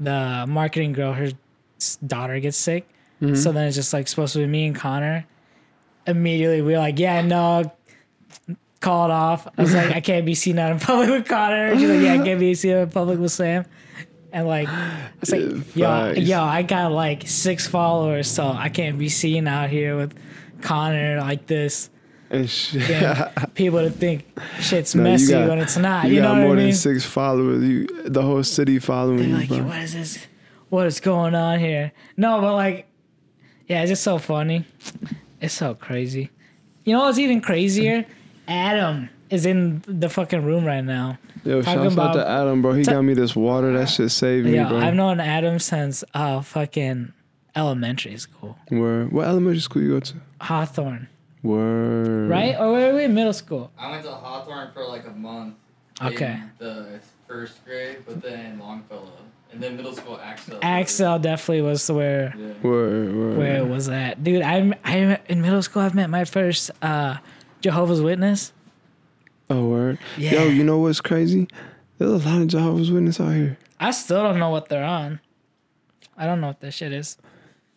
the 0.00 0.46
marketing 0.48 0.92
girl, 0.92 1.12
her 1.12 1.30
daughter 2.06 2.38
gets 2.40 2.56
sick. 2.56 2.88
So 3.34 3.50
then 3.52 3.66
it's 3.66 3.76
just 3.76 3.92
like 3.92 4.06
supposed 4.06 4.32
to 4.34 4.38
be 4.38 4.46
me 4.46 4.66
and 4.66 4.76
Connor. 4.76 5.26
Immediately 6.06 6.62
we 6.62 6.74
are 6.76 6.78
like, 6.78 6.98
yeah, 7.00 7.20
no, 7.20 7.72
call 8.80 9.06
it 9.06 9.10
off. 9.10 9.48
I 9.58 9.62
was 9.62 9.74
like, 9.74 9.90
I 9.96 10.00
can't 10.00 10.24
be 10.24 10.34
seen 10.36 10.58
out 10.58 10.70
in 10.70 10.78
public 10.78 11.10
with 11.10 11.28
Connor. 11.28 11.76
She's 11.76 11.90
like, 11.90 12.00
yeah, 12.00 12.14
I 12.14 12.24
can't 12.24 12.38
be 12.38 12.54
seen 12.54 12.76
out 12.76 12.82
in 12.84 12.90
public 12.90 13.18
with 13.18 13.32
Sam. 13.32 13.64
And 14.32 14.46
like, 14.46 14.68
it's 15.22 15.30
like, 15.32 15.76
yo, 15.76 16.12
yo, 16.12 16.40
I 16.42 16.62
got 16.62 16.92
like 16.92 17.26
six 17.26 17.66
followers, 17.66 18.30
so 18.30 18.46
I 18.48 18.68
can't 18.68 18.98
be 18.98 19.08
seen 19.08 19.46
out 19.48 19.70
here 19.70 19.96
with 19.96 20.14
Connor 20.62 21.18
like 21.20 21.46
this. 21.46 21.90
And 22.30 22.48
shit. 22.48 22.88
Yeah, 22.90 23.32
people 23.54 23.78
to 23.80 23.90
think 23.90 24.26
shit's 24.60 24.94
No, 24.94 25.02
messy 25.04 25.32
got- 25.32 25.48
when 25.48 25.58
it's 25.58 25.78
not. 25.78 26.08
You, 26.08 26.16
You, 26.16 26.20
know 26.20 26.28
got 26.28 26.34
what 26.38 26.42
more 26.42 26.52
I 26.52 26.56
mean? 26.56 26.66
than 26.66 26.74
six 26.74 27.04
followers. 27.06 27.62
You, 27.64 27.86
the 28.04 28.20
whole 28.22 28.42
city 28.42 28.78
following 28.78 29.32
They're 29.32 29.42
you, 29.42 29.62
like, 29.62 29.66
what 29.66 29.78
is 29.82 29.94
this? 29.94 30.18
What 30.68 30.86
is 30.86 31.00
going 31.00 31.34
on 31.34 31.58
here? 31.58 31.92
No, 32.18 32.40
but 32.42 32.54
like, 32.54 32.86
yeah, 33.66 33.80
it's 33.80 33.90
just 33.90 34.02
so 34.02 34.18
funny. 34.18 34.66
It's 35.40 35.54
so 35.54 35.74
crazy. 35.74 36.30
You 36.84 36.92
know 36.94 37.00
what's 37.04 37.18
even 37.18 37.40
crazier? 37.40 38.04
Adam 38.46 39.08
is 39.30 39.46
in 39.46 39.82
the 39.86 40.08
fucking 40.10 40.44
room 40.44 40.64
right 40.66 40.84
now. 40.84 41.18
Yo, 41.48 41.62
talking 41.62 41.82
shouts 41.82 41.98
out 41.98 42.10
about- 42.10 42.12
to 42.24 42.28
Adam, 42.28 42.62
bro. 42.62 42.72
He 42.74 42.82
Ta- 42.84 42.92
got 42.92 43.02
me 43.02 43.14
this 43.14 43.34
water. 43.34 43.72
That 43.72 43.88
shit 43.88 44.10
saved 44.10 44.46
me, 44.46 44.54
Yeah, 44.54 44.68
bro. 44.68 44.78
I've 44.78 44.94
known 44.94 45.18
Adam 45.20 45.58
since 45.58 46.04
uh 46.14 46.40
fucking 46.42 47.12
elementary 47.56 48.16
school. 48.18 48.56
Word. 48.70 49.12
What 49.12 49.26
elementary 49.26 49.60
school 49.60 49.82
you 49.82 49.88
go 49.94 50.00
to? 50.00 50.14
Hawthorne, 50.40 51.08
Word. 51.42 52.28
right? 52.30 52.54
Or 52.58 52.72
were 52.72 52.94
we 52.94 53.04
in 53.04 53.14
middle 53.14 53.32
school? 53.32 53.70
I 53.78 53.90
went 53.90 54.04
to 54.04 54.10
Hawthorne 54.10 54.68
for 54.74 54.84
like 54.86 55.06
a 55.06 55.10
month. 55.12 55.54
Okay. 56.02 56.34
In 56.34 56.50
the 56.58 57.00
first 57.26 57.64
grade, 57.64 57.98
but 58.06 58.22
then 58.22 58.58
Longfellow. 58.58 59.10
And 59.50 59.62
then 59.62 59.76
middle 59.76 59.94
school, 59.94 60.20
Axtell. 60.22 60.58
Axtell 60.62 61.18
definitely 61.18 61.62
was 61.62 61.90
where 61.90 62.34
Yeah. 62.38 62.46
Word. 62.62 63.16
Word. 63.16 63.38
where 63.38 63.56
it 63.56 63.66
was 63.66 63.88
at. 63.88 64.22
Dude, 64.22 64.42
I'm 64.42 64.74
I'm 64.84 65.16
in 65.28 65.40
middle 65.40 65.62
school 65.62 65.82
I've 65.82 65.94
met 65.94 66.10
my 66.10 66.24
first 66.24 66.70
uh 66.82 67.16
Jehovah's 67.62 68.00
Witness. 68.02 68.52
Oh, 69.50 69.66
word. 69.68 69.98
Yeah. 70.16 70.34
Yo, 70.34 70.48
you 70.48 70.62
know 70.64 70.78
what's 70.78 71.00
crazy? 71.00 71.48
There's 71.98 72.10
a 72.24 72.28
lot 72.28 72.42
of 72.42 72.48
Jehovah's 72.48 72.90
Witnesses 72.90 73.20
out 73.20 73.32
here. 73.34 73.58
I 73.80 73.90
still 73.92 74.22
don't 74.22 74.38
know 74.38 74.50
what 74.50 74.68
they're 74.68 74.84
on. 74.84 75.20
I 76.16 76.26
don't 76.26 76.40
know 76.40 76.48
what 76.48 76.60
that 76.60 76.72
shit 76.72 76.92
is. 76.92 77.16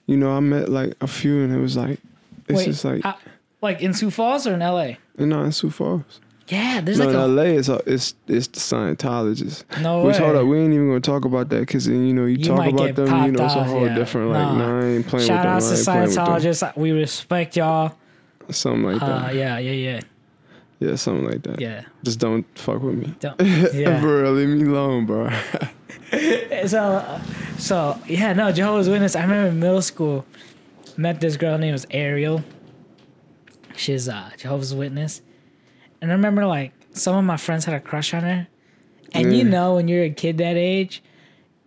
You 0.07 0.17
know, 0.17 0.31
I 0.35 0.39
met 0.39 0.69
like 0.69 0.95
a 1.01 1.07
few, 1.07 1.43
and 1.43 1.53
it 1.53 1.59
was 1.59 1.77
like, 1.77 1.99
it's 2.47 2.57
Wait, 2.57 2.65
just 2.65 2.83
like, 2.83 3.05
uh, 3.05 3.13
like 3.61 3.81
in 3.81 3.93
Sioux 3.93 4.09
Falls 4.11 4.45
or 4.47 4.53
in 4.55 4.59
LA? 4.59 4.93
know, 5.17 5.43
in 5.43 5.51
Sioux 5.51 5.69
Falls. 5.69 6.19
Yeah, 6.47 6.81
there's 6.81 6.97
No, 6.99 7.05
like 7.05 7.13
in 7.15 7.19
a 7.21 7.27
LA, 7.27 7.41
it's 7.43 7.69
a, 7.69 7.81
it's 7.85 8.15
it's 8.27 8.47
the 8.47 8.59
Scientologists. 8.59 9.63
no 9.81 10.03
Which 10.03 10.17
way. 10.19 10.25
hold 10.25 10.35
up, 10.35 10.47
we 10.47 10.59
ain't 10.59 10.73
even 10.73 10.87
gonna 10.87 10.99
talk 10.99 11.23
about 11.23 11.47
that 11.49 11.61
because 11.61 11.87
you 11.87 11.95
know 12.13 12.25
you, 12.25 12.37
You 12.39 12.45
talk 12.45 12.67
about 12.67 12.95
them, 12.95 13.25
you 13.25 13.31
know, 13.31 13.45
it's 13.45 13.55
a 13.55 13.63
whole 13.63 13.85
yeah. 13.85 13.95
different 13.95 14.31
like. 14.31 14.39
Nah. 14.47 14.57
Nah, 14.57 14.79
I 14.81 14.85
ain't 14.87 15.07
playing 15.07 15.27
Shout 15.27 15.45
with 15.55 15.63
them. 15.63 15.85
to 15.85 15.91
I 15.91 16.03
ain't 16.03 16.13
playing 16.13 16.43
with 16.47 16.57
Scientologists. 16.57 16.77
We 16.77 16.91
respect 16.91 17.55
y'all. 17.55 17.95
Something 18.49 18.83
like 18.83 19.01
Uh, 19.01 19.07
that. 19.27 19.35
yeah, 19.35 19.59
yeah, 19.59 19.71
yeah, 19.71 19.99
Yeah, 20.81 20.95
something 20.95 21.29
like 21.29 21.43
that. 21.43 21.61
yeah. 21.61 21.83
Just 22.03 22.17
don't 22.17 22.43
fuck 22.57 22.81
with 22.81 22.95
me. 22.95 23.13
Don't, 23.19 23.39
yeah. 23.73 24.01
Bro, 24.01 24.31
leave 24.31 24.49
me 24.49 24.65
alone, 24.65 25.05
bro. 25.05 25.29
so, 26.65 27.21
so 27.59 27.99
yeah, 28.07 28.33
no, 28.33 28.51
Jehovah's 28.51 28.89
Witness. 28.89 29.15
I 29.15 29.21
remember 29.21 29.49
in 29.49 29.59
middle 29.59 29.83
school, 29.83 30.25
met 30.97 31.21
this 31.21 31.37
girl 31.37 31.59
named 31.59 31.73
was 31.73 31.85
Ariel. 31.91 32.43
She's 33.75 34.07
a 34.07 34.33
Jehovah's 34.37 34.73
Witness, 34.73 35.21
and 36.01 36.11
I 36.11 36.15
remember 36.15 36.47
like 36.47 36.73
some 36.93 37.15
of 37.15 37.23
my 37.25 37.37
friends 37.37 37.65
had 37.65 37.75
a 37.75 37.79
crush 37.79 38.15
on 38.15 38.23
her, 38.23 38.47
and 39.13 39.35
you 39.37 39.43
know 39.43 39.75
when 39.75 39.87
you're 39.87 40.05
a 40.05 40.09
kid 40.09 40.39
that 40.39 40.57
age, 40.57 41.03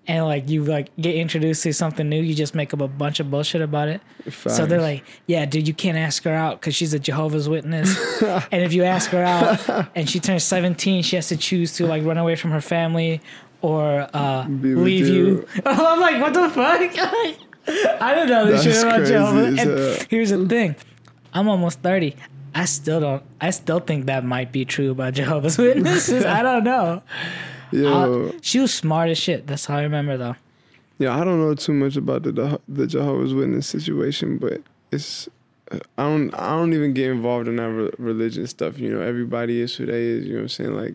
and 0.06 0.24
like 0.24 0.48
you 0.48 0.64
like 0.64 0.94
get 0.96 1.14
introduced 1.14 1.62
to 1.62 1.72
something 1.72 2.08
new, 2.08 2.20
you 2.20 2.34
just 2.34 2.54
make 2.54 2.74
up 2.74 2.80
a 2.80 2.88
bunch 2.88 3.20
of 3.20 3.30
bullshit 3.30 3.62
about 3.62 3.88
it. 3.88 4.00
So 4.30 4.66
they're 4.66 4.80
like, 4.80 5.04
"Yeah, 5.26 5.44
dude, 5.46 5.66
you 5.66 5.74
can't 5.74 5.98
ask 5.98 6.22
her 6.24 6.34
out 6.34 6.60
because 6.60 6.74
she's 6.74 6.94
a 6.94 6.98
Jehovah's 6.98 7.48
Witness, 7.48 8.22
and 8.22 8.62
if 8.62 8.72
you 8.72 8.84
ask 8.84 9.10
her 9.10 9.22
out 9.22 9.88
and 9.94 10.08
she 10.08 10.20
turns 10.20 10.44
17, 10.44 11.02
she 11.02 11.16
has 11.16 11.28
to 11.28 11.36
choose 11.36 11.72
to 11.74 11.86
like 11.86 12.04
run 12.04 12.18
away 12.18 12.36
from 12.36 12.50
her 12.50 12.60
family 12.60 13.20
or 13.62 14.08
uh, 14.14 14.46
leave 14.48 15.08
you. 15.08 15.14
you." 15.14 15.48
I'm 15.66 16.00
like, 16.00 16.20
"What 16.20 16.34
the 16.34 16.48
fuck?" 16.50 17.36
I 17.66 18.14
don't 18.14 18.28
know 18.28 18.46
this 18.46 18.64
That's 18.64 18.76
shit 18.76 18.84
about 18.84 19.00
as 19.00 19.66
And 19.66 20.06
here's 20.10 20.30
the 20.30 20.46
thing, 20.46 20.76
I'm 21.32 21.48
almost 21.48 21.80
30. 21.80 22.14
I 22.54 22.66
still 22.66 23.00
don't. 23.00 23.22
I 23.40 23.50
still 23.50 23.80
think 23.80 24.06
that 24.06 24.24
might 24.24 24.52
be 24.52 24.64
true 24.64 24.92
about 24.92 25.14
Jehovah's 25.14 25.58
Witnesses. 25.58 26.24
I 26.24 26.42
don't 26.42 26.62
know. 26.62 27.02
Yo, 27.82 28.28
Uh, 28.28 28.32
she 28.42 28.60
was 28.60 28.72
smart 28.72 29.08
as 29.10 29.18
shit. 29.18 29.46
That's 29.46 29.66
how 29.66 29.76
I 29.78 29.82
remember 29.82 30.16
though. 30.16 30.36
yeah, 30.98 31.18
I 31.18 31.24
don't 31.24 31.40
know 31.40 31.54
too 31.54 31.72
much 31.74 31.96
about 31.96 32.22
the 32.22 32.60
the, 32.68 32.86
Jehovah's 32.86 33.34
Witness 33.34 33.66
situation, 33.66 34.38
but 34.38 34.62
it's 34.92 35.28
I 35.72 36.02
don't 36.04 36.32
I 36.34 36.50
don't 36.56 36.72
even 36.72 36.92
get 36.94 37.10
involved 37.10 37.48
in 37.48 37.56
that 37.56 37.70
re- 37.70 37.90
religion 37.98 38.46
stuff. 38.46 38.78
You 38.78 38.90
know, 38.94 39.00
everybody 39.00 39.60
is 39.60 39.74
who 39.74 39.86
they 39.86 40.02
is. 40.04 40.24
You 40.26 40.32
know 40.34 40.38
what 40.38 40.42
I'm 40.42 40.48
saying? 40.50 40.76
Like 40.76 40.94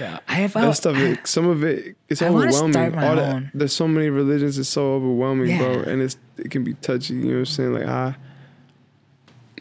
Yeah, 0.00 0.18
I 0.28 0.34
have. 0.34 0.52
that 0.54 0.76
stuff. 0.76 0.96
It, 0.96 1.26
some 1.26 1.46
of 1.46 1.62
it 1.62 1.96
it's 2.08 2.22
I 2.22 2.28
overwhelming. 2.28 2.72
start 2.72 2.94
my 2.94 3.08
All 3.08 3.16
that, 3.16 3.42
there's 3.54 3.72
so 3.74 3.86
many 3.86 4.08
religions. 4.10 4.58
It's 4.58 4.68
so 4.68 4.94
overwhelming, 4.94 5.56
bro, 5.58 5.80
and 5.82 6.02
it's 6.02 6.16
it 6.38 6.50
can 6.50 6.64
be 6.64 6.74
touchy. 6.74 7.14
You 7.14 7.20
know 7.24 7.30
what 7.32 7.38
I'm 7.38 7.46
saying? 7.46 7.72
Like 7.74 7.86
I. 7.86 8.16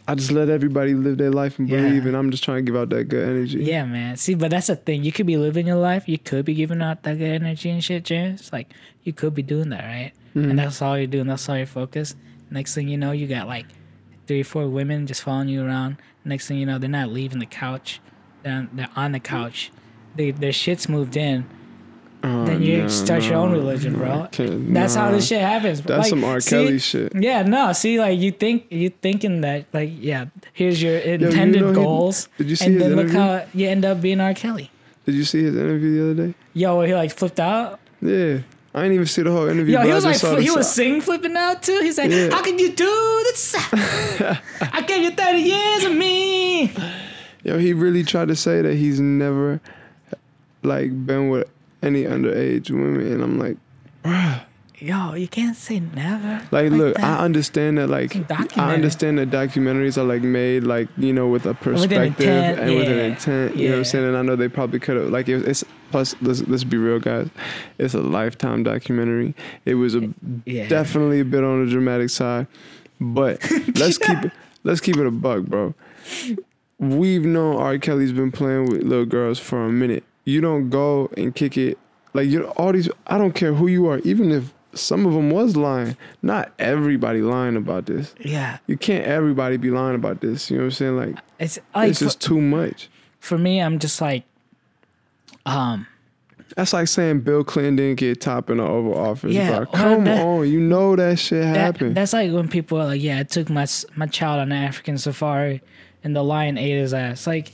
I 0.08 0.14
just 0.16 0.32
let 0.32 0.49
everybody 0.49 0.93
live 0.93 1.18
their 1.18 1.32
life 1.32 1.58
and 1.58 1.68
Yeah. 1.68 1.82
believe, 1.82 2.06
and 2.06 2.16
I'm 2.16 2.30
just 2.30 2.43
trying 2.43 2.58
to 2.64 2.72
give 2.72 2.80
out 2.80 2.89
that 2.89 3.06
good 3.06 3.28
energy. 3.28 3.64
Yeah, 3.64 3.86
man. 3.86 4.18
See, 4.18 4.36
but 4.36 4.51
that's 4.51 4.68
the 4.68 4.76
thing. 4.76 5.03
You 5.03 5.12
could 5.12 5.26
be 5.26 5.38
living 5.38 5.66
your 5.66 5.78
life. 5.78 6.08
You 6.08 6.20
could 6.20 6.45
be 6.45 6.53
giving 6.53 6.82
out 6.82 7.01
that 7.03 7.18
good 7.18 7.32
energy 7.41 7.70
and 7.72 7.84
shit, 7.84 8.03
James. 8.03 8.51
Like 8.53 8.72
you 9.03 9.14
could 9.14 9.34
be 9.34 9.41
doing 9.41 9.70
that, 9.70 9.84
right? 9.84 10.12
Mhm. 10.36 10.51
And 10.51 10.60
that's 10.60 10.82
all 10.82 10.97
you're 10.97 11.08
doing. 11.08 11.28
That's 11.28 11.49
all 11.49 11.58
your 11.58 11.66
focus. 11.66 12.16
Next 12.51 12.76
thing 12.76 12.88
you 12.88 12.97
know, 12.97 13.12
you 13.14 13.26
got 13.28 13.47
like 13.47 13.66
three, 14.28 14.43
four 14.43 14.68
women 14.68 15.08
just 15.08 15.24
following 15.24 15.49
you 15.49 15.66
around. 15.66 15.97
Next 16.24 16.47
thing 16.47 16.58
you 16.58 16.66
know, 16.66 16.78
they're 16.78 16.89
not 16.89 17.10
leaving 17.12 17.39
the 17.39 17.45
couch. 17.47 17.99
They're, 18.43 18.68
they're 18.74 18.89
on 18.95 19.12
the 19.14 19.20
couch. 19.20 19.72
They, 20.16 20.32
their 20.32 20.53
shit's 20.53 20.88
moved 20.88 21.18
in, 21.18 21.45
Oh, 22.28 22.45
then 22.45 22.61
you 22.63 22.82
nah, 22.84 22.88
start 22.88 23.23
your 23.23 23.36
own 23.36 23.51
religion, 23.51 23.93
bro. 23.95 24.28
That's 24.32 24.95
how 24.95 25.11
this 25.11 25.28
shit 25.28 25.41
happens. 25.41 25.82
That's 25.82 25.99
Like, 25.99 26.09
some 26.09 26.23
R. 26.23 26.39
see- 26.39 26.49
Kelly 26.49 26.80
shit. 26.80 27.11
Yeah, 27.15 27.43
no. 27.43 27.71
See, 27.73 27.99
like 27.99 28.17
you 28.19 28.32
think 28.32 28.65
you 28.71 28.89
thinking 28.89 29.41
that, 29.41 29.65
like, 29.73 29.91
yeah, 29.93 30.26
here's 30.53 30.82
your 30.82 30.97
you 30.97 31.13
intended 31.28 31.61
know 31.61 31.69
he- 31.69 31.76
goals, 31.76 32.28
did 32.38 32.49
you 32.49 32.55
see 32.55 32.65
and 32.65 32.82
then 32.82 32.95
look 32.95 33.11
how 33.11 33.45
you 33.53 33.67
end 33.69 33.86
up 33.86 34.01
being 34.01 34.19
R. 34.19 34.34
Kelly. 34.34 34.71
Did 35.05 35.13
you 35.15 35.23
see 35.23 35.43
his 35.43 35.55
interview 35.55 35.97
the 35.97 36.03
other 36.11 36.28
day? 36.30 36.34
Yo, 36.53 36.82
he 36.82 36.95
like 36.95 37.11
flipped 37.15 37.39
out. 37.39 37.80
Yeah, 38.01 38.39
I 38.73 38.82
didn't 38.82 38.93
even 38.95 39.05
see 39.05 39.21
the 39.21 39.32
whole 39.32 39.47
interview. 39.47 39.78
Yo, 39.78 39.84
he 39.84 39.93
was 39.93 40.03
like, 40.03 40.17
fl- 40.17 40.38
he 40.38 40.49
was 40.49 40.71
sing 40.73 41.01
flipping 41.01 41.36
out 41.38 41.61
too. 41.61 41.80
He's 41.82 41.97
like, 41.99 42.09
Yeah. 42.09 42.32
how 42.32 42.41
can 42.41 42.57
you 42.57 42.71
do 42.71 43.21
this? 43.26 43.53
I 44.61 44.84
gave 44.88 45.03
you 45.03 45.11
30 45.11 45.38
years 45.39 45.84
of 45.84 45.95
me. 45.95 46.73
Yo, 47.43 47.59
he 47.59 47.73
really 47.73 48.03
tried 48.03 48.30
to 48.30 48.36
say 48.36 48.63
that 48.63 48.73
he's 48.76 48.99
never 48.99 49.61
like 50.63 50.89
been 51.05 51.30
with 51.30 51.47
any 51.86 52.04
underage 52.04 52.70
women, 52.72 53.12
and 53.12 53.24
I'm 53.24 53.40
like, 53.40 53.58
bruh. 54.04 54.42
Yo, 54.80 55.14
you 55.14 55.28
can't 55.28 55.56
say 55.56 55.80
never. 55.80 56.46
Like, 56.52 56.70
look, 56.70 56.96
that. 56.96 57.04
I 57.04 57.24
understand 57.24 57.78
that. 57.78 57.88
Like, 57.88 58.14
I 58.58 58.74
understand 58.74 59.18
that 59.20 59.30
documentaries 59.30 59.98
are 59.98 60.04
like 60.04 60.22
made, 60.22 60.64
like 60.64 60.90
you 60.98 61.14
know, 61.14 61.30
with 61.30 61.46
a 61.46 61.54
perspective 61.54 62.28
intent, 62.28 62.60
and 62.60 62.76
with 62.76 62.90
an 62.90 62.98
yeah, 62.98 63.04
intent. 63.04 63.56
You 63.56 63.70
know 63.70 63.76
what 63.76 63.78
I'm 63.80 63.86
saying? 63.86 64.06
And 64.06 64.18
I 64.18 64.22
know 64.22 64.36
they 64.36 64.50
probably 64.50 64.80
could 64.80 64.98
have. 64.98 65.10
Like, 65.12 65.30
it, 65.30 65.48
it's 65.48 65.64
plus. 65.92 66.14
Let's 66.22 66.42
let's 66.48 66.66
be 66.66 66.76
real, 66.76 67.00
guys. 67.00 67.30
It's 67.78 67.94
a 67.94 68.02
lifetime 68.02 68.64
documentary. 68.64 69.34
It 69.64 69.76
was 69.76 69.96
a 69.96 70.14
Yeah. 70.44 70.68
definitely 70.68 71.22
a 71.22 71.26
bit 71.26 71.44
on 71.46 71.64
the 71.66 71.72
dramatic 71.72 72.10
side, 72.10 72.48
but 73.00 73.40
let's 73.80 73.98
keep 73.98 74.26
it. 74.26 74.32
Let's 74.66 74.82
keep 74.82 74.98
it 74.98 75.08
a 75.08 75.12
buck, 75.12 75.46
bro. 75.46 75.74
We've 76.80 77.24
known 77.24 77.56
R. 77.56 77.78
Kelly's 77.78 78.12
been 78.12 78.32
playing 78.32 78.66
with 78.66 78.84
little 78.84 79.06
girls 79.06 79.40
for 79.40 79.66
a 79.66 79.70
minute. 79.70 80.04
You 80.26 80.41
don't 80.41 80.69
go 80.69 81.09
and 81.15 81.34
kick 81.34 81.57
it 81.57 81.78
like 82.13 82.28
you. 82.30 82.43
All 82.57 82.73
these. 82.73 82.89
I 83.07 83.17
don't 83.17 83.34
care 83.34 83.53
who 83.53 83.67
you 83.67 83.88
are, 83.88 83.99
even 83.99 84.32
if 84.32 84.53
some 84.73 85.05
of 85.05 85.13
them 85.13 85.30
was 85.30 85.55
lying. 85.55 85.95
Not 86.21 86.51
everybody 86.59 87.21
lying 87.21 87.55
about 87.55 87.86
this. 87.86 88.13
Yeah, 88.19 88.57
You 88.67 88.76
can't 88.78 89.05
everybody 89.05 89.57
be 89.57 89.69
lying 89.71 89.95
about 89.95 90.21
this. 90.21 90.49
You 90.51 90.57
know 90.57 90.63
what 90.63 90.65
I'm 90.67 90.71
saying? 90.71 90.97
Like 90.97 91.15
it's 91.39 91.59
like 91.73 91.89
it's 91.91 91.99
for, 91.99 92.05
just 92.05 92.21
too 92.21 92.41
much. 92.41 92.89
for 93.19 93.38
me. 93.38 93.61
I'm 93.61 93.80
just 93.80 94.01
like, 94.01 94.23
um, 95.45 95.86
That's 96.55 96.73
like 96.73 96.88
saying 96.88 97.21
Bill 97.21 97.43
Clinton 97.43 97.76
didn't 97.76 97.99
get 97.99 98.21
top 98.21 98.49
in 98.49 98.57
the 98.57 98.63
Oval 98.63 98.97
Office, 98.97 99.34
Yeah, 99.34 99.57
bro. 99.57 99.65
Come 99.67 100.05
that- 100.05 100.26
on, 100.26 100.49
you 100.49 100.59
know 100.59 100.95
that 100.95 101.19
shit 101.19 101.41
that, 101.41 101.55
happened. 101.55 101.95
that's 101.95 102.13
like 102.13 102.32
when 102.32 102.47
people 102.47 102.80
are 102.80 102.86
like, 102.88 103.01
yeah, 103.01 103.19
I 103.19 103.23
took 103.23 103.49
my 103.49 103.67
my 103.95 104.07
child 104.07 104.39
on 104.41 104.51
an 104.51 104.63
African 104.63 104.97
safari, 104.97 105.61
and 106.03 106.15
the 106.15 106.23
lion 106.23 106.57
ate 106.57 106.78
his 106.80 106.93
ass. 106.93 107.28
Like, 107.28 107.51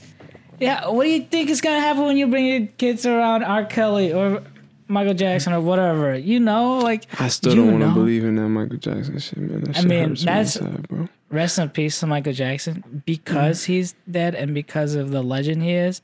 yeah, 0.62 0.88
what 0.88 1.04
do 1.04 1.10
you 1.10 1.22
think 1.24 1.50
is 1.50 1.60
gonna 1.60 1.80
happen 1.80 2.04
when 2.04 2.16
you 2.16 2.26
bring 2.26 2.46
your 2.46 2.66
kids 2.78 3.04
around 3.04 3.42
R. 3.44 3.64
Kelly 3.64 4.12
or 4.12 4.42
Michael 4.88 5.14
Jackson 5.14 5.52
or 5.52 5.60
whatever? 5.60 6.16
You 6.16 6.40
know, 6.40 6.78
like 6.78 7.06
I 7.20 7.28
still 7.28 7.54
don't 7.56 7.72
want 7.80 7.84
to 7.84 7.90
believe 8.00 8.24
in 8.24 8.36
that 8.36 8.48
Michael 8.48 8.76
Jackson 8.78 9.18
shit, 9.18 9.38
man. 9.38 9.60
That 9.62 9.76
I 9.76 9.80
shit 9.80 9.88
mean, 9.90 10.14
that's- 10.14 10.56
inside, 10.56 10.88
bro. 10.88 11.08
rest 11.30 11.58
in 11.58 11.68
peace 11.70 11.98
to 12.00 12.06
Michael 12.06 12.32
Jackson 12.32 13.02
because 13.06 13.62
Mm-hmm. 13.62 13.72
he's 13.72 13.94
dead 14.10 14.34
and 14.34 14.54
because 14.54 14.94
of 14.94 15.10
the 15.10 15.22
legend 15.22 15.62
he 15.62 15.72
is. 15.72 16.00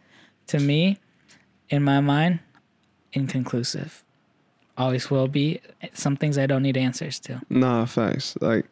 To 0.48 0.58
me, 0.58 0.98
in 1.68 1.82
my 1.84 2.00
mind, 2.00 2.40
inconclusive. 3.12 4.02
Always 4.76 5.10
will 5.10 5.28
be. 5.28 5.60
Some 5.92 6.16
things 6.16 6.38
I 6.38 6.46
don't 6.46 6.62
need 6.62 6.76
answers 6.76 7.18
to. 7.20 7.40
Nah, 7.50 7.84
facts. 7.84 8.36
Like, 8.40 8.64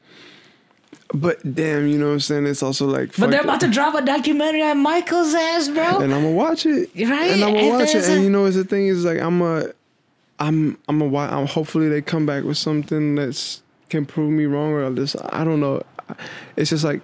but 1.15 1.55
damn, 1.55 1.87
you 1.87 1.99
know 1.99 2.07
what 2.07 2.13
I'm 2.13 2.21
saying? 2.21 2.47
It's 2.47 2.63
also 2.63 2.87
like, 2.87 3.17
But 3.17 3.31
they're 3.31 3.43
about 3.43 3.61
to 3.61 3.69
drop 3.69 3.95
a 3.95 4.03
documentary 4.03 4.63
on 4.63 4.79
Michael's 4.79 5.35
ass, 5.35 5.69
bro. 5.69 6.01
and 6.01 6.13
I'm 6.13 6.23
gonna 6.23 6.33
watch 6.33 6.67
it. 6.67 6.91
Right? 6.97 7.31
And 7.31 7.45
I'm 7.45 7.55
gonna 7.55 7.69
watch 7.69 7.91
it. 7.91 7.93
there's 7.93 8.09
And 8.09 8.25
you 8.25 8.31
know, 8.31 8.43
what's 8.43 8.57
the 8.57 8.65
thing 8.65 8.89
is 8.89 9.05
like, 9.05 9.21
I'm 9.21 9.41
a, 9.41 9.73
I'm, 10.39 10.79
I'm 10.89 11.01
a. 11.01 11.17
I'm 11.17 11.47
hopefully 11.47 11.89
they 11.89 12.03
come 12.03 12.27
back 12.27 12.45
with 12.45 12.59
something 12.59 13.15
that's 13.15 13.63
can 13.89 14.05
prove 14.05 14.31
me 14.31 14.47
wrong 14.47 14.73
or 14.73 14.93
just 14.95 15.17
I 15.33 15.45
don't 15.45 15.61
know. 15.61 15.83
It's 16.57 16.71
just 16.71 16.85
like, 16.85 17.01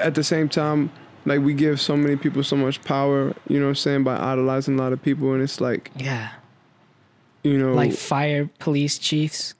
at 0.00 0.14
the 0.14 0.24
same 0.24 0.48
time, 0.48 0.90
like 1.24 1.40
we 1.40 1.54
give 1.54 1.80
so 1.80 1.96
many 1.96 2.16
people 2.16 2.42
so 2.42 2.56
much 2.56 2.82
power. 2.82 3.32
You 3.48 3.58
know 3.58 3.66
what 3.66 3.70
I'm 3.70 3.74
saying 3.76 4.04
by 4.04 4.16
idolizing 4.16 4.78
a 4.78 4.82
lot 4.82 4.92
of 4.92 5.02
people, 5.02 5.32
and 5.32 5.42
it's 5.42 5.60
like, 5.60 5.90
yeah. 5.96 6.30
you 7.42 7.58
know, 7.58 7.74
Like 7.74 7.92
fire 7.92 8.50
police 8.58 8.98
chiefs. 8.98 9.54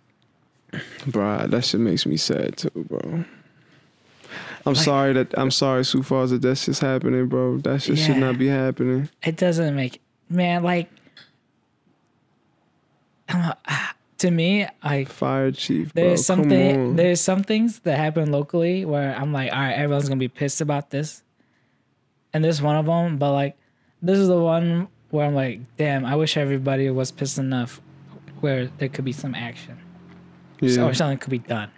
Bruh, 1.07 1.49
that 1.51 1.65
shit 1.65 1.81
makes 1.81 2.05
me 2.05 2.17
sad 2.17 2.57
too, 2.57 2.71
bro. 2.75 3.25
I'm 4.67 4.73
Like- 4.75 4.83
sorry 4.85 5.12
that 5.15 5.39
I'm 5.39 5.51
sorry, 5.51 5.85
Sioux 5.85 6.03
Falls, 6.03 6.31
that 6.31 6.43
that's 6.43 6.65
just 6.67 6.81
happening, 6.81 7.27
bro. 7.29 7.59
That 7.59 7.83
shit 7.83 7.99
should 7.99 8.17
not 8.17 8.39
be 8.39 8.49
happening. 8.49 9.09
It 9.23 9.37
doesn't 9.37 9.75
make 9.77 10.01
man 10.29 10.62
like. 10.62 10.89
To 14.19 14.31
me, 14.31 14.67
I 14.81 15.05
Fire 15.05 15.51
chief, 15.51 15.93
bro. 15.93 16.03
there's 16.03 16.25
something 16.25 16.97
there's 16.97 17.21
some 17.21 17.43
things 17.43 17.81
that 17.81 17.99
happen 17.99 18.31
locally 18.31 18.85
where 18.87 19.15
I'm 19.15 19.33
like, 19.33 19.53
all 19.53 19.59
right, 19.59 19.73
everyone's 19.73 20.09
gonna 20.09 20.19
be 20.21 20.29
pissed 20.29 20.61
about 20.62 20.89
this, 20.91 21.23
and 22.33 22.43
this 22.43 22.57
is 22.57 22.62
one 22.62 22.77
of 22.77 22.87
them. 22.87 23.19
But 23.19 23.33
like, 23.33 23.57
this 24.01 24.17
is 24.19 24.29
the 24.29 24.39
one 24.39 24.89
where 25.11 25.27
I'm 25.27 25.35
like, 25.35 25.61
damn, 25.77 26.07
I 26.07 26.15
wish 26.17 26.37
everybody 26.39 26.89
was 26.91 27.11
pissed 27.11 27.39
enough 27.39 27.83
where 28.41 28.69
there 28.79 28.89
could 28.89 29.05
be 29.05 29.12
some 29.12 29.34
action 29.34 29.79
yeah, 30.61 30.84
or 30.84 30.95
something 30.95 31.18
could 31.18 31.30
be 31.30 31.38
done. 31.38 31.71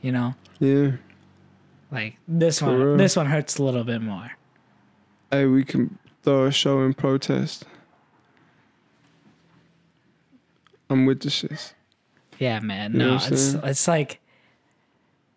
You 0.00 0.12
know, 0.12 0.34
yeah. 0.60 0.92
Like 1.90 2.16
this 2.28 2.60
one. 2.62 2.96
This 2.96 3.16
one 3.16 3.26
hurts 3.26 3.58
a 3.58 3.62
little 3.62 3.84
bit 3.84 4.00
more. 4.02 4.30
Hey, 5.30 5.46
we 5.46 5.64
can 5.64 5.98
throw 6.22 6.46
a 6.46 6.52
show 6.52 6.82
in 6.82 6.94
protest. 6.94 7.64
I'm 10.88 11.06
with 11.06 11.20
the 11.20 11.28
shits. 11.28 11.72
Yeah, 12.38 12.60
man. 12.60 12.92
You 12.92 12.98
No, 12.98 13.14
it's 13.16 13.54
it's 13.54 13.88
like, 13.88 14.20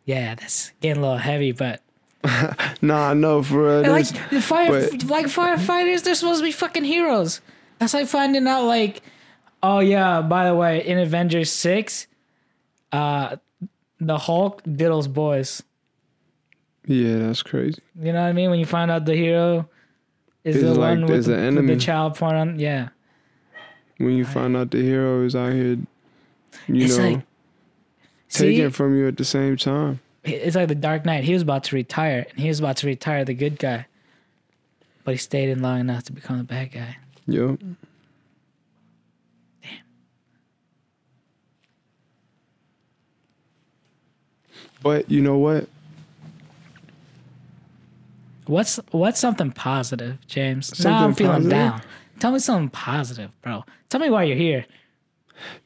yeah, 0.05 0.35
that's 0.35 0.71
getting 0.81 1.01
a 1.01 1.05
little 1.05 1.17
heavy, 1.17 1.51
but 1.53 1.81
Nah, 2.81 3.13
no, 3.13 3.41
for 3.41 3.81
real. 3.81 3.91
Like 3.91 4.07
the 4.29 4.41
fire, 4.41 4.69
but- 4.89 5.03
like 5.05 5.25
firefighters, 5.27 6.03
they're 6.03 6.15
supposed 6.15 6.39
to 6.39 6.45
be 6.45 6.51
fucking 6.51 6.83
heroes. 6.83 7.41
That's 7.79 7.93
like 7.93 8.07
finding 8.07 8.45
out, 8.47 8.65
like, 8.65 9.01
oh 9.63 9.79
yeah, 9.79 10.21
by 10.21 10.45
the 10.47 10.55
way, 10.55 10.85
in 10.85 10.99
Avengers 10.99 11.51
six, 11.51 12.07
uh, 12.91 13.37
the 13.99 14.17
Hulk 14.17 14.61
diddles 14.63 15.07
boys. 15.11 15.63
Yeah, 16.89 17.19
that's 17.19 17.43
crazy. 17.43 17.81
You 18.01 18.11
know 18.13 18.21
what 18.21 18.29
I 18.29 18.33
mean? 18.33 18.49
When 18.49 18.59
you 18.59 18.65
find 18.65 18.89
out 18.89 19.05
the 19.05 19.15
hero 19.15 19.69
is 20.43 20.55
Is 20.55 20.63
the 20.63 20.69
like- 20.73 20.97
one 20.99 21.05
with 21.05 21.25
the, 21.25 21.37
an 21.37 21.55
with 21.55 21.67
the 21.67 21.77
child 21.77 22.15
porn 22.15 22.35
on, 22.35 22.59
yeah. 22.59 22.89
When 23.99 24.13
you 24.13 24.25
find 24.25 24.57
out 24.57 24.71
the 24.71 24.81
hero 24.81 25.23
is 25.23 25.35
out 25.35 25.53
here, 25.53 25.77
you 26.67 26.85
It's 26.85 26.97
know, 26.97 27.21
like- 28.63 28.73
from 28.73 28.97
you 28.97 29.07
at 29.07 29.17
the 29.17 29.25
same 29.25 29.55
time. 29.55 29.99
it's 30.23 30.55
like 30.55 30.67
the 30.67 30.75
Dark 30.75 31.05
Knight. 31.05 31.23
He 31.23 31.33
was 31.33 31.43
about 31.43 31.63
to 31.65 31.75
retire, 31.75 32.25
and 32.31 32.39
he 32.39 32.47
was 32.47 32.59
about 32.59 32.77
to 32.77 32.87
retire 32.87 33.23
the 33.23 33.33
good 33.35 33.59
guy, 33.59 33.85
but 35.03 35.11
he 35.11 35.17
stayed 35.17 35.49
in 35.49 35.61
long 35.61 35.79
enough 35.81 36.03
to 36.05 36.11
become 36.11 36.37
the 36.39 36.43
bad 36.43 36.71
guy. 36.71 36.97
Yo. 37.27 37.57
But 44.81 45.09
you 45.11 45.21
know 45.21 45.37
what? 45.37 45.67
What's 48.49 48.79
what's 48.89 49.19
something 49.19 49.51
positive, 49.51 50.17
James? 50.25 50.83
now 50.83 51.05
I'm 51.05 51.13
feeling 51.13 51.33
positive? 51.33 51.51
down. 51.51 51.81
Tell 52.19 52.31
me 52.31 52.39
something 52.39 52.69
positive, 52.69 53.29
bro. 53.43 53.63
Tell 53.89 54.01
me 54.01 54.09
why 54.09 54.23
you're 54.23 54.37
here. 54.37 54.65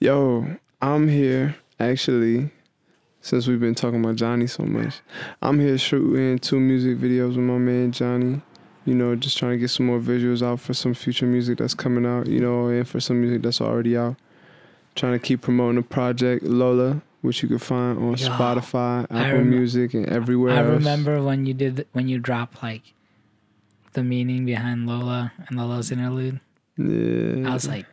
Yo, 0.02 0.58
I'm 0.82 1.08
here 1.08 1.56
actually. 1.80 2.52
Since 3.22 3.48
we've 3.48 3.62
been 3.62 3.74
talking 3.74 4.04
about 4.04 4.18
Johnny 4.18 4.48
so 4.48 4.64
much, 4.64 5.00
I'm 5.42 5.62
here 5.62 5.78
shooting 5.78 6.40
two 6.40 6.60
music 6.60 6.98
videos 6.98 7.38
with 7.38 7.46
my 7.46 7.58
man 7.58 7.94
Johnny. 7.94 8.42
You 8.84 8.96
know, 8.96 9.16
just 9.16 9.38
trying 9.38 9.54
to 9.54 9.58
get 9.58 9.70
some 9.70 9.86
more 9.86 10.00
visuals 10.00 10.46
out 10.46 10.60
for 10.60 10.74
some 10.74 10.94
future 10.94 11.26
music 11.26 11.60
that's 11.60 11.74
coming 11.74 12.06
out. 12.06 12.28
You 12.28 12.42
know, 12.42 12.68
and 12.68 12.86
for 12.86 13.00
some 13.00 13.22
music 13.22 13.44
that's 13.44 13.62
already 13.62 13.96
out. 13.96 14.18
Trying 14.96 15.14
to 15.14 15.20
keep 15.20 15.40
promoting 15.40 15.78
the 15.78 15.84
project 15.84 16.44
Lola, 16.44 17.02
which 17.24 17.42
you 17.42 17.50
can 17.50 17.58
find 17.58 17.98
on 17.98 18.12
Yo, 18.12 18.28
Spotify, 18.28 19.04
Apple 19.10 19.40
rem- 19.40 19.50
Music, 19.50 19.94
and 19.96 20.06
everywhere 20.08 20.54
I 20.54 20.60
else. 20.60 20.68
remember 20.70 21.24
when 21.24 21.46
you 21.48 21.54
did 21.56 21.88
when 21.94 22.08
you 22.08 22.20
dropped 22.20 22.62
like 22.62 22.94
the 23.94 24.04
meaning 24.04 24.46
behind 24.46 24.86
Lola 24.88 25.32
and 25.48 25.58
Lola's 25.58 25.92
interlude. 25.92 26.40
Yeah, 26.78 27.50
I 27.50 27.54
was 27.54 27.68
like, 27.68 27.86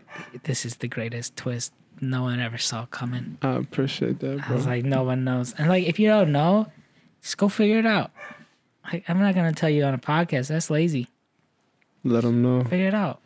this 0.44 0.65
is 0.66 0.77
the 0.77 0.89
greatest 0.89 1.36
twist 1.36 1.73
no 2.01 2.23
one 2.23 2.40
ever 2.40 2.57
saw 2.59 2.86
coming. 2.86 3.36
I 3.43 3.52
appreciate 3.57 4.20
that, 4.20 4.39
Bro. 4.39 4.47
I 4.48 4.52
was 4.55 4.66
like, 4.66 4.85
no 4.85 5.02
one 5.05 5.23
knows. 5.24 5.55
And 5.59 5.69
like, 5.69 5.86
if 5.86 5.98
you 5.98 6.09
don't 6.09 6.32
know, 6.32 6.66
just 7.23 7.36
go 7.39 7.48
figure 7.48 7.78
it 7.78 7.86
out. 7.86 8.11
Like, 8.90 9.05
I'm 9.09 9.20
not 9.20 9.35
gonna 9.35 9.52
tell 9.52 9.70
you 9.70 9.85
on 9.85 9.94
a 9.94 9.98
podcast. 9.98 10.48
That's 10.48 10.70
lazy. 10.70 11.09
Let 12.02 12.23
them 12.24 12.43
know. 12.43 12.65
Figure 12.65 12.89
it 12.89 12.94
out. 12.94 13.20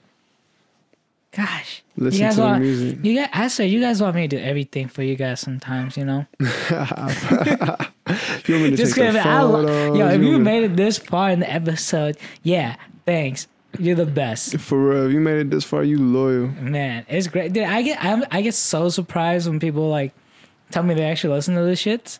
Gosh, 1.37 1.83
Listen 1.97 2.21
you 2.21 2.27
guys 2.27 2.35
to 2.37 2.41
the 2.43 2.59
music. 2.59 2.99
you 3.03 3.15
guys? 3.17 3.29
I 3.33 3.49
said 3.49 3.65
you 3.71 3.81
guys 3.81 4.01
want 4.01 4.15
me 4.15 4.29
to 4.29 4.37
do 4.37 4.43
everything 4.43 4.89
for 4.89 5.03
you 5.03 5.17
guys 5.17 5.41
sometimes. 5.41 5.97
You 5.97 6.05
know. 6.05 6.27
You 8.47 8.61
want 8.61 8.77
Just 8.77 8.95
take. 8.95 9.17
I 9.17 9.43
lo- 9.43 9.95
Yo, 9.95 10.07
if 10.07 10.13
want 10.13 10.23
you 10.23 10.33
me 10.33 10.39
made 10.39 10.63
it 10.65 10.77
this 10.77 10.99
far 10.99 11.31
in 11.31 11.41
the 11.41 11.51
episode, 11.51 12.19
yeah, 12.43 12.77
thanks. 13.07 13.49
You're 13.79 13.97
the 13.97 14.07
best. 14.07 14.59
For 14.61 14.79
real, 14.91 15.07
if 15.07 15.13
you 15.13 15.21
made 15.21 15.39
it 15.39 15.51
this 15.51 15.65
far, 15.65 15.83
you 15.83 15.99
loyal. 15.99 16.49
Man, 16.61 17.07
it's 17.09 17.27
great. 17.27 17.53
Dude, 17.55 17.65
I 17.65 17.83
get 17.83 18.05
I'm, 18.05 18.25
I 18.31 18.43
get 18.43 18.55
so 18.55 18.89
surprised 18.91 19.49
when 19.49 19.59
people 19.59 19.89
like 19.89 20.13
tell 20.71 20.83
me 20.83 20.95
they 20.95 21.05
actually 21.05 21.35
listen 21.35 21.55
to 21.55 21.63
this 21.63 21.79
shit, 21.81 22.19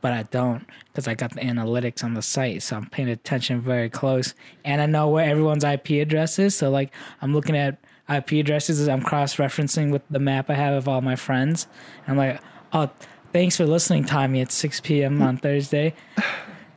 but 0.00 0.12
I 0.12 0.22
don't 0.24 0.66
because 0.86 1.06
I 1.06 1.14
got 1.14 1.34
the 1.34 1.40
analytics 1.40 2.02
on 2.02 2.14
the 2.14 2.22
site, 2.22 2.62
so 2.62 2.76
I'm 2.76 2.86
paying 2.88 3.10
attention 3.10 3.60
very 3.60 3.90
close, 3.90 4.34
and 4.64 4.80
I 4.80 4.86
know 4.86 5.08
where 5.10 5.28
everyone's 5.28 5.62
IP 5.64 5.90
address 5.90 6.38
is. 6.38 6.54
So 6.56 6.70
like 6.70 6.92
I'm 7.20 7.34
looking 7.34 7.56
at 7.56 7.78
IP 8.08 8.32
addresses 8.32 8.80
as 8.80 8.88
I'm 8.88 9.02
cross 9.02 9.36
referencing 9.36 9.90
with 9.90 10.02
the 10.10 10.18
map 10.18 10.48
I 10.50 10.54
have 10.54 10.74
of 10.74 10.88
all 10.88 11.00
my 11.00 11.16
friends. 11.16 11.66
And 12.06 12.12
I'm 12.12 12.16
like, 12.16 12.40
oh, 12.72 12.90
thanks 13.32 13.56
for 13.56 13.66
listening, 13.66 14.04
Tommy. 14.04 14.40
It's 14.40 14.54
6 14.54 14.80
p.m. 14.80 15.20
on 15.22 15.36
Thursday. 15.38 15.94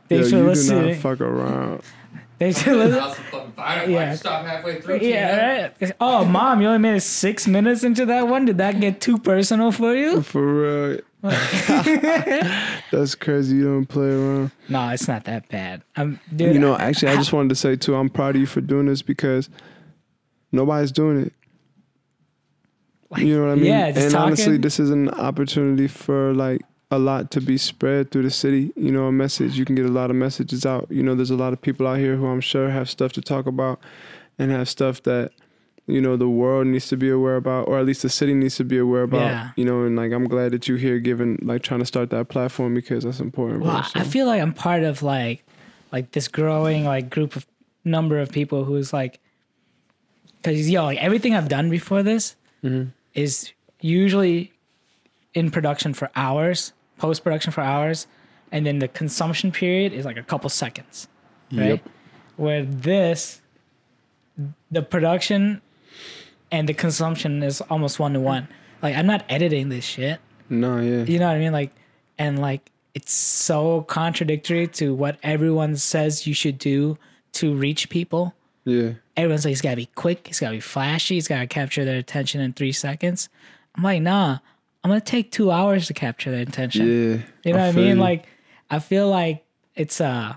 Thanks 0.10 0.30
Yo, 0.32 0.38
for 0.40 0.44
you 0.44 0.49
listening. 0.49 0.82
do 0.84 0.90
not 0.94 0.98
fuck 0.98 1.22
around. 1.22 1.82
Thanks 2.40 2.60
for 2.64 2.74
listening. 2.74 2.99
That's 2.99 3.20
fucking 3.20 3.52
fine. 3.52 3.91
Yeah. 3.91 3.98
Why'd 3.99 4.12
you 4.14 4.18
stop 4.18 4.45
halfway 4.48 4.82
through? 4.82 4.98
Yeah, 4.98 5.70
right. 5.80 5.91
Oh, 6.02 6.26
mom, 6.26 6.60
you 6.60 6.68
only 6.68 6.80
made 6.80 6.95
it 6.95 7.02
six 7.02 7.45
minutes 7.45 7.84
into 7.84 8.03
that 8.08 8.28
one. 8.28 8.45
Did 8.45 8.58
that 8.58 8.80
get 8.80 8.99
too 8.99 9.20
personal 9.20 9.72
for 9.72 9.94
you? 9.95 10.24
For 10.24 10.41
real. 10.91 10.99
That's 12.91 13.14
crazy. 13.14 13.58
You 13.58 13.66
don't 13.66 13.86
play 13.86 14.08
around. 14.10 14.52
No, 14.70 14.90
it's 14.90 15.08
not 15.08 15.26
that 15.26 15.49
bad. 15.49 15.84
I'm, 15.95 16.20
dude. 16.36 16.56
you 16.56 16.60
know, 16.60 16.74
I- 16.74 16.86
actually, 16.86 17.12
I 17.12 17.16
just 17.16 17.32
wanted 17.32 17.49
to 17.49 17.56
say 17.56 17.76
too, 17.76 17.95
I'm 17.95 18.10
proud 18.10 18.36
of 18.36 18.41
you 18.41 18.48
for 18.48 18.62
doing 18.62 18.88
this 18.88 19.03
because 19.03 19.48
nobody's 20.52 20.91
doing 20.91 21.22
it. 21.26 21.34
like, 23.10 23.23
You 23.23 23.38
know 23.38 23.45
what 23.45 23.52
I 23.52 23.56
mean? 23.56 23.65
Yeah, 23.65 23.86
and 23.88 23.95
talking. 24.11 24.15
honestly, 24.18 24.57
this 24.57 24.80
is 24.80 24.90
an 24.90 25.10
opportunity 25.10 25.88
for 25.88 26.34
like 26.34 26.61
a 26.90 26.99
lot 26.99 27.32
to 27.32 27.41
be 27.41 27.57
spread 27.57 28.11
through 28.11 28.23
the 28.23 28.32
city. 28.32 28.72
You 28.76 28.91
know, 28.91 29.06
a 29.06 29.11
message. 29.11 29.57
You 29.57 29.65
can 29.65 29.76
get 29.76 29.86
a 29.86 29.90
lot 29.91 30.10
of 30.10 30.15
messages 30.15 30.65
out. 30.65 30.88
You 30.90 31.03
know, 31.03 31.15
there's 31.15 31.32
a 31.32 31.36
lot 31.36 31.53
of 31.53 31.61
people 31.61 31.88
out 31.88 31.99
here 31.99 32.15
who 32.15 32.28
I'm 32.28 32.41
sure 32.41 32.69
have 32.69 32.90
stuff 32.90 33.14
to 33.14 33.22
talk 33.22 33.45
about 33.48 33.80
and 34.38 34.52
have 34.52 34.68
stuff 34.69 35.03
that 35.03 35.32
you 35.88 35.99
know 35.99 36.15
the 36.15 36.30
world 36.30 36.68
needs 36.68 36.88
to 36.90 36.98
be 36.98 37.10
aware 37.10 37.36
about, 37.38 37.68
or 37.68 37.80
at 37.80 37.86
least 37.86 38.02
the 38.02 38.10
city 38.10 38.34
needs 38.34 38.56
to 38.57 38.64
be 38.64 38.78
aware 38.78 39.03
about. 39.03 39.22
Yeah. 39.22 39.52
You 39.56 39.65
know, 39.65 39.84
and 39.84 39.95
like 39.95 40.11
I'm 40.11 40.28
glad 40.28 40.52
that 40.52 40.68
you're 40.68 40.78
here, 40.78 40.99
giving 40.99 41.40
like 41.41 41.64
trying 41.64 41.80
to 41.80 41.86
start 41.86 42.10
that 42.11 42.30
platform 42.30 42.73
because 42.76 43.03
that's 43.03 43.19
important. 43.19 43.61
bro. 43.64 43.73
Well, 43.73 43.88
I 43.95 44.03
feel 44.03 44.26
like 44.26 44.41
I'm 44.41 44.53
part 44.53 44.84
of 44.84 45.02
like 45.02 45.44
like 45.91 46.11
this 46.11 46.28
growing 46.28 46.86
like 46.86 47.10
group 47.10 47.36
of 47.36 47.45
number 47.84 48.19
of 48.19 48.32
people 48.32 48.64
who's 48.64 48.94
like 48.94 49.19
because 50.41 50.69
yo 50.69 50.85
like 50.85 50.97
everything 50.99 51.35
I've 51.35 51.49
done 51.49 51.69
before 51.69 52.03
this 52.03 52.35
Mhm. 52.63 52.91
is 53.13 53.51
usually 53.81 54.51
in 55.34 55.49
production 55.51 55.93
for 55.93 56.09
hours, 56.15 56.73
post 56.97 57.23
production 57.23 57.51
for 57.51 57.61
hours, 57.61 58.07
and 58.51 58.65
then 58.65 58.80
the 58.80 58.88
consumption 58.88 59.51
period 59.51 59.93
is 59.93 60.05
like 60.05 60.18
a 60.18 60.23
couple 60.23 60.49
seconds, 60.49 61.07
right? 61.51 61.69
Yep. 61.81 61.89
Where 62.38 62.63
this, 62.65 63.41
the 64.72 64.81
production 64.81 65.61
and 66.51 66.68
the 66.68 66.73
consumption 66.73 67.43
is 67.43 67.61
almost 67.69 67.99
one 67.99 68.13
to 68.13 68.19
one. 68.19 68.47
Like 68.81 68.95
I'm 68.95 69.07
not 69.07 69.23
editing 69.30 69.69
this 69.69 69.85
shit. 69.85 70.19
No, 70.49 70.80
yeah. 70.81 71.03
You 71.03 71.18
know 71.19 71.27
what 71.27 71.35
I 71.38 71.39
mean? 71.39 71.53
Like, 71.53 71.72
and 72.18 72.39
like, 72.39 72.72
it's 72.93 73.13
so 73.13 73.84
contradictory 73.84 74.68
to 74.68 74.93
what 74.93 75.18
everyone 75.23 75.77
says 75.77 76.27
you 76.27 76.34
should 76.34 76.57
do 76.57 76.97
to 77.34 77.53
reach 77.55 77.89
people. 77.89 78.34
Yeah. 78.65 78.91
Everyone's 79.18 79.46
like, 79.46 79.52
it's 79.52 79.62
gotta 79.62 79.76
be 79.76 79.90
quick, 79.96 80.30
it's 80.30 80.40
gotta 80.40 80.56
be 80.56 80.62
flashy, 80.62 81.18
it's 81.18 81.28
gotta 81.28 81.48
capture 81.48 81.86
their 81.86 81.98
attention 81.98 82.42
in 82.42 82.54
three 82.54 82.72
seconds. 82.72 83.30
I'm 83.76 83.84
like, 83.84 84.02
nah, 84.02 84.40
I'm 84.84 84.90
gonna 84.90 85.02
take 85.02 85.32
two 85.32 85.52
hours 85.52 85.88
to 85.88 85.94
capture 85.94 86.32
their 86.32 86.42
attention. 86.42 86.88
Yeah. 86.88 87.18
You 87.44 87.54
know 87.54 87.60
what 87.60 87.70
I 87.70 87.72
mean? 87.74 87.98
you. 87.98 88.02
Like, 88.02 88.26
I 88.70 88.80
feel 88.80 89.10
like 89.10 89.44
it's 89.76 90.02
uh 90.02 90.36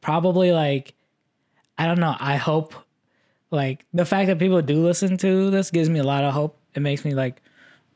probably 0.00 0.52
like 0.52 0.94
I 1.78 1.86
don't 1.86 2.00
know. 2.00 2.14
I 2.18 2.36
hope 2.36 2.74
like 3.50 3.84
the 3.92 4.04
fact 4.04 4.28
that 4.28 4.38
people 4.38 4.60
do 4.62 4.84
listen 4.84 5.16
to 5.18 5.50
this 5.50 5.70
gives 5.70 5.88
me 5.88 5.98
a 5.98 6.04
lot 6.04 6.24
of 6.24 6.32
hope. 6.34 6.58
It 6.74 6.80
makes 6.80 7.04
me 7.04 7.14
like 7.14 7.42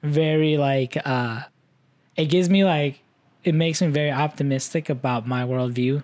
very 0.03 0.57
like 0.57 0.97
uh 1.05 1.43
it 2.17 2.27
gives 2.27 2.49
me 2.49 2.65
like 2.65 3.03
it 3.45 3.55
makes 3.55 3.81
me 3.81 3.89
very 3.89 4.11
optimistic 4.11 4.89
about 4.91 5.27
my 5.27 5.45
worldview 5.45 6.03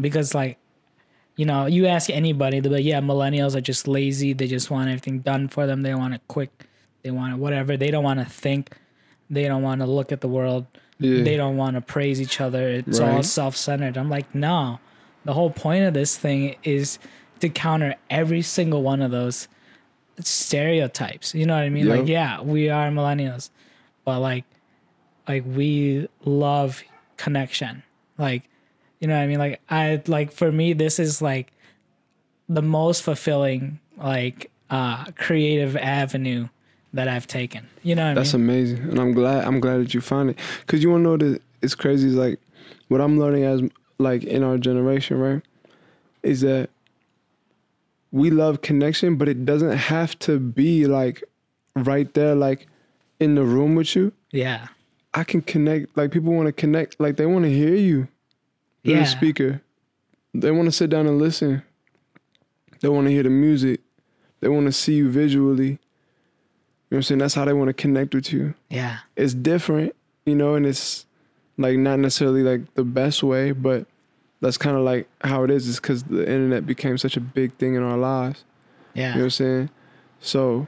because 0.00 0.34
like 0.34 0.58
you 1.36 1.44
know 1.44 1.66
you 1.66 1.86
ask 1.86 2.10
anybody 2.10 2.60
they'll 2.60 2.72
be 2.72 2.78
like 2.78 2.84
yeah 2.84 3.00
millennials 3.00 3.54
are 3.54 3.60
just 3.60 3.86
lazy 3.86 4.32
they 4.32 4.46
just 4.46 4.70
want 4.70 4.88
everything 4.88 5.20
done 5.20 5.48
for 5.48 5.66
them 5.66 5.82
they 5.82 5.94
want 5.94 6.14
it 6.14 6.20
quick 6.28 6.50
they 7.02 7.10
want 7.10 7.32
it 7.32 7.36
whatever 7.36 7.76
they 7.76 7.90
don't 7.90 8.04
want 8.04 8.18
to 8.18 8.26
think 8.26 8.76
they 9.30 9.44
don't 9.44 9.62
want 9.62 9.80
to 9.80 9.86
look 9.86 10.12
at 10.12 10.20
the 10.20 10.28
world 10.28 10.66
yeah. 10.98 11.22
they 11.22 11.36
don't 11.36 11.56
want 11.56 11.74
to 11.74 11.80
praise 11.80 12.20
each 12.20 12.40
other. 12.40 12.68
It's 12.68 13.00
all 13.00 13.22
self-centered. 13.22 13.96
I'm 13.96 14.10
like, 14.10 14.34
no. 14.34 14.80
The 15.24 15.34
whole 15.34 15.50
point 15.50 15.84
of 15.84 15.94
this 15.94 16.16
thing 16.16 16.56
is 16.62 16.98
to 17.40 17.48
counter 17.48 17.96
every 18.10 18.42
single 18.42 18.82
one 18.82 19.02
of 19.02 19.10
those 19.10 19.48
stereotypes. 20.20 21.34
You 21.34 21.46
know 21.46 21.54
what 21.54 21.64
I 21.64 21.68
mean? 21.68 21.88
Like, 21.88 22.06
yeah, 22.06 22.40
we 22.40 22.70
are 22.70 22.90
millennials, 22.90 23.50
but 24.04 24.20
like, 24.20 24.44
like 25.28 25.44
we 25.46 26.08
love 26.24 26.82
connection. 27.16 27.82
Like, 28.16 28.48
you 29.00 29.08
know 29.08 29.14
what 29.16 29.22
I 29.22 29.26
mean? 29.26 29.38
Like, 29.38 29.60
I 29.68 30.02
like 30.06 30.32
for 30.32 30.50
me, 30.50 30.72
this 30.72 30.98
is 30.98 31.20
like 31.22 31.52
the 32.48 32.62
most 32.62 33.02
fulfilling, 33.02 33.78
like, 33.96 34.50
uh, 34.70 35.04
creative 35.12 35.76
avenue 35.76 36.48
that 36.92 37.08
I've 37.08 37.26
taken. 37.26 37.68
You 37.82 37.94
know 37.94 38.08
what 38.08 38.14
That's 38.14 38.34
I 38.34 38.38
mean? 38.38 38.48
amazing, 38.48 38.78
and 38.90 38.98
I'm 38.98 39.12
glad. 39.12 39.44
I'm 39.44 39.60
glad 39.60 39.78
that 39.80 39.94
you 39.94 40.00
found 40.00 40.30
it. 40.30 40.38
Cause 40.66 40.82
you 40.82 40.90
wanna 40.90 41.04
know 41.04 41.16
that 41.16 41.42
it's 41.62 41.74
crazy. 41.74 42.08
Is 42.08 42.14
like 42.14 42.40
what 42.88 43.00
I'm 43.00 43.18
learning 43.18 43.44
as 43.44 43.62
like 43.98 44.24
in 44.24 44.42
our 44.42 44.58
generation, 44.58 45.18
right? 45.18 45.42
Is 46.22 46.40
that 46.40 46.70
we 48.12 48.30
love 48.30 48.62
connection, 48.62 49.16
but 49.16 49.28
it 49.28 49.44
doesn't 49.44 49.76
have 49.76 50.18
to 50.20 50.38
be 50.38 50.86
like 50.86 51.22
right 51.74 52.12
there, 52.14 52.34
like 52.34 52.66
in 53.20 53.34
the 53.34 53.42
room 53.44 53.74
with 53.74 53.94
you. 53.96 54.12
yeah. 54.32 54.68
I 55.14 55.24
can 55.24 55.40
connect. 55.40 55.96
Like 55.96 56.10
people 56.10 56.34
want 56.34 56.46
to 56.46 56.52
connect. 56.52 57.00
Like 57.00 57.16
they 57.16 57.24
want 57.24 57.44
to 57.46 57.50
hear 57.50 57.74
you 57.74 58.06
Yeah. 58.86 59.00
the 59.00 59.06
speaker. 59.06 59.60
They 60.34 60.50
want 60.50 60.66
to 60.66 60.72
sit 60.72 60.90
down 60.90 61.06
and 61.06 61.18
listen. 61.18 61.62
They 62.80 62.88
want 62.88 63.06
to 63.06 63.10
hear 63.12 63.22
the 63.22 63.30
music. 63.30 63.80
They 64.40 64.48
want 64.48 64.66
to 64.66 64.72
see 64.72 64.94
you 64.94 65.10
visually. 65.10 65.64
You 65.68 65.72
know 65.72 65.78
what 66.88 66.96
I'm 66.98 67.02
saying? 67.04 67.18
That's 67.18 67.34
how 67.34 67.44
they 67.46 67.52
want 67.54 67.68
to 67.68 67.74
connect 67.74 68.14
with 68.14 68.32
you. 68.32 68.54
Yeah. 68.70 68.98
It's 69.16 69.34
different, 69.34 69.94
you 70.24 70.34
know, 70.34 70.54
and 70.54 70.66
it's 70.66 71.06
like 71.56 71.78
not 71.78 71.98
necessarily 71.98 72.42
like 72.42 72.74
the 72.74 72.84
best 72.84 73.22
way, 73.22 73.52
but 73.52 73.86
that's 74.40 74.58
kind 74.58 74.76
of 74.76 74.82
like 74.82 75.08
how 75.22 75.42
it 75.44 75.50
is. 75.50 75.66
Is 75.66 75.76
because 75.80 76.04
the 76.04 76.20
internet 76.20 76.66
became 76.66 76.98
such 76.98 77.16
a 77.16 77.20
big 77.20 77.54
thing 77.54 77.74
in 77.74 77.82
our 77.82 77.96
lives. 77.96 78.44
Yeah. 78.94 79.08
You 79.08 79.14
know 79.14 79.18
what 79.20 79.24
I'm 79.24 79.30
saying? 79.30 79.70
So 80.20 80.66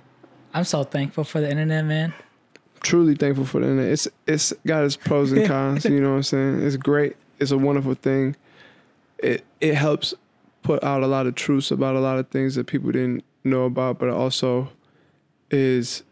I'm 0.55 0.65
so 0.65 0.83
thankful 0.83 1.25
for 1.25 1.41
the 1.41 1.51
internet, 1.51 1.85
man. 1.85 2.15
truly 2.81 3.15
thankful 3.15 3.45
for 3.45 3.61
the 3.61 3.69
internet. 3.69 3.93
It's 3.93 4.09
it's 4.27 4.53
got 4.67 4.83
its 4.85 4.97
pros 4.97 5.31
and 5.31 5.47
cons. 5.47 5.85
you 5.85 6.01
know 6.01 6.11
what 6.11 6.17
I'm 6.17 6.23
saying? 6.23 6.63
It's 6.67 6.77
great. 6.77 7.17
It's 7.41 7.51
a 7.51 7.59
wonderful 7.59 7.95
thing. 7.95 8.37
It 9.19 9.45
it 9.61 9.75
helps 9.75 10.15
put 10.63 10.83
out 10.85 11.03
a 11.03 11.07
lot 11.07 11.27
of 11.27 11.35
truths 11.35 11.71
about 11.71 11.97
a 11.97 12.01
lot 12.01 12.19
of 12.19 12.29
things 12.29 12.55
that 12.57 12.67
people 12.67 12.91
didn't 12.93 13.25
know 13.45 13.65
about, 13.65 13.99
but 13.99 14.09
it 14.09 14.15
also 14.15 14.71
is. 15.51 16.03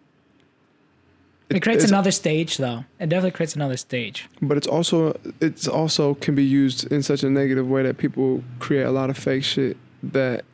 It 1.48 1.62
creates 1.62 1.84
another 1.84 2.10
stage, 2.10 2.56
though. 2.56 2.84
It 2.98 3.08
definitely 3.08 3.30
creates 3.30 3.54
another 3.54 3.76
stage. 3.76 4.28
But 4.42 4.56
it's 4.56 4.66
also 4.66 5.18
it's 5.40 5.68
also 5.68 6.14
can 6.14 6.34
be 6.34 6.44
used 6.44 6.90
in 6.90 7.02
such 7.02 7.22
a 7.22 7.30
negative 7.30 7.68
way 7.68 7.84
that 7.84 7.98
people 7.98 8.42
create 8.58 8.82
a 8.82 8.90
lot 8.90 9.10
of 9.10 9.16
fake 9.16 9.44
shit 9.44 9.76
that 10.02 10.44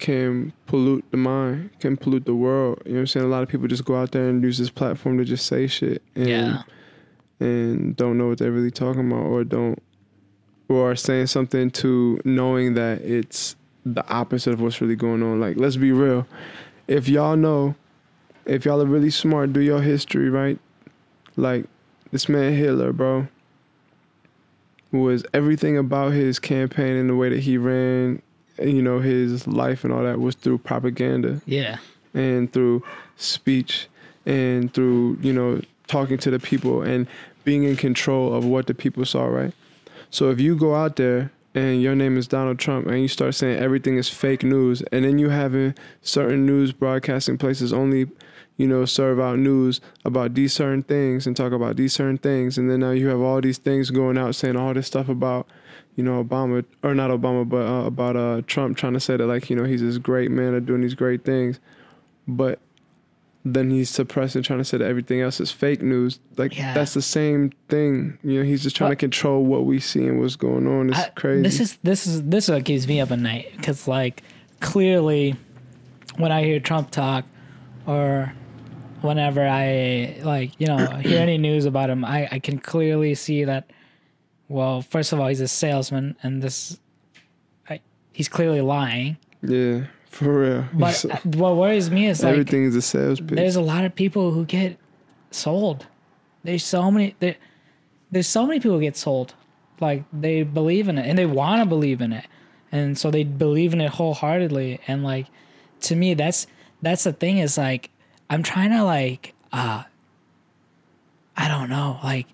can 0.00 0.52
pollute 0.66 1.04
the 1.12 1.16
mind, 1.16 1.70
can 1.78 1.96
pollute 1.96 2.24
the 2.24 2.34
world. 2.34 2.82
You 2.84 2.92
know 2.92 2.96
what 2.96 3.00
I'm 3.02 3.06
saying? 3.06 3.26
A 3.26 3.28
lot 3.28 3.44
of 3.44 3.48
people 3.48 3.68
just 3.68 3.84
go 3.84 3.94
out 3.94 4.10
there 4.10 4.28
and 4.28 4.42
use 4.42 4.58
this 4.58 4.70
platform 4.70 5.16
to 5.18 5.24
just 5.24 5.46
say 5.46 5.68
shit. 5.68 6.02
And, 6.16 6.28
Yeah. 6.28 6.62
and 7.38 7.96
don't 7.96 8.18
know 8.18 8.26
what 8.28 8.38
they're 8.38 8.50
really 8.50 8.72
talking 8.72 9.06
about 9.12 9.26
or 9.26 9.44
don't 9.44 9.80
or 10.74 10.92
are 10.92 10.96
saying 10.96 11.26
something 11.28 11.70
to 11.70 12.20
knowing 12.24 12.74
that 12.74 13.00
it's 13.02 13.56
the 13.84 14.06
opposite 14.08 14.52
of 14.52 14.60
what's 14.60 14.80
really 14.80 14.96
going 14.96 15.22
on. 15.22 15.40
Like 15.40 15.56
let's 15.56 15.76
be 15.76 15.92
real. 15.92 16.26
If 16.88 17.08
y'all 17.08 17.36
know, 17.36 17.74
if 18.46 18.64
y'all 18.64 18.80
are 18.82 18.86
really 18.86 19.10
smart, 19.10 19.52
do 19.52 19.60
your 19.60 19.80
history, 19.82 20.30
right? 20.30 20.58
Like 21.36 21.64
this 22.10 22.28
man 22.28 22.52
Hitler, 22.54 22.92
bro, 22.92 23.26
was 24.90 25.24
everything 25.32 25.78
about 25.78 26.12
his 26.12 26.38
campaign 26.38 26.96
and 26.96 27.08
the 27.08 27.16
way 27.16 27.28
that 27.30 27.40
he 27.40 27.56
ran, 27.56 28.20
you 28.62 28.82
know, 28.82 29.00
his 29.00 29.46
life 29.46 29.84
and 29.84 29.92
all 29.92 30.02
that 30.02 30.20
was 30.20 30.34
through 30.34 30.58
propaganda 30.58 31.40
Yeah. 31.46 31.78
and 32.14 32.52
through 32.52 32.82
speech 33.16 33.88
and 34.26 34.72
through 34.72 35.18
you 35.22 35.32
know 35.32 35.60
talking 35.88 36.16
to 36.18 36.30
the 36.30 36.38
people 36.38 36.82
and 36.82 37.06
being 37.44 37.64
in 37.64 37.74
control 37.76 38.32
of 38.34 38.44
what 38.44 38.66
the 38.68 38.74
people 38.74 39.04
saw 39.04 39.24
right 39.24 39.52
so 40.12 40.30
if 40.30 40.38
you 40.38 40.54
go 40.54 40.76
out 40.76 40.94
there 40.94 41.32
and 41.54 41.82
your 41.82 41.96
name 41.96 42.16
is 42.16 42.28
Donald 42.28 42.60
Trump 42.60 42.86
and 42.86 43.02
you 43.02 43.08
start 43.08 43.34
saying 43.34 43.58
everything 43.58 43.96
is 43.96 44.08
fake 44.08 44.44
news 44.44 44.80
and 44.92 45.04
then 45.04 45.18
you 45.18 45.30
having 45.30 45.74
certain 46.02 46.46
news 46.46 46.72
broadcasting 46.72 47.36
places 47.36 47.72
only 47.72 48.06
you 48.56 48.66
know, 48.66 48.84
serve 48.84 49.18
out 49.18 49.38
news 49.38 49.80
about 50.04 50.34
these 50.34 50.52
certain 50.52 50.82
things 50.82 51.26
and 51.26 51.36
talk 51.36 51.52
about 51.52 51.76
these 51.76 51.92
certain 51.92 52.18
things. 52.18 52.58
And 52.58 52.70
then 52.70 52.80
now 52.80 52.90
you 52.90 53.08
have 53.08 53.20
all 53.20 53.40
these 53.40 53.58
things 53.58 53.90
going 53.90 54.18
out 54.18 54.34
saying 54.34 54.56
all 54.56 54.74
this 54.74 54.86
stuff 54.86 55.08
about, 55.08 55.46
you 55.96 56.04
know, 56.04 56.22
Obama, 56.22 56.64
or 56.82 56.94
not 56.94 57.10
Obama, 57.10 57.48
but 57.48 57.66
uh, 57.66 57.86
about 57.86 58.16
uh, 58.16 58.42
Trump 58.46 58.76
trying 58.76 58.92
to 58.92 59.00
say 59.00 59.16
that, 59.16 59.26
like, 59.26 59.48
you 59.50 59.56
know, 59.56 59.64
he's 59.64 59.80
this 59.80 59.98
great 59.98 60.30
man 60.30 60.54
of 60.54 60.66
doing 60.66 60.82
these 60.82 60.94
great 60.94 61.24
things. 61.24 61.60
But 62.28 62.60
then 63.44 63.70
he's 63.70 63.90
suppressing, 63.90 64.42
trying 64.42 64.60
to 64.60 64.64
say 64.64 64.76
that 64.78 64.86
everything 64.88 65.20
else 65.20 65.40
is 65.40 65.50
fake 65.50 65.82
news. 65.82 66.20
Like, 66.36 66.56
Yeah. 66.56 66.74
that's 66.74 66.94
the 66.94 67.02
same 67.02 67.50
thing. 67.68 68.18
You 68.22 68.38
know, 68.38 68.44
he's 68.44 68.62
just 68.62 68.76
trying 68.76 68.90
to 68.90 68.96
control 68.96 69.44
what 69.44 69.64
we 69.64 69.80
see 69.80 70.06
and 70.06 70.20
what's 70.20 70.36
going 70.36 70.66
on. 70.68 70.90
It's 70.90 70.98
I- 70.98 71.08
crazy. 71.10 71.42
This 71.42 71.58
is 71.60 71.78
this 71.82 72.06
is 72.06 72.22
this 72.22 72.44
is 72.44 72.50
what 72.54 72.64
keeps 72.64 72.86
me 72.86 73.00
up 73.00 73.10
at 73.10 73.18
night 73.18 73.52
because 73.56 73.88
like 73.88 74.22
clearly, 74.60 75.34
when 76.18 76.30
I 76.30 76.44
hear 76.44 76.60
Trump 76.60 76.90
talk, 76.92 77.24
or 77.86 78.32
whenever 79.00 79.44
I 79.44 80.20
like 80.22 80.52
you 80.60 80.68
know 80.68 80.76
hear 81.02 81.18
any 81.20 81.36
news 81.38 81.64
about 81.64 81.90
him, 81.90 82.04
I 82.04 82.28
I 82.30 82.38
can 82.38 82.58
clearly 82.58 83.14
see 83.16 83.44
that. 83.44 83.70
Well, 84.48 84.82
first 84.82 85.12
of 85.12 85.18
all, 85.20 85.28
he's 85.28 85.40
a 85.40 85.48
salesman, 85.48 86.14
and 86.22 86.42
this, 86.42 86.78
I, 87.70 87.80
he's 88.12 88.28
clearly 88.28 88.60
lying. 88.60 89.16
yeah, 89.42 89.84
for 90.12 90.40
real. 90.40 90.64
But 90.74 91.04
uh, 91.06 91.16
what 91.24 91.56
worries 91.56 91.90
me 91.90 92.06
is 92.06 92.22
like 92.22 92.32
everything 92.32 92.64
is 92.64 92.76
a 92.76 92.82
sales 92.82 93.18
pitch. 93.18 93.30
there's 93.30 93.56
a 93.56 93.62
lot 93.62 93.84
of 93.84 93.94
people 93.94 94.30
who 94.30 94.44
get 94.44 94.78
sold. 95.30 95.86
There's 96.44 96.64
so 96.64 96.90
many 96.90 97.16
there, 97.18 97.36
there's 98.10 98.26
so 98.26 98.46
many 98.46 98.60
people 98.60 98.76
who 98.76 98.82
get 98.82 98.96
sold. 98.96 99.34
Like 99.80 100.04
they 100.12 100.42
believe 100.42 100.88
in 100.88 100.98
it 100.98 101.08
and 101.08 101.18
they 101.18 101.26
want 101.26 101.62
to 101.62 101.66
believe 101.66 102.02
in 102.02 102.12
it. 102.12 102.26
And 102.70 102.96
so 102.96 103.10
they 103.10 103.24
believe 103.24 103.72
in 103.72 103.80
it 103.80 103.90
wholeheartedly 103.90 104.80
and 104.86 105.02
like 105.02 105.26
to 105.80 105.96
me 105.96 106.14
that's 106.14 106.46
that's 106.82 107.04
the 107.04 107.12
thing 107.12 107.38
is 107.38 107.56
like 107.56 107.90
I'm 108.28 108.42
trying 108.42 108.70
to 108.70 108.84
like 108.84 109.34
uh 109.50 109.84
I 111.34 111.48
don't 111.48 111.70
know, 111.70 111.98
like 112.04 112.26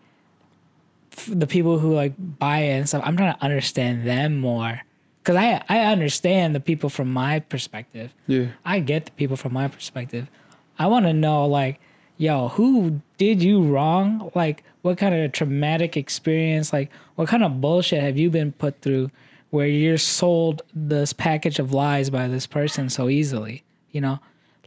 the 1.28 1.46
people 1.46 1.78
who 1.78 1.94
like 1.94 2.14
buy 2.18 2.58
it 2.58 2.78
and 2.78 2.88
stuff. 2.88 3.02
I'm 3.04 3.16
trying 3.16 3.34
to 3.34 3.42
understand 3.42 4.04
them 4.04 4.36
more 4.36 4.80
cuz 5.28 5.36
I 5.36 5.62
I 5.68 5.80
understand 5.92 6.54
the 6.54 6.60
people 6.60 6.88
from 6.88 7.12
my 7.12 7.40
perspective. 7.40 8.14
yeah. 8.26 8.46
I 8.64 8.80
get 8.80 9.04
the 9.06 9.12
people 9.12 9.36
from 9.36 9.52
my 9.52 9.68
perspective. 9.68 10.30
I 10.78 10.86
want 10.86 11.06
to 11.06 11.12
know, 11.12 11.44
like, 11.46 11.80
yo, 12.16 12.48
who 12.48 13.00
did 13.18 13.42
you 13.42 13.62
wrong? 13.62 14.30
Like, 14.34 14.64
what 14.82 14.96
kind 14.96 15.14
of 15.14 15.32
traumatic 15.32 15.96
experience, 15.96 16.72
like, 16.72 16.90
what 17.16 17.28
kind 17.28 17.42
of 17.44 17.60
bullshit 17.60 18.02
have 18.02 18.16
you 18.16 18.30
been 18.30 18.52
put 18.52 18.80
through 18.80 19.10
where 19.50 19.66
you're 19.66 19.98
sold 19.98 20.62
this 20.74 21.12
package 21.12 21.58
of 21.58 21.72
lies 21.72 22.10
by 22.10 22.28
this 22.28 22.46
person 22.46 22.88
so 22.88 23.08
easily? 23.08 23.64
You 23.90 24.00
know, 24.00 24.18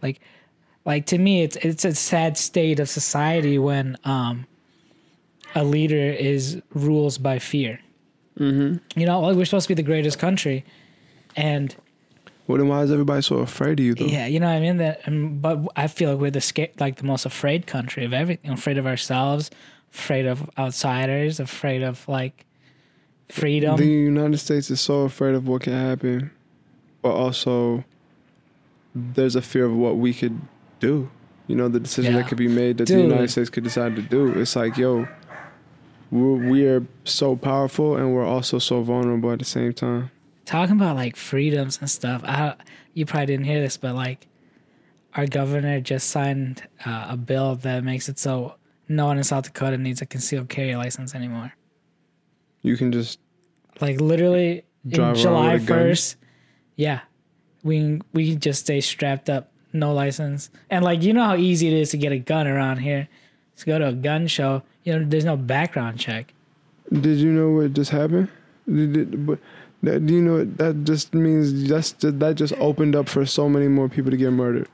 like, 0.03 0.19
like 0.85 1.05
to 1.07 1.17
me, 1.17 1.43
it's 1.43 1.55
it's 1.57 1.85
a 1.85 1.95
sad 1.95 2.37
state 2.37 2.79
of 2.79 2.89
society 2.89 3.57
when 3.57 3.97
um, 4.03 4.45
a 5.55 5.63
leader 5.63 6.11
is 6.31 6.61
rules 6.73 7.17
by 7.17 7.39
fear. 7.39 7.79
Mm-hmm. 8.41 8.99
You 8.99 9.05
know, 9.05 9.21
like 9.21 9.35
we're 9.35 9.45
supposed 9.45 9.67
to 9.67 9.75
be 9.75 9.81
the 9.81 9.85
greatest 9.85 10.17
country, 10.19 10.65
and 11.35 11.75
Well, 12.47 12.57
then 12.57 12.67
why 12.67 12.81
is 12.83 12.91
everybody 12.91 13.21
so 13.21 13.37
afraid 13.37 13.79
of 13.79 13.85
you, 13.85 13.93
though? 13.95 14.05
yeah, 14.05 14.25
you 14.25 14.39
know 14.39 14.47
what 14.47 14.55
I 14.55 14.59
mean. 14.59 14.77
That, 14.77 15.01
um, 15.07 15.37
but 15.39 15.59
I 15.75 15.87
feel 15.87 16.11
like 16.11 16.19
we're 16.19 16.31
the 16.31 16.41
sca- 16.41 16.69
like 16.79 16.95
the 16.97 17.05
most 17.05 17.25
afraid 17.25 17.67
country 17.67 18.03
of 18.05 18.13
everything. 18.13 18.51
Afraid 18.51 18.77
of 18.77 18.87
ourselves, 18.87 19.51
afraid 19.93 20.25
of 20.25 20.49
outsiders, 20.57 21.39
afraid 21.39 21.83
of 21.83 22.07
like 22.07 22.45
freedom. 23.29 23.77
the 23.77 23.85
United 23.85 24.37
States 24.39 24.69
is 24.71 24.81
so 24.81 25.01
afraid 25.01 25.35
of 25.35 25.47
what 25.47 25.61
can 25.61 25.73
happen, 25.73 26.31
but 27.01 27.11
also 27.11 27.83
there's 28.95 29.35
a 29.35 29.41
fear 29.41 29.65
of 29.65 29.73
what 29.75 29.97
we 29.97 30.13
could 30.13 30.39
do. 30.79 31.09
You 31.47 31.55
know, 31.55 31.67
the 31.69 31.79
decision 31.79 32.13
Yeah. 32.13 32.21
that 32.21 32.27
could 32.29 32.37
be 32.37 32.47
made 32.47 32.77
that 32.79 32.87
the 32.87 33.01
United 33.01 33.29
States 33.29 33.49
could 33.49 33.63
decide 33.63 33.95
to 33.95 34.01
do. 34.01 34.27
It's 34.39 34.55
like, 34.55 34.77
yo, 34.77 35.07
we're, 36.11 36.49
we 36.49 36.65
are 36.67 36.85
so 37.05 37.35
powerful 37.35 37.95
and 37.95 38.13
we're 38.13 38.25
also 38.25 38.59
so 38.59 38.81
vulnerable 38.83 39.31
at 39.31 39.39
the 39.39 39.45
same 39.45 39.73
time. 39.73 40.11
Talking 40.45 40.75
about 40.75 40.95
like 40.95 41.15
freedoms 41.15 41.77
and 41.79 41.89
stuff. 41.89 42.21
I, 42.25 42.55
you 42.93 43.05
probably 43.05 43.27
didn't 43.27 43.45
hear 43.45 43.61
this, 43.61 43.77
but 43.77 43.95
like 43.95 44.27
our 45.15 45.25
governor 45.25 45.79
just 45.79 46.09
signed 46.09 46.67
uh, 46.85 47.07
a 47.09 47.17
bill 47.17 47.55
that 47.57 47.83
makes 47.83 48.09
it 48.09 48.19
so 48.19 48.55
no 48.89 49.05
one 49.05 49.17
in 49.17 49.23
South 49.23 49.45
Dakota 49.45 49.77
needs 49.77 50.01
a 50.01 50.05
concealed 50.05 50.49
carry 50.49 50.75
license 50.75 51.15
anymore. 51.15 51.53
You 52.61 52.75
can 52.77 52.91
just 52.91 53.19
Like 53.79 53.99
literally 54.01 54.63
Drive 54.87 55.15
in 55.15 55.21
July 55.21 55.53
with 55.53 55.63
a 55.63 55.65
gun? 55.65 55.77
first. 55.79 56.15
Yeah, 56.75 57.01
we 57.63 58.01
we 58.13 58.35
just 58.35 58.61
stay 58.61 58.81
strapped 58.81 59.29
up, 59.29 59.51
no 59.73 59.93
license, 59.93 60.49
and 60.69 60.83
like 60.83 61.03
you 61.03 61.13
know 61.13 61.23
how 61.23 61.35
easy 61.35 61.67
it 61.67 61.73
is 61.73 61.91
to 61.91 61.97
get 61.97 62.11
a 62.11 62.17
gun 62.19 62.47
around 62.47 62.77
here. 62.79 63.07
To 63.57 63.65
go 63.65 63.77
to 63.79 63.87
a 63.89 63.93
gun 63.93 64.25
show, 64.27 64.63
you 64.83 64.97
know, 64.97 65.05
there's 65.07 65.25
no 65.25 65.37
background 65.37 65.99
check. 65.99 66.33
Did 66.91 67.17
you 67.17 67.31
know 67.31 67.51
what 67.51 67.73
just 67.73 67.91
happened? 67.91 68.27
Did, 68.67 68.93
did, 68.93 69.25
but 69.25 69.39
that, 69.83 70.05
do 70.05 70.13
you 70.13 70.21
know 70.21 70.43
that 70.45 70.83
just 70.83 71.13
means? 71.13 71.67
That's 71.69 71.93
just, 71.93 72.19
that 72.19 72.35
just 72.35 72.53
opened 72.57 72.95
up 72.95 73.07
for 73.09 73.25
so 73.25 73.47
many 73.49 73.67
more 73.67 73.89
people 73.89 74.11
to 74.11 74.17
get 74.17 74.31
murdered. 74.31 74.67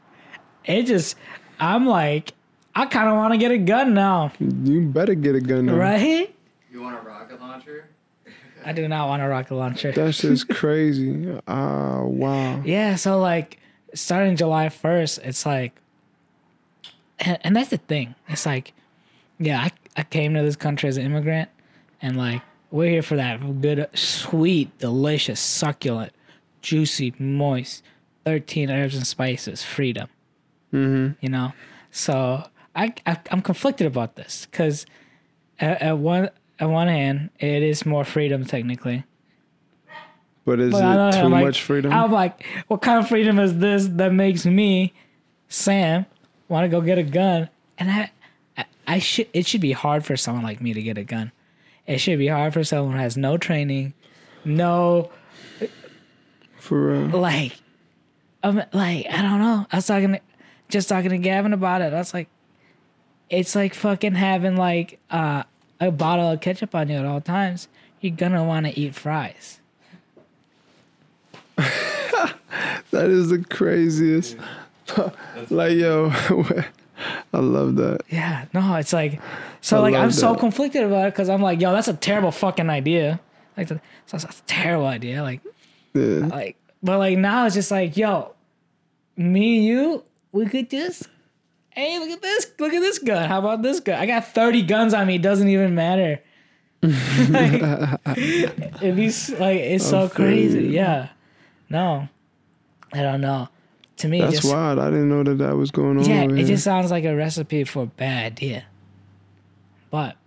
It 0.66 0.84
just, 0.84 1.16
I'm 1.60 1.86
like, 1.86 2.34
I 2.76 2.86
kind 2.86 3.08
of 3.08 3.16
want 3.16 3.34
to 3.34 3.38
get 3.38 3.52
a 3.52 3.58
gun 3.58 3.94
now, 3.94 4.32
You 4.40 4.82
better 4.82 5.16
get 5.16 5.36
a 5.36 5.40
gun 5.42 5.68
now. 5.68 5.76
right? 5.76 6.34
You 6.72 6.82
want 6.82 6.98
a 6.98 7.02
rocket 7.08 7.40
launcher? 7.40 7.88
I 8.66 8.74
do 8.74 8.88
not 8.88 9.08
want 9.08 9.22
a 9.22 9.28
rocket 9.28 9.56
launcher. 9.56 9.92
That's 9.92 10.20
just 10.20 10.50
crazy. 10.54 11.40
Ah, 11.48 12.02
wow. 12.04 12.62
Yeah, 12.66 12.96
so 12.96 13.20
like 13.20 13.60
starting 13.94 14.36
July 14.36 14.68
1st, 14.68 15.20
it's 15.24 15.46
like, 15.46 15.74
and, 17.20 17.38
and 17.42 17.56
that's 17.56 17.70
the 17.70 17.78
thing. 17.78 18.16
It's 18.28 18.46
like, 18.46 18.74
yeah, 19.40 19.62
I, 19.62 19.72
I 19.96 20.04
came 20.04 20.34
to 20.34 20.42
this 20.42 20.56
country 20.56 20.90
as 20.90 20.98
an 20.98 21.06
immigrant, 21.06 21.50
and 22.02 22.18
like, 22.18 22.42
we're 22.72 22.90
here 22.90 23.02
for 23.02 23.16
that 23.16 23.62
good, 23.62 23.88
sweet, 23.94 24.78
delicious, 24.78 25.40
succulent, 25.40 26.14
juicy, 26.62 27.14
moist, 27.18 27.84
13 28.26 28.70
herbs 28.70 28.96
and 28.96 29.08
spices 29.08 29.64
freedom. 29.64 30.10
Mm-hmm. 30.74 31.14
You 31.22 31.30
know? 31.30 31.54
So 31.92 32.44
I, 32.76 32.94
I, 33.06 33.18
I'm 33.32 33.42
conflicted 33.42 33.88
about 33.88 34.16
this 34.16 34.48
because 34.50 34.86
at, 35.60 35.82
at, 35.82 35.98
one, 35.98 36.30
at 36.60 36.70
one 36.70 36.88
hand, 36.88 37.30
it 37.40 37.64
is 37.64 37.86
more 37.86 38.04
freedom 38.04 38.46
technically. 38.46 39.06
But 40.46 40.60
is 40.60 40.72
But 40.72 40.84
it 40.84 40.96
know, 40.96 41.24
too 41.24 41.28
like, 41.30 41.46
much 41.46 41.62
freedom? 41.62 41.92
I'm 41.92 42.12
like, 42.12 42.46
what 42.68 42.82
kind 42.82 43.00
of 43.00 43.08
freedom 43.08 43.40
is 43.40 43.58
this 43.58 43.88
that 43.94 44.14
makes 44.14 44.46
me, 44.46 44.94
Sam, 45.50 46.06
want 46.48 46.66
to 46.66 46.70
go 46.70 46.82
get 46.82 46.98
a 46.98 47.04
gun? 47.04 47.50
And 47.78 47.92
I, 47.92 48.12
I, 48.88 48.96
I 48.96 49.00
should. 49.00 49.28
It 49.34 49.46
should 49.46 49.62
be 49.62 49.74
hard 49.74 50.06
for 50.06 50.16
someone 50.18 50.44
like 50.44 50.62
me 50.62 50.74
to 50.74 50.82
get 50.82 50.98
a 50.98 51.04
gun. 51.04 51.32
It 51.86 52.00
should 52.00 52.20
be 52.20 52.28
hard 52.28 52.54
for 52.54 52.64
someone 52.64 52.94
who 52.94 53.00
has 53.00 53.18
no 53.18 53.38
training, 53.38 53.94
no 54.44 55.12
For 56.58 56.92
real. 56.94 57.20
like, 57.20 57.54
um, 58.44 58.62
like 58.74 59.06
I 59.10 59.22
don't 59.22 59.40
know. 59.40 59.66
I 59.72 59.76
was 59.78 59.88
talking, 59.88 60.14
to, 60.14 60.20
just 60.70 60.90
talking 60.90 61.12
to 61.12 61.18
Gavin 61.18 61.54
about 61.54 61.82
it. 61.82 61.94
I 61.94 61.98
was 61.98 62.14
like, 62.14 62.28
it's 63.30 63.56
like 63.56 63.74
fucking 63.74 64.16
having 64.16 64.58
like 64.58 65.00
uh, 65.10 65.44
a 65.80 65.92
bottle 65.92 66.32
of 66.32 66.42
ketchup 66.42 66.76
on 66.76 66.90
you 66.90 66.98
at 66.98 67.06
all 67.06 67.22
times. 67.22 67.68
You're 68.02 68.16
gonna 68.16 68.44
want 68.44 68.66
to 68.66 68.80
eat 68.80 68.96
fries. 68.96 69.60
That 72.92 73.10
is 73.10 73.30
the 73.30 73.44
craziest. 73.44 74.38
like, 75.50 75.74
yo, 75.74 76.12
I 77.34 77.40
love 77.40 77.76
that. 77.76 78.02
Yeah, 78.10 78.46
no, 78.54 78.76
it's 78.76 78.94
like, 78.94 79.22
so 79.62 79.78
I 79.78 79.80
like 79.82 79.94
I'm 79.96 80.02
love 80.04 80.14
so 80.16 80.36
conflicted 80.36 80.84
about 80.84 81.08
it 81.08 81.14
because 81.14 81.30
I'm 81.30 81.42
like, 81.42 81.62
yo, 81.62 81.72
that's 81.72 81.88
a 81.88 81.94
terrible 81.94 82.32
fucking 82.32 82.70
idea. 82.70 83.20
Like, 83.56 83.68
that's, 83.68 83.82
that's 84.24 84.24
a 84.40 84.44
terrible 84.48 84.86
idea. 84.88 85.22
Like, 85.24 85.42
Yeah. 85.94 86.28
like, 86.28 86.58
but 86.82 87.00
like 87.00 87.18
now 87.18 87.46
it's 87.46 87.56
just 87.56 87.72
like, 87.72 87.98
yo, 87.98 88.34
me 89.16 89.58
and 89.58 89.66
you, 89.66 90.04
we 90.32 90.46
could 90.48 90.70
just, 90.70 91.08
hey, 91.72 92.00
look 92.00 92.10
at 92.10 92.22
this, 92.22 92.48
look 92.60 92.74
at 92.74 92.80
this 92.82 93.00
gun. 93.00 93.28
How 93.28 93.40
about 93.40 93.62
this 93.62 93.80
gun? 93.80 94.00
I 94.00 94.06
got 94.06 94.34
30 94.34 94.64
guns 94.64 94.94
on 94.94 95.08
me. 95.08 95.16
It 95.16 95.22
doesn't 95.22 95.48
even 95.48 95.76
matter. 95.76 96.22
like, 96.84 97.54
it'd 98.82 98.96
be 98.96 99.08
like 99.40 99.60
it's 99.60 99.84
so 99.90 99.98
I 99.98 100.02
feel 100.02 100.10
crazy. 100.10 100.68
Yeah, 100.68 101.10
no, 101.70 102.08
I 102.94 103.02
don't 103.02 103.20
know. 103.22 103.50
To 103.98 104.08
me, 104.08 104.22
That's 104.22 104.42
just 104.42 104.54
wild. 104.54 104.78
I 104.80 104.92
didn't 104.92 105.10
know 105.10 105.24
that 105.24 105.40
that 105.40 105.56
was 105.56 105.72
going 105.72 105.98
on. 105.98 106.06
yeah, 106.06 106.24
it 106.24 106.32
here. 106.36 106.46
just 106.48 106.64
sounds 106.64 106.92
like 106.92 107.04
a 107.04 107.16
recipe 107.16 107.64
for 107.64 107.84
a 107.84 107.88
bad 107.88 108.34
idea. 108.34 108.66
But 109.90 110.18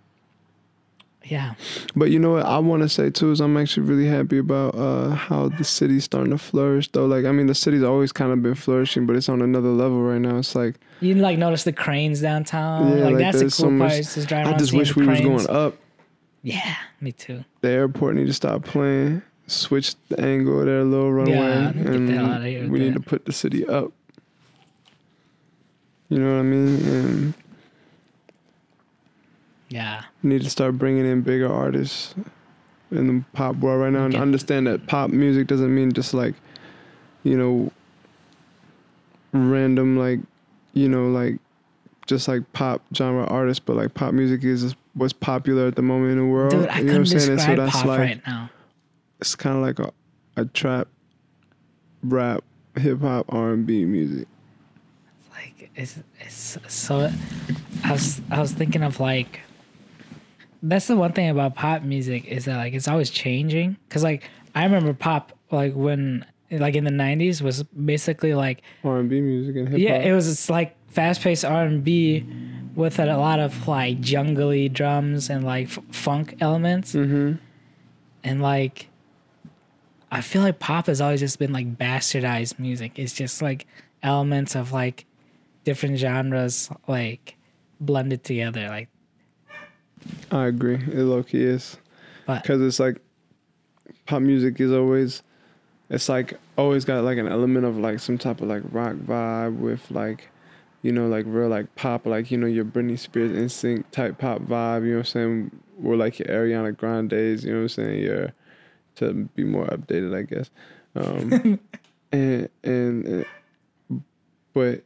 yeah, 1.24 1.54
But 1.94 2.10
you 2.10 2.18
know 2.18 2.30
what 2.32 2.46
I 2.46 2.58
want 2.58 2.82
to 2.82 2.88
say 2.88 3.10
too 3.10 3.30
is 3.30 3.40
I'm 3.40 3.56
actually 3.56 3.86
really 3.86 4.08
happy 4.08 4.38
about 4.38 4.74
uh, 4.74 5.10
how 5.10 5.50
the 5.50 5.64
city's 5.64 6.02
starting 6.04 6.30
to 6.30 6.38
flourish. 6.38 6.90
Though, 6.90 7.06
like 7.06 7.24
I 7.26 7.32
mean, 7.32 7.46
the 7.46 7.54
city's 7.54 7.82
always 7.82 8.10
kind 8.10 8.32
of 8.32 8.42
been 8.42 8.54
flourishing, 8.54 9.06
but 9.06 9.14
it's 9.16 9.28
on 9.28 9.40
another 9.42 9.68
level 9.68 10.02
right 10.02 10.20
now. 10.20 10.38
It's 10.38 10.54
like 10.54 10.76
you 11.00 11.14
like 11.14 11.38
notice 11.38 11.64
the 11.64 11.72
cranes 11.72 12.20
downtown. 12.20 12.88
yeah, 12.88 13.04
like, 13.04 13.14
like, 13.14 13.18
that's 13.18 13.36
a 13.36 13.40
cool 13.42 13.50
so 13.50 13.64
part. 13.66 13.78
much. 13.78 14.14
just 14.14 14.32
I 14.32 14.56
just 14.56 14.72
wish 14.72 14.96
we 14.96 15.06
was 15.06 15.20
going 15.20 15.48
up. 15.48 15.76
Yeah, 16.42 16.74
me 17.00 17.12
too. 17.12 17.44
The 17.60 17.68
airport 17.68 18.16
need 18.16 18.26
to 18.26 18.32
stop 18.32 18.64
playing. 18.64 19.22
Switch 19.50 19.94
the 20.08 20.20
angle 20.20 20.60
of 20.60 20.66
their 20.66 20.84
little 20.84 21.12
runway, 21.12 21.32
Yeah, 21.34 21.72
get 21.72 21.74
the 21.74 21.90
and 21.90 22.08
hell 22.10 22.26
outta 22.30 22.46
here 22.46 22.62
with 22.62 22.70
we 22.70 22.78
need 22.78 22.94
that. 22.94 23.00
to 23.02 23.08
put 23.08 23.24
the 23.24 23.32
city 23.32 23.66
up. 23.66 23.92
You 26.08 26.18
know 26.18 26.34
what 26.34 26.40
I 26.40 26.42
mean? 26.42 26.88
And 26.88 27.34
Yeah. 29.68 30.02
we 30.22 30.30
need 30.30 30.42
to 30.42 30.50
start 30.50 30.78
bringing 30.78 31.04
in 31.04 31.22
bigger 31.22 31.52
artists 31.52 32.14
in 32.92 33.06
the 33.06 33.24
pop 33.32 33.56
world 33.56 33.80
right 33.80 33.92
now 33.92 34.04
and 34.04 34.14
Okay. 34.14 34.22
understand 34.22 34.66
that 34.66 34.86
pop 34.86 35.10
music 35.10 35.46
doesn't 35.46 35.72
mean 35.74 35.92
just 35.92 36.14
like, 36.14 36.34
you 37.24 37.36
know, 37.36 37.70
random 39.32 39.96
like, 39.98 40.20
you 40.74 40.88
know, 40.88 41.08
like 41.08 41.38
just 42.06 42.26
like 42.28 42.42
pop 42.52 42.82
genre 42.94 43.24
artists, 43.24 43.62
but 43.64 43.76
like 43.76 43.94
pop 43.94 44.12
music 44.12 44.42
is 44.44 44.74
what's 44.94 45.12
popular 45.12 45.66
at 45.66 45.76
the 45.76 45.82
moment 45.82 46.12
in 46.12 46.18
the 46.18 46.24
world. 46.24 46.52
Dude, 46.52 46.68
I 46.68 46.78
you 46.78 46.84
know 46.84 46.90
couldn't 47.04 47.12
And 47.12 47.38
describe 47.38 47.70
pop 47.70 47.86
right 47.98 48.26
now. 48.26 48.50
It's 49.20 49.34
kind 49.34 49.56
of 49.56 49.62
like 49.62 49.78
a, 49.78 49.92
a 50.40 50.44
trap, 50.46 50.88
rap, 52.02 52.42
hip 52.76 53.00
hop, 53.00 53.26
R 53.28 53.50
and 53.52 53.66
B 53.66 53.84
music. 53.84 54.26
It's 55.20 55.30
like 55.34 55.70
it's 55.76 55.98
it's 56.20 56.58
so. 56.72 57.10
I 57.84 57.92
was 57.92 58.20
I 58.30 58.40
was 58.40 58.52
thinking 58.52 58.82
of 58.82 59.00
like. 59.00 59.40
That's 60.62 60.86
the 60.88 60.96
one 60.96 61.12
thing 61.12 61.30
about 61.30 61.54
pop 61.54 61.82
music 61.82 62.26
is 62.26 62.44
that 62.44 62.56
like 62.58 62.74
it's 62.74 62.86
always 62.86 63.08
changing. 63.08 63.76
Cause 63.88 64.04
like 64.04 64.28
I 64.54 64.64
remember 64.64 64.92
pop 64.92 65.32
like 65.50 65.72
when 65.74 66.26
like 66.50 66.74
in 66.74 66.84
the 66.84 66.90
'90s 66.90 67.40
was 67.40 67.62
basically 67.62 68.34
like 68.34 68.60
R 68.84 68.98
and 68.98 69.08
B 69.08 69.22
music 69.22 69.56
and 69.56 69.68
hip 69.68 69.78
hop. 69.78 69.80
yeah 69.80 69.96
it 70.00 70.12
was 70.12 70.28
it's 70.28 70.50
like 70.50 70.76
fast 70.88 71.22
paced 71.22 71.46
R 71.46 71.62
and 71.62 71.82
B 71.82 72.26
with 72.74 72.98
a 72.98 73.06
lot 73.16 73.40
of 73.40 73.66
like 73.68 74.00
jungly 74.02 74.68
drums 74.70 75.30
and 75.30 75.44
like 75.44 75.66
f- 75.68 75.78
funk 75.92 76.36
elements 76.42 76.92
Mm-hmm. 76.94 77.36
and 78.24 78.42
like 78.42 78.89
I 80.10 80.20
feel 80.20 80.42
like 80.42 80.58
pop 80.58 80.86
has 80.86 81.00
always 81.00 81.20
just 81.20 81.38
been 81.38 81.52
like 81.52 81.78
bastardized 81.78 82.58
music. 82.58 82.98
It's 82.98 83.12
just 83.12 83.42
like 83.42 83.66
elements 84.02 84.56
of 84.56 84.72
like 84.72 85.06
different 85.64 85.98
genres 85.98 86.70
like 86.88 87.36
blended 87.80 88.24
together. 88.24 88.68
Like 88.68 88.88
I 90.30 90.46
agree. 90.46 90.76
It 90.76 91.04
low 91.04 91.22
key 91.22 91.44
is 91.44 91.76
because 92.26 92.60
it's 92.60 92.80
like 92.80 93.00
pop 94.06 94.22
music 94.22 94.60
is 94.60 94.72
always 94.72 95.22
it's 95.88 96.08
like 96.08 96.34
always 96.56 96.84
got 96.84 97.04
like 97.04 97.18
an 97.18 97.28
element 97.28 97.66
of 97.66 97.76
like 97.76 98.00
some 98.00 98.18
type 98.18 98.40
of 98.40 98.48
like 98.48 98.62
rock 98.70 98.94
vibe 98.94 99.58
with 99.58 99.90
like 99.90 100.28
you 100.82 100.92
know 100.92 101.08
like 101.08 101.24
real 101.28 101.48
like 101.48 101.74
pop 101.76 102.06
like 102.06 102.30
you 102.30 102.38
know 102.38 102.46
your 102.46 102.64
Britney 102.64 102.98
Spears 102.98 103.32
NSYNC 103.32 103.84
type 103.92 104.18
pop 104.18 104.42
vibe. 104.42 104.84
You 104.84 104.90
know 104.90 104.98
what 104.98 105.00
I'm 105.00 105.04
saying? 105.04 105.50
Or 105.84 105.96
like 105.96 106.18
your 106.18 106.28
Ariana 106.28 106.76
Grande's. 106.76 107.44
You 107.44 107.50
know 107.50 107.58
what 107.58 107.62
I'm 107.62 107.68
saying? 107.68 108.02
Your 108.02 108.32
to 109.00 109.12
be 109.34 109.44
more 109.44 109.66
updated, 109.66 110.16
I 110.16 110.22
guess. 110.22 110.50
Um, 110.94 111.58
and 112.12 112.48
and 112.64 113.24
uh, 113.90 113.96
but 114.54 114.84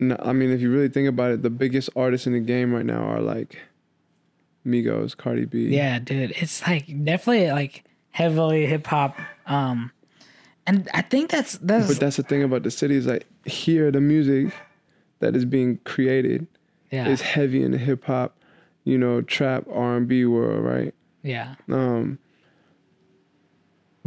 no, 0.00 0.16
I 0.20 0.32
mean 0.32 0.50
if 0.50 0.60
you 0.60 0.70
really 0.70 0.88
think 0.88 1.08
about 1.08 1.30
it, 1.32 1.42
the 1.42 1.50
biggest 1.50 1.90
artists 1.96 2.26
in 2.26 2.32
the 2.32 2.40
game 2.40 2.72
right 2.74 2.86
now 2.86 3.02
are 3.02 3.20
like 3.20 3.58
Migos, 4.66 5.16
Cardi 5.16 5.44
B. 5.46 5.68
yeah, 5.68 5.98
dude, 5.98 6.32
it's 6.32 6.66
like 6.66 6.86
definitely 7.04 7.50
like 7.50 7.84
heavily 8.10 8.66
hip 8.66 8.86
hop. 8.86 9.16
Um, 9.46 9.90
and 10.66 10.88
I 10.92 11.02
think 11.02 11.30
that's 11.30 11.58
that's 11.58 11.88
But 11.88 12.00
that's 12.00 12.16
the 12.16 12.22
thing 12.22 12.42
about 12.42 12.62
the 12.62 12.70
city 12.70 12.96
is 12.96 13.06
like 13.06 13.26
here 13.46 13.90
the 13.90 14.00
music 14.00 14.52
that 15.20 15.34
is 15.34 15.44
being 15.44 15.78
created 15.84 16.46
yeah 16.90 17.08
is 17.08 17.20
heavy 17.20 17.62
in 17.62 17.72
the 17.72 17.78
hip 17.78 18.04
hop, 18.04 18.36
you 18.84 18.98
know, 18.98 19.22
trap 19.22 19.64
R 19.72 19.96
and 19.96 20.06
B 20.06 20.24
world, 20.26 20.62
right? 20.64 20.94
yeah 21.22 21.56
Um 21.68 22.18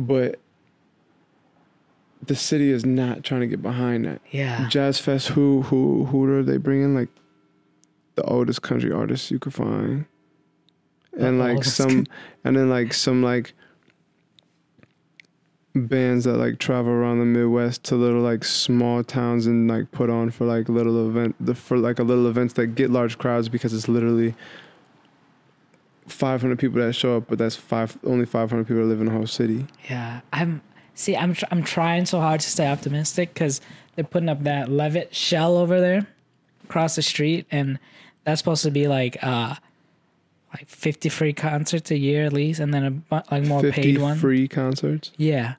but 0.07 0.39
the 2.25 2.35
city 2.35 2.71
is 2.71 2.85
not 2.85 3.23
trying 3.23 3.41
to 3.41 3.47
get 3.47 3.61
behind 3.61 4.05
that. 4.05 4.21
yeah 4.31 4.67
Jazz 4.69 4.99
Fest, 4.99 5.29
who 5.29 5.63
who 5.63 6.05
who 6.05 6.31
are 6.31 6.43
they 6.43 6.57
bringing? 6.57 6.95
Like 6.95 7.09
the 8.15 8.23
oldest 8.23 8.61
country 8.61 8.91
artists 8.91 9.31
you 9.31 9.39
could 9.39 9.53
find, 9.53 10.05
and 11.17 11.39
like 11.39 11.57
oldest 11.57 11.75
some, 11.75 12.05
and 12.43 12.55
then 12.55 12.69
like 12.69 12.93
some 12.93 13.23
like 13.23 13.53
bands 15.73 16.25
that 16.25 16.37
like 16.37 16.59
travel 16.59 16.91
around 16.91 17.19
the 17.19 17.25
Midwest 17.25 17.83
to 17.85 17.95
little 17.95 18.21
like 18.21 18.43
small 18.43 19.03
towns 19.03 19.45
and 19.45 19.69
like 19.69 19.89
put 19.91 20.09
on 20.09 20.29
for 20.29 20.45
like 20.45 20.67
little 20.69 21.07
event 21.09 21.35
the 21.39 21.55
for 21.55 21.77
like 21.77 21.99
a 21.99 22.03
little 22.03 22.27
events 22.27 22.53
that 22.55 22.67
get 22.75 22.89
large 22.89 23.17
crowds 23.17 23.49
because 23.49 23.73
it's 23.73 23.87
literally. 23.87 24.35
500 26.07 26.57
people 26.59 26.81
that 26.81 26.93
show 26.93 27.17
up, 27.17 27.25
but 27.27 27.37
that's 27.37 27.55
five 27.55 27.97
only 28.05 28.25
500 28.25 28.67
people 28.67 28.81
that 28.83 28.87
live 28.87 28.99
in 28.99 29.07
the 29.07 29.11
whole 29.11 29.27
city. 29.27 29.65
Yeah, 29.89 30.21
I'm 30.33 30.61
see. 30.95 31.15
I'm 31.15 31.33
tr- 31.33 31.45
I'm 31.51 31.63
trying 31.63 32.05
so 32.05 32.19
hard 32.19 32.41
to 32.41 32.49
stay 32.49 32.67
optimistic 32.67 33.33
because 33.33 33.61
they're 33.95 34.05
putting 34.05 34.29
up 34.29 34.43
that 34.43 34.69
Levitt 34.69 35.13
shell 35.15 35.57
over 35.57 35.79
there 35.79 36.07
across 36.63 36.95
the 36.95 37.01
street, 37.01 37.45
and 37.51 37.79
that's 38.23 38.39
supposed 38.39 38.63
to 38.63 38.71
be 38.71 38.87
like 38.87 39.17
uh 39.21 39.55
like 40.53 40.67
50 40.67 41.07
free 41.09 41.31
concerts 41.33 41.91
a 41.91 41.97
year 41.97 42.25
at 42.25 42.33
least, 42.33 42.59
and 42.59 42.73
then 42.73 42.83
a 42.83 42.91
bu- 42.91 43.21
like 43.31 43.43
more 43.45 43.61
50 43.61 43.81
paid 43.81 44.01
one. 44.01 44.17
free 44.17 44.47
concerts. 44.47 45.11
Yeah, 45.17 45.55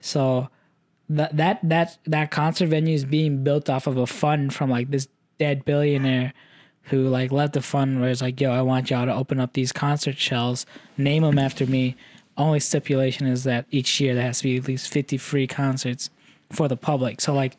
so 0.00 0.48
that 1.08 1.36
that 1.36 1.60
that 1.62 1.98
that 2.06 2.30
concert 2.30 2.66
venue 2.68 2.94
is 2.94 3.04
being 3.04 3.44
built 3.44 3.70
off 3.70 3.86
of 3.86 3.96
a 3.96 4.06
fund 4.06 4.52
from 4.54 4.70
like 4.70 4.90
this 4.90 5.08
dead 5.38 5.64
billionaire 5.64 6.32
who 6.84 7.08
like 7.08 7.32
left 7.32 7.54
the 7.54 7.62
fund 7.62 8.00
where 8.00 8.10
it's 8.10 8.22
like, 8.22 8.40
yo, 8.40 8.52
I 8.52 8.62
want 8.62 8.90
y'all 8.90 9.06
to 9.06 9.14
open 9.14 9.40
up 9.40 9.52
these 9.54 9.72
concert 9.72 10.18
shells, 10.18 10.66
name 10.96 11.22
them 11.22 11.38
after 11.38 11.66
me. 11.66 11.96
Only 12.36 12.60
stipulation 12.60 13.26
is 13.26 13.44
that 13.44 13.64
each 13.70 14.00
year 14.00 14.14
there 14.14 14.24
has 14.24 14.38
to 14.38 14.44
be 14.44 14.56
at 14.56 14.66
least 14.68 14.88
50 14.92 15.16
free 15.18 15.46
concerts 15.46 16.10
for 16.50 16.68
the 16.68 16.76
public. 16.76 17.20
So 17.20 17.32
like, 17.32 17.56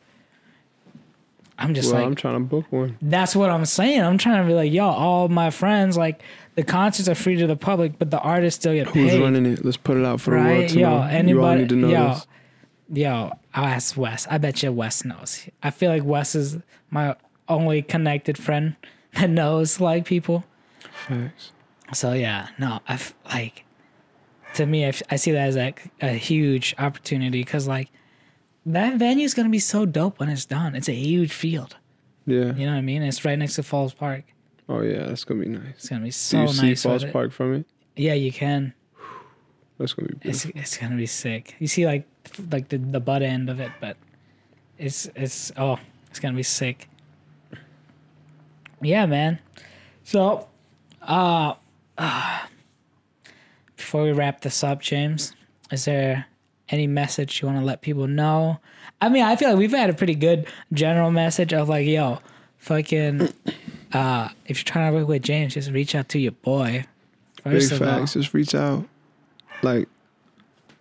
I'm 1.58 1.72
just 1.72 1.90
well, 1.90 2.00
like, 2.02 2.06
I'm 2.06 2.14
trying 2.14 2.34
to 2.34 2.40
book 2.40 2.66
one. 2.70 2.98
that's 3.00 3.34
what 3.34 3.50
I'm 3.50 3.64
saying. 3.64 4.02
I'm 4.02 4.18
trying 4.18 4.42
to 4.42 4.46
be 4.46 4.52
like, 4.54 4.70
yo, 4.70 4.84
all 4.86 5.28
my 5.28 5.48
friends, 5.50 5.96
like 5.96 6.22
the 6.54 6.62
concerts 6.62 7.08
are 7.08 7.14
free 7.14 7.36
to 7.36 7.46
the 7.46 7.56
public, 7.56 7.98
but 7.98 8.10
the 8.10 8.18
artists 8.20 8.60
still 8.60 8.74
get 8.74 8.88
Who's 8.88 9.12
paid. 9.12 9.22
running 9.22 9.46
it? 9.46 9.64
Let's 9.64 9.78
put 9.78 9.96
it 9.96 10.04
out 10.04 10.20
for 10.20 10.32
the 10.32 10.36
world 10.36 10.48
right? 10.50 10.68
to 10.68 10.78
Yo, 10.78 10.90
know. 10.90 11.02
anybody? 11.04 11.28
you 11.30 11.42
all 11.44 11.54
need 11.56 11.68
to 11.70 11.76
know 11.76 11.88
yo, 11.88 12.08
this. 12.10 12.26
yo, 12.92 13.32
I'll 13.54 13.64
ask 13.64 13.96
Wes. 13.96 14.26
I 14.30 14.36
bet 14.36 14.62
you 14.62 14.70
Wes 14.70 15.02
knows. 15.06 15.48
I 15.62 15.70
feel 15.70 15.90
like 15.90 16.04
Wes 16.04 16.34
is 16.34 16.58
my 16.90 17.16
only 17.48 17.80
connected 17.80 18.36
friend 18.36 18.76
that 19.16 19.30
knows 19.30 19.80
like 19.80 20.04
people. 20.04 20.44
So 21.92 22.12
yeah, 22.12 22.48
no, 22.58 22.80
I 22.88 22.94
f- 22.94 23.14
like 23.26 23.64
to 24.54 24.66
me, 24.66 24.84
I, 24.84 24.88
f- 24.88 25.02
I 25.10 25.16
see 25.16 25.30
that 25.32 25.48
as 25.48 25.56
like 25.56 25.90
a 26.00 26.08
huge 26.08 26.74
opportunity 26.78 27.40
because 27.42 27.68
like 27.68 27.90
that 28.64 28.96
venue 28.98 29.24
is 29.24 29.34
gonna 29.34 29.48
be 29.48 29.58
so 29.60 29.86
dope 29.86 30.18
when 30.18 30.28
it's 30.28 30.44
done. 30.46 30.74
It's 30.74 30.88
a 30.88 30.94
huge 30.94 31.32
field. 31.32 31.76
Yeah. 32.26 32.54
You 32.54 32.66
know 32.66 32.72
what 32.72 32.78
I 32.78 32.80
mean? 32.82 33.02
It's 33.02 33.24
right 33.24 33.38
next 33.38 33.54
to 33.54 33.62
Falls 33.62 33.94
Park. 33.94 34.24
Oh 34.68 34.80
yeah, 34.82 35.04
that's 35.04 35.22
gonna 35.24 35.44
be 35.44 35.48
nice. 35.48 35.74
It's 35.76 35.88
gonna 35.88 36.02
be 36.02 36.10
so 36.10 36.42
you 36.42 36.48
see 36.48 36.66
nice. 36.68 36.84
with 36.84 37.02
Falls. 37.02 37.12
Park 37.12 37.32
from 37.32 37.54
it? 37.54 37.66
Yeah, 37.94 38.14
you 38.14 38.32
can. 38.32 38.74
That's 39.78 39.92
gonna 39.92 40.08
be 40.08 40.28
It's 40.28 40.44
it's 40.46 40.76
gonna 40.76 40.96
be 40.96 41.06
sick. 41.06 41.54
You 41.60 41.68
see 41.68 41.86
like 41.86 42.06
like 42.50 42.68
the 42.68 42.78
the 42.78 42.98
butt 43.00 43.22
end 43.22 43.48
of 43.48 43.60
it, 43.60 43.70
but 43.80 43.96
it's 44.78 45.08
it's 45.14 45.52
oh 45.56 45.78
it's 46.10 46.18
gonna 46.18 46.36
be 46.36 46.42
sick. 46.42 46.88
Yeah, 48.80 49.06
man. 49.06 49.38
So, 50.04 50.48
uh, 51.02 51.54
before 53.76 54.02
we 54.04 54.12
wrap 54.12 54.40
this 54.40 54.62
up, 54.62 54.80
James, 54.80 55.34
is 55.70 55.84
there 55.84 56.26
any 56.68 56.86
message 56.86 57.40
you 57.40 57.46
want 57.48 57.58
to 57.58 57.64
let 57.64 57.82
people 57.82 58.06
know? 58.06 58.58
I 59.00 59.08
mean, 59.08 59.22
I 59.22 59.36
feel 59.36 59.50
like 59.50 59.58
we've 59.58 59.70
had 59.70 59.90
a 59.90 59.94
pretty 59.94 60.14
good 60.14 60.46
general 60.72 61.10
message 61.10 61.52
of 61.52 61.68
like, 61.68 61.86
yo, 61.86 62.18
fucking, 62.58 63.32
uh, 63.92 64.28
if 64.46 64.58
you're 64.58 64.64
trying 64.64 64.92
to 64.92 64.98
work 64.98 65.08
with 65.08 65.22
James, 65.22 65.54
just 65.54 65.70
reach 65.70 65.94
out 65.94 66.08
to 66.10 66.18
your 66.18 66.32
boy. 66.32 66.84
Big 67.44 67.52
First 67.52 67.72
all. 67.72 67.78
facts. 67.78 68.14
Just 68.14 68.34
reach 68.34 68.54
out. 68.54 68.84
Like 69.62 69.88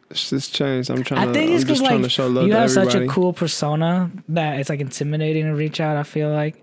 it's 0.10 0.30
just 0.30 0.54
changed. 0.54 0.90
I'm 0.90 1.04
trying 1.04 1.22
I 1.22 1.26
to. 1.28 1.34
think 1.34 1.50
I'm 1.50 1.56
it's 1.56 1.64
because 1.64 1.80
just 1.80 1.92
like 1.92 2.02
to 2.02 2.10
show 2.10 2.28
love 2.28 2.48
you 2.48 2.54
have 2.54 2.70
everybody. 2.70 2.92
such 2.92 3.02
a 3.04 3.08
cool 3.08 3.34
persona 3.34 4.12
that 4.30 4.60
it's 4.60 4.70
like 4.70 4.80
intimidating 4.80 5.46
to 5.46 5.54
reach 5.56 5.80
out. 5.80 5.98
I 5.98 6.04
feel 6.04 6.30
like 6.32 6.62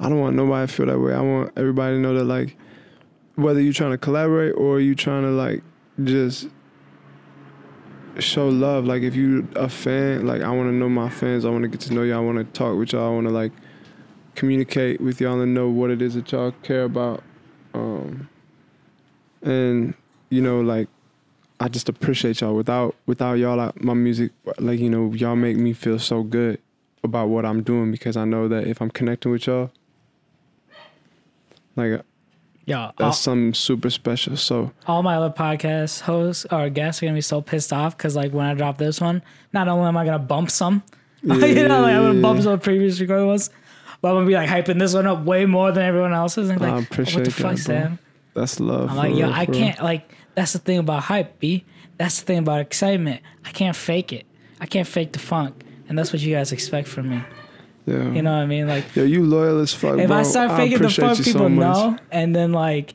I 0.00 0.08
don't 0.08 0.18
want 0.18 0.34
nobody 0.34 0.66
to 0.66 0.72
feel 0.72 0.86
that 0.86 0.98
way. 0.98 1.12
I 1.12 1.20
want 1.20 1.52
everybody 1.56 1.96
to 1.96 2.00
know 2.00 2.14
that 2.14 2.24
like 2.24 2.56
whether 3.36 3.60
you're 3.60 3.72
trying 3.72 3.92
to 3.92 3.98
collaborate 3.98 4.54
or 4.56 4.80
you 4.80 4.94
trying 4.94 5.22
to 5.22 5.30
like 5.30 5.62
just 6.02 6.48
show 8.18 8.48
love. 8.48 8.84
Like 8.86 9.02
if 9.02 9.14
you 9.14 9.46
a 9.56 9.68
fan, 9.68 10.26
like 10.26 10.42
I 10.42 10.50
want 10.50 10.68
to 10.68 10.72
know 10.72 10.88
my 10.88 11.08
fans. 11.08 11.44
I 11.44 11.50
want 11.50 11.62
to 11.62 11.68
get 11.68 11.80
to 11.82 11.94
know 11.94 12.02
y'all. 12.02 12.18
I 12.18 12.20
want 12.20 12.38
to 12.38 12.44
talk 12.44 12.78
with 12.78 12.92
y'all. 12.92 13.10
I 13.10 13.14
want 13.14 13.26
to 13.26 13.32
like 13.32 13.52
communicate 14.34 15.00
with 15.00 15.20
y'all 15.20 15.40
and 15.40 15.54
know 15.54 15.68
what 15.68 15.90
it 15.90 16.00
is 16.00 16.14
that 16.14 16.32
y'all 16.32 16.52
care 16.62 16.84
about. 16.84 17.22
Um, 17.74 18.28
and 19.42 19.94
you 20.30 20.40
know, 20.40 20.60
like 20.60 20.88
I 21.60 21.68
just 21.68 21.88
appreciate 21.88 22.40
y'all. 22.40 22.54
Without 22.54 22.94
without 23.06 23.34
y'all, 23.34 23.72
my 23.76 23.94
music, 23.94 24.32
like 24.58 24.80
you 24.80 24.88
know, 24.88 25.12
y'all 25.12 25.36
make 25.36 25.56
me 25.56 25.72
feel 25.72 25.98
so 25.98 26.22
good 26.22 26.58
about 27.02 27.28
what 27.28 27.44
I'm 27.44 27.62
doing 27.62 27.90
because 27.90 28.16
I 28.16 28.24
know 28.24 28.48
that 28.48 28.66
if 28.66 28.80
I'm 28.80 28.90
connecting 28.90 29.32
with 29.32 29.46
y'all, 29.46 29.70
like 31.76 32.02
yo, 32.66 32.92
that's 32.96 33.18
something 33.18 33.54
super 33.54 33.90
special. 33.90 34.36
So 34.36 34.72
all 34.86 35.02
my 35.02 35.16
other 35.16 35.34
podcast 35.34 36.00
hosts 36.00 36.46
or 36.50 36.68
guests 36.70 37.02
are 37.02 37.06
gonna 37.06 37.16
be 37.16 37.20
so 37.20 37.40
pissed 37.40 37.72
off 37.72 37.96
because 37.96 38.16
like 38.16 38.32
when 38.32 38.46
I 38.46 38.54
drop 38.54 38.78
this 38.78 39.00
one, 39.00 39.22
not 39.52 39.68
only 39.68 39.86
am 39.86 39.96
I 39.96 40.04
gonna 40.04 40.18
bump 40.18 40.50
some, 40.50 40.82
you 41.22 41.28
know, 41.28 41.82
like 41.82 41.94
I'm 41.94 42.02
gonna 42.02 42.22
bump 42.22 42.42
some 42.42 42.58
previous 42.60 43.00
recorded 43.00 43.26
ones, 43.26 43.50
but 44.00 44.08
I'm 44.10 44.16
gonna 44.16 44.26
be 44.26 44.34
like 44.34 44.48
hyping 44.48 44.78
this 44.78 44.94
one 44.94 45.06
up 45.06 45.24
way 45.24 45.46
more 45.46 45.72
than 45.72 45.84
everyone 45.84 46.14
else's. 46.14 46.48
And 46.48 46.60
like, 46.60 46.72
I 46.72 46.76
what 46.76 47.24
the 47.24 47.30
fuck, 47.30 47.56
that. 47.56 47.58
Sam? 47.58 47.98
That's 48.34 48.60
love. 48.60 48.90
I'm 48.90 48.96
like, 48.96 49.14
yo, 49.14 49.26
real, 49.26 49.32
I 49.34 49.46
can't 49.46 49.82
like. 49.82 50.14
That's 50.34 50.52
the 50.52 50.60
thing 50.60 50.78
about 50.78 51.02
hype, 51.02 51.38
b. 51.40 51.64
That's 51.98 52.20
the 52.20 52.26
thing 52.26 52.38
about 52.38 52.60
excitement. 52.60 53.20
I 53.44 53.50
can't 53.50 53.76
fake 53.76 54.12
it. 54.12 54.26
I 54.60 54.66
can't 54.66 54.86
fake 54.86 55.12
the 55.12 55.18
funk, 55.18 55.64
and 55.88 55.98
that's 55.98 56.12
what 56.12 56.22
you 56.22 56.34
guys 56.34 56.52
expect 56.52 56.88
from 56.88 57.10
me. 57.10 57.22
Yeah. 57.90 58.12
You 58.12 58.22
know 58.22 58.32
what 58.32 58.42
I 58.42 58.46
mean? 58.46 58.66
Like, 58.68 58.94
Yo, 58.94 59.04
you 59.04 59.24
loyal 59.24 59.58
as 59.60 59.74
fuck, 59.74 59.98
if 59.98 60.08
bro. 60.08 60.16
I 60.18 60.22
start 60.22 60.50
faking 60.56 60.78
the 60.78 60.88
you 60.88 61.24
people 61.24 61.32
so 61.40 61.48
know, 61.48 61.98
and 62.10 62.34
then 62.34 62.52
like, 62.52 62.94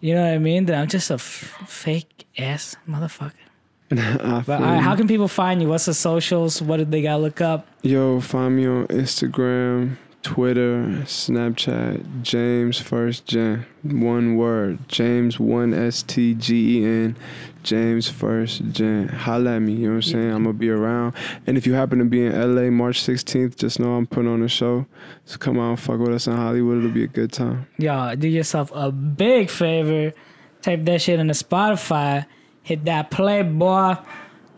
you 0.00 0.14
know 0.14 0.22
what 0.22 0.34
I 0.34 0.38
mean? 0.38 0.66
Then 0.66 0.80
I'm 0.80 0.88
just 0.88 1.10
a 1.10 1.14
f- 1.14 1.62
fake 1.66 2.26
ass 2.38 2.76
motherfucker. 2.88 3.32
I 3.92 3.96
But 3.96 4.44
feel 4.46 4.54
all 4.56 4.60
right, 4.62 4.80
how 4.82 4.96
can 4.96 5.06
people 5.06 5.28
find 5.28 5.60
you? 5.62 5.68
What's 5.68 5.84
the 5.84 5.94
socials? 5.94 6.60
What 6.62 6.78
did 6.78 6.90
they 6.90 7.02
gotta 7.02 7.22
look 7.22 7.40
up? 7.40 7.66
Yo, 7.82 8.20
find 8.20 8.56
me 8.56 8.66
on 8.66 8.86
Instagram, 8.88 9.96
Twitter, 10.24 10.86
Snapchat, 11.04 12.22
James 12.22 12.80
First 12.80 13.26
Gen. 13.26 13.66
One 13.82 14.36
word. 14.36 14.88
James 14.88 15.38
one 15.38 15.74
S 15.74 16.02
T 16.02 16.34
G 16.34 16.78
E 16.78 16.84
N. 16.84 17.16
James 17.62 18.08
First 18.08 18.62
Gen. 18.72 19.08
Holla 19.08 19.56
at 19.56 19.58
me, 19.60 19.74
you 19.74 19.80
know 19.80 19.88
what 19.90 19.94
I'm 19.96 20.02
saying? 20.02 20.30
I'm 20.32 20.44
gonna 20.44 20.54
be 20.54 20.70
around. 20.70 21.14
And 21.46 21.58
if 21.58 21.66
you 21.66 21.74
happen 21.74 21.98
to 21.98 22.06
be 22.06 22.24
in 22.24 22.32
LA 22.32 22.70
March 22.70 23.02
16th, 23.02 23.56
just 23.56 23.78
know 23.78 23.92
I'm 23.94 24.06
putting 24.06 24.30
on 24.30 24.42
a 24.42 24.48
show. 24.48 24.86
So 25.26 25.36
come 25.36 25.58
and 25.58 25.78
fuck 25.78 26.00
with 26.00 26.14
us 26.14 26.26
in 26.26 26.34
Hollywood. 26.34 26.78
It'll 26.78 26.90
be 26.90 27.04
a 27.04 27.06
good 27.06 27.30
time. 27.30 27.66
Y'all 27.76 28.16
do 28.16 28.26
yourself 28.26 28.72
a 28.74 28.90
big 28.90 29.50
favor. 29.50 30.14
Type 30.62 30.84
that 30.86 31.02
shit 31.02 31.20
into 31.20 31.34
Spotify. 31.34 32.24
Hit 32.62 32.86
that 32.86 33.10
play, 33.10 33.42
boy. 33.42 33.96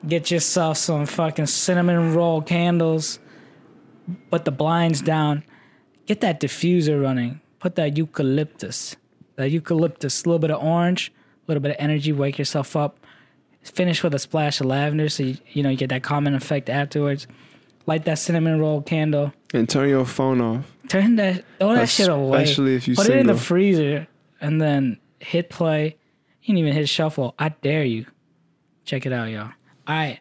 Get 0.07 0.31
yourself 0.31 0.77
some 0.77 1.07
fucking 1.07 1.47
cinnamon 1.47 2.15
roll 2.15 2.41
candles. 2.41 3.19
Put 4.31 4.45
the 4.45 4.53
blinds 4.53 5.03
down. 5.03 5.43
Get 6.07 6.21
that 6.21 6.41
diffuser 6.41 7.03
running. 7.03 7.41
Put 7.59 7.75
that 7.77 7.97
eucalyptus. 7.97 8.97
That 9.37 9.51
eucalyptus, 9.51 10.25
a 10.25 10.29
little 10.29 10.39
bit 10.39 10.51
of 10.51 10.63
orange, 10.63 11.13
a 11.47 11.51
little 11.51 11.61
bit 11.61 11.73
of 11.73 11.77
energy, 11.79 12.13
wake 12.13 12.39
yourself 12.39 12.77
up. 12.77 12.99
Finish 13.63 14.03
with 14.05 14.15
a 14.15 14.19
splash 14.19 14.61
of 14.61 14.67
lavender 14.67 15.09
so 15.09 15.25
you, 15.25 15.37
you 15.53 15.63
know 15.63 15.71
you 15.71 15.77
get 15.77 15.89
that 15.89 16.05
calming 16.05 16.35
effect 16.35 16.71
afterwards. 16.71 17.27
Light 17.87 18.05
that 18.05 18.19
cinnamon 18.19 18.61
roll 18.61 18.81
candle. 18.83 19.33
And 19.53 19.69
turn 19.69 19.89
your 19.89 20.05
phone 20.05 20.41
off. 20.41 20.73
Turn 20.89 21.17
that 21.17 21.45
throw 21.59 21.75
that 21.75 21.89
shit 21.89 22.09
away. 22.09 22.45
Especially 22.45 22.77
if 22.77 22.87
you 22.87 22.95
Put 22.95 23.09
it 23.09 23.19
in 23.19 23.27
the 23.27 23.37
freezer 23.37 24.07
and 24.41 24.61
then 24.61 24.99
hit 25.19 25.51
play. 25.51 25.97
You 26.43 26.47
can 26.47 26.59
even 26.59 26.73
hit 26.73 26.89
shuffle. 26.89 27.35
I 27.39 27.49
dare 27.49 27.85
you. 27.85 28.07
Check 28.85 29.05
it 29.05 29.13
out, 29.13 29.29
y'all. 29.31 29.51
All 29.89 29.95
right. 29.95 30.21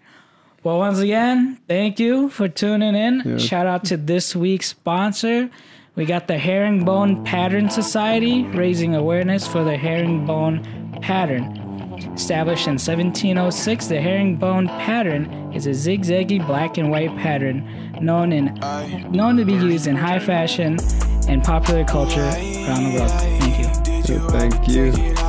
Well, 0.65 0.79
once 0.79 0.97
again, 0.97 1.59
thank 1.67 1.99
you 1.99 2.27
for 2.29 2.47
tuning 2.47 2.95
in. 2.95 3.21
Yeah. 3.23 3.37
Shout 3.37 3.67
out 3.67 3.85
to 3.85 3.97
this 3.97 4.35
week's 4.35 4.69
sponsor. 4.69 5.51
We 5.93 6.05
got 6.05 6.27
the 6.27 6.39
Herringbone 6.39 7.23
Pattern 7.23 7.69
Society, 7.69 8.41
raising 8.45 8.95
awareness 8.95 9.45
for 9.45 9.63
the 9.63 9.77
herringbone 9.77 10.97
pattern. 11.03 11.43
Established 12.15 12.65
in 12.65 12.79
1706, 12.79 13.85
the 13.85 14.01
herringbone 14.01 14.67
pattern 14.67 15.53
is 15.53 15.67
a 15.67 15.69
zigzaggy 15.69 16.43
black 16.47 16.79
and 16.79 16.89
white 16.89 17.15
pattern 17.17 17.91
known 18.01 18.33
in 18.33 18.45
known 19.11 19.37
to 19.37 19.45
be 19.45 19.53
used 19.53 19.85
in 19.85 19.95
high 19.95 20.17
fashion 20.17 20.77
and 21.27 21.43
popular 21.43 21.85
culture 21.85 22.21
around 22.21 22.91
the 22.91 22.97
world. 22.97 23.11
Thank 23.11 23.87
you. 23.87 24.03
So 24.03 24.27
thank 24.29 24.67
you. 24.67 25.24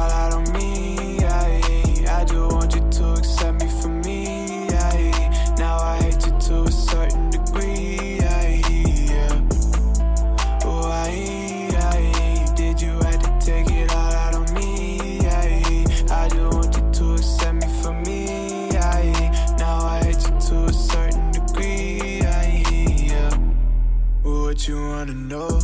To 25.06 25.14
know. 25.14 25.55